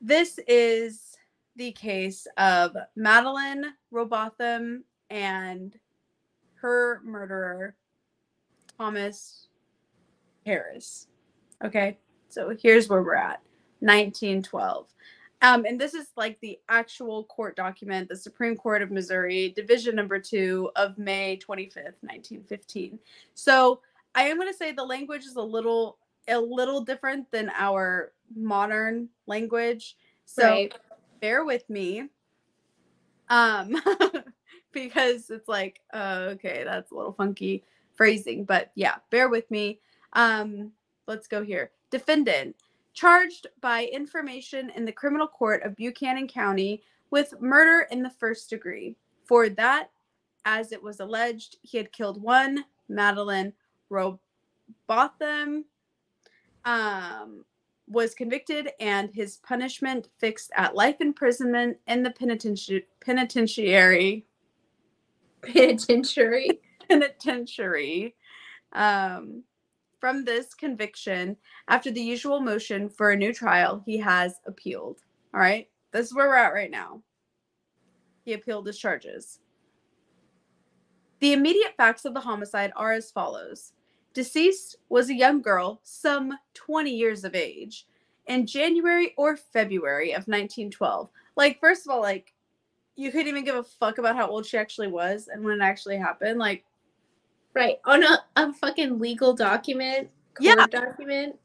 this 0.00 0.38
is 0.48 1.16
the 1.54 1.72
case 1.72 2.26
of 2.36 2.76
Madeline 2.96 3.64
Robotham 3.90 4.84
and 5.08 5.78
her 6.56 7.00
murderer, 7.04 7.76
Thomas 8.76 9.48
Harris. 10.44 11.06
Okay, 11.64 11.96
so 12.28 12.54
here's 12.60 12.88
where 12.88 13.02
we're 13.02 13.14
at 13.14 13.40
1912. 13.80 14.88
Um, 15.46 15.64
and 15.64 15.80
this 15.80 15.94
is 15.94 16.08
like 16.16 16.40
the 16.40 16.58
actual 16.68 17.22
court 17.24 17.54
document, 17.54 18.08
the 18.08 18.16
Supreme 18.16 18.56
Court 18.56 18.82
of 18.82 18.90
Missouri, 18.90 19.52
Division 19.54 19.94
Number 19.94 20.18
Two 20.18 20.70
of 20.74 20.98
May 20.98 21.36
25th, 21.36 21.94
1915. 22.00 22.98
So 23.34 23.80
I 24.16 24.24
am 24.24 24.38
going 24.38 24.50
to 24.50 24.56
say 24.56 24.72
the 24.72 24.82
language 24.82 25.24
is 25.24 25.36
a 25.36 25.42
little 25.42 25.98
a 26.26 26.40
little 26.40 26.80
different 26.80 27.30
than 27.30 27.52
our 27.54 28.12
modern 28.34 29.08
language. 29.28 29.96
So 30.24 30.42
right. 30.42 30.74
bear 31.20 31.44
with 31.44 31.70
me. 31.70 32.08
Um 33.28 33.76
because 34.72 35.30
it's 35.30 35.48
like, 35.48 35.80
uh, 35.94 36.30
okay, 36.32 36.62
that's 36.64 36.90
a 36.90 36.94
little 36.96 37.12
funky 37.12 37.62
phrasing, 37.94 38.44
but 38.44 38.72
yeah, 38.74 38.96
bear 39.10 39.28
with 39.28 39.48
me. 39.52 39.78
Um 40.12 40.72
let's 41.06 41.28
go 41.28 41.44
here. 41.44 41.70
Defendant 41.92 42.56
charged 42.96 43.46
by 43.60 43.84
information 43.92 44.70
in 44.70 44.84
the 44.84 44.90
criminal 44.90 45.28
court 45.28 45.62
of 45.62 45.76
Buchanan 45.76 46.26
County 46.26 46.82
with 47.10 47.40
murder 47.40 47.86
in 47.90 48.02
the 48.02 48.10
first 48.10 48.50
degree. 48.50 48.96
For 49.26 49.50
that, 49.50 49.90
as 50.46 50.72
it 50.72 50.82
was 50.82 50.98
alleged, 50.98 51.58
he 51.62 51.76
had 51.76 51.92
killed 51.92 52.20
one 52.20 52.64
Madeline 52.88 53.52
Robotham 53.90 55.66
um, 56.64 57.44
was 57.86 58.14
convicted 58.14 58.70
and 58.80 59.10
his 59.12 59.36
punishment 59.38 60.08
fixed 60.18 60.50
at 60.56 60.74
life 60.74 60.96
imprisonment 61.00 61.76
in 61.86 62.02
the 62.02 62.10
penitenti- 62.10 62.84
penitentiary 63.04 64.26
Penitentiary. 65.42 66.60
penitentiary 66.88 68.14
um, 68.72 69.42
from 70.06 70.24
this 70.24 70.54
conviction 70.54 71.36
after 71.66 71.90
the 71.90 72.00
usual 72.00 72.38
motion 72.38 72.88
for 72.88 73.10
a 73.10 73.16
new 73.16 73.32
trial 73.32 73.82
he 73.84 73.98
has 73.98 74.36
appealed. 74.46 75.00
All 75.34 75.40
right? 75.40 75.68
This 75.90 76.06
is 76.06 76.14
where 76.14 76.28
we're 76.28 76.36
at 76.36 76.54
right 76.54 76.70
now. 76.70 77.02
He 78.24 78.32
appealed 78.32 78.68
his 78.68 78.78
charges. 78.78 79.40
The 81.18 81.32
immediate 81.32 81.74
facts 81.76 82.04
of 82.04 82.14
the 82.14 82.20
homicide 82.20 82.70
are 82.76 82.92
as 82.92 83.10
follows. 83.10 83.72
Deceased 84.14 84.76
was 84.90 85.10
a 85.10 85.14
young 85.14 85.42
girl 85.42 85.80
some 85.82 86.38
20 86.54 86.88
years 86.88 87.24
of 87.24 87.34
age 87.34 87.88
in 88.28 88.46
january 88.46 89.12
or 89.16 89.36
february 89.36 90.10
of 90.10 90.26
1912 90.26 91.08
like 91.36 91.60
first 91.60 91.86
of 91.86 91.92
all 91.92 92.00
like 92.00 92.32
you 92.96 93.12
couldn't 93.12 93.28
even 93.28 93.44
give 93.44 93.54
a 93.54 93.62
fuck 93.62 93.98
about 93.98 94.16
how 94.16 94.26
old 94.26 94.44
she 94.44 94.56
actually 94.56 94.88
was 94.88 95.28
and 95.28 95.44
when 95.44 95.60
it 95.60 95.64
actually 95.64 95.98
happened. 95.98 96.38
Like 96.38 96.64
Right. 97.56 97.80
On 97.86 98.04
a, 98.04 98.22
a 98.36 98.52
fucking 98.52 98.98
legal 98.98 99.32
document. 99.32 100.10
Yeah. 100.38 100.66
Document. 100.66 101.36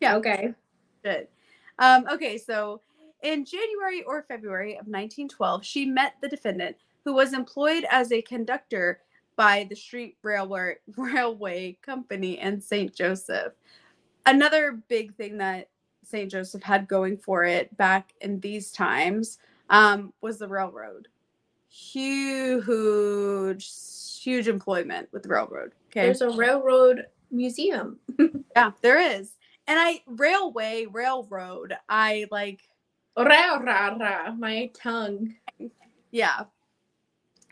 Yeah. 0.00 0.16
Okay. 0.16 0.54
Good. 1.04 1.28
Um, 1.78 2.04
okay, 2.12 2.36
so 2.36 2.80
in 3.22 3.44
January 3.44 4.02
or 4.02 4.24
February 4.26 4.72
of 4.72 4.88
1912, 4.88 5.64
she 5.64 5.86
met 5.86 6.14
the 6.20 6.28
defendant, 6.28 6.76
who 7.04 7.14
was 7.14 7.32
employed 7.32 7.86
as 7.90 8.10
a 8.10 8.22
conductor 8.22 9.02
by 9.36 9.64
the 9.70 9.76
Street 9.76 10.16
Railway 10.22 10.78
Railway 10.96 11.78
Company 11.80 12.40
in 12.40 12.60
St. 12.60 12.92
Joseph. 12.92 13.52
Another 14.26 14.82
big 14.88 15.14
thing 15.14 15.38
that 15.38 15.68
St. 16.02 16.28
Joseph 16.28 16.64
had 16.64 16.88
going 16.88 17.16
for 17.16 17.44
it 17.44 17.76
back 17.76 18.14
in 18.20 18.40
these 18.40 18.72
times 18.72 19.38
um, 19.70 20.12
was 20.20 20.38
the 20.38 20.48
railroad. 20.48 21.06
Huge, 21.68 23.68
huge 24.22 24.48
employment 24.48 25.08
with 25.12 25.22
the 25.24 25.28
railroad. 25.28 25.72
Okay. 25.90 26.02
There's 26.06 26.20
a 26.22 26.30
railroad 26.30 27.06
museum. 27.30 27.98
yeah, 28.56 28.72
there 28.80 29.00
is. 29.00 29.32
And 29.66 29.78
I 29.78 30.02
railway, 30.06 30.86
railroad, 30.90 31.74
I 31.88 32.26
like 32.30 32.60
Ra 33.16 33.56
ra 33.56 33.96
ra. 33.98 34.32
My 34.32 34.70
tongue. 34.74 35.34
yeah 36.10 36.44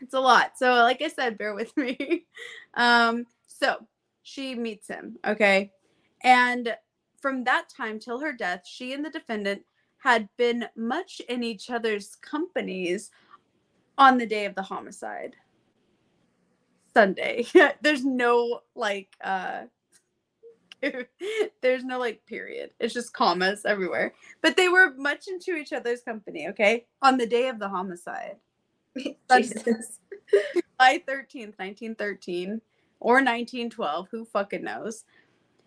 it's 0.01 0.15
a 0.15 0.19
lot 0.19 0.53
so 0.57 0.73
like 0.73 1.01
i 1.03 1.07
said 1.07 1.37
bear 1.37 1.53
with 1.53 1.75
me 1.83 2.25
um 2.73 3.25
so 3.47 3.75
she 4.23 4.55
meets 4.55 4.87
him 4.87 5.17
okay 5.25 5.71
And 6.23 6.75
from 7.19 7.43
that 7.43 7.69
time 7.69 7.99
till 7.99 8.19
her 8.19 8.33
death, 8.33 8.61
she 8.65 8.93
and 8.93 9.05
the 9.05 9.09
defendant 9.11 9.61
had 9.97 10.27
been 10.37 10.65
much 10.75 11.21
in 11.29 11.43
each 11.43 11.69
other's 11.69 12.15
companies 12.21 13.11
on 13.97 14.17
the 14.17 14.25
day 14.25 14.45
of 14.45 14.55
the 14.55 14.61
homicide. 14.63 15.35
Sunday. 16.93 17.45
There's 17.81 18.05
no 18.05 18.61
like 18.75 19.09
uh 19.23 19.63
there's 21.61 21.83
no 21.83 21.99
like 21.99 22.25
period. 22.25 22.71
It's 22.79 22.93
just 22.93 23.13
commas 23.13 23.65
everywhere. 23.65 24.13
But 24.41 24.57
they 24.57 24.67
were 24.67 24.93
much 24.95 25.27
into 25.27 25.55
each 25.55 25.73
other's 25.73 26.01
company, 26.01 26.47
okay? 26.49 26.85
On 27.01 27.17
the 27.17 27.27
day 27.27 27.49
of 27.49 27.59
the 27.59 27.69
homicide. 27.69 28.37
Jesus. 28.95 29.99
July 30.53 31.03
13th, 31.07 31.57
1913 31.59 32.61
or 32.99 33.15
1912, 33.15 34.07
who 34.11 34.25
fucking 34.25 34.63
knows. 34.63 35.03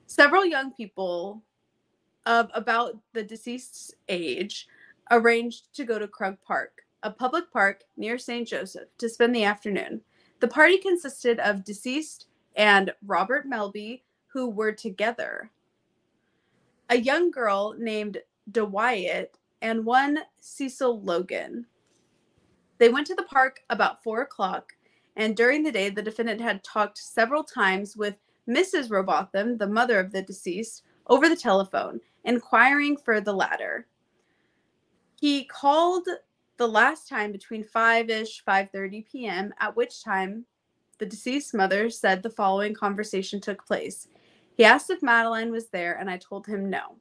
Several 0.06 0.44
young 0.44 0.72
people 0.72 1.42
of 2.26 2.50
about 2.54 2.98
the 3.12 3.22
deceased's 3.22 3.94
age 4.08 4.66
arranged 5.10 5.74
to 5.74 5.84
go 5.84 5.98
to 5.98 6.08
Krug 6.08 6.38
Park, 6.46 6.82
a 7.02 7.10
public 7.10 7.50
park 7.52 7.82
near 7.96 8.18
St. 8.18 8.48
Joseph, 8.48 8.88
to 8.98 9.08
spend 9.08 9.34
the 9.34 9.44
afternoon. 9.44 10.00
The 10.44 10.50
party 10.50 10.76
consisted 10.76 11.40
of 11.40 11.64
deceased 11.64 12.26
and 12.54 12.92
Robert 13.06 13.48
Melby, 13.48 14.02
who 14.26 14.50
were 14.50 14.72
together, 14.72 15.50
a 16.90 16.98
young 16.98 17.30
girl 17.30 17.74
named 17.78 18.18
DeWyatt, 18.50 19.38
and 19.62 19.86
one 19.86 20.18
Cecil 20.42 21.00
Logan. 21.00 21.64
They 22.76 22.90
went 22.90 23.06
to 23.06 23.14
the 23.14 23.22
park 23.22 23.60
about 23.70 24.02
four 24.02 24.20
o'clock, 24.20 24.74
and 25.16 25.34
during 25.34 25.62
the 25.62 25.72
day, 25.72 25.88
the 25.88 26.02
defendant 26.02 26.42
had 26.42 26.62
talked 26.62 26.98
several 26.98 27.42
times 27.42 27.96
with 27.96 28.16
Mrs. 28.46 28.90
Robotham, 28.90 29.56
the 29.56 29.66
mother 29.66 29.98
of 29.98 30.12
the 30.12 30.20
deceased, 30.20 30.82
over 31.06 31.26
the 31.26 31.36
telephone, 31.36 32.02
inquiring 32.24 32.98
for 32.98 33.18
the 33.18 33.32
latter. 33.32 33.86
He 35.18 35.46
called 35.46 36.06
the 36.56 36.68
last 36.68 37.08
time 37.08 37.32
between 37.32 37.64
5ish 37.64 38.44
5:30 38.46 39.06
p.m., 39.06 39.54
at 39.58 39.76
which 39.76 40.04
time 40.04 40.46
the 40.98 41.06
deceased 41.06 41.54
mother 41.54 41.90
said 41.90 42.22
the 42.22 42.30
following 42.30 42.74
conversation 42.74 43.40
took 43.40 43.66
place. 43.66 44.08
He 44.56 44.64
asked 44.64 44.90
if 44.90 45.02
Madeline 45.02 45.50
was 45.50 45.68
there 45.68 45.94
and 45.98 46.08
I 46.08 46.18
told 46.18 46.46
him 46.46 46.70
no. 46.70 46.96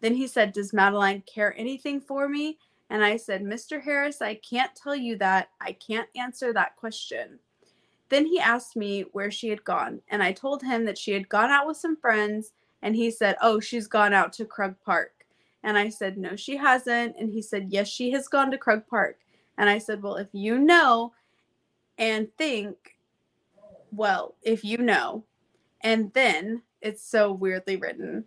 Then 0.00 0.14
he 0.14 0.26
said, 0.26 0.52
"Does 0.52 0.72
Madeline 0.72 1.22
care 1.22 1.56
anything 1.56 2.00
for 2.00 2.28
me?" 2.28 2.58
And 2.90 3.04
I 3.04 3.16
said, 3.16 3.42
"Mr. 3.42 3.82
Harris, 3.82 4.20
I 4.20 4.34
can't 4.34 4.74
tell 4.74 4.96
you 4.96 5.16
that. 5.18 5.48
I 5.60 5.72
can't 5.72 6.08
answer 6.16 6.52
that 6.52 6.76
question." 6.76 7.38
Then 8.08 8.26
he 8.26 8.38
asked 8.38 8.76
me 8.76 9.02
where 9.12 9.30
she 9.30 9.48
had 9.48 9.64
gone, 9.64 10.02
and 10.08 10.22
I 10.22 10.32
told 10.32 10.62
him 10.62 10.84
that 10.84 10.98
she 10.98 11.12
had 11.12 11.28
gone 11.28 11.50
out 11.50 11.66
with 11.66 11.76
some 11.76 11.96
friends, 11.96 12.52
and 12.82 12.94
he 12.94 13.10
said, 13.10 13.36
"Oh, 13.40 13.58
she's 13.60 13.88
gone 13.88 14.12
out 14.12 14.32
to 14.34 14.44
Krug 14.44 14.80
Park." 14.80 15.15
And 15.66 15.76
I 15.76 15.90
said, 15.90 16.16
"No, 16.16 16.36
she 16.36 16.56
hasn't." 16.56 17.16
And 17.18 17.30
he 17.30 17.42
said, 17.42 17.66
"Yes, 17.70 17.88
she 17.88 18.12
has 18.12 18.28
gone 18.28 18.50
to 18.52 18.56
Krug 18.56 18.86
Park." 18.86 19.18
And 19.58 19.68
I 19.68 19.78
said, 19.78 20.00
"Well, 20.02 20.16
if 20.16 20.28
you 20.32 20.58
know 20.58 21.12
and 21.98 22.28
think, 22.38 22.96
well, 23.90 24.36
if 24.42 24.64
you 24.64 24.78
know." 24.78 25.24
And 25.82 26.12
then 26.14 26.62
it's 26.80 27.04
so 27.04 27.32
weirdly 27.32 27.76
written. 27.76 28.24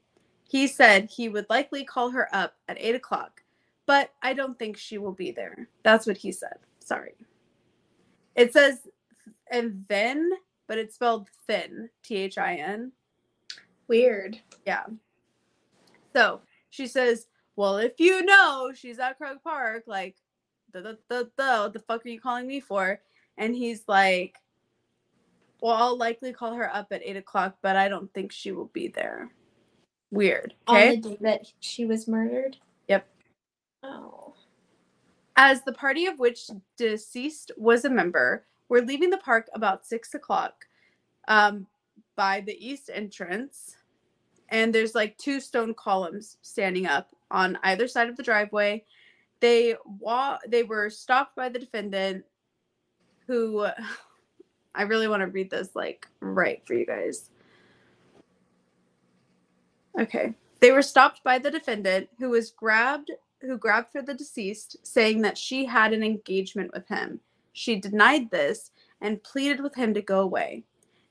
He 0.49 0.67
said 0.67 1.09
he 1.09 1.29
would 1.29 1.45
likely 1.49 1.85
call 1.85 2.11
her 2.11 2.27
up 2.33 2.55
at 2.67 2.77
eight 2.79 2.95
o'clock, 2.95 3.41
but 3.85 4.13
I 4.21 4.33
don't 4.33 4.59
think 4.59 4.77
she 4.77 4.97
will 4.97 5.13
be 5.13 5.31
there. 5.31 5.69
That's 5.83 6.05
what 6.05 6.17
he 6.17 6.31
said. 6.31 6.57
Sorry. 6.79 7.15
It 8.35 8.51
says, 8.51 8.87
and 9.51 9.85
then, 9.87 10.31
but 10.67 10.77
it's 10.77 10.95
spelled 10.95 11.29
thin, 11.47 11.89
T 12.03 12.17
H 12.17 12.37
I 12.37 12.55
N. 12.55 12.91
Weird. 13.87 14.39
Yeah. 14.65 14.85
So 16.13 16.41
she 16.69 16.87
says, 16.87 17.27
Well, 17.55 17.77
if 17.77 17.99
you 17.99 18.23
know 18.23 18.71
she's 18.73 18.99
at 18.99 19.17
Krug 19.17 19.41
Park, 19.43 19.83
like, 19.87 20.15
the, 20.71 20.81
the, 20.81 20.97
the, 21.09 21.31
the, 21.35 21.59
what 21.61 21.73
the 21.73 21.79
fuck 21.79 22.05
are 22.05 22.09
you 22.09 22.19
calling 22.19 22.47
me 22.47 22.59
for? 22.59 22.99
And 23.37 23.55
he's 23.55 23.83
like, 23.87 24.37
Well, 25.61 25.73
I'll 25.73 25.97
likely 25.97 26.33
call 26.33 26.53
her 26.53 26.73
up 26.73 26.87
at 26.91 27.01
eight 27.03 27.17
o'clock, 27.17 27.57
but 27.61 27.75
I 27.75 27.87
don't 27.87 28.13
think 28.13 28.31
she 28.31 28.51
will 28.51 28.69
be 28.73 28.87
there. 28.87 29.29
Weird. 30.11 30.53
Okay. 30.67 30.95
On 30.95 31.01
the 31.01 31.09
day 31.09 31.17
that 31.21 31.51
she 31.59 31.85
was 31.85 32.07
murdered? 32.07 32.57
Yep. 32.87 33.07
Oh. 33.83 34.33
As 35.35 35.61
the 35.61 35.73
party 35.73 36.05
of 36.05 36.19
which 36.19 36.49
deceased 36.77 37.51
was 37.57 37.85
a 37.85 37.89
member 37.89 38.45
were 38.67 38.81
leaving 38.81 39.09
the 39.09 39.17
park 39.17 39.47
about 39.53 39.85
six 39.85 40.13
o'clock 40.13 40.65
um, 41.27 41.67
by 42.15 42.41
the 42.41 42.57
east 42.65 42.89
entrance, 42.93 43.75
and 44.49 44.73
there's 44.73 44.95
like 44.95 45.17
two 45.17 45.39
stone 45.39 45.73
columns 45.73 46.37
standing 46.41 46.85
up 46.85 47.09
on 47.31 47.57
either 47.63 47.87
side 47.87 48.09
of 48.09 48.17
the 48.17 48.23
driveway. 48.23 48.83
They 49.39 49.75
wa- 49.99 50.39
they 50.47 50.63
were 50.63 50.89
stopped 50.89 51.35
by 51.35 51.49
the 51.49 51.59
defendant, 51.59 52.25
who 53.27 53.67
I 54.75 54.83
really 54.83 55.07
want 55.07 55.21
to 55.21 55.27
read 55.27 55.49
this 55.49 55.75
like 55.75 56.07
right 56.19 56.61
for 56.65 56.73
you 56.73 56.85
guys. 56.85 57.29
Okay. 59.99 60.33
They 60.59 60.71
were 60.71 60.81
stopped 60.81 61.23
by 61.23 61.39
the 61.39 61.51
defendant 61.51 62.09
who 62.17 62.29
was 62.29 62.51
grabbed 62.51 63.11
who 63.41 63.57
grabbed 63.57 63.91
for 63.91 64.01
the 64.01 64.13
deceased 64.13 64.75
saying 64.83 65.21
that 65.21 65.37
she 65.37 65.65
had 65.65 65.93
an 65.93 66.03
engagement 66.03 66.71
with 66.73 66.87
him. 66.87 67.21
She 67.53 67.77
denied 67.77 68.29
this 68.31 68.71
and 69.01 69.23
pleaded 69.23 69.61
with 69.61 69.75
him 69.75 69.93
to 69.93 70.01
go 70.01 70.19
away. 70.19 70.63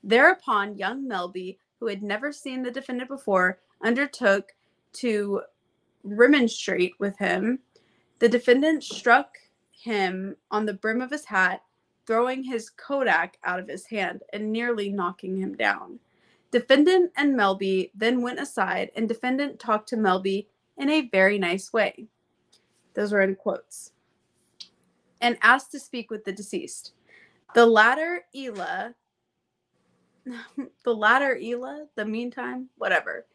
Thereupon 0.03 0.77
young 0.77 1.07
Melby, 1.07 1.57
who 1.79 1.87
had 1.87 2.03
never 2.03 2.31
seen 2.31 2.63
the 2.63 2.71
defendant 2.71 3.09
before, 3.09 3.59
undertook 3.83 4.51
to 4.93 5.41
remonstrate 6.03 6.93
with 6.99 7.17
him. 7.17 7.59
The 8.19 8.29
defendant 8.29 8.83
struck 8.83 9.37
him 9.71 10.35
on 10.51 10.65
the 10.65 10.73
brim 10.73 11.01
of 11.01 11.11
his 11.11 11.25
hat, 11.25 11.63
throwing 12.05 12.43
his 12.43 12.69
Kodak 12.69 13.37
out 13.43 13.59
of 13.59 13.67
his 13.67 13.85
hand 13.85 14.21
and 14.33 14.51
nearly 14.51 14.89
knocking 14.89 15.37
him 15.37 15.55
down. 15.55 15.99
Defendant 16.51 17.11
and 17.15 17.35
Melby 17.35 17.91
then 17.93 18.21
went 18.21 18.39
aside, 18.39 18.91
and 18.95 19.07
defendant 19.07 19.59
talked 19.59 19.87
to 19.89 19.95
Melby 19.95 20.47
in 20.77 20.89
a 20.89 21.09
very 21.09 21.37
nice 21.37 21.71
way. 21.71 22.07
Those 22.95 23.11
were 23.11 23.21
in 23.21 23.35
quotes. 23.35 23.91
And 25.21 25.37
asked 25.41 25.71
to 25.71 25.79
speak 25.79 26.09
with 26.09 26.25
the 26.25 26.31
deceased. 26.31 26.93
The 27.53 27.65
latter, 27.65 28.25
Ela, 28.35 28.95
the 30.83 30.95
latter, 30.95 31.37
Ela, 31.41 31.87
the 31.95 32.05
meantime, 32.05 32.69
whatever. 32.77 33.25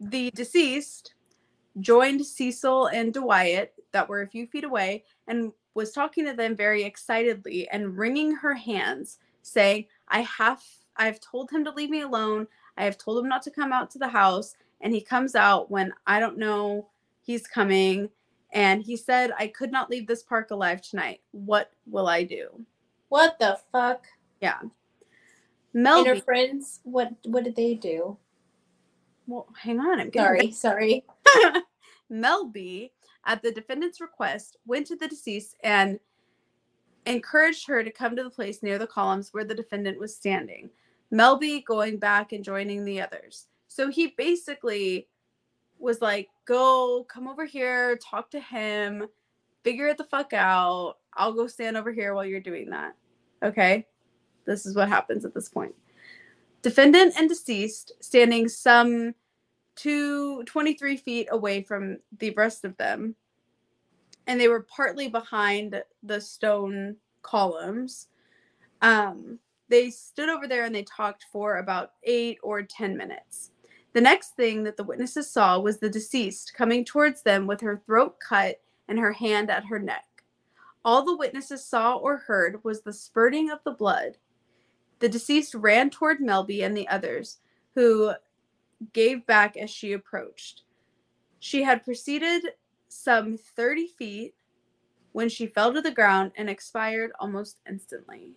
The 0.00 0.30
deceased 0.34 1.14
joined 1.80 2.24
Cecil 2.24 2.86
and 2.86 3.12
DeWyatt, 3.12 3.72
that 3.92 4.08
were 4.08 4.22
a 4.22 4.28
few 4.28 4.46
feet 4.46 4.64
away, 4.64 5.04
and 5.26 5.52
was 5.74 5.92
talking 5.92 6.24
to 6.26 6.32
them 6.32 6.56
very 6.56 6.82
excitedly 6.82 7.68
and 7.68 7.96
wringing 7.96 8.34
her 8.34 8.54
hands, 8.54 9.18
saying, 9.42 9.86
I 10.08 10.20
have 10.22 10.62
I've 10.98 11.20
told 11.20 11.50
him 11.50 11.64
to 11.64 11.70
leave 11.70 11.90
me 11.90 12.02
alone. 12.02 12.48
I 12.76 12.84
have 12.84 12.98
told 12.98 13.22
him 13.22 13.28
not 13.28 13.42
to 13.42 13.50
come 13.50 13.72
out 13.72 13.90
to 13.92 13.98
the 13.98 14.08
house, 14.08 14.56
and 14.80 14.92
he 14.92 15.00
comes 15.00 15.34
out 15.34 15.70
when 15.70 15.92
I 16.06 16.20
don't 16.20 16.38
know 16.38 16.88
he's 17.22 17.46
coming. 17.46 18.10
And 18.52 18.82
he 18.82 18.96
said, 18.96 19.32
I 19.38 19.48
could 19.48 19.70
not 19.70 19.90
leave 19.90 20.06
this 20.06 20.22
park 20.22 20.50
alive 20.50 20.82
tonight. 20.82 21.20
What 21.32 21.70
will 21.86 22.08
I 22.08 22.24
do? 22.24 22.48
What 23.08 23.38
the 23.38 23.58
fuck? 23.72 24.06
Yeah. 24.40 24.60
And 26.06 26.18
her 26.18 26.22
friends, 26.22 26.80
what 26.84 27.12
what 27.24 27.44
did 27.44 27.56
they 27.56 27.74
do? 27.74 28.16
well, 29.28 29.46
hang 29.56 29.78
on, 29.78 30.00
I'm 30.00 30.12
Sorry, 30.12 30.50
sorry. 30.50 31.04
Melby, 32.12 32.90
at 33.26 33.42
the 33.42 33.52
defendant's 33.52 34.00
request, 34.00 34.56
went 34.66 34.86
to 34.86 34.96
the 34.96 35.06
deceased 35.06 35.54
and 35.62 36.00
encouraged 37.04 37.68
her 37.68 37.84
to 37.84 37.90
come 37.90 38.16
to 38.16 38.22
the 38.22 38.30
place 38.30 38.62
near 38.62 38.78
the 38.78 38.86
columns 38.86 39.28
where 39.32 39.44
the 39.44 39.54
defendant 39.54 40.00
was 40.00 40.16
standing. 40.16 40.70
Melby 41.12 41.62
going 41.64 41.98
back 41.98 42.32
and 42.32 42.42
joining 42.42 42.84
the 42.84 43.02
others. 43.02 43.46
So 43.68 43.90
he 43.90 44.14
basically 44.16 45.08
was 45.78 46.00
like, 46.00 46.28
go, 46.46 47.06
come 47.08 47.28
over 47.28 47.44
here, 47.44 47.98
talk 47.98 48.30
to 48.30 48.40
him, 48.40 49.06
figure 49.62 49.88
it 49.88 49.98
the 49.98 50.04
fuck 50.04 50.32
out. 50.32 50.96
I'll 51.14 51.34
go 51.34 51.46
stand 51.46 51.76
over 51.76 51.92
here 51.92 52.14
while 52.14 52.24
you're 52.24 52.40
doing 52.40 52.70
that. 52.70 52.94
Okay. 53.42 53.86
This 54.48 54.66
is 54.66 54.74
what 54.74 54.88
happens 54.88 55.24
at 55.24 55.34
this 55.34 55.48
point. 55.48 55.74
Defendant 56.62 57.14
and 57.16 57.28
deceased 57.28 57.92
standing 58.00 58.48
some 58.48 59.14
two, 59.76 60.42
23 60.44 60.96
feet 60.96 61.28
away 61.30 61.62
from 61.62 61.98
the 62.18 62.30
rest 62.30 62.64
of 62.64 62.76
them. 62.78 63.14
And 64.26 64.40
they 64.40 64.48
were 64.48 64.66
partly 64.74 65.08
behind 65.08 65.80
the 66.02 66.20
stone 66.20 66.96
columns. 67.22 68.08
Um, 68.82 69.38
they 69.68 69.90
stood 69.90 70.28
over 70.28 70.48
there 70.48 70.64
and 70.64 70.74
they 70.74 70.82
talked 70.82 71.26
for 71.30 71.58
about 71.58 71.92
eight 72.02 72.38
or 72.42 72.62
10 72.62 72.96
minutes. 72.96 73.50
The 73.92 74.00
next 74.00 74.34
thing 74.34 74.64
that 74.64 74.76
the 74.76 74.84
witnesses 74.84 75.30
saw 75.30 75.58
was 75.58 75.78
the 75.78 75.88
deceased 75.88 76.54
coming 76.54 76.84
towards 76.84 77.22
them 77.22 77.46
with 77.46 77.60
her 77.60 77.82
throat 77.86 78.16
cut 78.20 78.60
and 78.88 78.98
her 78.98 79.12
hand 79.12 79.50
at 79.50 79.66
her 79.66 79.78
neck. 79.78 80.04
All 80.84 81.04
the 81.04 81.16
witnesses 81.16 81.64
saw 81.64 81.96
or 81.96 82.16
heard 82.16 82.62
was 82.64 82.82
the 82.82 82.92
spurting 82.92 83.50
of 83.50 83.60
the 83.64 83.72
blood. 83.72 84.16
The 85.00 85.08
deceased 85.08 85.54
ran 85.54 85.90
toward 85.90 86.18
Melby 86.18 86.64
and 86.64 86.76
the 86.76 86.88
others, 86.88 87.38
who 87.74 88.12
gave 88.92 89.26
back 89.26 89.56
as 89.56 89.70
she 89.70 89.92
approached. 89.92 90.62
She 91.40 91.62
had 91.62 91.84
proceeded 91.84 92.52
some 92.88 93.36
30 93.36 93.88
feet 93.88 94.34
when 95.12 95.28
she 95.28 95.46
fell 95.46 95.72
to 95.72 95.80
the 95.80 95.90
ground 95.90 96.32
and 96.36 96.48
expired 96.50 97.12
almost 97.20 97.60
instantly. 97.68 98.34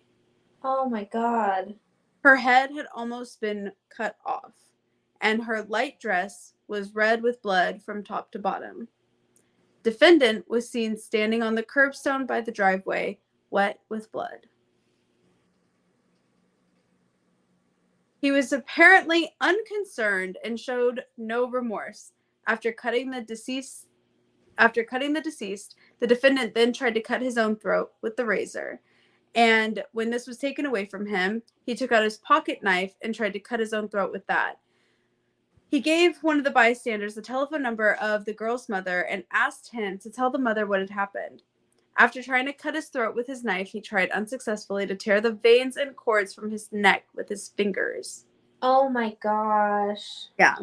Oh 0.62 0.88
my 0.88 1.04
god. 1.04 1.74
Her 2.22 2.36
head 2.36 2.70
had 2.72 2.86
almost 2.94 3.40
been 3.40 3.72
cut 3.88 4.16
off, 4.24 4.54
and 5.20 5.42
her 5.42 5.62
light 5.64 5.98
dress 5.98 6.54
was 6.68 6.94
red 6.94 7.22
with 7.22 7.42
blood 7.42 7.82
from 7.82 8.04
top 8.04 8.30
to 8.32 8.38
bottom. 8.38 8.86
Defendant 9.82 10.48
was 10.48 10.70
seen 10.70 10.96
standing 10.96 11.42
on 11.42 11.56
the 11.56 11.62
curbstone 11.64 12.26
by 12.26 12.40
the 12.40 12.52
driveway, 12.52 13.18
wet 13.50 13.80
with 13.88 14.12
blood. 14.12 14.46
He 18.22 18.30
was 18.30 18.52
apparently 18.52 19.34
unconcerned 19.40 20.38
and 20.44 20.58
showed 20.58 21.04
no 21.18 21.50
remorse. 21.50 22.12
After 22.46 22.72
cutting 22.72 23.10
the 23.10 23.20
deceased 23.20 23.88
after 24.58 24.84
cutting 24.84 25.12
the 25.12 25.20
deceased, 25.20 25.74
the 25.98 26.06
defendant 26.06 26.54
then 26.54 26.72
tried 26.72 26.94
to 26.94 27.00
cut 27.00 27.20
his 27.20 27.36
own 27.36 27.56
throat 27.56 27.90
with 28.00 28.16
the 28.16 28.24
razor. 28.24 28.80
And 29.34 29.82
when 29.92 30.10
this 30.10 30.28
was 30.28 30.38
taken 30.38 30.66
away 30.66 30.84
from 30.84 31.06
him, 31.06 31.42
he 31.64 31.74
took 31.74 31.90
out 31.90 32.04
his 32.04 32.18
pocket 32.18 32.62
knife 32.62 32.94
and 33.02 33.12
tried 33.12 33.32
to 33.32 33.40
cut 33.40 33.58
his 33.58 33.72
own 33.72 33.88
throat 33.88 34.12
with 34.12 34.26
that. 34.28 34.60
He 35.68 35.80
gave 35.80 36.22
one 36.22 36.38
of 36.38 36.44
the 36.44 36.50
bystanders 36.50 37.14
the 37.14 37.22
telephone 37.22 37.62
number 37.62 37.94
of 37.94 38.24
the 38.24 38.34
girl's 38.34 38.68
mother 38.68 39.00
and 39.00 39.24
asked 39.32 39.72
him 39.72 39.98
to 39.98 40.10
tell 40.10 40.30
the 40.30 40.38
mother 40.38 40.66
what 40.66 40.80
had 40.80 40.90
happened. 40.90 41.42
After 41.96 42.22
trying 42.22 42.46
to 42.46 42.52
cut 42.52 42.74
his 42.74 42.88
throat 42.88 43.14
with 43.14 43.26
his 43.26 43.44
knife, 43.44 43.68
he 43.68 43.80
tried 43.80 44.10
unsuccessfully 44.10 44.86
to 44.86 44.94
tear 44.94 45.20
the 45.20 45.32
veins 45.32 45.76
and 45.76 45.94
cords 45.94 46.32
from 46.32 46.50
his 46.50 46.72
neck 46.72 47.04
with 47.14 47.28
his 47.28 47.48
fingers. 47.48 48.24
Oh 48.62 48.88
my 48.88 49.16
gosh. 49.22 50.28
Yeah. 50.38 50.56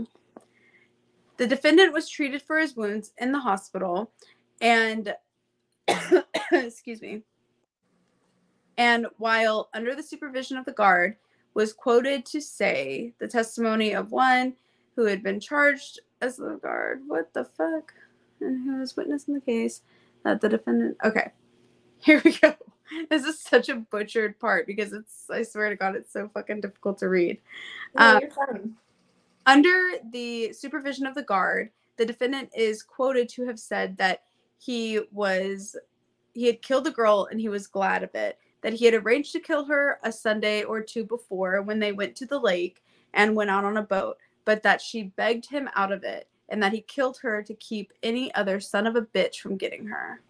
The 1.38 1.48
defendant 1.48 1.94
was 1.94 2.10
treated 2.10 2.42
for 2.42 2.58
his 2.58 2.76
wounds 2.76 3.12
in 3.18 3.32
the 3.32 3.40
hospital 3.40 4.12
and 4.60 5.14
excuse 6.52 7.02
me. 7.02 7.24
And 8.78 9.08
while 9.18 9.70
under 9.74 9.94
the 9.94 10.04
supervision 10.04 10.58
of 10.58 10.66
the 10.66 10.72
guard, 10.72 11.18
was 11.54 11.74
quoted 11.74 12.26
to 12.26 12.40
say 12.40 13.14
the 13.20 13.28
testimony 13.28 13.94
of 13.94 14.12
one 14.12 14.54
who 14.96 15.06
had 15.06 15.22
been 15.22 15.40
charged 15.40 16.00
as 16.22 16.38
the 16.38 16.60
guard. 16.62 17.02
What 17.08 17.34
the 17.34 17.44
fuck? 17.44 17.94
And 18.40 18.66
who 18.66 18.80
was 18.80 18.96
witness 18.96 19.28
in 19.28 19.34
the 19.34 19.42
case 19.42 19.82
that 20.24 20.42
the 20.42 20.50
defendant. 20.50 20.98
Okay, 21.04 21.32
here 22.00 22.22
we 22.24 22.38
go. 22.38 22.56
This 23.10 23.24
is 23.24 23.40
such 23.40 23.70
a 23.70 23.76
butchered 23.76 24.40
part 24.40 24.68
because 24.68 24.94
it's. 24.94 25.30
I 25.30 25.44
swear 25.44 25.70
to 25.70 25.76
God, 25.76 25.96
it's 25.96 26.12
so 26.12 26.30
fucking 26.34 26.62
difficult 26.62 26.98
to 27.00 27.10
read. 27.10 27.40
No, 27.96 28.20
Um. 28.38 28.76
Under 29.46 29.94
the 30.12 30.54
supervision 30.54 31.06
of 31.06 31.16
the 31.16 31.24
guard, 31.24 31.72
the 31.98 32.06
defendant 32.06 32.50
is 32.56 32.84
quoted 32.84 33.28
to 33.30 33.46
have 33.46 33.60
said 33.60 33.98
that 33.98 34.24
he 34.58 35.02
was 35.12 35.76
he 36.34 36.46
had 36.46 36.62
killed 36.62 36.84
the 36.84 36.92
girl 36.92 37.28
and 37.32 37.40
he 37.40 37.50
was 37.50 37.68
glad 37.68 38.04
of 38.04 38.14
it. 38.16 38.38
That 38.62 38.74
he 38.74 38.86
had 38.86 38.94
arranged 38.94 39.32
to 39.34 39.40
kill 39.40 39.66
her 39.66 40.00
a 40.04 40.12
Sunday 40.12 40.64
or 40.64 40.82
two 40.82 41.04
before 41.04 41.62
when 41.62 41.80
they 41.80 41.94
went 41.94 42.16
to 42.18 42.26
the 42.26 42.40
lake 42.40 42.84
and 43.14 43.36
went 43.36 43.50
out 43.50 43.66
on 43.66 43.78
a 43.78 43.82
boat, 43.82 44.18
but 44.46 44.64
that 44.64 44.82
she 44.82 45.04
begged 45.04 45.50
him 45.50 45.70
out 45.76 45.92
of 45.92 46.04
it 46.04 46.29
and 46.50 46.62
that 46.62 46.74
he 46.74 46.82
killed 46.82 47.18
her 47.22 47.42
to 47.44 47.54
keep 47.56 47.94
any 48.04 48.34
other 48.36 48.60
son 48.60 48.88
of 48.88 48.96
a 48.96 49.02
bitch 49.02 49.40
from 49.40 49.58
getting 49.58 49.86
her. 49.88 50.22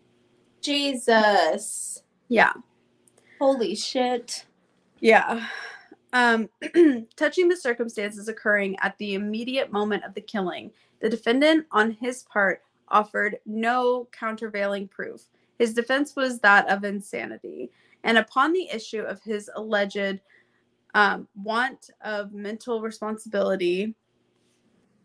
Jesus. 0.61 2.03
Yeah. 2.27 2.53
Holy 3.39 3.75
shit. 3.75 4.45
Yeah. 4.99 5.47
Um, 6.13 6.49
touching 7.15 7.47
the 7.47 7.55
circumstances 7.55 8.27
occurring 8.27 8.75
at 8.81 8.97
the 8.97 9.13
immediate 9.13 9.71
moment 9.71 10.03
of 10.03 10.13
the 10.13 10.21
killing, 10.21 10.71
the 11.01 11.09
defendant, 11.09 11.65
on 11.71 11.91
his 11.91 12.23
part, 12.23 12.61
offered 12.89 13.37
no 13.45 14.07
countervailing 14.11 14.87
proof. 14.87 15.21
His 15.59 15.73
defense 15.73 16.15
was 16.15 16.39
that 16.39 16.67
of 16.69 16.83
insanity. 16.83 17.71
And 18.03 18.17
upon 18.17 18.53
the 18.53 18.69
issue 18.69 19.01
of 19.01 19.21
his 19.21 19.49
alleged 19.55 20.21
um, 20.95 21.27
want 21.35 21.91
of 22.01 22.33
mental 22.33 22.81
responsibility, 22.81 23.93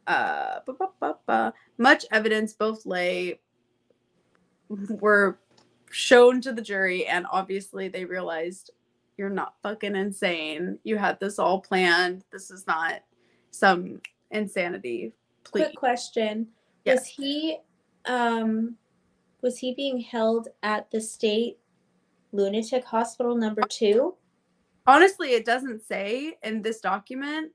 uh, 0.06 0.60
ba, 0.66 0.74
ba, 1.01 1.16
ba, 1.26 1.55
much 1.78 2.05
evidence, 2.10 2.52
both 2.52 2.86
lay, 2.86 3.40
were 4.68 5.39
shown 5.90 6.40
to 6.40 6.52
the 6.52 6.62
jury, 6.62 7.06
and 7.06 7.26
obviously 7.31 7.89
they 7.89 8.05
realized 8.05 8.70
you're 9.16 9.31
not 9.31 9.55
fucking 9.62 9.94
insane. 9.94 10.78
You 10.82 10.97
had 10.97 11.20
this 11.20 11.39
all 11.39 11.60
planned. 11.60 12.24
This 12.32 12.51
is 12.51 12.66
not 12.66 13.02
some 13.51 14.01
insanity 14.31 15.12
plea. 15.44 15.62
Quick 15.62 15.76
question. 15.76 16.48
Yes. 16.85 17.01
Was 17.01 17.06
he 17.06 17.59
um 18.06 18.76
was 19.40 19.59
he 19.59 19.74
being 19.74 20.01
held 20.01 20.48
at 20.62 20.90
the 20.90 21.01
state 21.01 21.59
lunatic 22.32 22.85
hospital 22.85 23.36
number 23.36 23.62
2? 23.62 24.14
Honestly, 24.86 25.31
it 25.32 25.44
doesn't 25.44 25.82
say 25.82 26.36
in 26.43 26.62
this 26.62 26.81
document. 26.81 27.52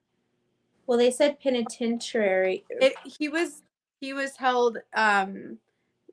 Well, 0.90 0.98
they 0.98 1.11
said 1.11 1.40
penitentiary. 1.40 2.66
It, 2.68 2.95
he 3.06 3.30
was 3.30 3.61
he 4.02 4.14
was 4.14 4.36
held. 4.36 4.80
Um, 4.95 5.60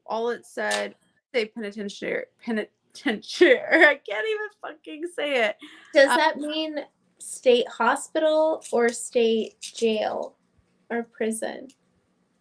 all 0.04 0.28
it 0.28 0.44
said 0.44 0.94
say 1.34 1.46
penitentiary 1.46 2.24
penitentiary. 2.44 3.58
I 3.72 3.98
can't 4.06 4.26
even 4.28 4.48
fucking 4.60 5.04
say 5.16 5.46
it. 5.46 5.56
Does 5.94 6.10
uh, 6.10 6.16
that 6.18 6.36
mean 6.36 6.80
state 7.18 7.66
hospital 7.68 8.62
or 8.70 8.90
state 8.90 9.58
jail 9.62 10.36
or 10.90 11.04
prison? 11.04 11.68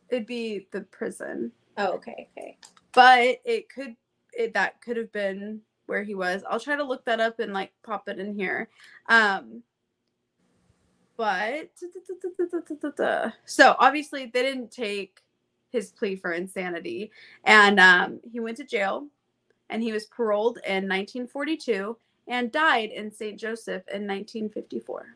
It'd 0.09 0.25
be 0.25 0.67
the 0.73 0.81
prison, 0.81 1.53
Oh, 1.77 1.93
okay, 1.93 2.27
okay. 2.37 2.57
but 2.91 3.39
it 3.45 3.69
could 3.69 3.95
it 4.37 4.53
that 4.55 4.81
could 4.81 4.97
have 4.97 5.11
been 5.13 5.61
where 5.85 6.03
he 6.03 6.15
was. 6.15 6.43
I'll 6.49 6.59
try 6.59 6.75
to 6.75 6.83
look 6.83 7.05
that 7.05 7.21
up 7.21 7.39
and 7.39 7.53
like 7.53 7.71
pop 7.81 8.09
it 8.09 8.19
in 8.19 8.37
here. 8.37 8.67
Um, 9.07 9.63
but 11.17 11.69
so 13.45 13.75
obviously 13.79 14.25
they 14.25 14.41
didn't 14.41 14.71
take 14.71 15.21
his 15.71 15.91
plea 15.91 16.15
for 16.15 16.31
insanity, 16.33 17.11
and 17.43 17.79
um, 17.79 18.19
he 18.31 18.39
went 18.39 18.57
to 18.57 18.63
jail, 18.63 19.07
and 19.69 19.81
he 19.83 19.91
was 19.91 20.05
paroled 20.05 20.57
in 20.65 20.87
1942 20.87 21.97
and 22.27 22.51
died 22.51 22.89
in 22.91 23.11
St. 23.11 23.39
Joseph 23.39 23.83
in 23.87 24.07
1954. 24.07 25.15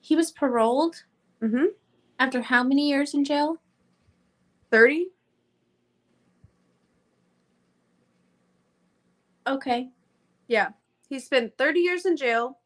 He 0.00 0.16
was 0.16 0.30
paroled 0.32 1.02
Mm-hmm. 1.42 1.66
after 2.20 2.40
how 2.40 2.62
many 2.62 2.88
years 2.88 3.14
in 3.14 3.24
jail? 3.24 3.56
30. 4.70 5.08
Okay. 9.48 9.88
Yeah. 10.46 10.68
He 11.08 11.18
spent 11.18 11.58
30 11.58 11.80
years 11.80 12.06
in 12.06 12.16
jail. 12.16 12.58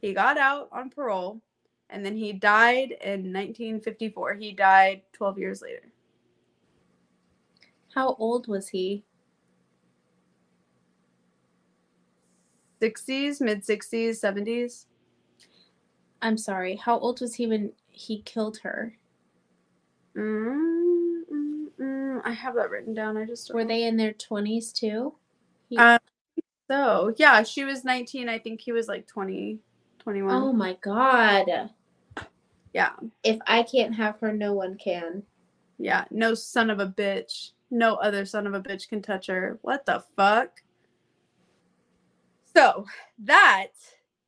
He 0.00 0.12
got 0.12 0.38
out 0.38 0.68
on 0.72 0.90
parole 0.90 1.40
and 1.90 2.04
then 2.04 2.16
he 2.16 2.32
died 2.32 2.92
in 3.02 3.32
1954. 3.32 4.34
He 4.34 4.52
died 4.52 5.02
12 5.12 5.38
years 5.38 5.62
later. 5.62 5.88
How 7.94 8.14
old 8.18 8.46
was 8.46 8.68
he? 8.68 9.04
60s, 12.82 13.40
mid 13.40 13.62
60s, 13.62 14.20
70s. 14.20 14.86
I'm 16.20 16.36
sorry. 16.36 16.76
How 16.76 16.98
old 16.98 17.20
was 17.20 17.34
he 17.34 17.46
when 17.46 17.72
he 17.90 18.22
killed 18.22 18.58
her? 18.58 18.96
Mm, 20.16 21.22
mm, 21.32 21.66
mm. 21.80 22.20
I 22.24 22.32
have 22.32 22.54
that 22.56 22.70
written 22.70 22.94
down. 22.94 23.16
I 23.16 23.24
just 23.24 23.52
Were 23.52 23.62
know. 23.62 23.68
they 23.68 23.84
in 23.84 23.96
their 23.96 24.12
20s 24.12 24.72
too? 24.72 25.14
He- 25.68 25.76
Um, 25.78 25.98
so, 26.70 27.14
yeah, 27.16 27.42
she 27.42 27.64
was 27.64 27.84
19. 27.84 28.28
I 28.28 28.38
think 28.38 28.60
he 28.60 28.72
was 28.72 28.88
like 28.88 29.06
20, 29.06 29.58
21. 30.06 30.32
oh 30.36 30.52
my 30.52 30.76
god. 30.82 31.70
Yeah. 32.72 32.92
If 33.24 33.38
I 33.44 33.64
can't 33.64 33.92
have 33.96 34.20
her, 34.20 34.32
no 34.32 34.52
one 34.52 34.76
can. 34.76 35.24
Yeah. 35.78 36.04
No 36.12 36.34
son 36.34 36.70
of 36.70 36.78
a 36.78 36.86
bitch. 36.86 37.50
No 37.72 37.96
other 37.96 38.24
son 38.24 38.46
of 38.46 38.54
a 38.54 38.60
bitch 38.60 38.88
can 38.88 39.02
touch 39.02 39.26
her. 39.26 39.58
What 39.62 39.84
the 39.84 40.04
fuck? 40.16 40.62
So, 42.54 42.86
that 43.24 43.72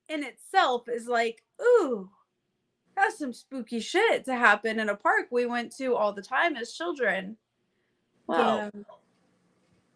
in 0.09 0.25
itself 0.25 0.89
is 0.89 1.07
like, 1.07 1.45
ooh, 1.63 2.11
that's 2.97 3.19
some 3.19 3.33
spooky 3.33 3.81
shit 3.81 4.25
to 4.25 4.35
happen 4.35 4.81
in 4.81 4.89
a 4.89 4.97
park 4.97 5.29
we 5.31 5.47
went 5.47 5.77
to 5.77 5.95
all 5.95 6.13
the 6.13 6.23
time 6.23 6.57
as 6.57 6.73
children. 6.73 7.37
Well, 8.27 8.71
Yeah. 8.75 8.83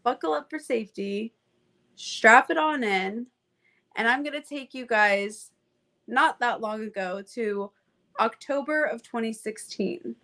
buckle 0.04 0.32
up 0.34 0.48
for 0.48 0.58
safety, 0.58 1.34
strap 1.96 2.50
it 2.50 2.58
on 2.58 2.84
in, 2.84 3.26
and 3.96 4.08
I'm 4.08 4.22
going 4.22 4.40
to 4.40 4.48
take 4.48 4.74
you 4.74 4.86
guys 4.86 5.51
not 6.12 6.38
that 6.40 6.60
long 6.60 6.84
ago 6.84 7.22
to 7.34 7.70
October 8.20 8.84
of 8.84 9.02
2016. 9.02 10.14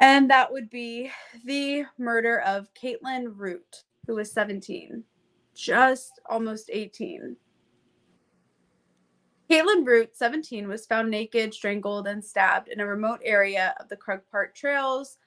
And 0.00 0.28
that 0.30 0.52
would 0.52 0.68
be 0.68 1.10
the 1.44 1.84
murder 1.96 2.40
of 2.40 2.68
Caitlin 2.74 3.32
Root, 3.34 3.84
who 4.06 4.16
was 4.16 4.30
17, 4.32 5.02
just 5.54 6.20
almost 6.28 6.68
18. 6.70 7.36
Caitlin 9.48 9.86
Root, 9.86 10.16
17, 10.16 10.68
was 10.68 10.86
found 10.86 11.08
naked, 11.08 11.54
strangled, 11.54 12.08
and 12.08 12.22
stabbed 12.22 12.68
in 12.68 12.80
a 12.80 12.86
remote 12.86 13.20
area 13.24 13.74
of 13.78 13.88
the 13.88 13.96
Krug 13.96 14.20
Park 14.30 14.54
trails 14.54 15.18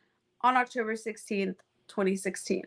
on 0.42 0.58
October 0.58 0.94
16th, 0.94 1.56
2016. 1.88 2.64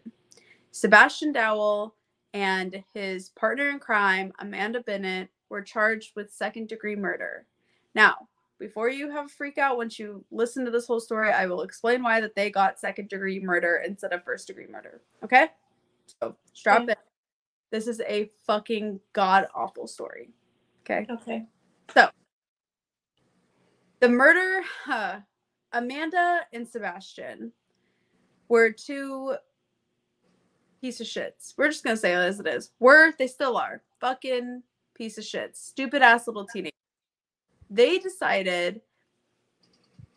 Sebastian 0.71 1.33
Dowell 1.33 1.95
and 2.33 2.83
his 2.95 3.29
partner 3.29 3.69
in 3.69 3.79
crime, 3.79 4.33
Amanda 4.39 4.81
Bennett, 4.81 5.29
were 5.53 5.63
charged 5.63 6.17
with 6.17 6.33
second 6.33 6.67
degree 6.67 6.97
murder. 6.97 7.47
Now, 7.95 8.27
before 8.59 8.89
you 8.89 9.11
have 9.11 9.27
a 9.27 9.29
freak 9.29 9.59
out 9.59 9.77
once 9.77 9.99
you 9.99 10.25
listen 10.31 10.65
to 10.65 10.71
this 10.71 10.87
whole 10.87 10.99
story, 10.99 11.31
I 11.31 11.47
will 11.47 11.61
explain 11.63 12.03
why 12.03 12.21
that 12.23 12.35
they 12.35 12.51
got 12.51 12.81
second 12.81 13.11
degree 13.11 13.39
murder 13.39 13.83
instead 13.87 14.13
of 14.15 14.25
first 14.25 14.47
degree 14.47 14.67
murder. 14.67 15.03
Okay? 15.23 15.49
So 16.21 16.35
strap 16.55 16.83
Okay. 16.83 16.93
in. 16.93 16.97
This 17.71 17.87
is 17.87 18.01
a 18.01 18.31
fucking 18.47 18.99
god 19.13 19.47
awful 19.55 19.87
story. 19.87 20.31
Okay. 20.85 21.07
Okay. 21.11 21.45
So 21.95 22.09
the 24.01 24.09
murder, 24.09 24.63
uh, 24.89 25.21
Amanda 25.73 26.41
and 26.53 26.67
Sebastian 26.67 27.53
were 28.49 28.71
two 28.71 29.37
piece 30.81 31.01
of 31.01 31.07
shits. 31.07 31.55
We're 31.59 31.69
just 31.69 31.85
gonna 31.85 31.97
say 31.97 32.13
it 32.13 32.17
as 32.17 32.41
it 32.41 32.47
is. 32.47 32.71
Were 32.81 33.13
they 33.19 33.27
still 33.27 33.57
are 33.57 33.83
fucking 34.01 34.63
piece 35.03 35.19
of 35.19 35.25
shit, 35.25 35.57
stupid 35.57 36.01
ass 36.01 36.29
little 36.29 36.47
teenagers. 36.47 36.71
They 37.69 37.99
decided. 37.99 38.81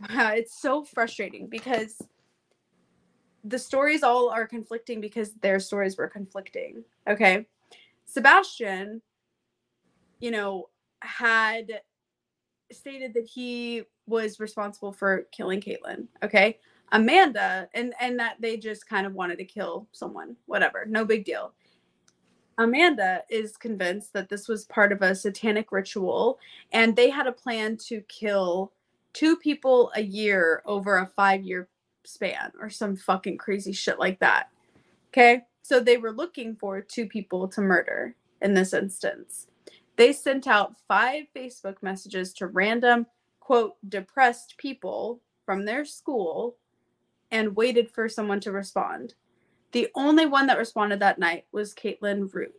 Uh, 0.02 0.34
it's 0.36 0.62
so 0.62 0.84
frustrating 0.84 1.48
because 1.48 2.02
the 3.44 3.57
stories 3.57 4.03
all 4.03 4.30
are 4.30 4.45
conflicting 4.45 5.02
because 5.02 5.34
their 5.41 5.60
stories 5.60 5.98
were 5.98 6.07
conflicting. 6.07 6.84
Okay, 7.10 7.48
Sebastian, 8.06 9.02
you 10.20 10.30
know, 10.30 10.70
had 11.02 11.82
stated 12.72 13.14
that 13.16 13.26
he 13.26 13.84
was 14.06 14.40
responsible 14.40 14.91
for 14.91 15.26
killing 15.32 15.62
Caitlyn. 15.62 16.07
Okay. 16.22 16.60
Amanda, 16.91 17.68
and 17.74 17.95
and 17.99 18.20
that 18.20 18.36
they 18.40 18.57
just 18.57 18.88
kind 18.88 19.07
of 19.07 19.14
wanted 19.14 19.40
to 19.40 19.45
kill 19.45 19.88
someone, 19.91 20.36
whatever, 20.45 20.86
no 20.88 21.03
big 21.03 21.26
deal. 21.26 21.53
Amanda 22.57 23.23
is 23.30 23.57
convinced 23.57 24.14
that 24.14 24.30
this 24.30 24.48
was 24.48 24.65
part 24.65 24.91
of 24.91 25.02
a 25.02 25.15
satanic 25.15 25.72
ritual, 25.72 26.40
and 26.72 26.95
they 26.95 27.10
had 27.10 27.27
a 27.27 27.32
plan 27.32 27.77
to 27.88 28.02
kill 28.07 28.72
two 29.14 29.36
people 29.38 29.91
a 29.95 30.02
year 30.02 30.61
over 30.65 30.98
a 30.98 31.07
five 31.07 31.44
year 31.44 31.68
span 32.06 32.52
or 32.60 32.69
some 32.69 32.95
fucking 32.95 33.38
crazy 33.38 33.72
shit 33.72 33.99
like 33.99 34.19
that. 34.19 34.49
Okay. 35.10 35.41
So 35.61 35.80
they 35.80 35.98
were 35.98 36.11
looking 36.11 36.56
for 36.56 36.82
two 36.82 37.07
people 37.07 37.48
to 37.48 37.61
murder 37.61 38.15
in 38.41 38.53
this 38.53 38.73
instance. 38.73 39.48
They 39.95 40.14
sent 40.14 40.48
out 40.48 40.76
five 40.88 41.23
Facebook 41.36 41.77
messages 41.82 42.34
to 42.34 42.48
random, 42.48 43.07
quote, 43.40 43.76
depressed 43.88 44.56
people 44.57 45.22
from 45.45 45.65
their 45.65 45.86
school 45.86 46.57
and 47.32 47.56
waited 47.56 47.90
for 47.90 48.07
someone 48.10 48.40
to 48.41 48.52
respond. 48.52 49.15
The 49.76 49.90
only 49.94 50.26
one 50.26 50.48
that 50.48 50.58
responded 50.58 51.02
that 51.02 51.20
night 51.20 51.48
was 51.52 51.76
Caitlin 51.76 52.34
Root. 52.34 52.56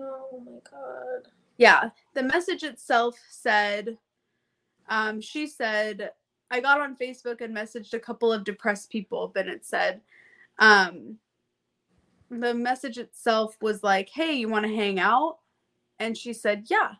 Oh 0.00 0.42
my 0.42 0.60
god. 0.64 1.30
Yeah, 1.58 1.90
the 2.14 2.22
message 2.22 2.62
itself 2.62 3.18
said, 3.28 3.98
um, 4.88 5.20
she 5.20 5.46
said, 5.46 6.12
I 6.50 6.60
got 6.60 6.80
on 6.80 6.96
Facebook 6.96 7.42
and 7.42 7.54
messaged 7.54 7.92
a 7.92 8.00
couple 8.00 8.32
of 8.32 8.44
depressed 8.44 8.88
people. 8.88 9.28
Bennett 9.28 9.66
said, 9.66 10.00
um, 10.58 11.18
the 12.30 12.54
message 12.54 12.96
itself 12.96 13.58
was 13.60 13.82
like, 13.82 14.08
hey, 14.08 14.32
you 14.32 14.48
want 14.48 14.64
to 14.64 14.74
hang 14.74 14.98
out? 14.98 15.36
And 15.98 16.16
she 16.16 16.32
said, 16.32 16.64
yeah. 16.70 16.92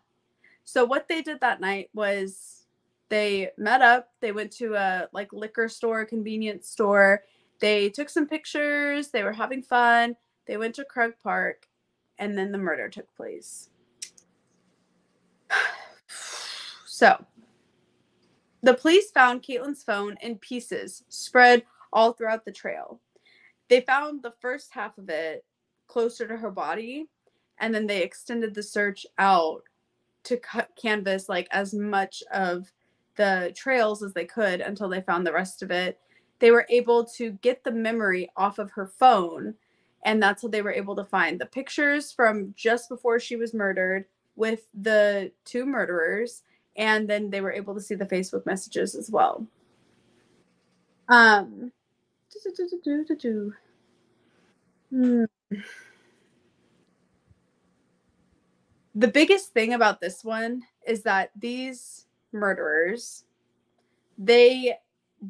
So 0.65 0.85
what 0.85 1.09
they 1.09 1.23
did 1.23 1.41
that 1.41 1.59
night 1.59 1.89
was 1.95 2.67
they 3.09 3.49
met 3.57 3.81
up, 3.81 4.11
they 4.21 4.33
went 4.33 4.53
to 4.59 4.75
a 4.75 5.09
like 5.15 5.33
liquor 5.33 5.71
store, 5.71 6.05
convenience 6.05 6.69
store. 6.69 7.23
They 7.63 7.91
took 7.91 8.09
some 8.09 8.27
pictures, 8.27 9.11
they 9.11 9.23
were 9.23 9.33
having 9.33 9.63
fun. 9.63 10.17
They 10.49 10.57
went 10.57 10.75
to 10.75 10.85
Krug 10.85 11.13
Park 11.23 11.69
and 12.19 12.37
then 12.37 12.51
the 12.51 12.59
murder 12.59 12.91
took 12.91 13.15
place. 13.17 13.71
So, 16.85 17.25
the 18.63 18.75
police 18.75 19.11
found 19.11 19.43
Caitlin's 19.43 19.83
phone 19.83 20.17
in 20.21 20.39
pieces 20.39 21.05
spread 21.09 21.65
all 21.93 22.13
throughout 22.13 22.45
the 22.45 22.53
trail. 22.53 23.01
They 23.69 23.81
found 23.81 24.23
the 24.23 24.35
first 24.41 24.73
half 24.73 24.99
of 24.99 25.09
it 25.09 25.45
closer 25.89 26.29
to 26.29 26.37
her 26.37 26.51
body, 26.51 27.09
and 27.59 27.75
then 27.75 27.87
they 27.87 28.03
extended 28.03 28.55
the 28.55 28.63
search 28.63 29.05
out 29.19 29.63
to 30.25 30.37
cut 30.37 30.71
canvas 30.81 31.29
like 31.29 31.49
as 31.51 31.75
much 31.75 32.23
of 32.33 32.71
the 33.17 33.53
trails 33.57 34.03
as 34.03 34.13
they 34.13 34.27
could 34.27 34.61
until 34.61 34.89
they 34.89 35.01
found 35.01 35.27
the 35.27 35.33
rest 35.33 35.63
of 35.63 35.73
it. 35.73 35.99
They 36.43 36.51
were 36.51 36.67
able 36.69 37.05
to 37.19 37.31
get 37.31 37.63
the 37.63 37.71
memory 37.71 38.29
off 38.37 38.59
of 38.59 38.73
her 38.73 38.89
phone, 38.89 39.55
and 40.05 40.21
that's 40.21 40.43
how 40.43 40.49
they 40.49 40.61
were 40.61 40.73
able 40.73 40.97
to 40.97 41.05
find 41.05 41.41
the 41.41 41.47
pictures 41.47 42.11
from 42.11 42.53
just 42.57 42.89
before 42.89 43.21
she 43.21 43.37
was 43.37 43.55
murdered 43.55 44.07
with 44.35 44.67
the 44.75 45.31
two 45.45 45.65
murderers 45.65 46.43
and 46.77 47.09
then 47.09 47.31
they 47.31 47.41
were 47.41 47.53
able 47.53 47.75
to 47.75 47.81
see 47.81 47.95
the 47.95 48.07
Facebook 48.07 48.45
messages 48.45 48.97
as 48.97 49.09
well. 49.09 49.47
Um. 51.09 51.71
Hmm. 54.91 55.25
The 58.97 59.09
biggest 59.09 59.53
thing 59.53 59.75
about 59.75 60.01
this 60.01 60.25
one 60.25 60.63
is 60.89 61.03
that 61.05 61.31
these 61.39 62.07
murderers, 62.33 63.25
they 64.19 64.77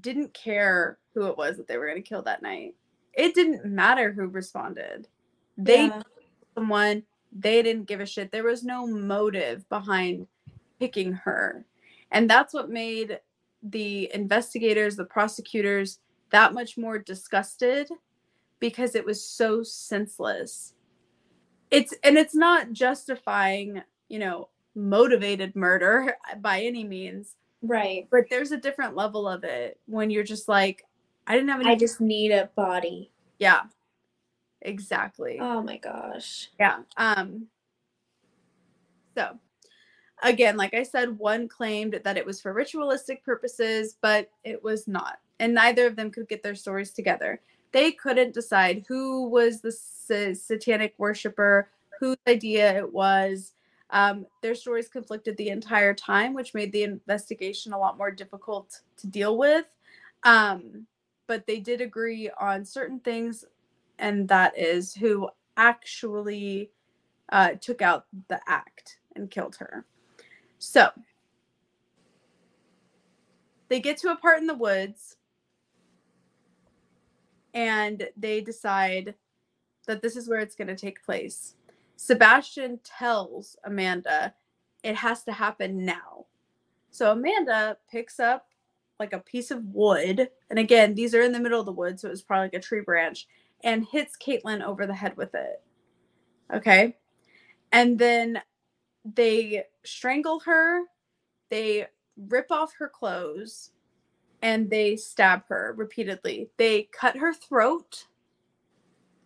didn't 0.00 0.32
care 0.32 0.98
who 1.14 1.26
it 1.26 1.36
was 1.36 1.56
that 1.56 1.66
they 1.68 1.76
were 1.76 1.86
going 1.86 2.02
to 2.02 2.08
kill 2.08 2.22
that 2.22 2.42
night. 2.42 2.74
It 3.14 3.34
didn't 3.34 3.64
matter 3.64 4.12
who 4.12 4.26
responded. 4.26 5.08
They 5.56 5.86
Yeah. 5.86 6.02
someone 6.54 7.04
they 7.34 7.62
didn't 7.62 7.86
give 7.86 8.00
a 8.00 8.06
shit. 8.06 8.30
There 8.30 8.44
was 8.44 8.62
no 8.62 8.86
motive 8.86 9.66
behind 9.70 10.26
picking 10.78 11.12
her. 11.12 11.64
And 12.10 12.28
that's 12.28 12.52
what 12.52 12.68
made 12.68 13.20
the 13.62 14.10
investigators, 14.12 14.96
the 14.96 15.06
prosecutors, 15.06 16.00
that 16.30 16.52
much 16.52 16.76
more 16.76 16.98
disgusted 16.98 17.88
because 18.60 18.94
it 18.94 19.04
was 19.06 19.24
so 19.26 19.62
senseless. 19.62 20.74
It's 21.70 21.94
and 22.04 22.18
it's 22.18 22.34
not 22.34 22.72
justifying, 22.72 23.82
you 24.08 24.18
know, 24.18 24.48
motivated 24.74 25.56
murder 25.56 26.14
by 26.40 26.60
any 26.60 26.84
means, 26.84 27.36
Right. 27.62 28.08
but 28.10 28.24
there's 28.28 28.52
a 28.52 28.58
different 28.58 28.94
level 28.94 29.26
of 29.26 29.42
it 29.44 29.80
when 29.86 30.10
you're 30.10 30.22
just 30.24 30.48
like, 30.48 30.84
I 31.26 31.34
didn't 31.34 31.50
have 31.50 31.60
any 31.60 31.70
I 31.70 31.76
just 31.76 32.00
need 32.00 32.32
a 32.32 32.50
body. 32.56 33.10
yeah. 33.38 33.62
Exactly. 34.60 35.38
Oh 35.40 35.62
my 35.62 35.76
gosh. 35.78 36.50
Yeah. 36.58 36.78
Um 36.96 37.48
so 39.16 39.38
again, 40.22 40.56
like 40.56 40.74
I 40.74 40.84
said, 40.84 41.18
one 41.18 41.48
claimed 41.48 42.00
that 42.04 42.16
it 42.16 42.24
was 42.24 42.40
for 42.40 42.52
ritualistic 42.52 43.24
purposes, 43.24 43.96
but 44.00 44.30
it 44.44 44.62
was 44.62 44.86
not. 44.86 45.18
And 45.40 45.54
neither 45.54 45.86
of 45.86 45.96
them 45.96 46.10
could 46.10 46.28
get 46.28 46.42
their 46.42 46.54
stories 46.54 46.92
together. 46.92 47.40
They 47.72 47.90
couldn't 47.92 48.34
decide 48.34 48.84
who 48.86 49.28
was 49.28 49.60
the 49.60 49.72
sa- 49.72 50.34
satanic 50.34 50.94
worshiper, 50.98 51.68
whose 51.98 52.18
idea 52.28 52.76
it 52.76 52.92
was. 52.92 53.54
Um, 53.90 54.26
their 54.42 54.54
stories 54.54 54.88
conflicted 54.88 55.36
the 55.36 55.48
entire 55.48 55.92
time, 55.92 56.34
which 56.34 56.54
made 56.54 56.72
the 56.72 56.84
investigation 56.84 57.72
a 57.72 57.78
lot 57.78 57.98
more 57.98 58.10
difficult 58.10 58.80
to 58.98 59.06
deal 59.06 59.36
with. 59.36 59.66
Um, 60.22 60.86
but 61.26 61.46
they 61.46 61.60
did 61.60 61.80
agree 61.80 62.30
on 62.38 62.64
certain 62.64 63.00
things, 63.00 63.44
and 63.98 64.28
that 64.28 64.56
is 64.58 64.94
who 64.94 65.28
actually 65.56 66.70
uh, 67.30 67.52
took 67.60 67.82
out 67.82 68.06
the 68.28 68.40
act 68.46 68.98
and 69.16 69.30
killed 69.30 69.56
her. 69.56 69.84
So 70.58 70.90
they 73.68 73.80
get 73.80 73.96
to 73.98 74.12
a 74.12 74.16
part 74.16 74.38
in 74.38 74.46
the 74.46 74.54
woods 74.54 75.16
and 77.54 78.08
they 78.16 78.40
decide 78.40 79.14
that 79.86 80.02
this 80.02 80.16
is 80.16 80.28
where 80.28 80.40
it's 80.40 80.54
going 80.54 80.68
to 80.68 80.76
take 80.76 81.04
place. 81.04 81.54
Sebastian 81.96 82.80
tells 82.84 83.56
Amanda 83.64 84.34
it 84.82 84.96
has 84.96 85.22
to 85.24 85.32
happen 85.32 85.84
now. 85.84 86.26
So 86.90 87.12
Amanda 87.12 87.78
picks 87.90 88.20
up 88.20 88.48
like 89.02 89.12
a 89.12 89.18
piece 89.18 89.50
of 89.50 89.64
wood, 89.64 90.28
and 90.48 90.58
again, 90.58 90.94
these 90.94 91.12
are 91.12 91.22
in 91.22 91.32
the 91.32 91.40
middle 91.40 91.58
of 91.58 91.66
the 91.66 91.72
woods, 91.72 92.02
so 92.02 92.08
it 92.08 92.12
was 92.12 92.22
probably 92.22 92.44
like 92.44 92.54
a 92.54 92.60
tree 92.60 92.82
branch, 92.82 93.26
and 93.64 93.84
hits 93.84 94.16
Caitlin 94.16 94.62
over 94.62 94.86
the 94.86 94.94
head 94.94 95.16
with 95.16 95.34
it. 95.34 95.60
Okay. 96.54 96.96
And 97.72 97.98
then 97.98 98.40
they 99.04 99.64
strangle 99.84 100.38
her, 100.40 100.82
they 101.50 101.86
rip 102.28 102.46
off 102.52 102.74
her 102.78 102.88
clothes, 102.88 103.72
and 104.40 104.70
they 104.70 104.96
stab 104.96 105.42
her 105.48 105.74
repeatedly. 105.76 106.48
They 106.56 106.84
cut 106.92 107.16
her 107.16 107.34
throat, 107.34 108.06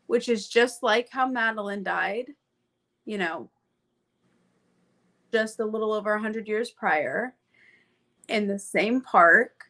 which 0.07 0.29
is 0.31 0.49
just 0.49 0.83
like 0.83 1.09
how 1.11 1.27
Madeline 1.27 1.83
died. 1.83 2.33
You 3.05 3.19
know, 3.19 3.51
just 5.33 5.61
a 5.61 5.65
little 5.65 5.93
over 5.93 6.13
100 6.13 6.49
years 6.49 6.71
prior 6.71 7.35
in 8.29 8.47
the 8.49 8.59
same 8.59 9.01
park 9.01 9.66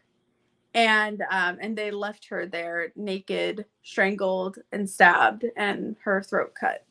and 0.77 1.23
um, 1.31 1.57
and 1.61 1.77
they 1.77 1.91
left 1.91 2.29
her 2.29 2.47
there 2.47 2.93
naked 2.97 3.65
strangled 3.83 4.59
and 4.73 4.89
stabbed 4.89 5.45
and 5.57 5.97
her 6.05 6.23
throat 6.23 6.55
cut. 6.59 6.85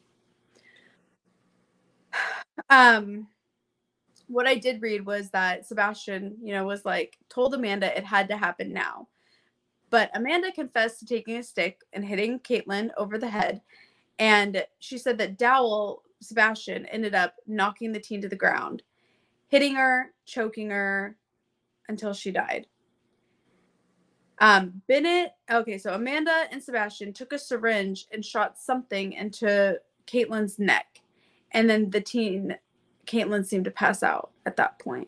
Um 2.70 3.28
what 4.28 4.48
i 4.48 4.56
did 4.56 4.82
read 4.82 5.06
was 5.06 5.30
that 5.30 5.68
sebastian 5.68 6.36
you 6.42 6.54
know 6.54 6.66
was 6.66 6.84
like 6.86 7.18
told 7.30 7.54
amanda 7.54 7.96
it 7.98 8.04
had 8.06 8.28
to 8.30 8.38
happen 8.38 8.74
now. 8.74 9.08
But 9.92 10.10
amanda 10.16 10.52
confessed 10.52 11.00
to 11.00 11.06
taking 11.06 11.38
a 11.38 11.44
stick 11.44 11.82
and 11.94 12.04
hitting 12.04 12.40
caitlin 12.40 12.90
over 12.98 13.18
the 13.18 13.30
head 13.30 13.62
and 14.20 14.66
she 14.80 14.98
said 14.98 15.18
that 15.20 15.38
dowell 15.38 16.02
sebastian 16.22 16.86
ended 16.88 17.14
up 17.14 17.36
knocking 17.46 17.92
the 17.92 18.00
teen 18.00 18.22
to 18.22 18.30
the 18.30 18.36
ground 18.36 18.82
hitting 19.50 19.76
her 19.76 20.14
choking 20.26 20.70
her 20.70 21.18
until 21.90 22.14
she 22.14 22.32
died 22.32 22.66
um, 24.40 24.82
Bennett, 24.88 25.32
okay, 25.50 25.78
so 25.78 25.94
Amanda 25.94 26.46
and 26.52 26.62
Sebastian 26.62 27.14
took 27.14 27.34
a 27.34 27.40
syringe 27.40 28.08
and 28.12 28.24
shot 28.24 28.58
something 28.58 29.14
into 29.14 29.80
Caitlin's 30.08 30.60
neck. 30.60 31.02
And 31.52 31.70
then 31.70 31.90
the 31.90 32.02
teen, 32.02 32.58
Caitlin 33.08 33.46
seemed 33.46 33.66
to 33.66 33.72
pass 33.72 34.04
out 34.04 34.32
at 34.46 34.58
that 34.58 34.80
point. 34.80 35.08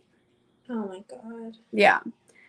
Oh 0.70 0.88
my 0.88 1.04
God. 1.10 1.58
Yeah. 1.72 2.00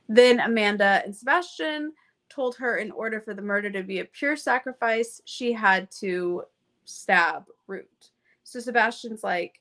Then 0.09 0.41
Amanda 0.41 1.03
and 1.05 1.15
Sebastian 1.15 1.93
told 2.29 2.57
her 2.57 2.77
in 2.77 2.91
order 2.91 3.21
for 3.21 3.35
the 3.35 3.43
murder 3.43 3.71
to 3.71 3.83
be 3.83 4.01
a 4.01 4.05
pure 4.05 4.37
sacrifice, 4.37 5.21
she 5.25 5.53
had 5.53 5.91
to 5.91 6.45
stab 6.85 7.45
Root. 7.67 8.11
So 8.45 8.61
Sebastian's 8.61 9.23
like, 9.23 9.61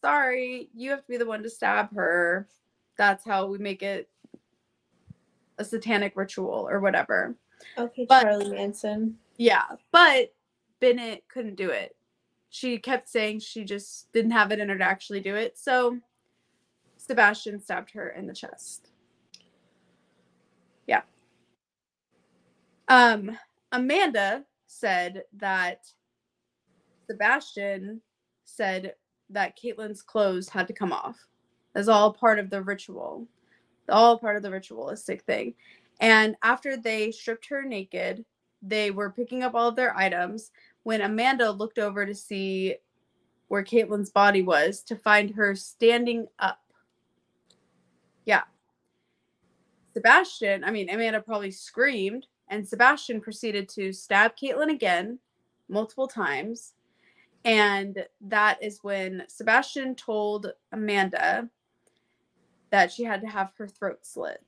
sorry, 0.00 0.70
you 0.74 0.90
have 0.90 1.00
to 1.00 1.08
be 1.08 1.16
the 1.16 1.26
one 1.26 1.42
to 1.42 1.50
stab 1.50 1.94
her. 1.94 2.48
That's 2.96 3.24
how 3.24 3.46
we 3.46 3.58
make 3.58 3.82
it 3.82 4.08
a 5.58 5.64
satanic 5.64 6.16
ritual 6.16 6.66
or 6.68 6.80
whatever. 6.80 7.34
Okay, 7.78 8.06
but, 8.08 8.22
Charlie 8.22 8.50
Manson. 8.50 9.16
Yeah, 9.36 9.64
but 9.92 10.32
Bennett 10.80 11.24
couldn't 11.28 11.56
do 11.56 11.70
it. 11.70 11.96
She 12.50 12.78
kept 12.78 13.08
saying 13.08 13.40
she 13.40 13.64
just 13.64 14.10
didn't 14.12 14.30
have 14.30 14.52
it 14.52 14.60
in 14.60 14.68
her 14.68 14.78
to 14.78 14.84
actually 14.84 15.20
do 15.20 15.34
it. 15.34 15.58
So 15.58 15.98
Sebastian 16.96 17.60
stabbed 17.60 17.90
her 17.92 18.10
in 18.10 18.26
the 18.26 18.34
chest. 18.34 18.90
Yeah. 20.86 21.02
Um, 22.88 23.36
Amanda 23.72 24.44
said 24.66 25.24
that 25.38 25.86
Sebastian 27.06 28.00
said 28.44 28.94
that 29.30 29.58
Caitlin's 29.58 30.02
clothes 30.02 30.48
had 30.48 30.66
to 30.68 30.72
come 30.72 30.92
off 30.92 31.18
as 31.74 31.88
all 31.88 32.12
part 32.12 32.38
of 32.38 32.48
the 32.48 32.62
ritual 32.62 33.26
all 33.90 34.18
part 34.18 34.36
of 34.36 34.42
the 34.42 34.50
ritualistic 34.50 35.22
thing. 35.22 35.54
And 36.00 36.36
after 36.42 36.76
they 36.76 37.10
stripped 37.10 37.46
her 37.48 37.62
naked, 37.62 38.24
they 38.62 38.90
were 38.90 39.10
picking 39.10 39.42
up 39.42 39.54
all 39.54 39.68
of 39.68 39.76
their 39.76 39.96
items 39.96 40.50
when 40.82 41.00
Amanda 41.00 41.50
looked 41.50 41.78
over 41.78 42.06
to 42.06 42.14
see 42.14 42.76
where 43.48 43.64
Caitlin's 43.64 44.10
body 44.10 44.42
was 44.42 44.82
to 44.82 44.96
find 44.96 45.30
her 45.30 45.54
standing 45.54 46.26
up. 46.38 46.60
Yeah. 48.24 48.42
Sebastian, 49.94 50.64
I 50.64 50.70
mean, 50.70 50.90
Amanda 50.90 51.20
probably 51.20 51.50
screamed, 51.50 52.26
and 52.48 52.66
Sebastian 52.66 53.20
proceeded 53.20 53.68
to 53.70 53.92
stab 53.92 54.36
Caitlin 54.36 54.70
again 54.70 55.18
multiple 55.68 56.08
times. 56.08 56.74
And 57.44 58.04
that 58.22 58.62
is 58.62 58.82
when 58.82 59.22
Sebastian 59.28 59.94
told 59.94 60.52
Amanda 60.72 61.48
that 62.76 62.92
she 62.92 63.04
had 63.04 63.22
to 63.22 63.26
have 63.26 63.52
her 63.56 63.66
throat 63.66 64.00
slit. 64.02 64.42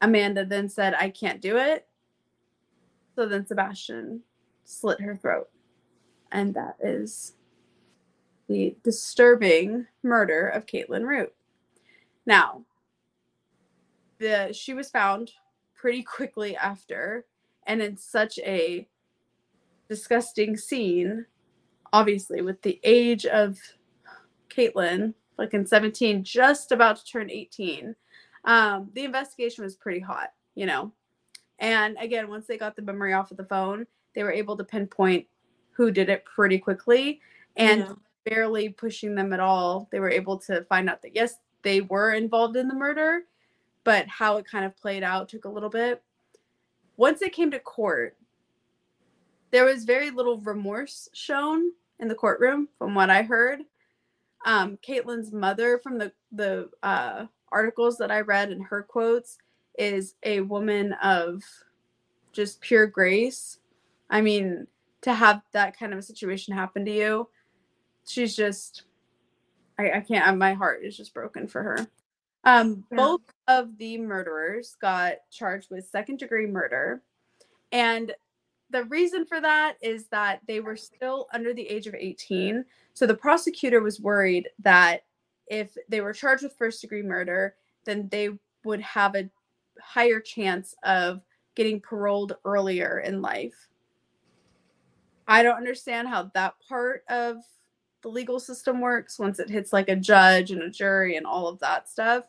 Amanda 0.00 0.44
then 0.44 0.68
said, 0.68 0.92
I 0.98 1.08
can't 1.08 1.40
do 1.40 1.56
it. 1.56 1.86
So 3.14 3.26
then 3.26 3.46
Sebastian 3.46 4.22
slit 4.64 5.00
her 5.00 5.14
throat. 5.14 5.50
And 6.32 6.52
that 6.54 6.74
is 6.82 7.36
the 8.48 8.74
disturbing 8.82 9.86
murder 10.02 10.48
of 10.48 10.66
Caitlin 10.66 11.06
Root. 11.06 11.32
Now, 12.26 12.64
the 14.18 14.52
she 14.52 14.74
was 14.74 14.90
found 14.90 15.30
pretty 15.76 16.02
quickly 16.02 16.56
after 16.56 17.24
and 17.68 17.80
in 17.80 17.96
such 17.96 18.40
a 18.40 18.88
disgusting 19.88 20.56
scene, 20.56 21.26
obviously, 21.92 22.42
with 22.42 22.62
the 22.62 22.80
age 22.82 23.26
of 23.26 23.60
Caitlin 24.48 25.14
fucking 25.36 25.66
17, 25.66 26.24
just 26.24 26.72
about 26.72 26.96
to 26.96 27.04
turn 27.04 27.30
18. 27.30 27.94
Um, 28.44 28.90
the 28.94 29.04
investigation 29.04 29.64
was 29.64 29.76
pretty 29.76 30.00
hot, 30.00 30.32
you 30.54 30.66
know. 30.66 30.92
And 31.58 31.96
again, 32.00 32.28
once 32.28 32.46
they 32.46 32.58
got 32.58 32.76
the 32.76 32.82
memory 32.82 33.12
off 33.12 33.30
of 33.30 33.36
the 33.36 33.44
phone, 33.44 33.86
they 34.14 34.22
were 34.22 34.32
able 34.32 34.56
to 34.56 34.64
pinpoint 34.64 35.26
who 35.72 35.90
did 35.90 36.08
it 36.08 36.24
pretty 36.24 36.58
quickly 36.58 37.20
and 37.56 37.80
yeah. 37.80 37.92
barely 38.24 38.68
pushing 38.68 39.14
them 39.14 39.32
at 39.32 39.40
all. 39.40 39.88
They 39.90 40.00
were 40.00 40.10
able 40.10 40.38
to 40.40 40.64
find 40.64 40.88
out 40.88 41.02
that 41.02 41.14
yes, 41.14 41.36
they 41.62 41.80
were 41.80 42.12
involved 42.12 42.56
in 42.56 42.68
the 42.68 42.74
murder, 42.74 43.22
but 43.82 44.06
how 44.08 44.36
it 44.36 44.46
kind 44.46 44.64
of 44.64 44.76
played 44.76 45.02
out 45.02 45.28
took 45.28 45.44
a 45.44 45.50
little 45.50 45.70
bit. 45.70 46.02
Once 46.96 47.22
it 47.22 47.32
came 47.32 47.50
to 47.50 47.58
court, 47.58 48.16
there 49.50 49.64
was 49.64 49.84
very 49.84 50.10
little 50.10 50.38
remorse 50.38 51.08
shown 51.12 51.72
in 51.98 52.08
the 52.08 52.14
courtroom 52.14 52.68
from 52.78 52.94
what 52.94 53.10
I 53.10 53.22
heard 53.22 53.60
um, 54.44 54.78
Caitlin's 54.86 55.32
mother 55.32 55.78
from 55.78 55.98
the 55.98 56.12
the 56.32 56.70
uh, 56.82 57.26
articles 57.50 57.96
that 57.98 58.10
I 58.10 58.20
read 58.20 58.50
and 58.50 58.64
her 58.64 58.82
quotes 58.82 59.38
is 59.78 60.14
a 60.22 60.40
woman 60.40 60.92
of 60.94 61.42
just 62.32 62.60
pure 62.60 62.86
grace. 62.86 63.58
I 64.10 64.20
mean, 64.20 64.66
to 65.02 65.14
have 65.14 65.42
that 65.52 65.78
kind 65.78 65.92
of 65.92 65.98
a 65.98 66.02
situation 66.02 66.54
happen 66.54 66.84
to 66.84 66.92
you, 66.92 67.28
she's 68.06 68.36
just 68.36 68.84
I, 69.78 69.92
I 69.92 70.00
can't 70.00 70.38
my 70.38 70.52
heart 70.52 70.84
is 70.84 70.96
just 70.96 71.14
broken 71.14 71.48
for 71.48 71.62
her. 71.62 71.86
Um, 72.44 72.84
yeah. 72.90 72.96
both 72.96 73.22
of 73.48 73.78
the 73.78 73.98
murderers 73.98 74.76
got 74.80 75.14
charged 75.30 75.70
with 75.70 75.86
second 75.86 76.18
degree 76.18 76.46
murder. 76.46 77.02
And 77.72 78.12
the 78.70 78.84
reason 78.84 79.24
for 79.24 79.40
that 79.40 79.76
is 79.80 80.06
that 80.08 80.40
they 80.46 80.60
were 80.60 80.76
still 80.76 81.28
under 81.32 81.52
the 81.52 81.68
age 81.68 81.86
of 81.86 81.94
18. 81.94 82.64
So 82.94 83.06
the 83.06 83.14
prosecutor 83.14 83.80
was 83.80 84.00
worried 84.00 84.48
that 84.60 85.04
if 85.46 85.76
they 85.88 86.00
were 86.00 86.12
charged 86.12 86.42
with 86.42 86.56
first 86.56 86.80
degree 86.80 87.02
murder, 87.02 87.54
then 87.84 88.08
they 88.10 88.30
would 88.64 88.80
have 88.80 89.14
a 89.14 89.28
higher 89.80 90.20
chance 90.20 90.74
of 90.84 91.20
getting 91.54 91.80
paroled 91.80 92.36
earlier 92.44 93.00
in 93.00 93.22
life. 93.22 93.68
I 95.28 95.42
don't 95.42 95.56
understand 95.56 96.08
how 96.08 96.30
that 96.34 96.54
part 96.66 97.04
of 97.08 97.38
the 98.02 98.08
legal 98.08 98.38
system 98.38 98.80
works 98.80 99.18
once 99.18 99.38
it 99.38 99.48
hits 99.48 99.72
like 99.72 99.88
a 99.88 99.96
judge 99.96 100.50
and 100.50 100.62
a 100.62 100.70
jury 100.70 101.16
and 101.16 101.26
all 101.26 101.48
of 101.48 101.58
that 101.60 101.88
stuff. 101.88 102.26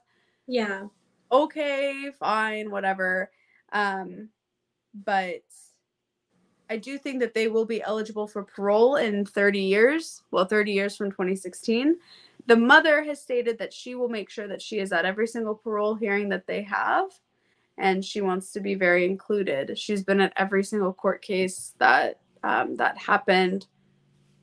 Yeah. 0.48 0.88
Okay, 1.32 2.12
fine, 2.18 2.72
whatever. 2.72 3.32
Um, 3.74 4.30
but 5.04 5.44
I 6.70 6.78
do 6.78 6.98
think 6.98 7.20
that 7.20 7.34
they 7.34 7.48
will 7.48 7.66
be 7.66 7.82
eligible 7.84 8.28
for 8.28 8.44
parole 8.44 8.96
in 8.96 9.26
30 9.26 9.60
years. 9.60 10.24
Well, 10.32 10.46
30 10.46 10.72
years 10.72 10.96
from 10.96 11.12
2016. 11.12 11.96
The 12.48 12.56
mother 12.56 13.04
has 13.04 13.22
stated 13.22 13.58
that 13.60 13.74
she 13.74 13.96
will 13.96 14.10
make 14.10 14.30
sure 14.30 14.48
that 14.48 14.62
she 14.62 14.80
is 14.80 14.92
at 14.92 15.06
every 15.06 15.28
single 15.28 15.56
parole 15.56 15.96
hearing 15.96 16.30
that 16.30 16.48
they 16.48 16.62
have, 16.64 17.10
and 17.78 18.04
she 18.04 18.22
wants 18.22 18.52
to 18.54 18.60
be 18.60 18.76
very 18.76 19.06
included. 19.06 19.78
She's 19.78 20.04
been 20.04 20.22
at 20.22 20.34
every 20.38 20.64
single 20.64 20.94
court 20.94 21.22
case 21.22 21.74
that 21.80 22.20
um, 22.44 22.76
that 22.76 22.98
happened 22.98 23.66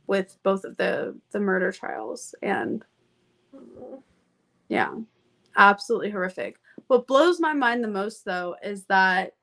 with 0.08 0.36
both 0.42 0.64
of 0.64 0.76
the 0.76 1.16
the 1.30 1.38
murder 1.38 1.70
trials, 1.70 2.34
and 2.42 2.84
yeah, 4.68 4.94
absolutely 5.56 6.10
horrific. 6.10 6.58
What 6.88 7.06
blows 7.06 7.38
my 7.38 7.52
mind 7.52 7.84
the 7.84 7.88
most, 7.88 8.24
though, 8.24 8.56
is 8.62 8.84
that 8.86 9.34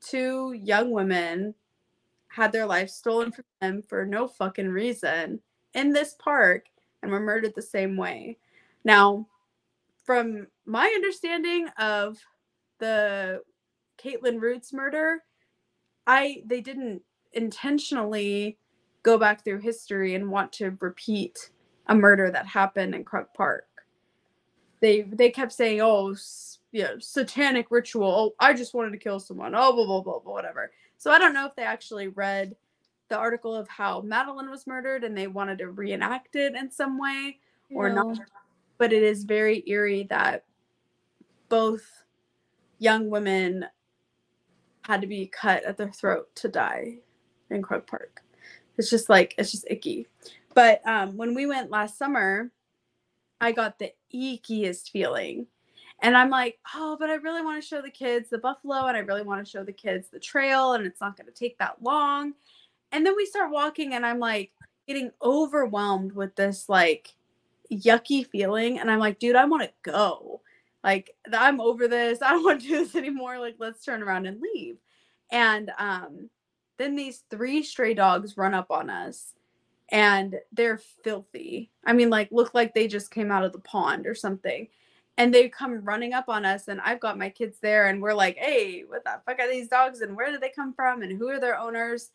two 0.00 0.52
young 0.52 0.90
women 0.90 1.54
had 2.36 2.52
their 2.52 2.66
life 2.66 2.90
stolen 2.90 3.32
from 3.32 3.44
them 3.62 3.80
for 3.80 4.04
no 4.04 4.28
fucking 4.28 4.68
reason 4.68 5.40
in 5.72 5.90
this 5.90 6.14
park 6.18 6.66
and 7.02 7.10
were 7.10 7.18
murdered 7.18 7.54
the 7.56 7.62
same 7.62 7.96
way. 7.96 8.36
Now, 8.84 9.26
from 10.04 10.46
my 10.66 10.84
understanding 10.94 11.68
of 11.78 12.18
the 12.78 13.40
Caitlin 13.98 14.38
Roots 14.38 14.74
murder, 14.74 15.20
I 16.06 16.42
they 16.44 16.60
didn't 16.60 17.00
intentionally 17.32 18.58
go 19.02 19.16
back 19.16 19.42
through 19.42 19.60
history 19.60 20.14
and 20.14 20.30
want 20.30 20.52
to 20.52 20.76
repeat 20.80 21.50
a 21.86 21.94
murder 21.94 22.30
that 22.30 22.46
happened 22.46 22.94
in 22.94 23.02
Krug 23.02 23.28
Park. 23.34 23.64
They 24.82 25.02
they 25.02 25.30
kept 25.30 25.52
saying, 25.52 25.80
"Oh, 25.80 26.14
you 26.72 26.82
know, 26.82 26.98
satanic 26.98 27.70
ritual. 27.70 28.08
Oh, 28.08 28.34
I 28.38 28.52
just 28.52 28.74
wanted 28.74 28.90
to 28.90 28.98
kill 28.98 29.20
someone. 29.20 29.54
Oh, 29.54 29.72
blah 29.72 29.86
blah 29.86 30.02
blah, 30.02 30.18
blah 30.18 30.32
whatever." 30.34 30.70
So 30.98 31.10
I 31.10 31.18
don't 31.18 31.34
know 31.34 31.46
if 31.46 31.54
they 31.56 31.62
actually 31.62 32.08
read 32.08 32.56
the 33.08 33.16
article 33.16 33.54
of 33.54 33.68
how 33.68 34.00
Madeline 34.00 34.50
was 34.50 34.66
murdered 34.66 35.04
and 35.04 35.16
they 35.16 35.26
wanted 35.26 35.58
to 35.58 35.70
reenact 35.70 36.36
it 36.36 36.54
in 36.54 36.70
some 36.70 36.98
way, 36.98 37.38
or 37.70 37.88
Ew. 37.88 37.94
not. 37.94 38.18
But 38.78 38.92
it 38.92 39.02
is 39.02 39.24
very 39.24 39.62
eerie 39.66 40.06
that 40.10 40.44
both 41.48 41.86
young 42.78 43.08
women 43.08 43.66
had 44.82 45.00
to 45.00 45.06
be 45.06 45.26
cut 45.26 45.64
at 45.64 45.76
their 45.76 45.90
throat 45.90 46.28
to 46.36 46.48
die 46.48 46.98
in 47.50 47.62
Krug 47.62 47.86
Park. 47.86 48.22
It's 48.78 48.90
just 48.90 49.08
like 49.08 49.34
it's 49.38 49.50
just 49.50 49.66
icky. 49.70 50.06
But 50.54 50.86
um, 50.86 51.16
when 51.16 51.34
we 51.34 51.46
went 51.46 51.70
last 51.70 51.98
summer, 51.98 52.50
I 53.40 53.52
got 53.52 53.78
the 53.78 53.92
ickiest 54.14 54.90
feeling. 54.90 55.46
And 56.02 56.16
I'm 56.16 56.30
like, 56.30 56.58
oh, 56.74 56.96
but 56.98 57.10
I 57.10 57.14
really 57.14 57.42
want 57.42 57.62
to 57.62 57.66
show 57.66 57.80
the 57.80 57.90
kids 57.90 58.28
the 58.28 58.38
buffalo 58.38 58.86
and 58.86 58.96
I 58.96 59.00
really 59.00 59.22
want 59.22 59.44
to 59.44 59.50
show 59.50 59.64
the 59.64 59.72
kids 59.72 60.08
the 60.08 60.20
trail 60.20 60.74
and 60.74 60.86
it's 60.86 61.00
not 61.00 61.16
going 61.16 61.26
to 61.26 61.32
take 61.32 61.58
that 61.58 61.82
long. 61.82 62.34
And 62.92 63.04
then 63.04 63.16
we 63.16 63.26
start 63.26 63.50
walking 63.50 63.94
and 63.94 64.04
I'm 64.04 64.18
like 64.18 64.52
getting 64.86 65.10
overwhelmed 65.22 66.12
with 66.12 66.36
this 66.36 66.68
like 66.68 67.14
yucky 67.72 68.26
feeling. 68.26 68.78
And 68.78 68.90
I'm 68.90 68.98
like, 68.98 69.18
dude, 69.18 69.36
I 69.36 69.46
want 69.46 69.62
to 69.62 69.70
go. 69.82 70.42
Like, 70.84 71.14
I'm 71.32 71.60
over 71.60 71.88
this. 71.88 72.22
I 72.22 72.30
don't 72.30 72.44
want 72.44 72.60
to 72.62 72.68
do 72.68 72.78
this 72.84 72.94
anymore. 72.94 73.38
Like, 73.38 73.56
let's 73.58 73.84
turn 73.84 74.02
around 74.02 74.26
and 74.26 74.40
leave. 74.40 74.76
And 75.30 75.70
um, 75.78 76.30
then 76.78 76.94
these 76.94 77.24
three 77.30 77.62
stray 77.62 77.94
dogs 77.94 78.36
run 78.36 78.54
up 78.54 78.70
on 78.70 78.90
us 78.90 79.34
and 79.90 80.36
they're 80.52 80.80
filthy. 81.02 81.70
I 81.84 81.92
mean, 81.92 82.10
like, 82.10 82.28
look 82.30 82.54
like 82.54 82.74
they 82.74 82.86
just 82.86 83.10
came 83.10 83.30
out 83.30 83.44
of 83.44 83.52
the 83.52 83.58
pond 83.58 84.06
or 84.06 84.14
something. 84.14 84.68
And 85.18 85.32
they 85.32 85.48
come 85.48 85.82
running 85.82 86.12
up 86.12 86.28
on 86.28 86.44
us, 86.44 86.68
and 86.68 86.80
I've 86.82 87.00
got 87.00 87.18
my 87.18 87.30
kids 87.30 87.58
there, 87.62 87.86
and 87.86 88.02
we're 88.02 88.12
like, 88.14 88.36
hey, 88.36 88.84
what 88.86 89.02
the 89.04 89.20
fuck 89.24 89.38
are 89.40 89.50
these 89.50 89.68
dogs, 89.68 90.02
and 90.02 90.14
where 90.14 90.30
did 90.30 90.42
they 90.42 90.50
come 90.50 90.74
from, 90.74 91.02
and 91.02 91.16
who 91.16 91.28
are 91.28 91.40
their 91.40 91.58
owners? 91.58 92.10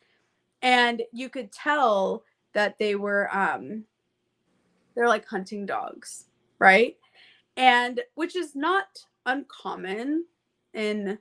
And 0.61 1.01
you 1.11 1.27
could 1.29 1.51
tell 1.51 2.23
that 2.53 2.77
they 2.77 2.95
were, 2.95 3.27
um, 3.35 3.85
they're 4.93 5.07
like 5.07 5.25
hunting 5.25 5.65
dogs, 5.65 6.25
right? 6.59 6.95
And 7.57 8.01
which 8.13 8.35
is 8.35 8.55
not 8.55 9.05
uncommon 9.25 10.25
in 10.73 11.17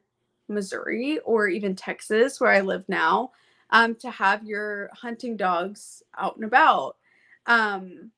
Missouri 0.48 1.18
or 1.20 1.48
even 1.48 1.74
Texas, 1.74 2.40
where 2.40 2.50
I 2.50 2.60
live 2.60 2.84
now 2.88 3.30
um, 3.70 3.94
to 3.96 4.10
have 4.10 4.44
your 4.44 4.90
hunting 4.92 5.36
dogs 5.36 6.02
out 6.18 6.36
and 6.36 6.44
about. 6.44 6.96
Um, 7.46 8.10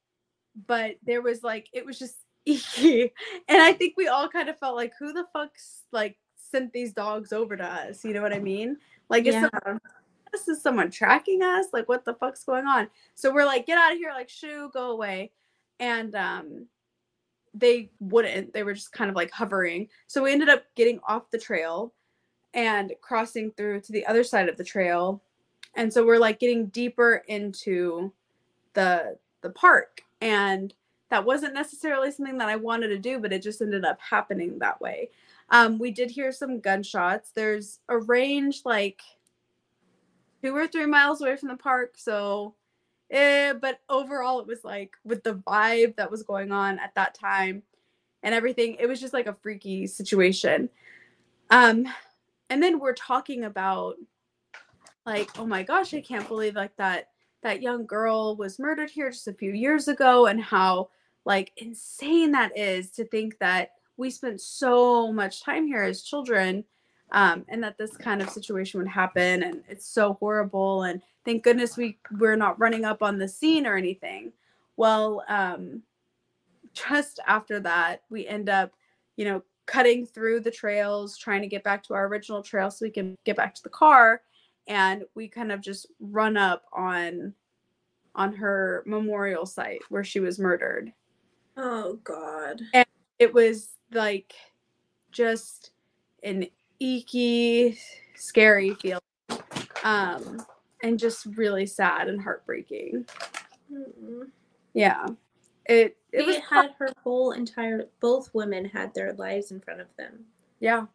but 0.67 0.97
there 1.05 1.23
was 1.23 1.43
like, 1.45 1.69
it 1.73 1.87
was 1.87 1.99
just 1.99 2.17
icky. 2.47 3.13
And 3.49 3.63
I 3.63 3.73
think 3.73 3.95
we 3.97 4.09
all 4.09 4.29
kind 4.29 4.49
of 4.49 4.59
felt 4.59 4.77
like, 4.77 4.93
who 4.99 5.13
the 5.13 5.27
fuck's 5.33 5.83
like 5.93 6.17
sent 6.37 6.73
these 6.73 6.93
dogs 6.93 7.33
over 7.33 7.57
to 7.57 7.65
us? 7.65 8.05
You 8.05 8.15
know 8.15 8.23
what 8.23 8.35
I 8.35 8.39
mean? 8.39 8.77
Like, 9.09 9.25
Yeah. 9.25 9.45
is 9.45 9.51
someone, 9.51 9.81
this 10.33 10.49
is 10.49 10.63
someone 10.63 10.91
tracking 10.91 11.43
us? 11.43 11.67
Like, 11.73 11.89
what 11.89 12.05
the 12.05 12.15
fuck's 12.15 12.45
going 12.45 12.67
on? 12.67 12.89
So 13.15 13.33
we're 13.33 13.47
like, 13.47 13.67
get 13.67 13.79
out 13.79 13.93
of 13.93 13.99
here, 13.99 14.13
like, 14.13 14.29
shoo, 14.29 14.71
go 14.73 14.91
away. 14.91 15.33
And 15.81 16.15
um, 16.15 16.67
they 17.55 17.91
wouldn't. 18.01 18.53
They 18.53 18.63
were 18.63 18.75
just 18.75 18.93
kind 18.93 19.11
of 19.11 19.17
like 19.17 19.31
hovering. 19.31 19.89
So 20.07 20.23
we 20.23 20.33
ended 20.33 20.49
up 20.49 20.65
getting 20.75 21.01
off 21.07 21.31
the 21.31 21.39
trail 21.39 21.93
and 22.55 22.93
crossing 23.01 23.51
through 23.53 23.81
to 23.81 23.93
the 23.93 24.07
other 24.07 24.23
side 24.23 24.49
of 24.49 24.57
the 24.57 24.65
trail 24.65 25.23
and 25.75 25.93
so 25.93 26.05
we're 26.05 26.19
like 26.19 26.39
getting 26.39 26.67
deeper 26.67 27.23
into 27.29 28.13
the 28.75 29.17
the 29.41 29.51
park 29.51 30.03
and 30.21 30.75
that 31.13 31.27
wasn't 31.27 31.53
necessarily 31.53 32.11
something 32.11 32.39
that 32.39 32.49
i 32.49 32.57
wanted 32.57 32.89
to 32.89 32.99
do 32.99 33.19
but 33.19 33.35
it 33.35 33.43
just 33.43 33.61
ended 33.61 33.85
up 33.85 34.01
happening 34.01 34.59
that 34.59 34.81
way. 34.81 35.11
Um, 35.51 35.79
we 35.79 35.91
did 35.91 36.11
hear 36.11 36.33
some 36.33 36.61
gunshots. 36.61 37.31
There's 37.35 37.81
a 37.91 37.99
range 37.99 38.63
like 38.65 39.03
two 40.43 40.57
or 40.57 40.67
three 40.67 40.87
miles 40.87 41.21
away 41.21 41.37
from 41.37 41.51
the 41.51 41.57
park 41.57 41.93
so 41.99 42.55
eh, 43.11 43.53
but 43.53 43.81
overall 43.91 44.41
it 44.41 44.47
was 44.47 44.65
like 44.65 44.95
with 45.05 45.23
the 45.23 45.35
vibe 45.35 45.95
that 45.97 46.11
was 46.11 46.23
going 46.23 46.51
on 46.51 46.79
at 46.79 46.95
that 46.95 47.15
time 47.15 47.63
and 48.23 48.35
everything 48.35 48.77
it 48.81 48.87
was 48.87 48.99
just 48.99 49.13
like 49.13 49.27
a 49.27 49.37
freaky 49.43 49.87
situation. 49.87 50.71
Um 51.51 51.87
and 52.49 52.63
then 52.63 52.81
we're 52.81 52.95
talking 52.95 53.45
about 53.45 53.97
like 55.05 55.29
oh 55.39 55.47
my 55.47 55.63
gosh 55.63 55.93
i 55.93 56.01
can't 56.01 56.29
believe 56.29 56.55
like 56.55 56.75
that 56.77 57.09
that 57.43 57.61
young 57.61 57.85
girl 57.85 58.37
was 58.37 58.59
murdered 58.59 58.91
here 58.91 59.11
just 59.11 59.29
a 59.29 59.35
few 59.35 59.53
years 59.53 59.89
ago 59.89 60.27
and 60.27 60.41
how 60.41 60.89
like 61.25 61.53
insane 61.57 62.33
that 62.33 62.57
is 62.57 62.91
to 62.91 63.05
think 63.05 63.39
that 63.39 63.73
we 63.97 64.11
spent 64.11 64.41
so 64.41 65.13
much 65.13 65.43
time 65.43 65.67
here 65.67 65.83
as 65.83 66.03
children 66.03 66.65
um, 67.13 67.45
and 67.49 67.63
that 67.63 67.79
this 67.79 67.97
kind 67.97 68.23
of 68.23 68.31
situation 68.31 68.81
would 68.81 68.89
happen 68.89 69.43
and 69.43 69.63
it's 69.69 69.87
so 69.87 70.15
horrible 70.15 70.85
and 70.85 71.03
thank 71.25 71.45
goodness 71.45 71.77
we 71.77 71.99
we're 72.19 72.37
not 72.37 72.59
running 72.59 72.85
up 72.85 73.03
on 73.03 73.19
the 73.19 73.29
scene 73.29 73.67
or 73.67 73.77
anything. 73.77 74.33
Well 74.77 75.23
um, 75.29 75.83
just 76.73 77.21
after 77.27 77.61
that 77.61 78.03
we 78.11 78.27
end 78.27 78.49
up 78.49 78.73
you 79.17 79.25
know 79.25 79.43
cutting 79.67 80.07
through 80.07 80.41
the 80.41 80.51
trails 80.51 81.17
trying 81.17 81.43
to 81.43 81.47
get 81.47 81.63
back 81.63 81.83
to 81.85 81.95
our 81.95 82.07
original 82.07 82.43
trail 82.43 82.71
so 82.71 82.85
we 82.85 82.91
can 82.91 83.17
get 83.25 83.37
back 83.37 83.55
to 83.55 83.63
the 83.63 83.69
car 83.69 84.23
and 84.67 85.05
we 85.15 85.29
kind 85.29 85.53
of 85.53 85.61
just 85.61 85.87
run 86.01 86.37
up 86.37 86.65
on 86.73 87.35
on 88.15 88.35
her 88.35 88.83
memorial 88.87 89.47
site 89.47 89.81
where 89.89 90.05
she 90.05 90.21
was 90.21 90.39
murdered 90.39 90.93
Oh 91.57 91.99
God. 92.05 92.61
it 93.19 93.33
was 93.33 93.71
like 93.93 94.33
just 95.11 95.71
an 96.23 96.47
icky 96.81 97.79
scary 98.15 98.75
feeling 98.75 99.01
um 99.85 100.45
and 100.83 100.99
just 100.99 101.27
really 101.37 101.67
sad 101.67 102.09
and 102.09 102.21
heartbreaking 102.23 103.05
Mm-mm. 103.73 104.29
yeah 104.75 105.07
it 105.67 105.97
it 106.13 106.27
was 106.27 106.37
had 106.39 106.71
her 106.79 106.91
whole 107.03 107.33
entire. 107.33 107.89
Both 108.01 108.35
women 108.35 108.65
had 108.67 108.95
their 108.95 109.13
lives 109.15 109.51
in 109.51 109.61
front 109.61 109.81
of 109.81 109.87
them. 109.97 110.25
Yeah. 110.61 110.87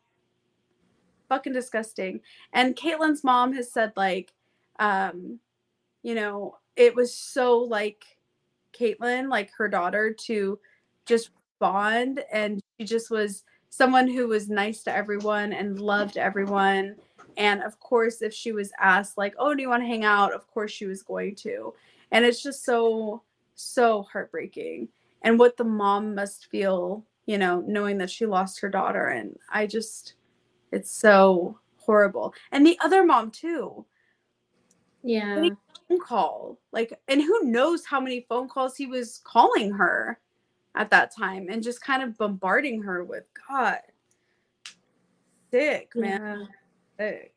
Fucking 1.29 1.53
disgusting. 1.53 2.21
And 2.53 2.75
Caitlin's 2.75 3.23
mom 3.23 3.53
has 3.53 3.71
said, 3.71 3.93
like, 3.95 4.33
um, 4.79 5.39
you 6.03 6.15
know, 6.15 6.57
it 6.75 6.95
was 6.95 7.13
so 7.13 7.57
like 7.57 8.05
Caitlin, 8.73 9.29
like 9.29 9.51
her 9.57 9.67
daughter, 9.67 10.13
to 10.25 10.59
just 11.05 11.29
bond. 11.59 12.23
And 12.31 12.61
she 12.79 12.85
just 12.85 13.09
was 13.09 13.43
someone 13.69 14.07
who 14.07 14.27
was 14.27 14.49
nice 14.49 14.83
to 14.83 14.95
everyone 14.95 15.53
and 15.53 15.79
loved 15.79 16.17
everyone. 16.17 16.95
And 17.37 17.61
of 17.63 17.79
course, 17.79 18.21
if 18.21 18.33
she 18.33 18.51
was 18.51 18.71
asked, 18.79 19.17
like, 19.17 19.35
oh, 19.37 19.53
do 19.53 19.61
you 19.61 19.69
want 19.69 19.83
to 19.83 19.87
hang 19.87 20.03
out? 20.03 20.33
Of 20.33 20.47
course, 20.47 20.71
she 20.71 20.85
was 20.85 21.03
going 21.03 21.35
to. 21.35 21.73
And 22.11 22.25
it's 22.25 22.41
just 22.41 22.65
so, 22.65 23.21
so 23.55 24.03
heartbreaking. 24.03 24.89
And 25.21 25.37
what 25.37 25.57
the 25.57 25.63
mom 25.63 26.15
must 26.15 26.47
feel, 26.47 27.05
you 27.25 27.37
know, 27.37 27.63
knowing 27.67 27.97
that 27.99 28.09
she 28.09 28.25
lost 28.25 28.59
her 28.61 28.69
daughter. 28.69 29.07
And 29.07 29.37
I 29.51 29.67
just, 29.67 30.15
it's 30.71 30.91
so 30.91 31.59
horrible. 31.77 32.33
And 32.51 32.65
the 32.65 32.79
other 32.81 33.03
mom, 33.03 33.31
too 33.31 33.85
Yeah. 35.07 35.49
phone 35.87 35.99
call. 35.99 36.59
Like, 36.71 36.99
and 37.07 37.21
who 37.21 37.43
knows 37.43 37.85
how 37.85 37.99
many 37.99 38.25
phone 38.27 38.49
calls 38.49 38.75
he 38.75 38.87
was 38.87 39.21
calling 39.23 39.71
her 39.71 40.19
at 40.75 40.89
that 40.91 41.15
time 41.15 41.47
and 41.49 41.63
just 41.63 41.81
kind 41.81 42.03
of 42.03 42.17
bombarding 42.17 42.81
her 42.83 43.03
with 43.03 43.23
God. 43.47 43.79
Sick, 45.51 45.91
man. 45.95 46.47
Yeah. 46.99 47.09
Sick. 47.09 47.33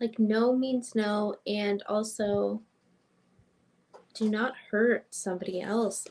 Like 0.00 0.18
no 0.18 0.54
means 0.54 0.94
no, 0.94 1.36
and 1.46 1.82
also 1.88 2.60
do 4.12 4.28
not 4.28 4.52
hurt 4.70 5.06
somebody 5.08 5.62
else, 5.62 6.06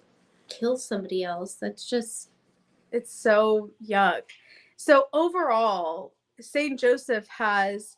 kill 0.50 0.78
somebody 0.78 1.24
else. 1.24 1.56
That's 1.56 1.88
just 1.88 2.32
It's 2.92 3.14
so 3.14 3.72
yuck. 3.86 4.22
So 4.78 5.08
overall, 5.14 6.14
St. 6.40 6.80
Joseph 6.80 7.28
has 7.28 7.98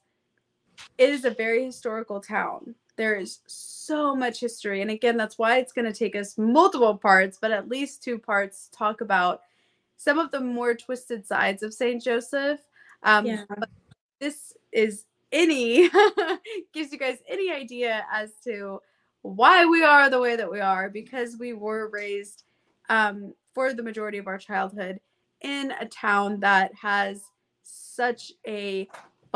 it 0.97 1.09
is 1.09 1.25
a 1.25 1.31
very 1.31 1.65
historical 1.65 2.19
town. 2.19 2.75
There 2.95 3.15
is 3.15 3.39
so 3.45 4.15
much 4.15 4.39
history. 4.39 4.81
And 4.81 4.89
again, 4.89 5.17
that's 5.17 5.37
why 5.37 5.57
it's 5.57 5.71
going 5.71 5.85
to 5.85 5.97
take 5.97 6.15
us 6.15 6.37
multiple 6.37 6.97
parts, 6.97 7.37
but 7.39 7.51
at 7.51 7.69
least 7.69 8.03
two 8.03 8.17
parts 8.17 8.67
to 8.67 8.77
talk 8.77 9.01
about 9.01 9.41
some 9.97 10.17
of 10.19 10.31
the 10.31 10.39
more 10.39 10.73
twisted 10.73 11.25
sides 11.25 11.63
of 11.63 11.73
St. 11.73 12.01
Joseph. 12.01 12.59
Um, 13.03 13.25
yeah. 13.25 13.43
this 14.19 14.53
is 14.71 15.05
any 15.31 15.89
gives 16.73 16.91
you 16.91 16.97
guys 16.97 17.17
any 17.27 17.51
idea 17.51 18.05
as 18.11 18.31
to 18.43 18.79
why 19.21 19.65
we 19.65 19.83
are 19.83 20.09
the 20.09 20.19
way 20.19 20.35
that 20.35 20.49
we 20.49 20.59
are 20.59 20.89
because 20.89 21.37
we 21.37 21.53
were 21.53 21.89
raised 21.89 22.43
um, 22.89 23.33
for 23.53 23.73
the 23.73 23.83
majority 23.83 24.17
of 24.17 24.27
our 24.27 24.37
childhood 24.37 24.99
in 25.41 25.71
a 25.79 25.85
town 25.85 26.39
that 26.39 26.71
has 26.73 27.23
such 27.63 28.31
a 28.47 28.87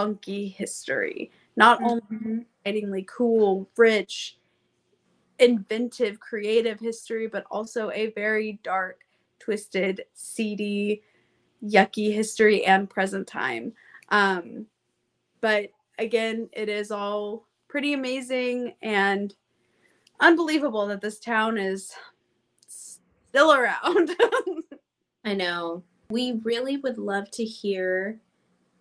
funky 0.02 0.48
history 0.48 1.32
not 1.56 1.82
only 1.84 2.02
Mhm. 2.12 2.46
excitingly 2.66 3.04
cool 3.08 3.70
rich 3.78 4.38
inventive 5.40 6.20
creative 6.20 6.80
history 6.80 7.28
but 7.28 7.46
also 7.52 7.90
a 7.92 8.12
very 8.12 8.60
dark 8.64 9.02
twisted 9.40 10.06
seedy 10.14 11.02
yucky 11.64 12.14
history 12.14 12.66
and 12.66 12.90
present 12.90 13.28
time 13.28 13.74
um, 14.10 14.68
but 15.42 15.70
again, 15.98 16.50
it 16.54 16.70
is 16.70 16.92
all 16.92 17.48
pretty 17.68 17.94
amazing 17.94 18.74
and 18.82 19.34
unbelievable 20.20 20.88
that 20.88 21.02
this 21.02 21.20
town 21.20 21.58
is 21.58 21.94
still 22.68 23.54
around. 23.54 24.12
I 25.26 25.34
know. 25.34 25.84
We 26.10 26.40
really 26.44 26.78
would 26.78 26.98
love 26.98 27.32
to 27.32 27.46
hear 27.46 28.20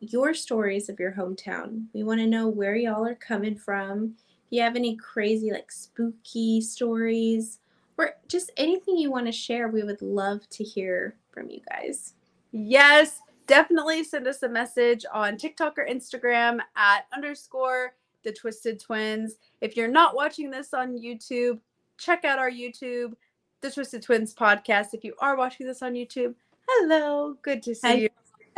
your 0.01 0.35
stories 0.35 0.89
of 0.89 0.99
your 0.99 1.13
hometown. 1.13 1.85
We 1.95 2.03
want 2.03 2.21
to 2.21 2.27
know 2.27 2.49
where 2.49 2.75
y'all 2.75 3.07
are 3.07 3.15
coming 3.15 3.55
from. 3.57 4.15
If 4.19 4.47
you 4.51 4.63
have 4.63 4.77
any 4.77 4.97
crazy, 4.97 5.53
like 5.53 5.71
spooky 5.71 6.61
stories 6.61 7.59
or 7.97 8.15
just 8.29 8.51
anything 8.57 8.97
you 8.97 9.11
want 9.11 9.27
to 9.27 9.33
share, 9.33 9.69
we 9.69 9.83
would 9.83 10.01
love 10.03 10.49
to 10.51 10.65
hear 10.65 11.17
from 11.31 11.51
you 11.51 11.61
guys. 11.71 12.15
yes, 12.53 13.21
definitely 13.47 14.05
send 14.05 14.27
us 14.27 14.43
a 14.43 14.49
message 14.49 15.05
on 15.13 15.37
TikTok 15.37 15.77
or 15.79 15.87
Instagram 15.87 16.61
at 16.77 17.07
underscore 17.13 17.95
the 18.23 18.33
Twisted 18.33 18.81
Twins. 18.81 19.35
If 19.61 19.77
you're 19.77 19.89
not 19.89 20.15
watching 20.15 20.51
this 20.51 20.73
on 20.73 20.99
YouTube, 20.99 21.59
check 21.99 22.25
out 22.25 22.39
our 22.39 22.51
YouTube, 22.51 23.15
the 23.61 23.71
Twisted 23.71 24.03
Twins 24.03 24.35
podcast. 24.35 24.95
If 24.95 25.05
you 25.05 25.15
are 25.21 25.37
watching 25.37 25.67
this 25.67 25.83
on 25.83 25.95
YouTube, 25.95 26.35
hello, 26.69 27.37
good 27.43 27.63
to 27.65 27.75
see 27.75 27.89
Hi. 27.89 27.95
you. 27.95 28.09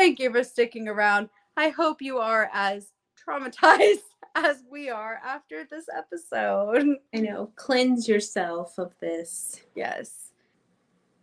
Thank 0.03 0.19
you 0.19 0.33
for 0.33 0.43
sticking 0.43 0.89
around. 0.89 1.29
I 1.57 1.69
hope 1.69 2.03
you 2.03 2.19
are 2.19 2.51
as 2.53 2.89
traumatized 3.17 4.03
as 4.35 4.65
we 4.69 4.91
are 4.91 5.21
after 5.25 5.63
this 5.71 5.85
episode. 5.97 6.97
I 7.15 7.19
know. 7.19 7.53
Cleanse 7.55 8.09
yourself 8.09 8.77
of 8.79 8.93
this. 8.99 9.61
Yes. 9.77 10.33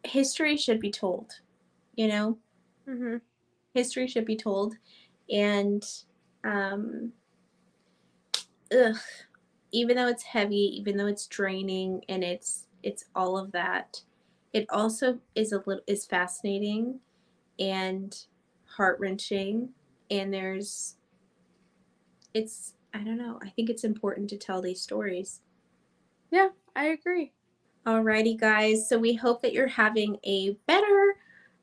History 0.05 0.55
should 0.55 0.79
be 0.79 0.91
told, 0.91 1.41
you 1.97 2.07
know? 2.07 2.37
Mm-hmm. 2.87 3.17
history 3.73 4.07
should 4.07 4.23
be 4.23 4.37
told 4.37 4.75
and 5.29 5.83
um 6.45 7.11
ugh, 8.71 8.95
even 9.73 9.97
though 9.97 10.07
it's 10.07 10.23
heavy 10.23 10.73
even 10.79 10.95
though 10.95 11.07
it's 11.07 11.27
draining 11.27 12.01
and 12.07 12.23
it's 12.23 12.67
it's 12.81 13.03
all 13.13 13.37
of 13.37 13.51
that 13.51 14.01
it 14.53 14.65
also 14.69 15.19
is 15.35 15.51
a 15.51 15.57
little 15.67 15.83
is 15.85 16.05
fascinating 16.05 17.01
and 17.59 18.25
heart-wrenching 18.75 19.69
and 20.11 20.33
there's 20.33 20.95
it's 22.33 22.73
i 22.93 22.99
don't 22.99 23.17
know 23.17 23.39
i 23.43 23.49
think 23.49 23.69
it's 23.69 23.83
important 23.83 24.29
to 24.29 24.37
tell 24.37 24.61
these 24.61 24.81
stories 24.81 25.41
Yeah, 26.31 26.49
I 26.75 26.85
agree. 26.93 27.31
Alrighty, 27.87 28.37
guys. 28.39 28.87
So 28.87 28.99
we 28.99 29.13
hope 29.15 29.41
that 29.41 29.51
you're 29.53 29.67
having 29.67 30.17
a 30.23 30.51
better 30.67 31.15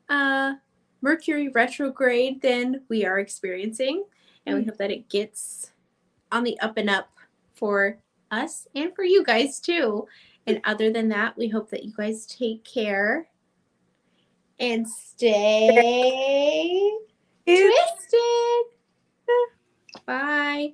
uh, 0.09 0.55
Mercury 1.01 1.47
retrograde 1.49 2.41
than 2.41 2.81
we 2.89 3.05
are 3.05 3.19
experiencing. 3.19 4.03
And 4.45 4.57
we 4.57 4.63
Mm. 4.63 4.67
hope 4.67 4.77
that 4.77 4.91
it 4.91 5.07
gets 5.07 5.71
on 6.33 6.43
the 6.43 6.59
up 6.59 6.75
and 6.75 6.89
up 6.89 7.07
for 7.53 7.97
us 8.29 8.67
and 8.75 8.93
for 8.93 9.03
you 9.03 9.23
guys 9.23 9.61
too. 9.61 10.05
And 10.47 10.59
other 10.65 10.91
than 10.91 11.07
that, 11.09 11.37
we 11.37 11.47
hope 11.47 11.69
that 11.69 11.85
you 11.85 11.93
guys 11.95 12.25
take 12.25 12.65
care 12.65 13.29
and 14.59 14.87
stay 14.89 15.69
twisted. 17.45 18.65
Bye. 20.05 20.73